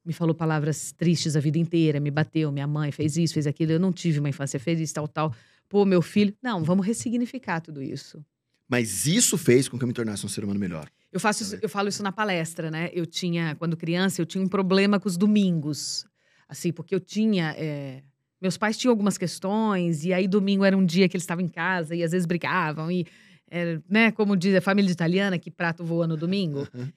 me 0.05 0.13
falou 0.13 0.33
palavras 0.33 0.91
tristes 0.91 1.35
a 1.35 1.39
vida 1.39 1.57
inteira, 1.57 1.99
me 1.99 2.09
bateu, 2.11 2.51
minha 2.51 2.67
mãe 2.67 2.91
fez 2.91 3.17
isso, 3.17 3.33
fez 3.33 3.45
aquilo, 3.47 3.71
eu 3.71 3.79
não 3.79 3.91
tive 3.91 4.19
uma 4.19 4.29
infância 4.29 4.59
feliz, 4.59 4.91
tal, 4.91 5.07
tal. 5.07 5.33
Pô, 5.69 5.85
meu 5.85 6.01
filho. 6.01 6.33
Não, 6.41 6.63
vamos 6.63 6.85
ressignificar 6.85 7.61
tudo 7.61 7.81
isso. 7.81 8.23
Mas 8.67 9.05
isso 9.05 9.37
fez 9.37 9.67
com 9.67 9.77
que 9.77 9.83
eu 9.83 9.87
me 9.87 9.93
tornasse 9.93 10.25
um 10.25 10.29
ser 10.29 10.43
humano 10.43 10.59
melhor. 10.59 10.89
Eu 11.11 11.19
faço 11.19 11.43
isso- 11.43 11.57
eu 11.61 11.69
falo 11.69 11.89
isso 11.89 12.01
na 12.01 12.11
palestra, 12.11 12.71
né? 12.71 12.89
Eu 12.93 13.05
tinha, 13.05 13.55
quando 13.55 13.75
criança, 13.77 14.21
eu 14.21 14.25
tinha 14.25 14.43
um 14.43 14.47
problema 14.47 14.99
com 14.99 15.07
os 15.07 15.17
domingos. 15.17 16.05
Assim, 16.47 16.71
porque 16.71 16.95
eu 16.95 16.99
tinha. 16.99 17.53
é, 17.57 18.01
meus 18.41 18.57
pais 18.57 18.75
tinham 18.77 18.91
algumas 18.91 19.17
questões, 19.17 20.03
e 20.03 20.11
aí 20.13 20.27
domingo 20.27 20.65
era 20.65 20.75
um 20.75 20.83
dia 20.85 21.07
que 21.07 21.15
eles 21.15 21.23
estavam 21.23 21.43
em 21.45 21.47
casa 21.47 21.95
e 21.95 22.03
às 22.03 22.11
vezes 22.11 22.25
brigavam, 22.25 22.89
e, 22.91 23.05
é, 23.49 23.79
né, 23.87 24.11
como 24.11 24.35
diz 24.35 24.55
a 24.55 24.61
família 24.61 24.89
italiana, 24.91 25.37
que 25.37 25.51
prato 25.51 25.83
voa 25.85 26.07
no 26.07 26.17
domingo. 26.17 26.67
Aham. 26.73 26.91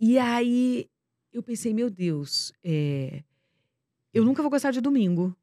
E 0.00 0.18
aí 0.18 0.86
eu 1.34 1.42
pensei, 1.42 1.74
meu 1.74 1.90
Deus, 1.90 2.52
é, 2.62 3.22
eu 4.12 4.24
nunca 4.24 4.40
vou 4.40 4.50
gostar 4.50 4.70
de 4.70 4.80
domingo. 4.80 5.36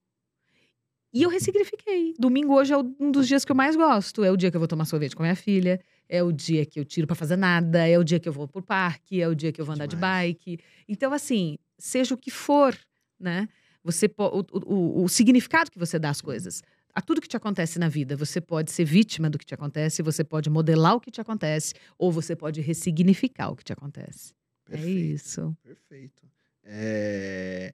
E 1.14 1.24
eu 1.24 1.30
ressignifiquei. 1.30 2.14
Domingo 2.18 2.54
hoje 2.56 2.72
é 2.74 2.78
um 2.78 3.12
dos 3.12 3.28
dias 3.28 3.44
que 3.44 3.52
eu 3.52 3.56
mais 3.56 3.76
gosto. 3.76 4.24
É 4.24 4.32
o 4.32 4.38
dia 4.38 4.50
que 4.50 4.56
eu 4.56 4.62
vou 4.62 4.68
tomar 4.68 4.86
sorvete 4.86 5.14
com 5.14 5.22
a 5.24 5.26
minha 5.26 5.36
filha. 5.36 5.82
É 6.08 6.24
o 6.24 6.32
dia 6.32 6.66
que 6.66 6.80
eu 6.80 6.86
tiro 6.86 7.06
pra 7.06 7.18
fazer 7.18 7.36
nada. 7.36 7.86
É 7.86 8.00
o 8.00 8.04
dia 8.04 8.18
que 8.18 8.30
eu 8.30 8.32
vou 8.32 8.48
pro 8.48 8.62
parque. 8.62 9.22
É 9.22 9.28
o 9.28 9.36
dia 9.36 9.52
que 9.52 9.60
eu 9.60 9.66
vou 9.66 9.76
andar 9.76 9.88
de 9.88 9.98
Demais. 9.98 10.30
bike. 10.36 10.60
Então, 10.88 11.12
assim, 11.12 11.58
seja 11.78 12.16
o 12.16 12.18
que 12.18 12.32
for, 12.32 12.74
né? 13.20 13.50
Você 13.84 14.10
o- 14.18 14.46
o- 14.54 15.04
o 15.04 15.10
significado 15.10 15.70
que 15.70 15.78
você 15.78 16.00
dá 16.00 16.10
às 16.12 16.22
coisas. 16.22 16.64
A 16.96 17.02
tudo 17.02 17.20
que 17.20 17.28
te 17.28 17.36
acontece 17.36 17.78
na 17.78 17.89
vida, 17.89 18.16
você 18.16 18.39
pode 18.39 18.72
ser 18.72 18.86
vítima 18.86 19.30
do 19.30 19.38
que 19.38 19.46
te 19.46 19.54
acontece, 19.54 20.02
você 20.02 20.24
pode 20.24 20.50
modelar 20.50 20.96
o 20.96 21.00
que 21.02 21.12
te 21.12 21.20
acontece, 21.20 21.74
ou 21.98 22.10
você 22.12 22.36
pode 22.38 22.62
ressignificar 22.62 23.50
o 23.50 23.56
que 23.56 23.64
te 23.66 23.74
acontece. 23.74 24.34
É 24.72 24.78
Perfeito. 24.78 25.14
isso. 25.16 25.58
Perfeito. 25.64 26.24
É... 26.64 27.74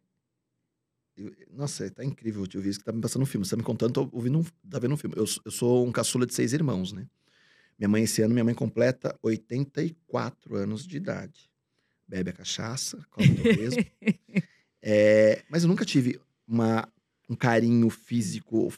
eu- 1.16 1.32
Nossa, 1.52 1.89
tá 1.91 2.04
incrível 2.04 2.45
te 2.48 2.58
ouvir 2.58 2.70
isso 2.70 2.80
que 2.80 2.86
tá 2.86 2.91
me 2.91 3.02
passando 3.02 3.24
um 3.24 3.26
filme. 3.26 3.45
Você 3.45 3.52
tá 3.52 3.58
me 3.58 3.64
contando, 3.64 3.93
tô 3.93 4.10
ouvindo 4.12 4.39
um... 4.39 4.43
tá 4.70 4.80
vendo 4.80 4.93
um 4.93 4.98
filme. 4.98 5.16
Eu, 5.18 5.28
sou- 5.28 5.41
eu 5.45 5.52
sou 5.52 5.88
um 5.88 5.91
caçula 5.91 6.26
de 6.26 6.34
seis 6.34 6.54
irmãos, 6.54 6.91
né? 6.93 7.08
Minha 7.78 7.89
mãe, 7.89 8.04
esse 8.04 8.22
ano, 8.22 8.34
minha 8.34 8.43
mãe 8.43 8.56
completa 8.56 9.18
84 9.22 10.56
anos 10.56 10.86
de 10.88 10.98
idade. 10.98 11.50
Bebe 12.08 12.30
a 12.32 12.34
cachaça, 12.34 13.06
come 13.12 13.32
o 13.32 13.43
torresmo. 13.43 13.86
É, 14.89 15.43
Mas 15.50 15.64
eu 15.64 15.68
nunca 15.70 15.84
tive 15.84 16.20
uma, 16.48 16.88
um 17.28 17.36
carinho 17.36 17.89
físico 17.89 18.72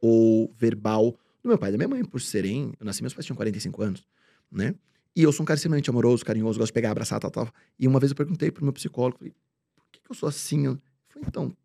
ou 0.00 0.52
verbal 0.54 1.18
do 1.42 1.48
meu 1.48 1.58
pai 1.58 1.70
e 1.70 1.72
da 1.72 1.78
minha 1.78 1.88
mãe, 1.88 2.04
por 2.04 2.20
serem... 2.20 2.72
Eu 2.78 2.84
nasci, 2.86 3.02
meus 3.02 3.14
pais 3.14 3.24
tinham 3.26 3.36
45 3.36 3.82
anos, 3.82 4.06
né? 4.52 4.74
E 5.16 5.22
eu 5.22 5.32
sou 5.32 5.42
um 5.42 5.46
cara 5.46 5.56
extremamente 5.56 5.88
amoroso, 5.88 6.22
carinhoso, 6.24 6.58
gosto 6.58 6.68
de 6.68 6.74
pegar, 6.74 6.90
abraçar, 6.90 7.18
tal, 7.18 7.30
tal. 7.30 7.48
E 7.78 7.88
uma 7.88 7.98
vez 7.98 8.10
eu 8.12 8.16
perguntei 8.16 8.50
pro 8.50 8.62
meu 8.62 8.72
psicólogo, 8.72 9.16
falei, 9.18 9.32
por 9.74 9.86
que, 9.90 10.00
que 10.00 10.10
eu 10.10 10.14
sou 10.14 10.28
assim? 10.28 10.66
Eu 10.66 10.78
falei, 11.08 11.26
então, 11.28 11.56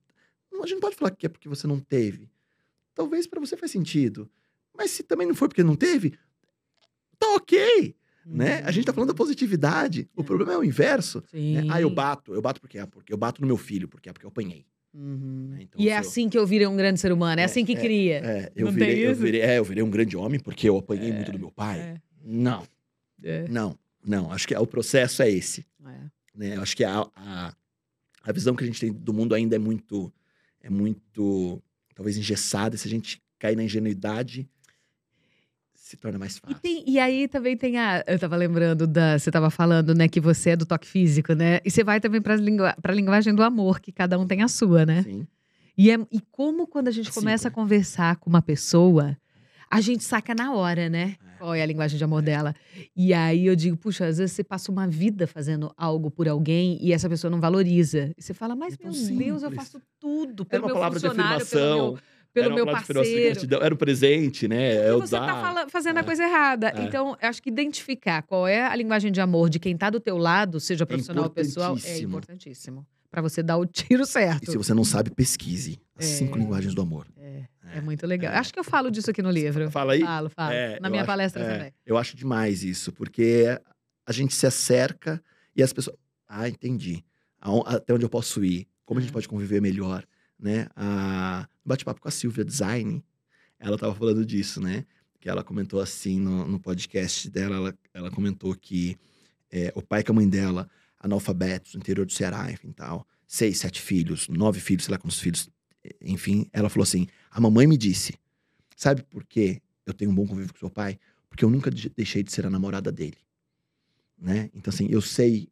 a 0.54 0.66
gente 0.66 0.76
não 0.76 0.80
pode 0.82 0.96
falar 0.96 1.12
que 1.12 1.26
é 1.26 1.30
porque 1.30 1.50
você 1.50 1.68
não 1.68 1.78
teve. 1.80 2.30
Talvez 2.96 3.28
pra 3.28 3.40
você 3.42 3.58
faz 3.58 3.72
sentido. 3.72 4.30
Mas 4.78 4.92
se 4.92 5.04
também 5.04 5.28
não 5.28 5.36
foi 5.36 5.50
porque 5.50 5.64
não 5.64 5.76
teve, 5.76 6.14
tá 7.20 7.28
ok, 7.36 7.94
né? 8.26 8.62
A 8.64 8.72
gente 8.72 8.86
tá 8.86 8.94
falando 8.94 9.10
da 9.10 9.14
positividade. 9.16 10.10
O 10.16 10.22
É. 10.22 10.24
problema 10.24 10.54
é 10.54 10.58
o 10.58 10.64
inverso. 10.64 11.22
Né? 11.34 11.66
Ah, 11.70 11.82
eu 11.82 11.90
bato. 11.90 12.34
Eu 12.34 12.42
bato 12.42 12.62
porque 12.62 12.78
é 12.78 12.86
porque 12.86 13.12
eu 13.12 13.18
bato 13.18 13.42
no 13.42 13.48
meu 13.48 13.58
filho, 13.58 13.88
porque 13.88 14.10
é 14.10 14.14
porque 14.14 14.26
eu 14.26 14.30
apanhei. 14.30 14.66
Uhum. 14.94 15.58
Então, 15.60 15.80
e 15.82 15.90
é 15.90 15.96
eu- 15.96 16.00
assim 16.00 16.30
que 16.30 16.38
eu 16.38 16.46
virei 16.48 16.68
um 16.68 16.76
grande 16.76 17.00
ser 17.00 17.12
humano, 17.12 17.40
é, 17.40 17.44
É, 17.44 17.46
assim 17.46 17.66
que 17.66 17.74
é, 17.74 17.76
cria. 17.82 18.16
É, 18.26 18.52
eu 18.56 18.72
virei, 18.72 19.08
eu 19.08 19.16
virei, 19.16 19.42
é, 19.42 19.58
eu 19.60 19.64
virei 19.64 19.84
um 19.84 19.90
grande 19.90 20.16
homem 20.18 20.40
porque 20.40 20.68
eu 20.70 20.78
apanhei 20.78 21.12
muito 21.12 21.32
do 21.34 21.40
meu 21.40 21.52
pai. 21.52 21.80
é. 21.80 22.02
Não, 22.24 22.64
É. 23.24 23.48
não, 23.48 23.78
não. 24.04 24.32
Acho 24.32 24.48
que 24.48 24.56
o 24.56 24.68
processo 24.68 25.22
é 25.22 25.30
esse. 25.30 25.66
É. 25.86 26.00
né? 26.36 26.56
Eu 26.58 26.62
acho 26.62 26.76
que 26.76 26.84
a, 26.84 27.06
a, 27.16 27.54
a 28.24 28.32
visão 28.32 28.56
que 28.56 28.64
a 28.64 28.68
gente 28.68 28.80
tem 28.80 28.92
do 28.92 29.14
mundo 29.14 29.34
ainda 29.36 29.56
é 29.56 29.60
muito, 29.60 30.12
é 30.62 30.70
muito, 30.70 31.62
talvez 31.96 32.18
engessada. 32.18 32.76
Se 32.78 32.88
a 32.88 32.92
gente 32.92 33.22
cair 33.40 33.56
na 33.56 33.64
ingenuidade, 33.64 34.48
se 35.76 35.98
torna 35.98 36.18
mais 36.20 36.38
E, 36.38 36.40
fácil. 36.40 36.60
tem- 36.60 36.84
e 36.88 37.00
aí 37.00 37.28
também 37.28 37.58
tem 37.58 37.78
a. 37.78 38.04
Eu 38.08 38.18
tava 38.20 38.36
lembrando 38.36 38.88
da. 38.88 39.18
Você 39.20 39.30
tava 39.32 39.50
falando, 39.50 39.94
né, 39.94 40.08
que 40.08 40.22
você 40.22 40.52
é 40.52 40.56
do 40.56 40.66
toque 40.66 40.88
físico, 40.88 41.34
né? 41.34 41.60
E 41.66 41.72
você 41.72 41.84
vai 41.84 42.00
também 42.00 42.22
pra, 42.22 42.36
lingua, 42.36 42.76
pra 42.82 42.94
linguagem 42.94 43.34
do 43.36 43.44
amor, 43.44 43.80
que 43.80 43.92
cada 43.92 44.18
um 44.18 44.26
tem 44.26 44.42
a 44.42 44.48
sua, 44.48 44.86
né? 44.86 45.04
Sim. 45.04 45.28
E, 45.78 45.90
é, 45.92 45.96
e 46.12 46.20
como 46.32 46.68
quando 46.68 46.88
a 46.90 46.92
gente 46.92 47.06
Cinco, 47.08 47.16
começa 47.20 47.48
a 47.48 47.52
né? 47.52 47.56
conversar 47.56 48.16
com 48.18 48.30
uma 48.30 48.42
pessoa, 48.42 49.18
a 49.72 49.80
gente 49.82 50.04
saca 50.04 50.36
na 50.36 50.54
hora, 50.54 50.90
né? 50.90 51.16
É. 51.26 51.32
Qual 51.40 51.56
é 51.56 51.62
a 51.64 51.66
linguagem 51.66 51.98
de 51.98 52.04
amor 52.04 52.22
dela. 52.22 52.54
E 52.96 53.14
aí 53.14 53.48
eu 53.48 53.56
digo, 53.56 53.76
puxa, 53.78 54.06
às 54.06 54.18
vezes 54.20 54.34
você 54.36 54.44
passa 54.44 54.72
uma 54.72 54.86
vida 54.88 55.26
fazendo 55.26 55.74
algo 55.76 56.12
por 56.12 56.28
alguém 56.28 56.78
e 56.80 56.94
essa 56.94 57.10
pessoa 57.10 57.32
não 57.32 57.40
valoriza. 57.42 58.12
E 58.18 58.22
você 58.22 58.34
fala, 58.34 58.56
mas 58.56 58.76
É 58.76 58.78
meu 58.84 58.92
Deus, 58.92 59.10
eu 59.42 59.50
simples. 59.50 59.56
faço 59.56 59.82
tudo 60.00 60.46
pelo 60.46 60.66
meu 60.68 60.76
palavra 60.76 61.00
de 61.00 61.08
funcionário, 61.08 61.46
pelo 61.48 61.64
meu, 61.76 61.98
pelo 62.34 62.46
era 62.46 62.56
meu 62.56 62.66
parceiro. 62.68 63.56
Era 63.60 63.74
o 63.74 63.78
presente, 63.78 64.48
né? 64.48 64.76
É 64.76 64.90
E 64.90 64.92
o 64.92 65.00
você 65.00 65.16
tá 65.18 65.42
fala- 65.42 65.68
fazendo 65.70 65.98
a 65.98 66.02
É. 66.02 66.04
coisa 66.04 66.24
errada. 66.24 66.74
É. 66.76 66.84
Então, 66.84 67.18
acho 67.20 67.42
que 67.42 67.50
identificar 67.50 68.22
qual 68.22 68.48
é 68.48 68.62
a 68.68 68.76
linguagem 68.76 69.12
de 69.12 69.20
amor 69.20 69.50
de 69.50 69.58
quem 69.60 69.76
tá 69.76 69.90
do 69.90 70.00
teu 70.00 70.18
lado, 70.18 70.60
seja 70.60 70.86
profissional 70.86 71.24
ou 71.24 71.30
pessoal, 71.32 71.76
é 71.84 71.98
importantíssimo. 72.00 72.86
Pra 73.10 73.22
você 73.22 73.42
dar 73.44 73.58
o 73.58 73.66
tiro 73.66 74.06
certo. 74.06 74.44
E 74.48 74.52
se 74.52 74.58
você 74.58 74.74
não 74.74 74.84
sabe, 74.86 75.10
pesquise. 75.10 75.82
As 75.98 76.06
cinco 76.06 76.38
É. 76.38 76.42
linguagens 76.42 76.74
do 76.76 76.82
amor. 76.82 77.08
É, 77.18 77.44
é 77.74 77.82
muito 77.82 78.06
legal. 78.08 78.34
é. 78.34 78.38
Acho 78.38 78.54
que 78.54 78.60
eu 78.60 78.64
falo 78.64 78.90
disso 78.92 79.10
aqui 79.12 79.22
no 79.22 79.32
livro. 79.32 79.70
Fala 79.72 79.94
aí. 79.94 80.02
Falo, 80.02 80.30
falo. 80.30 80.54
É, 80.54 80.80
Na 80.80 80.90
minha 80.90 81.02
acho- 81.02 81.08
palestra 81.08 81.42
é, 81.44 81.54
também. 81.58 81.74
Eu 81.86 81.98
acho 81.98 82.16
demais 82.16 82.64
isso, 82.64 82.92
porque 82.92 83.46
a 84.06 84.12
gente 84.12 84.34
se 84.36 84.46
acerca 84.48 85.22
e 85.56 85.62
as 85.64 85.72
pessoas. 85.74 85.96
Ah, 86.28 86.48
entendi. 86.48 87.04
Até 87.66 87.94
onde 87.94 88.06
eu 88.06 88.10
posso 88.10 88.44
ir? 88.44 88.68
Como 88.86 89.00
a 89.00 89.02
gente 89.02 89.12
É. 89.12 89.14
pode 89.14 89.28
conviver 89.28 89.62
melhor? 89.62 90.06
Né? 90.40 90.68
A... 90.76 91.48
no 91.64 91.70
Bate-papo 91.70 92.02
com 92.02 92.08
a 92.08 92.12
Silvia 92.12 92.44
Design, 92.44 93.04
ela 93.60 93.78
tava 93.78 93.94
falando 93.94 94.26
disso, 94.26 94.60
né? 94.60 94.86
Que 95.20 95.30
ela 95.30 95.44
comentou 95.44 95.80
assim 95.80 96.20
no, 96.20 96.48
no 96.48 96.60
podcast 96.60 97.30
dela, 97.30 97.56
ela, 97.58 97.74
ela 97.94 98.10
comentou 98.12 98.56
que 98.56 98.98
é, 99.52 99.72
o 99.76 99.82
pai 99.84 100.04
com 100.04 100.12
a 100.14 100.16
mãe 100.16 100.28
dela, 100.28 100.68
analfabetos, 101.00 101.74
no 101.76 101.80
interior 101.80 102.06
do 102.06 102.12
Ceará, 102.12 102.52
enfim, 102.52 102.72
tal, 102.72 103.06
seis, 103.28 103.60
sete 103.60 103.82
filhos, 103.82 104.28
nove 104.30 104.60
filhos, 104.60 104.86
sei 104.86 104.92
lá 104.94 104.98
quantos 104.98 105.20
filhos, 105.20 105.48
enfim, 106.02 106.46
ela 106.54 106.70
falou 106.70 106.84
assim: 106.84 107.08
a 107.30 107.40
mamãe 107.40 107.66
me 107.68 107.78
disse, 107.78 108.14
sabe 108.76 109.04
por 109.04 109.24
quê 109.26 109.62
eu 109.86 109.94
tenho 109.94 110.12
um 110.12 110.16
bom 110.16 110.28
convívio 110.28 110.54
com 110.54 110.60
seu 110.60 110.70
pai? 110.70 111.00
Porque 111.30 111.44
eu 111.46 111.50
nunca 111.50 111.72
de- 111.72 111.90
deixei 111.96 112.22
de 112.24 112.32
ser 112.32 112.46
a 112.46 112.50
namorada 112.50 112.92
dele, 112.92 113.18
né? 114.20 114.50
Então, 114.54 114.72
assim, 114.72 114.88
eu 114.90 115.02
sei 115.02 115.48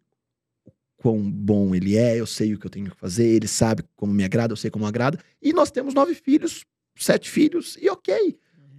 quão 0.98 1.20
bom 1.32 1.74
ele 1.74 1.96
é, 1.96 2.20
eu 2.20 2.26
sei 2.28 2.54
o 2.54 2.60
que 2.60 2.66
eu 2.68 2.70
tenho 2.70 2.92
que 2.92 2.98
fazer, 2.98 3.26
ele 3.26 3.48
sabe 3.48 3.84
como 3.96 4.12
me 4.14 4.24
agrada, 4.24 4.52
eu 4.52 4.58
sei 4.58 4.70
como 4.70 4.86
agrada, 4.86 5.18
e 5.42 5.54
nós 5.54 5.72
temos 5.72 5.94
nove 5.94 6.14
filhos, 6.14 6.66
sete 6.96 7.30
filhos, 7.30 7.78
e 7.82 7.90
ok, 7.90 8.38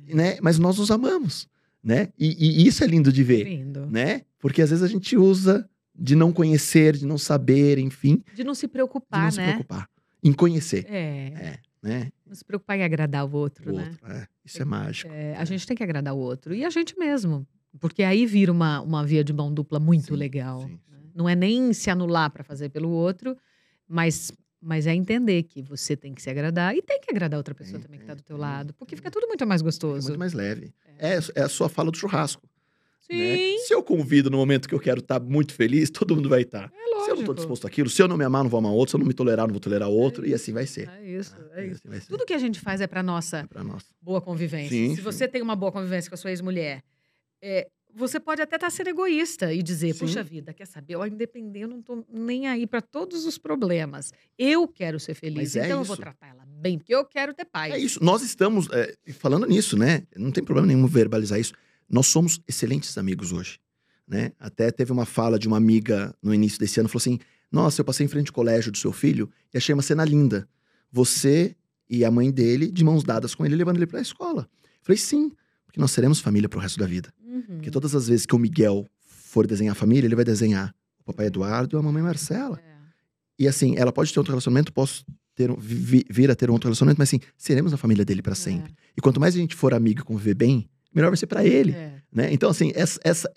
né? 0.09 0.37
Mas 0.43 0.59
nós 0.59 0.77
nos 0.79 0.91
amamos, 0.91 1.49
né? 1.83 2.13
E, 2.19 2.61
e 2.63 2.67
isso 2.67 2.85
é 2.85 2.87
lindo 2.87 3.11
de 3.11 3.25
ver, 3.25 3.45
Lindo. 3.45 3.87
né? 3.87 4.23
Porque 4.39 4.61
às 4.61 4.69
vezes 4.71 4.83
a 4.85 4.89
gente 4.89 5.17
usa 5.17 5.69
de 5.95 6.15
não 6.15 6.33
conhecer, 6.33 6.97
de 6.97 7.07
não 7.07 7.17
saber, 7.19 7.79
enfim, 7.79 8.23
De 8.35 8.45
não 8.45 8.55
se 8.55 8.67
de 8.67 8.69
preocupar, 8.69 9.25
não 9.25 9.31
se 9.31 9.37
né? 9.39 9.45
preocupar 9.53 9.89
em 10.23 10.33
conhecer, 10.33 10.87
É. 10.89 11.33
é, 11.35 11.59
né? 11.83 12.13
Não 12.27 12.35
se 12.35 12.45
preocupar 12.45 12.79
em 12.79 12.83
agradar 12.83 13.25
o 13.27 13.33
outro, 13.33 13.73
O 13.73 13.77
né? 13.77 13.85
outro, 13.91 14.07
é. 14.13 14.27
Isso 14.45 14.61
é 14.61 14.65
mágico. 14.65 15.13
É, 15.13 15.35
a 15.37 15.45
gente 15.45 15.67
tem 15.67 15.77
que 15.77 15.83
agradar 15.83 16.15
o 16.15 16.19
outro. 16.19 16.55
E 16.55 16.65
a 16.65 16.71
gente 16.71 16.99
mesmo. 16.99 17.47
Porque 17.79 18.03
aí 18.03 18.27
vira 18.27 18.51
uma, 18.51 18.81
uma 18.81 19.05
via 19.07 19.23
de 19.23 19.33
mão 19.33 19.53
dupla 19.53 19.79
muito 19.79 20.07
Sim, 20.09 20.17
legal. 20.17 20.61
sim, 20.63 20.73
né? 20.73 20.79
sim. 21.03 21.11
Não 21.15 21.29
é 21.29 21.35
nem 21.37 21.73
se 21.73 21.89
anular 21.91 22.31
para 22.31 22.43
fazer 22.43 22.69
pelo 22.69 22.89
outro, 22.91 23.37
mas, 23.89 24.33
mas 24.61 24.87
é 24.87 24.95
entender 24.95 25.45
que 25.45 25.63
você 25.63 25.97
tem 25.97 26.13
que 26.15 26.21
se 26.21 26.29
agradar 26.31 26.75
e 26.75 26.83
tem 26.83 27.01
que 27.01 27.11
agradar 27.11 27.39
outra 27.39 27.55
pessoa 27.55 27.79
Tem, 27.79 27.83
também 27.83 28.01
que 28.01 28.07
tem, 28.07 28.15
tá 28.15 28.21
do 28.21 28.25
teu 28.25 28.37
tem, 28.37 28.41
lado. 28.43 28.75
Porque 28.75 28.91
tem. 28.95 28.97
fica 28.99 29.11
tudo 29.11 29.27
muito 29.29 29.47
mais 29.47 29.63
gostoso. 29.63 30.09
muito 30.09 30.19
mais 30.19 30.33
leve. 30.33 30.75
É, 30.99 31.19
é 31.37 31.43
a 31.43 31.49
sua 31.49 31.69
fala 31.69 31.91
do 31.91 31.97
churrasco. 31.97 32.43
Sim, 33.11 33.19
né? 33.19 33.57
Se 33.67 33.75
eu 33.75 33.83
convido 33.83 34.31
no 34.31 34.37
momento 34.37 34.69
que 34.69 34.75
eu 34.75 34.81
quero 34.81 35.01
estar 35.01 35.21
muito 35.21 35.53
feliz, 35.55 35.91
todo 35.91 36.15
mundo 36.15 36.29
vai 36.29 36.43
estar. 36.43 36.73
é 36.73 36.91
lógico. 36.95 37.05
Se 37.05 37.11
eu 37.11 37.17
não 37.17 37.25
tô 37.25 37.35
disposto 37.35 37.67
àquilo, 37.67 37.89
se 37.91 38.03
eu 38.03 38.07
não 38.09 38.17
me 38.17 38.25
amar, 38.25 38.43
não 38.45 38.51
vou 38.51 38.59
amar 38.59 38.73
outro, 38.73 38.91
se 38.91 38.97
eu 38.97 39.01
não 39.01 39.07
me 39.07 39.15
tolerar, 39.15 39.47
não 39.47 39.53
vou 39.53 39.61
tolerar 39.61 39.89
outro, 39.89 40.27
e 40.27 40.33
assim 40.35 40.53
vai 40.53 40.67
ser. 40.67 40.89
É 40.89 41.05
isso, 41.05 41.35
tá? 41.35 41.61
é 41.61 41.67
isso. 41.67 41.75
assim 41.77 41.89
vai 41.89 42.01
ser. 42.01 42.07
Tudo 42.09 42.25
que 42.25 42.33
a 42.35 42.39
gente 42.39 42.61
faz 42.61 42.81
é 42.81 42.87
para 42.87 43.03
nossa 43.03 43.49
É 43.55 43.63
nós. 43.63 43.85
boa 44.01 44.21
convivência. 44.21 44.71
Sim, 44.71 44.91
Se 44.91 44.97
sim. 44.97 45.03
você 45.03 45.27
tem 45.27 45.43
uma 45.43 45.57
boa 45.57 45.73
convivência 45.73 46.09
com 46.09 46.15
a 46.15 46.19
sua 46.19 46.31
ex-mulher, 46.31 46.83
é, 47.43 47.69
você 47.93 48.21
pode 48.21 48.41
até 48.41 48.55
estar 48.57 48.71
sendo 48.71 48.89
egoísta 48.91 49.53
e 49.53 49.63
dizer, 49.63 49.93
Sim. 49.95 49.99
puxa 50.01 50.23
vida, 50.23 50.53
quer 50.55 50.67
saber? 50.67 50.95
Eu, 50.95 51.05
independente, 51.07 51.63
eu 51.63 51.69
não 51.69 51.83
tô 51.83 52.05
nem 52.09 52.47
aí 52.47 52.65
para 52.67 52.81
todos 52.81 53.27
os 53.27 53.37
problemas. 53.37 54.13
Eu 54.39 54.69
quero 54.69 55.01
ser 55.01 55.15
feliz, 55.15 55.57
é 55.57 55.65
então 55.65 55.81
eu 55.81 55.85
vou 55.85 55.97
tratar 55.97 56.29
ela 56.29 56.45
bem, 56.47 56.79
porque 56.79 56.95
eu 56.95 57.05
quero 57.05 57.35
ter 57.35 57.45
paz. 57.47 57.75
É 57.75 57.79
isso. 57.79 58.03
Nós 58.05 58.23
estamos 58.23 58.69
é, 58.71 58.95
falando 59.15 59.45
nisso, 59.47 59.77
né? 59.77 60.05
Não 60.15 60.31
tem 60.31 60.45
problema 60.45 60.69
nenhum 60.69 60.87
verbalizar 60.87 61.41
isso. 61.41 61.53
Nós 61.91 62.07
somos 62.07 62.41
excelentes 62.47 62.97
amigos 62.97 63.33
hoje, 63.33 63.59
né? 64.07 64.33
Até 64.39 64.71
teve 64.71 64.93
uma 64.93 65.05
fala 65.05 65.39
de 65.39 65.49
uma 65.49 65.57
amiga 65.57 66.15
no 66.23 66.33
início 66.33 66.59
desse 66.59 66.79
ano, 66.81 66.89
falou 66.89 67.01
assim: 67.01 67.19
"Nossa, 67.51 67.81
eu 67.81 67.85
passei 67.85 68.07
em 68.07 68.09
frente 68.09 68.29
ao 68.29 68.35
colégio 68.35 68.71
do 68.71 68.79
seu 68.79 68.93
filho 68.93 69.29
e 69.53 69.59
achei 69.59 69.73
uma 69.75 69.83
cena 69.83 70.05
linda. 70.05 70.49
Você 70.93 71.57
e 71.89 72.05
a 72.05 72.11
mãe 72.11 72.31
dele 72.31 72.71
de 72.71 72.85
mãos 72.85 73.03
dadas 73.03 73.35
com 73.35 73.45
ele 73.45 73.57
levando 73.57 73.77
ele 73.77 73.87
para 73.87 73.99
a 73.99 74.03
escola". 74.03 74.49
Eu 74.53 74.79
falei: 74.83 74.97
"Sim, 74.99 75.33
porque 75.67 75.81
nós 75.81 75.91
seremos 75.91 76.21
família 76.21 76.49
pro 76.49 76.61
resto 76.61 76.79
da 76.79 76.87
vida". 76.87 77.13
Uhum. 77.25 77.43
Porque 77.57 77.71
todas 77.71 77.95
as 77.95 78.09
vezes 78.09 78.25
que 78.27 78.35
o 78.35 78.39
Miguel 78.39 78.87
for 79.01 79.47
desenhar 79.47 79.73
a 79.73 79.75
família, 79.77 80.07
ele 80.07 80.15
vai 80.17 80.25
desenhar 80.25 80.75
o 81.01 81.05
papai 81.05 81.27
Eduardo 81.27 81.77
e 81.77 81.79
a 81.79 81.83
mamãe 81.83 82.03
Marcela. 82.03 82.61
É. 82.65 82.71
E 83.39 83.49
assim, 83.49 83.75
ela 83.77 83.93
pode 83.93 84.13
ter 84.13 84.19
outro 84.21 84.33
relacionamento, 84.33 84.73
posso 84.73 85.05
ter, 85.35 85.51
vi- 85.59 86.05
vir 86.11 86.31
a 86.31 86.35
ter 86.35 86.51
um 86.51 86.53
outro 86.53 86.69
relacionamento, 86.69 86.99
mas 86.99 87.09
assim, 87.09 87.21
seremos 87.37 87.73
a 87.73 87.77
família 87.77 88.05
dele 88.05 88.21
para 88.23 88.35
sempre. 88.35 88.75
E 88.97 89.01
quanto 89.01 89.19
mais 89.21 89.35
a 89.35 89.39
gente 89.39 89.55
for 89.55 89.73
amigo 89.73 90.01
e 90.01 90.05
conviver 90.05 90.35
bem, 90.35 90.69
melhor 90.95 91.09
vai 91.11 91.17
ser 91.17 91.27
para 91.27 91.45
ele, 91.45 91.73
É. 91.73 92.03
né? 92.13 92.33
Então 92.33 92.51
assim, 92.51 92.73
essa, 92.75 92.99
essa- 93.05 93.31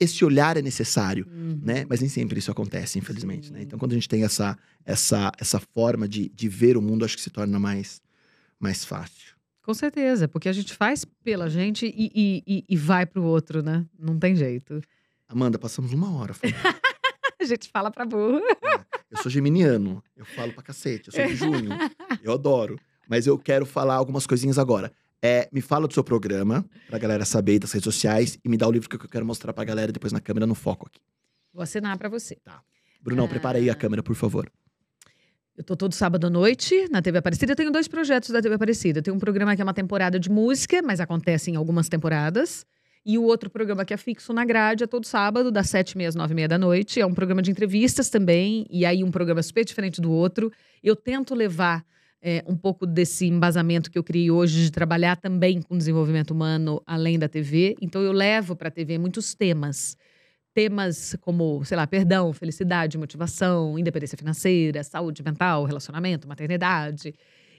esse 0.00 0.24
olhar 0.24 0.56
é 0.56 0.62
necessário, 0.62 1.26
Uhum. 1.30 1.60
né? 1.62 1.84
Mas 1.88 2.00
nem 2.00 2.08
sempre 2.08 2.38
isso 2.38 2.50
acontece, 2.50 2.98
infelizmente, 2.98 3.52
né? 3.52 3.62
Então 3.62 3.78
quando 3.78 3.92
a 3.92 3.94
gente 3.94 4.08
tem 4.08 4.24
essa 4.24 4.56
essa 4.84 5.30
essa 5.38 5.60
forma 5.60 6.08
de, 6.08 6.28
de 6.28 6.48
ver 6.48 6.76
o 6.76 6.82
mundo, 6.82 7.04
acho 7.04 7.16
que 7.16 7.22
se 7.22 7.30
torna 7.30 7.58
mais 7.58 8.00
mais 8.58 8.84
fácil. 8.84 9.34
Com 9.64 9.74
certeza, 9.74 10.26
porque 10.26 10.48
a 10.48 10.52
gente 10.52 10.74
faz 10.74 11.04
pela 11.22 11.48
gente 11.48 11.86
e, 11.86 12.10
e, 12.14 12.42
e, 12.46 12.64
e 12.68 12.76
vai 12.76 13.06
pro 13.06 13.22
outro, 13.22 13.62
né? 13.62 13.84
Não 13.96 14.18
tem 14.18 14.34
jeito. 14.34 14.80
Amanda, 15.28 15.56
passamos 15.58 15.92
uma 15.92 16.12
hora 16.18 16.34
falando. 16.34 16.56
A 17.40 17.44
gente 17.44 17.68
fala 17.70 17.90
pra 17.90 18.04
burro. 18.04 18.40
Eu 19.10 19.16
sou 19.20 19.28
geminiano, 19.30 20.00
eu 20.16 20.24
falo 20.24 20.52
pra 20.52 20.62
cacete, 20.62 21.08
eu 21.08 21.12
sou 21.12 21.26
de 21.26 21.34
junho, 21.34 21.70
eu 22.22 22.32
adoro. 22.32 22.78
Mas 23.08 23.26
eu 23.26 23.36
quero 23.36 23.66
falar 23.66 23.94
algumas 23.96 24.28
coisinhas 24.28 24.58
agora. 24.58 24.92
É, 25.22 25.48
me 25.52 25.60
fala 25.60 25.86
do 25.86 25.94
seu 25.94 26.02
programa, 26.02 26.64
pra 26.88 26.98
galera 26.98 27.24
saber 27.24 27.58
das 27.60 27.70
redes 27.72 27.84
sociais, 27.84 28.36
e 28.44 28.48
me 28.48 28.56
dá 28.56 28.66
o 28.66 28.72
livro 28.72 28.88
que 28.88 28.96
eu 28.96 29.08
quero 29.08 29.24
mostrar 29.24 29.52
pra 29.52 29.62
galera 29.64 29.92
depois 29.92 30.12
na 30.12 30.20
câmera 30.20 30.46
no 30.46 30.54
foco 30.54 30.88
aqui. 30.88 31.00
Vou 31.54 31.62
assinar 31.62 31.96
pra 31.96 32.08
você. 32.08 32.38
Brunão, 33.00 33.26
Ah. 33.26 33.28
prepara 33.28 33.58
aí 33.58 33.70
a 33.70 33.74
câmera, 33.74 34.02
por 34.02 34.16
favor. 34.16 34.50
Eu 35.56 35.62
tô 35.62 35.76
todo 35.76 35.92
sábado 35.92 36.26
à 36.26 36.30
noite 36.30 36.88
na 36.90 37.02
TV 37.02 37.18
Aparecida. 37.18 37.52
Eu 37.52 37.56
tenho 37.56 37.70
dois 37.70 37.86
projetos 37.86 38.30
da 38.30 38.40
TV 38.40 38.54
Aparecida. 38.54 38.98
Eu 38.98 39.02
tenho 39.02 39.14
um 39.16 39.20
programa 39.20 39.54
que 39.54 39.60
é 39.60 39.64
uma 39.64 39.74
temporada 39.74 40.18
de 40.18 40.30
música, 40.30 40.80
mas 40.82 40.98
acontece 40.98 41.50
em 41.50 41.56
algumas 41.56 41.88
temporadas. 41.88 42.64
E 43.04 43.18
o 43.18 43.22
outro 43.24 43.50
programa 43.50 43.84
que 43.84 43.92
é 43.92 43.96
fixo 43.96 44.32
na 44.32 44.44
grade 44.44 44.82
é 44.84 44.86
todo 44.86 45.04
sábado, 45.06 45.50
das 45.52 45.68
sete 45.68 45.92
e 45.92 45.98
meia 45.98 46.08
às 46.08 46.14
nove 46.14 46.32
e 46.32 46.36
meia 46.36 46.48
da 46.48 46.56
noite. 46.56 47.00
É 47.00 47.06
um 47.06 47.12
programa 47.12 47.42
de 47.42 47.50
entrevistas 47.50 48.08
também, 48.08 48.66
e 48.70 48.86
aí 48.86 49.04
um 49.04 49.10
programa 49.10 49.42
super 49.42 49.64
diferente 49.64 50.00
do 50.00 50.10
outro. 50.10 50.50
Eu 50.82 50.96
tento 50.96 51.34
levar 51.34 51.84
é, 52.22 52.44
um 52.46 52.56
pouco 52.56 52.86
desse 52.86 53.26
embasamento 53.26 53.90
que 53.90 53.98
eu 53.98 54.04
criei 54.04 54.30
hoje 54.30 54.62
de 54.64 54.70
trabalhar 54.70 55.16
também 55.16 55.60
com 55.60 55.76
desenvolvimento 55.76 56.30
humano 56.30 56.80
além 56.86 57.18
da 57.18 57.28
TV. 57.28 57.76
Então 57.80 58.00
eu 58.00 58.12
levo 58.12 58.54
para 58.54 58.68
a 58.68 58.70
TV 58.70 58.96
muitos 58.96 59.34
temas. 59.34 59.96
Temas 60.54 61.16
como, 61.20 61.64
sei 61.64 61.76
lá, 61.76 61.86
perdão, 61.86 62.32
felicidade, 62.32 62.96
motivação, 62.96 63.78
independência 63.78 64.16
financeira, 64.16 64.84
saúde 64.84 65.22
mental, 65.22 65.64
relacionamento, 65.64 66.28
maternidade. 66.28 67.14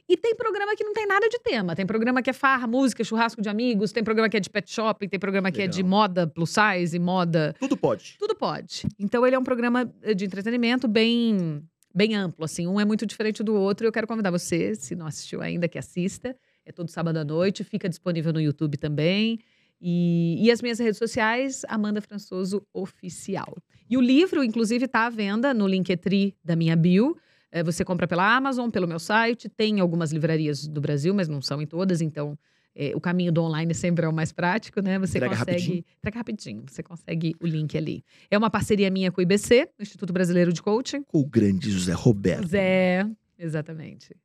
E 0.07 0.17
tem 0.17 0.35
programa 0.35 0.75
que 0.75 0.83
não 0.83 0.93
tem 0.93 1.07
nada 1.07 1.27
de 1.27 1.39
tema. 1.39 1.75
Tem 1.75 1.85
programa 1.85 2.21
que 2.21 2.29
é 2.29 2.33
farra, 2.33 2.67
música, 2.67 3.03
churrasco 3.03 3.41
de 3.41 3.49
amigos, 3.49 3.91
tem 3.91 4.03
programa 4.03 4.29
que 4.29 4.37
é 4.37 4.39
de 4.39 4.49
pet 4.49 4.71
shopping, 4.71 5.07
tem 5.07 5.19
programa 5.19 5.51
que 5.51 5.61
é 5.61 5.67
de 5.67 5.77
Legal. 5.77 5.89
moda 5.89 6.27
plus 6.27 6.51
size, 6.51 6.99
moda. 6.99 7.55
Tudo 7.59 7.75
pode. 7.75 8.15
Tudo 8.19 8.35
pode. 8.35 8.85
Então 8.99 9.25
ele 9.25 9.35
é 9.35 9.39
um 9.39 9.43
programa 9.43 9.91
eh, 10.01 10.13
de 10.13 10.25
entretenimento 10.25 10.87
bem, 10.87 11.63
bem 11.93 12.15
amplo, 12.15 12.43
assim. 12.43 12.67
Um 12.67 12.79
é 12.79 12.85
muito 12.85 13.05
diferente 13.05 13.43
do 13.43 13.53
outro. 13.53 13.85
Eu 13.85 13.91
quero 13.91 14.07
convidar 14.07 14.31
você, 14.31 14.75
se 14.75 14.95
não 14.95 15.05
assistiu 15.05 15.41
ainda, 15.41 15.67
que 15.67 15.77
assista. 15.77 16.35
É 16.65 16.71
todo 16.71 16.89
sábado 16.89 17.17
à 17.17 17.25
noite, 17.25 17.63
fica 17.63 17.89
disponível 17.89 18.31
no 18.31 18.39
YouTube 18.41 18.77
também. 18.77 19.39
E, 19.81 20.37
e 20.39 20.49
as 20.49 20.61
minhas 20.61 20.79
redes 20.79 20.97
sociais, 20.97 21.63
Amanda 21.67 22.01
Françoso 22.01 22.65
Oficial. 22.73 23.57
E 23.89 23.97
o 23.97 24.01
livro, 24.01 24.43
inclusive, 24.43 24.85
está 24.85 25.05
à 25.05 25.09
venda 25.09 25.53
no 25.53 25.67
Linktree 25.67 26.35
da 26.43 26.55
minha 26.55 26.75
bio. 26.75 27.17
Eh, 27.51 27.61
você 27.61 27.83
compra 27.83 28.07
pela 28.07 28.35
Amazon, 28.35 28.69
pelo 28.69 28.87
meu 28.87 28.97
site. 28.99 29.49
Tem 29.49 29.81
algumas 29.81 30.13
livrarias 30.13 30.65
do 30.65 30.79
Brasil, 30.79 31.13
mas 31.13 31.27
não 31.27 31.41
são 31.41 31.61
em 31.61 31.67
todas. 31.67 32.01
Então, 32.01 32.39
eh, 32.75 32.93
o 32.95 33.01
caminho 33.01 33.31
do 33.31 33.41
online 33.41 33.73
sempre 33.73 34.05
é 34.05 34.09
o 34.09 34.13
mais 34.13 34.31
prático, 34.31 34.81
né? 34.81 34.97
Você 34.99 35.17
Entrega 35.17 35.35
consegue. 35.37 35.51
rapidinho. 35.51 35.85
Entrega 35.97 36.17
rapidinho. 36.17 36.63
Você 36.67 36.83
consegue 36.83 37.35
o 37.41 37.47
link 37.47 37.77
ali. 37.77 38.03
É 38.29 38.37
uma 38.37 38.49
parceria 38.49 38.89
minha 38.89 39.11
com 39.11 39.19
o 39.19 39.23
IBC, 39.23 39.69
Instituto 39.79 40.11
Brasileiro 40.11 40.51
de 40.51 40.61
Coaching. 40.61 41.03
Com 41.03 41.19
o 41.19 41.25
grande 41.25 41.71
José 41.71 41.93
Roberto. 41.93 42.47
Zé, 42.47 43.07
exatamente. 43.37 44.15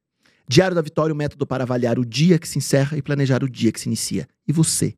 Diário 0.49 0.75
da 0.75 0.81
Vitória, 0.81 1.13
o 1.13 1.17
método 1.17 1.47
para 1.47 1.65
avaliar 1.65 1.99
o 1.99 2.05
dia 2.07 2.39
que 2.39 2.49
se 2.49 2.57
encerra 2.57 2.97
e 2.97 3.03
planejar 3.03 3.45
o 3.45 3.49
dia 3.51 3.71
que 3.71 3.79
se 3.79 3.89
inicia. 3.89 4.27
E 4.47 4.53
você? 4.53 4.95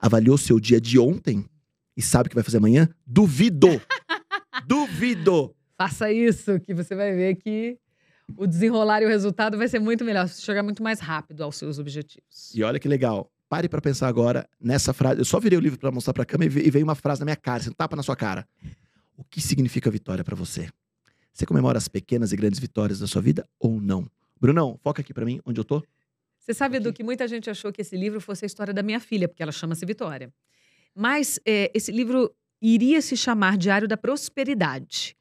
Avaliou 0.00 0.36
seu 0.36 0.58
dia 0.58 0.80
de 0.80 0.98
ontem 0.98 1.44
e 1.96 2.02
sabe 2.02 2.26
o 2.26 2.30
que 2.30 2.34
vai 2.34 2.42
fazer 2.42 2.56
amanhã? 2.56 2.88
Duvido! 3.06 3.68
Duvido! 4.66 5.54
Faça 5.78 6.12
isso, 6.12 6.58
que 6.60 6.74
você 6.74 6.94
vai 6.94 7.14
ver 7.14 7.36
que 7.36 7.78
o 8.36 8.46
desenrolar 8.46 9.02
e 9.02 9.06
o 9.06 9.08
resultado 9.08 9.56
vai 9.58 9.68
ser 9.68 9.78
muito 9.78 10.04
melhor. 10.04 10.28
Você 10.28 10.40
chegar 10.42 10.62
muito 10.62 10.82
mais 10.82 11.00
rápido 11.00 11.42
aos 11.42 11.56
seus 11.56 11.78
objetivos. 11.78 12.54
E 12.54 12.62
olha 12.62 12.78
que 12.78 12.88
legal. 12.88 13.30
pare 13.48 13.68
pra 13.68 13.80
pensar 13.80 14.06
agora 14.06 14.48
nessa 14.60 14.92
frase. 14.92 15.20
Eu 15.20 15.24
só 15.24 15.40
virei 15.40 15.58
o 15.58 15.60
livro 15.60 15.76
pra 15.78 15.90
mostrar 15.90 16.12
pra 16.14 16.24
câmera 16.24 16.50
e 16.52 16.54
ve- 16.54 16.70
veio 16.70 16.84
uma 16.84 16.94
frase 16.94 17.20
na 17.20 17.24
minha 17.24 17.36
cara, 17.36 17.58
assim, 17.60 17.70
um 17.70 17.72
tapa 17.72 17.96
na 17.96 18.02
sua 18.02 18.14
cara. 18.14 18.46
O 19.16 19.24
que 19.24 19.40
significa 19.40 19.90
vitória 19.90 20.22
pra 20.22 20.36
você? 20.36 20.68
Você 21.32 21.44
comemora 21.44 21.76
as 21.76 21.88
pequenas 21.88 22.32
e 22.32 22.36
grandes 22.36 22.60
vitórias 22.60 23.00
da 23.00 23.06
sua 23.08 23.20
vida 23.20 23.44
ou 23.58 23.80
não? 23.80 24.08
Brunão, 24.40 24.78
foca 24.84 25.00
aqui 25.02 25.12
pra 25.12 25.24
mim, 25.24 25.40
onde 25.44 25.58
eu 25.60 25.64
tô. 25.64 25.82
Você 26.38 26.54
sabe, 26.54 26.76
Edu, 26.76 26.92
que 26.92 27.02
muita 27.02 27.26
gente 27.28 27.50
achou 27.50 27.72
que 27.72 27.82
esse 27.82 27.96
livro 27.96 28.20
fosse 28.20 28.44
a 28.44 28.46
história 28.46 28.72
da 28.72 28.82
minha 28.84 29.00
filha, 29.00 29.26
porque 29.28 29.42
ela 29.42 29.52
chama-se 29.52 29.84
Vitória. 29.84 30.32
Mas 30.94 31.38
é, 31.44 31.70
esse 31.74 31.90
livro 31.92 32.32
iria 32.62 33.02
se 33.02 33.16
chamar 33.16 33.58
Diário 33.58 33.86
da 33.88 33.96
Prosperidade. 33.96 35.16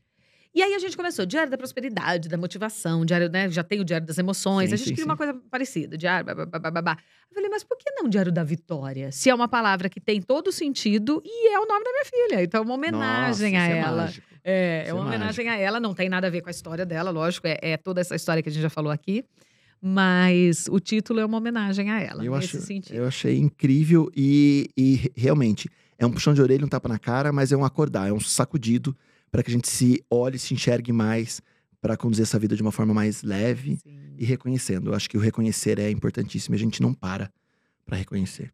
E 0.53 0.63
aí 0.63 0.73
a 0.73 0.79
gente 0.79 0.97
começou, 0.97 1.25
Diário 1.27 1.51
da 1.51 1.57
Prosperidade, 1.57 2.27
da 2.27 2.35
Motivação, 2.37 3.05
Diário, 3.05 3.29
né? 3.29 3.49
Já 3.51 3.63
tem 3.63 3.79
o 3.79 3.85
Diário 3.85 4.07
das 4.07 4.17
Emoções. 4.17 4.69
Sim, 4.69 4.73
a 4.73 4.77
gente 4.77 4.87
sim, 4.87 4.93
queria 4.95 5.03
sim. 5.05 5.09
uma 5.09 5.15
coisa 5.17 5.33
parecida, 5.51 5.95
Diário, 5.97 6.25
babá. 6.25 6.97
Eu 7.29 7.35
falei, 7.35 7.49
mas 7.49 7.63
por 7.63 7.77
que 7.77 7.91
não 7.91 8.09
Diário 8.09 8.31
da 8.31 8.43
Vitória? 8.43 9.11
Se 9.11 9.29
é 9.29 9.35
uma 9.35 9.47
palavra 9.47 9.87
que 9.89 9.99
tem 9.99 10.19
todo 10.21 10.51
sentido 10.51 11.21
e 11.23 11.53
é 11.53 11.59
o 11.59 11.67
nome 11.67 11.83
da 11.85 11.91
minha 11.91 12.05
filha. 12.05 12.43
Então 12.43 12.61
é 12.61 12.63
uma 12.63 12.73
homenagem 12.73 13.53
Nossa, 13.53 13.63
a 13.65 13.69
é 13.69 13.77
ela. 13.77 14.13
É, 14.43 14.83
é 14.85 14.89
é 14.89 14.93
uma 14.93 15.05
homenagem 15.05 15.47
a 15.49 15.55
ela, 15.57 15.79
não 15.79 15.93
tem 15.93 16.09
nada 16.09 16.25
a 16.25 16.29
ver 16.31 16.41
com 16.41 16.47
a 16.47 16.51
história 16.51 16.83
dela, 16.85 17.11
lógico, 17.11 17.45
é, 17.45 17.57
é 17.61 17.77
toda 17.77 18.01
essa 18.01 18.15
história 18.15 18.41
que 18.41 18.49
a 18.49 18.51
gente 18.51 18.61
já 18.63 18.69
falou 18.71 18.91
aqui. 18.91 19.23
Mas 19.81 20.67
o 20.69 20.79
título 20.79 21.19
é 21.19 21.25
uma 21.25 21.37
homenagem 21.37 21.89
a 21.89 22.01
ela, 22.01 22.25
Eu, 22.25 22.35
nesse 22.35 22.57
acho, 22.57 22.65
sentido. 22.65 22.95
eu 22.95 23.07
achei 23.07 23.37
incrível 23.37 24.11
e, 24.15 24.67
e 24.75 24.95
re- 24.95 25.11
realmente 25.15 25.69
é 25.97 26.05
um 26.05 26.11
puxão 26.11 26.33
de 26.33 26.41
orelha, 26.41 26.65
um 26.65 26.67
tapa 26.67 26.89
na 26.89 26.99
cara, 26.99 27.31
mas 27.31 27.51
é 27.51 27.55
um 27.57 27.63
acordar, 27.63 28.09
é 28.09 28.11
um 28.11 28.19
sacudido 28.19 28.95
para 29.31 29.43
que 29.43 29.49
a 29.49 29.53
gente 29.53 29.67
se 29.69 30.03
olhe, 30.09 30.37
se 30.39 30.53
enxergue 30.53 30.91
mais, 30.91 31.41
para 31.81 31.95
conduzir 31.95 32.23
essa 32.23 32.37
vida 32.39 32.55
de 32.55 32.61
uma 32.61 32.71
forma 32.71 32.93
mais 32.93 33.23
leve 33.23 33.77
Sim. 33.77 33.99
e 34.17 34.25
reconhecendo. 34.25 34.89
Eu 34.89 34.93
acho 34.93 35.09
que 35.09 35.17
o 35.17 35.19
reconhecer 35.21 35.79
é 35.79 35.89
importantíssimo 35.89 36.55
e 36.55 36.57
a 36.57 36.59
gente 36.59 36.81
não 36.81 36.93
para 36.93 37.31
para 37.85 37.97
reconhecer. 37.97 38.51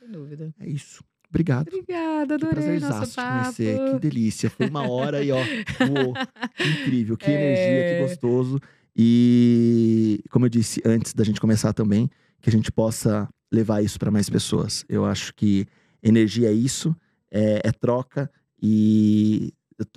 Sem 0.00 0.10
dúvida. 0.10 0.52
É 0.60 0.68
isso. 0.68 1.02
Obrigado. 1.28 1.68
Obrigada, 1.68 2.38
Que 2.38 2.44
adorei 2.44 2.50
prazerzaço 2.64 2.98
nosso 3.00 3.12
te 3.12 3.16
papo. 3.16 3.40
conhecer. 3.42 3.78
Que 3.92 3.98
delícia. 4.00 4.50
Foi 4.50 4.68
uma 4.68 4.88
hora 4.88 5.22
e 5.22 5.30
ó, 5.32 5.38
voou. 5.86 6.14
Que 6.56 6.64
incrível, 6.68 7.16
que 7.16 7.26
energia, 7.30 7.64
É. 7.64 7.94
que 8.02 8.08
gostoso. 8.08 8.60
E 8.96 10.20
como 10.30 10.46
eu 10.46 10.48
disse 10.50 10.80
antes 10.84 11.12
da 11.14 11.22
gente 11.24 11.40
começar 11.40 11.72
também, 11.72 12.08
que 12.40 12.48
a 12.48 12.52
gente 12.52 12.70
possa 12.72 13.28
levar 13.52 13.82
isso 13.82 13.98
para 13.98 14.10
mais 14.10 14.28
pessoas. 14.28 14.84
Eu 14.88 15.04
acho 15.04 15.34
que 15.34 15.66
energia 16.02 16.48
é 16.48 16.52
isso, 16.52 16.94
é, 17.30 17.60
é 17.64 17.72
troca 17.72 18.30
e 18.62 19.52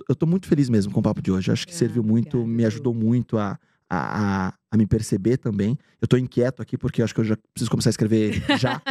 eu 0.08 0.14
tô 0.14 0.26
muito 0.26 0.46
feliz 0.46 0.68
mesmo 0.68 0.92
com 0.92 1.00
o 1.00 1.02
papo 1.02 1.22
de 1.22 1.30
hoje. 1.30 1.48
Eu 1.50 1.52
acho 1.54 1.66
que 1.66 1.72
Ah, 1.72 1.76
serviu 1.76 2.02
muito, 2.02 2.46
me 2.46 2.64
ajudou 2.64 2.92
muito 2.94 3.38
a, 3.38 3.58
a, 3.88 4.48
a, 4.48 4.54
a 4.70 4.76
me 4.76 4.86
perceber 4.86 5.36
também. 5.38 5.76
Eu 6.00 6.06
tô 6.08 6.16
inquieto 6.16 6.60
aqui 6.62 6.76
porque 6.76 7.02
acho 7.02 7.14
que 7.14 7.20
eu 7.20 7.24
já 7.24 7.36
preciso 7.54 7.70
começar 7.70 7.88
a 7.88 7.92
escrever 7.92 8.42
já. 8.58 8.80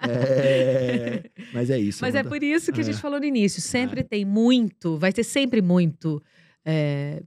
É, 0.00 1.24
mas 1.52 1.70
é 1.70 1.78
isso. 1.78 2.02
Mas 2.02 2.14
é 2.14 2.22
por 2.22 2.42
isso 2.42 2.72
que 2.72 2.80
a 2.80 2.82
É. 2.82 2.84
gente 2.84 3.00
falou 3.00 3.18
no 3.18 3.26
início, 3.26 3.60
sempre 3.60 4.02
tem 4.04 4.24
muito, 4.24 4.96
vai 4.96 5.12
ter 5.12 5.24
sempre 5.24 5.60
muito 5.60 6.22
é, 6.64 7.22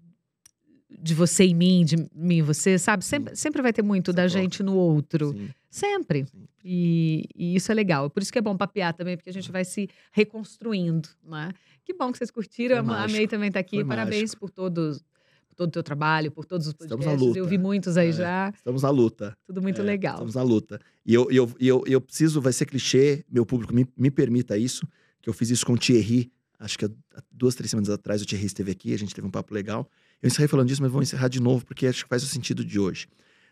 de 1.00 1.14
você 1.16 1.44
em 1.46 1.56
mim, 1.56 1.86
de 1.86 1.96
mim 2.14 2.38
em 2.38 2.42
você, 2.42 2.78
sabe? 2.78 3.04
Sempre, 3.06 3.36
sempre 3.36 3.62
vai 3.62 3.72
ter 3.74 3.82
muito 3.82 4.12
Essa 4.12 4.18
da 4.18 4.28
gente 4.28 4.62
no 4.64 4.76
outro. 4.76 5.32
Sim, 5.34 5.50
Sempre. 5.70 6.26
sim. 6.26 6.44
E, 6.64 7.26
e 7.36 7.56
isso 7.56 7.72
é 7.72 7.76
legal. 7.76 8.10
Por 8.10 8.22
isso 8.22 8.32
que 8.32 8.38
é 8.38 8.42
bom 8.42 8.56
papear 8.58 8.94
também, 8.94 9.16
porque 9.18 9.30
a 9.30 9.34
gente 9.34 9.52
vai 9.52 9.64
se 9.66 9.90
reconstruindo, 10.12 11.10
né? 11.24 11.52
Que 11.84 11.94
bom 11.94 12.12
que 12.12 12.18
vocês 12.18 12.30
curtiram. 12.32 12.78
Foi 12.78 12.84
mágico. 12.86 13.10
Amei 13.16 13.28
também 13.28 13.48
estar 13.48 13.60
aqui. 13.60 13.78
Foi 13.78 13.86
Parabéns 13.86 14.22
mágico. 14.22 14.40
por 14.40 14.50
todos, 14.52 15.00
por 15.48 15.56
todo 15.56 15.70
o 15.70 15.72
teu 15.72 15.84
trabalho, 15.84 16.32
por 16.32 16.46
todos 16.46 16.68
os 16.68 16.74
Estamos 16.74 17.06
na 17.06 17.12
podcasts. 17.12 17.36
Eu 17.36 17.44
luta. 17.44 17.50
vi 17.50 17.58
muitos 17.58 17.98
aí 17.98 18.10
É. 18.10 18.12
já. 18.12 18.54
Estamos 18.56 18.84
na 18.84 18.90
luta. 18.90 19.36
Tudo 19.46 19.62
muito 19.62 19.82
É, 19.82 19.84
legal. 19.84 20.14
Estamos 20.16 20.36
na 20.36 20.44
luta. 20.44 20.80
E 21.06 21.14
eu, 21.14 21.28
eu, 21.32 21.52
eu, 21.60 21.84
eu 21.88 22.02
preciso, 22.02 22.40
vai 22.42 22.54
ser 22.54 22.66
clichê, 22.66 23.26
meu 23.30 23.46
público 23.46 23.74
me, 23.74 23.88
me 23.98 24.12
permita 24.12 24.58
isso, 24.58 24.86
que 25.22 25.30
eu 25.30 25.34
fiz 25.34 25.50
isso 25.50 25.66
com 25.66 25.74
o 25.74 25.78
Thierry, 25.78 26.32
acho 26.60 26.78
que 26.78 26.86
há 26.86 26.90
duas, 27.32 27.56
três 27.56 27.72
semanas 27.72 27.90
atrás 27.90 28.22
o 28.22 28.26
Thierry 28.26 28.46
esteve 28.46 28.72
aqui, 28.72 28.94
a 28.94 28.98
gente 28.98 29.16
teve 29.16 29.26
um 29.26 29.32
papo 29.32 29.54
legal. 29.54 29.90
Eu 30.22 30.28
encerrei 30.28 30.48
falando 30.48 30.68
disso, 30.68 30.82
mas 30.82 30.92
vou 30.92 31.02
encerrar 31.02 31.28
de 31.28 31.40
novo, 31.40 31.66
porque 31.66 31.88
acho 31.88 32.04
que 32.04 32.10
faz 32.10 32.24
o 32.24 32.28
sentido 32.28 32.64
de 32.64 32.80
hoje. 32.80 33.08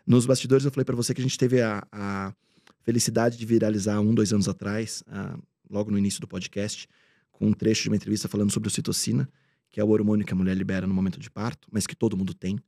Nos 0.06 0.24
bastidores 0.26 0.64
eu 0.64 0.70
falei 0.70 0.84
pra 0.84 0.96
você 0.96 1.12
que 1.12 1.20
a 1.20 1.24
gente 1.24 1.36
teve 1.38 1.60
a, 1.60 1.82
a 1.90 2.32
felicidade 2.82 3.36
de 3.36 3.44
viralizar 3.44 4.00
um, 4.00 4.14
dois 4.14 4.32
anos 4.32 4.48
atrás, 4.48 5.02
ah, 5.08 5.38
logo 5.68 5.90
no 5.90 5.98
início 5.98 6.20
do 6.20 6.28
podcast, 6.28 6.88
com 7.32 7.48
um 7.48 7.52
trecho 7.52 7.82
de 7.84 7.88
uma 7.88 7.96
entrevista 7.96 8.28
falando 8.28 8.52
sobre 8.52 8.68
ocitocina, 8.68 9.28
que 9.70 9.80
é 9.80 9.84
o 9.84 9.88
hormônio 9.88 10.24
que 10.26 10.32
a 10.32 10.36
mulher 10.36 10.56
libera 10.56 10.86
no 10.86 10.94
momento 10.94 11.18
de 11.20 11.30
parto, 11.30 11.68
mas 11.70 11.86
que 11.86 11.94
todo 11.94 12.16
mundo 12.16 12.34
tem. 12.34 12.58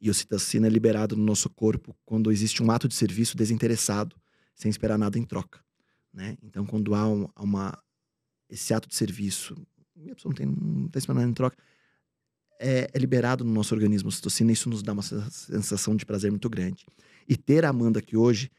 E 0.00 0.10
ocitocina 0.10 0.66
é 0.66 0.70
liberado 0.70 1.16
no 1.16 1.24
nosso 1.24 1.48
corpo 1.48 1.96
quando 2.04 2.30
existe 2.30 2.62
um 2.62 2.70
ato 2.70 2.86
de 2.88 2.94
serviço 2.94 3.36
desinteressado, 3.36 4.16
sem 4.54 4.68
esperar 4.70 4.98
nada 4.98 5.18
em 5.18 5.24
troca, 5.24 5.60
né? 6.12 6.36
Então, 6.42 6.64
quando 6.66 6.94
há 6.94 7.08
um- 7.08 7.28
uma 7.38 7.76
esse 8.48 8.72
ato 8.74 8.88
de 8.88 8.94
serviço, 8.94 9.54
a 10.10 10.14
pessoa 10.14 10.30
não 10.30 10.36
tem 10.36 10.46
não 10.46 10.88
esperando 10.94 11.18
nada 11.18 11.30
em 11.30 11.34
troca, 11.34 11.56
é, 12.60 12.88
é 12.92 12.98
liberado 12.98 13.44
no 13.44 13.52
nosso 13.52 13.74
organismo 13.74 14.08
ocitocina, 14.08 14.50
e 14.50 14.54
isso 14.54 14.68
nos 14.70 14.82
dá 14.82 14.92
uma 14.92 15.02
sen- 15.02 15.22
sensação 15.30 15.94
de 15.96 16.04
prazer 16.06 16.30
muito 16.30 16.48
grande. 16.48 16.84
E 17.28 17.36
ter 17.36 17.64
a 17.64 17.68
Amanda 17.70 17.98
aqui 17.98 18.16
hoje, 18.16 18.50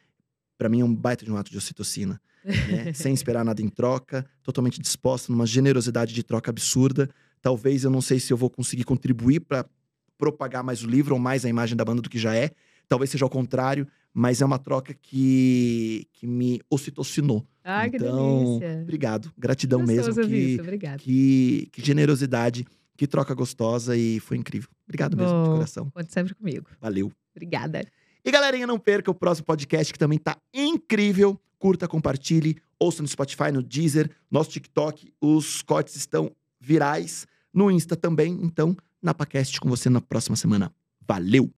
para 0.58 0.70
mim 0.70 0.82
é 0.82 0.86
um 0.86 0.94
baita 0.94 1.24
de 1.26 1.32
um 1.32 1.38
ato 1.38 1.52
de 1.52 1.58
ocitocina, 1.58 2.20
né? 2.44 2.94
sem 2.94 3.14
esperar 3.14 3.44
nada 3.46 3.62
em 3.62 3.70
troca, 3.70 4.26
totalmente 4.44 4.80
disposta 4.82 5.32
numa 5.32 5.46
generosidade 5.46 6.14
de 6.14 6.24
troca 6.24 6.50
absurda. 6.52 7.10
Talvez 7.42 7.84
eu 7.84 7.90
não 7.92 8.02
sei 8.02 8.20
se 8.20 8.32
eu 8.32 8.38
vou 8.38 8.50
conseguir 8.50 8.84
contribuir 8.84 9.40
para 9.42 9.66
propagar 10.18 10.64
mais 10.64 10.84
o 10.84 10.88
livro 10.88 11.14
ou 11.16 11.20
mais 11.20 11.46
a 11.46 11.50
imagem 11.50 11.76
da 11.76 11.84
banda 11.86 12.02
do 12.02 12.10
que 12.10 12.18
já 12.18 12.36
é. 12.36 12.52
Talvez 12.88 13.10
seja 13.10 13.26
ao 13.26 13.30
contrário, 13.30 13.88
mas 14.14 14.42
é 14.42 14.46
uma 14.46 14.58
troca 14.60 14.94
que, 14.94 16.08
que 16.14 16.26
me 16.28 16.62
ocitocinou. 16.70 17.42
Que 17.92 17.98
então, 17.98 18.60
delícia. 18.60 18.82
obrigado. 18.84 19.34
Gratidão 19.38 19.80
Gostoso 19.84 20.08
mesmo. 20.20 20.28
Que, 20.30 20.38
isso, 20.38 20.62
Obrigada. 20.62 20.98
que, 21.00 21.68
que 21.72 21.84
generosidade, 21.86 22.66
que 22.98 23.08
troca 23.08 23.34
gostosa 23.34 23.96
e 23.98 24.20
foi 24.20 24.38
incrível. 24.38 24.70
Obrigado 24.86 25.16
mesmo, 25.18 25.44
de 25.44 25.50
Oh. 25.50 25.54
coração. 25.54 25.90
Conte 25.92 26.14
sempre 26.14 26.34
comigo. 26.36 26.68
Valeu. 26.80 27.12
Obrigada. 27.36 27.86
E 28.24 28.32
galerinha, 28.32 28.66
não 28.66 28.80
perca 28.80 29.12
o 29.12 29.14
próximo 29.14 29.46
podcast 29.46 29.92
que 29.94 30.00
também 30.00 30.18
tá 30.18 30.38
incrível. 30.54 31.40
Curta, 31.60 31.88
compartilhe, 31.88 32.58
ouça 32.80 33.02
no 33.02 33.08
Spotify, 33.08 33.52
no 33.52 33.62
Deezer, 33.64 34.10
nosso 34.30 34.50
TikTok. 34.52 35.12
Os 35.22 35.62
cortes 35.62 35.96
estão 35.96 36.32
virais. 36.60 37.26
No 37.54 37.70
Insta 37.72 37.96
também. 37.96 38.38
Então, 38.42 38.76
NapaCast 39.02 39.60
com 39.62 39.70
você 39.70 39.90
na 39.90 40.02
próxima 40.02 40.36
semana. 40.36 40.72
Valeu! 41.08 41.52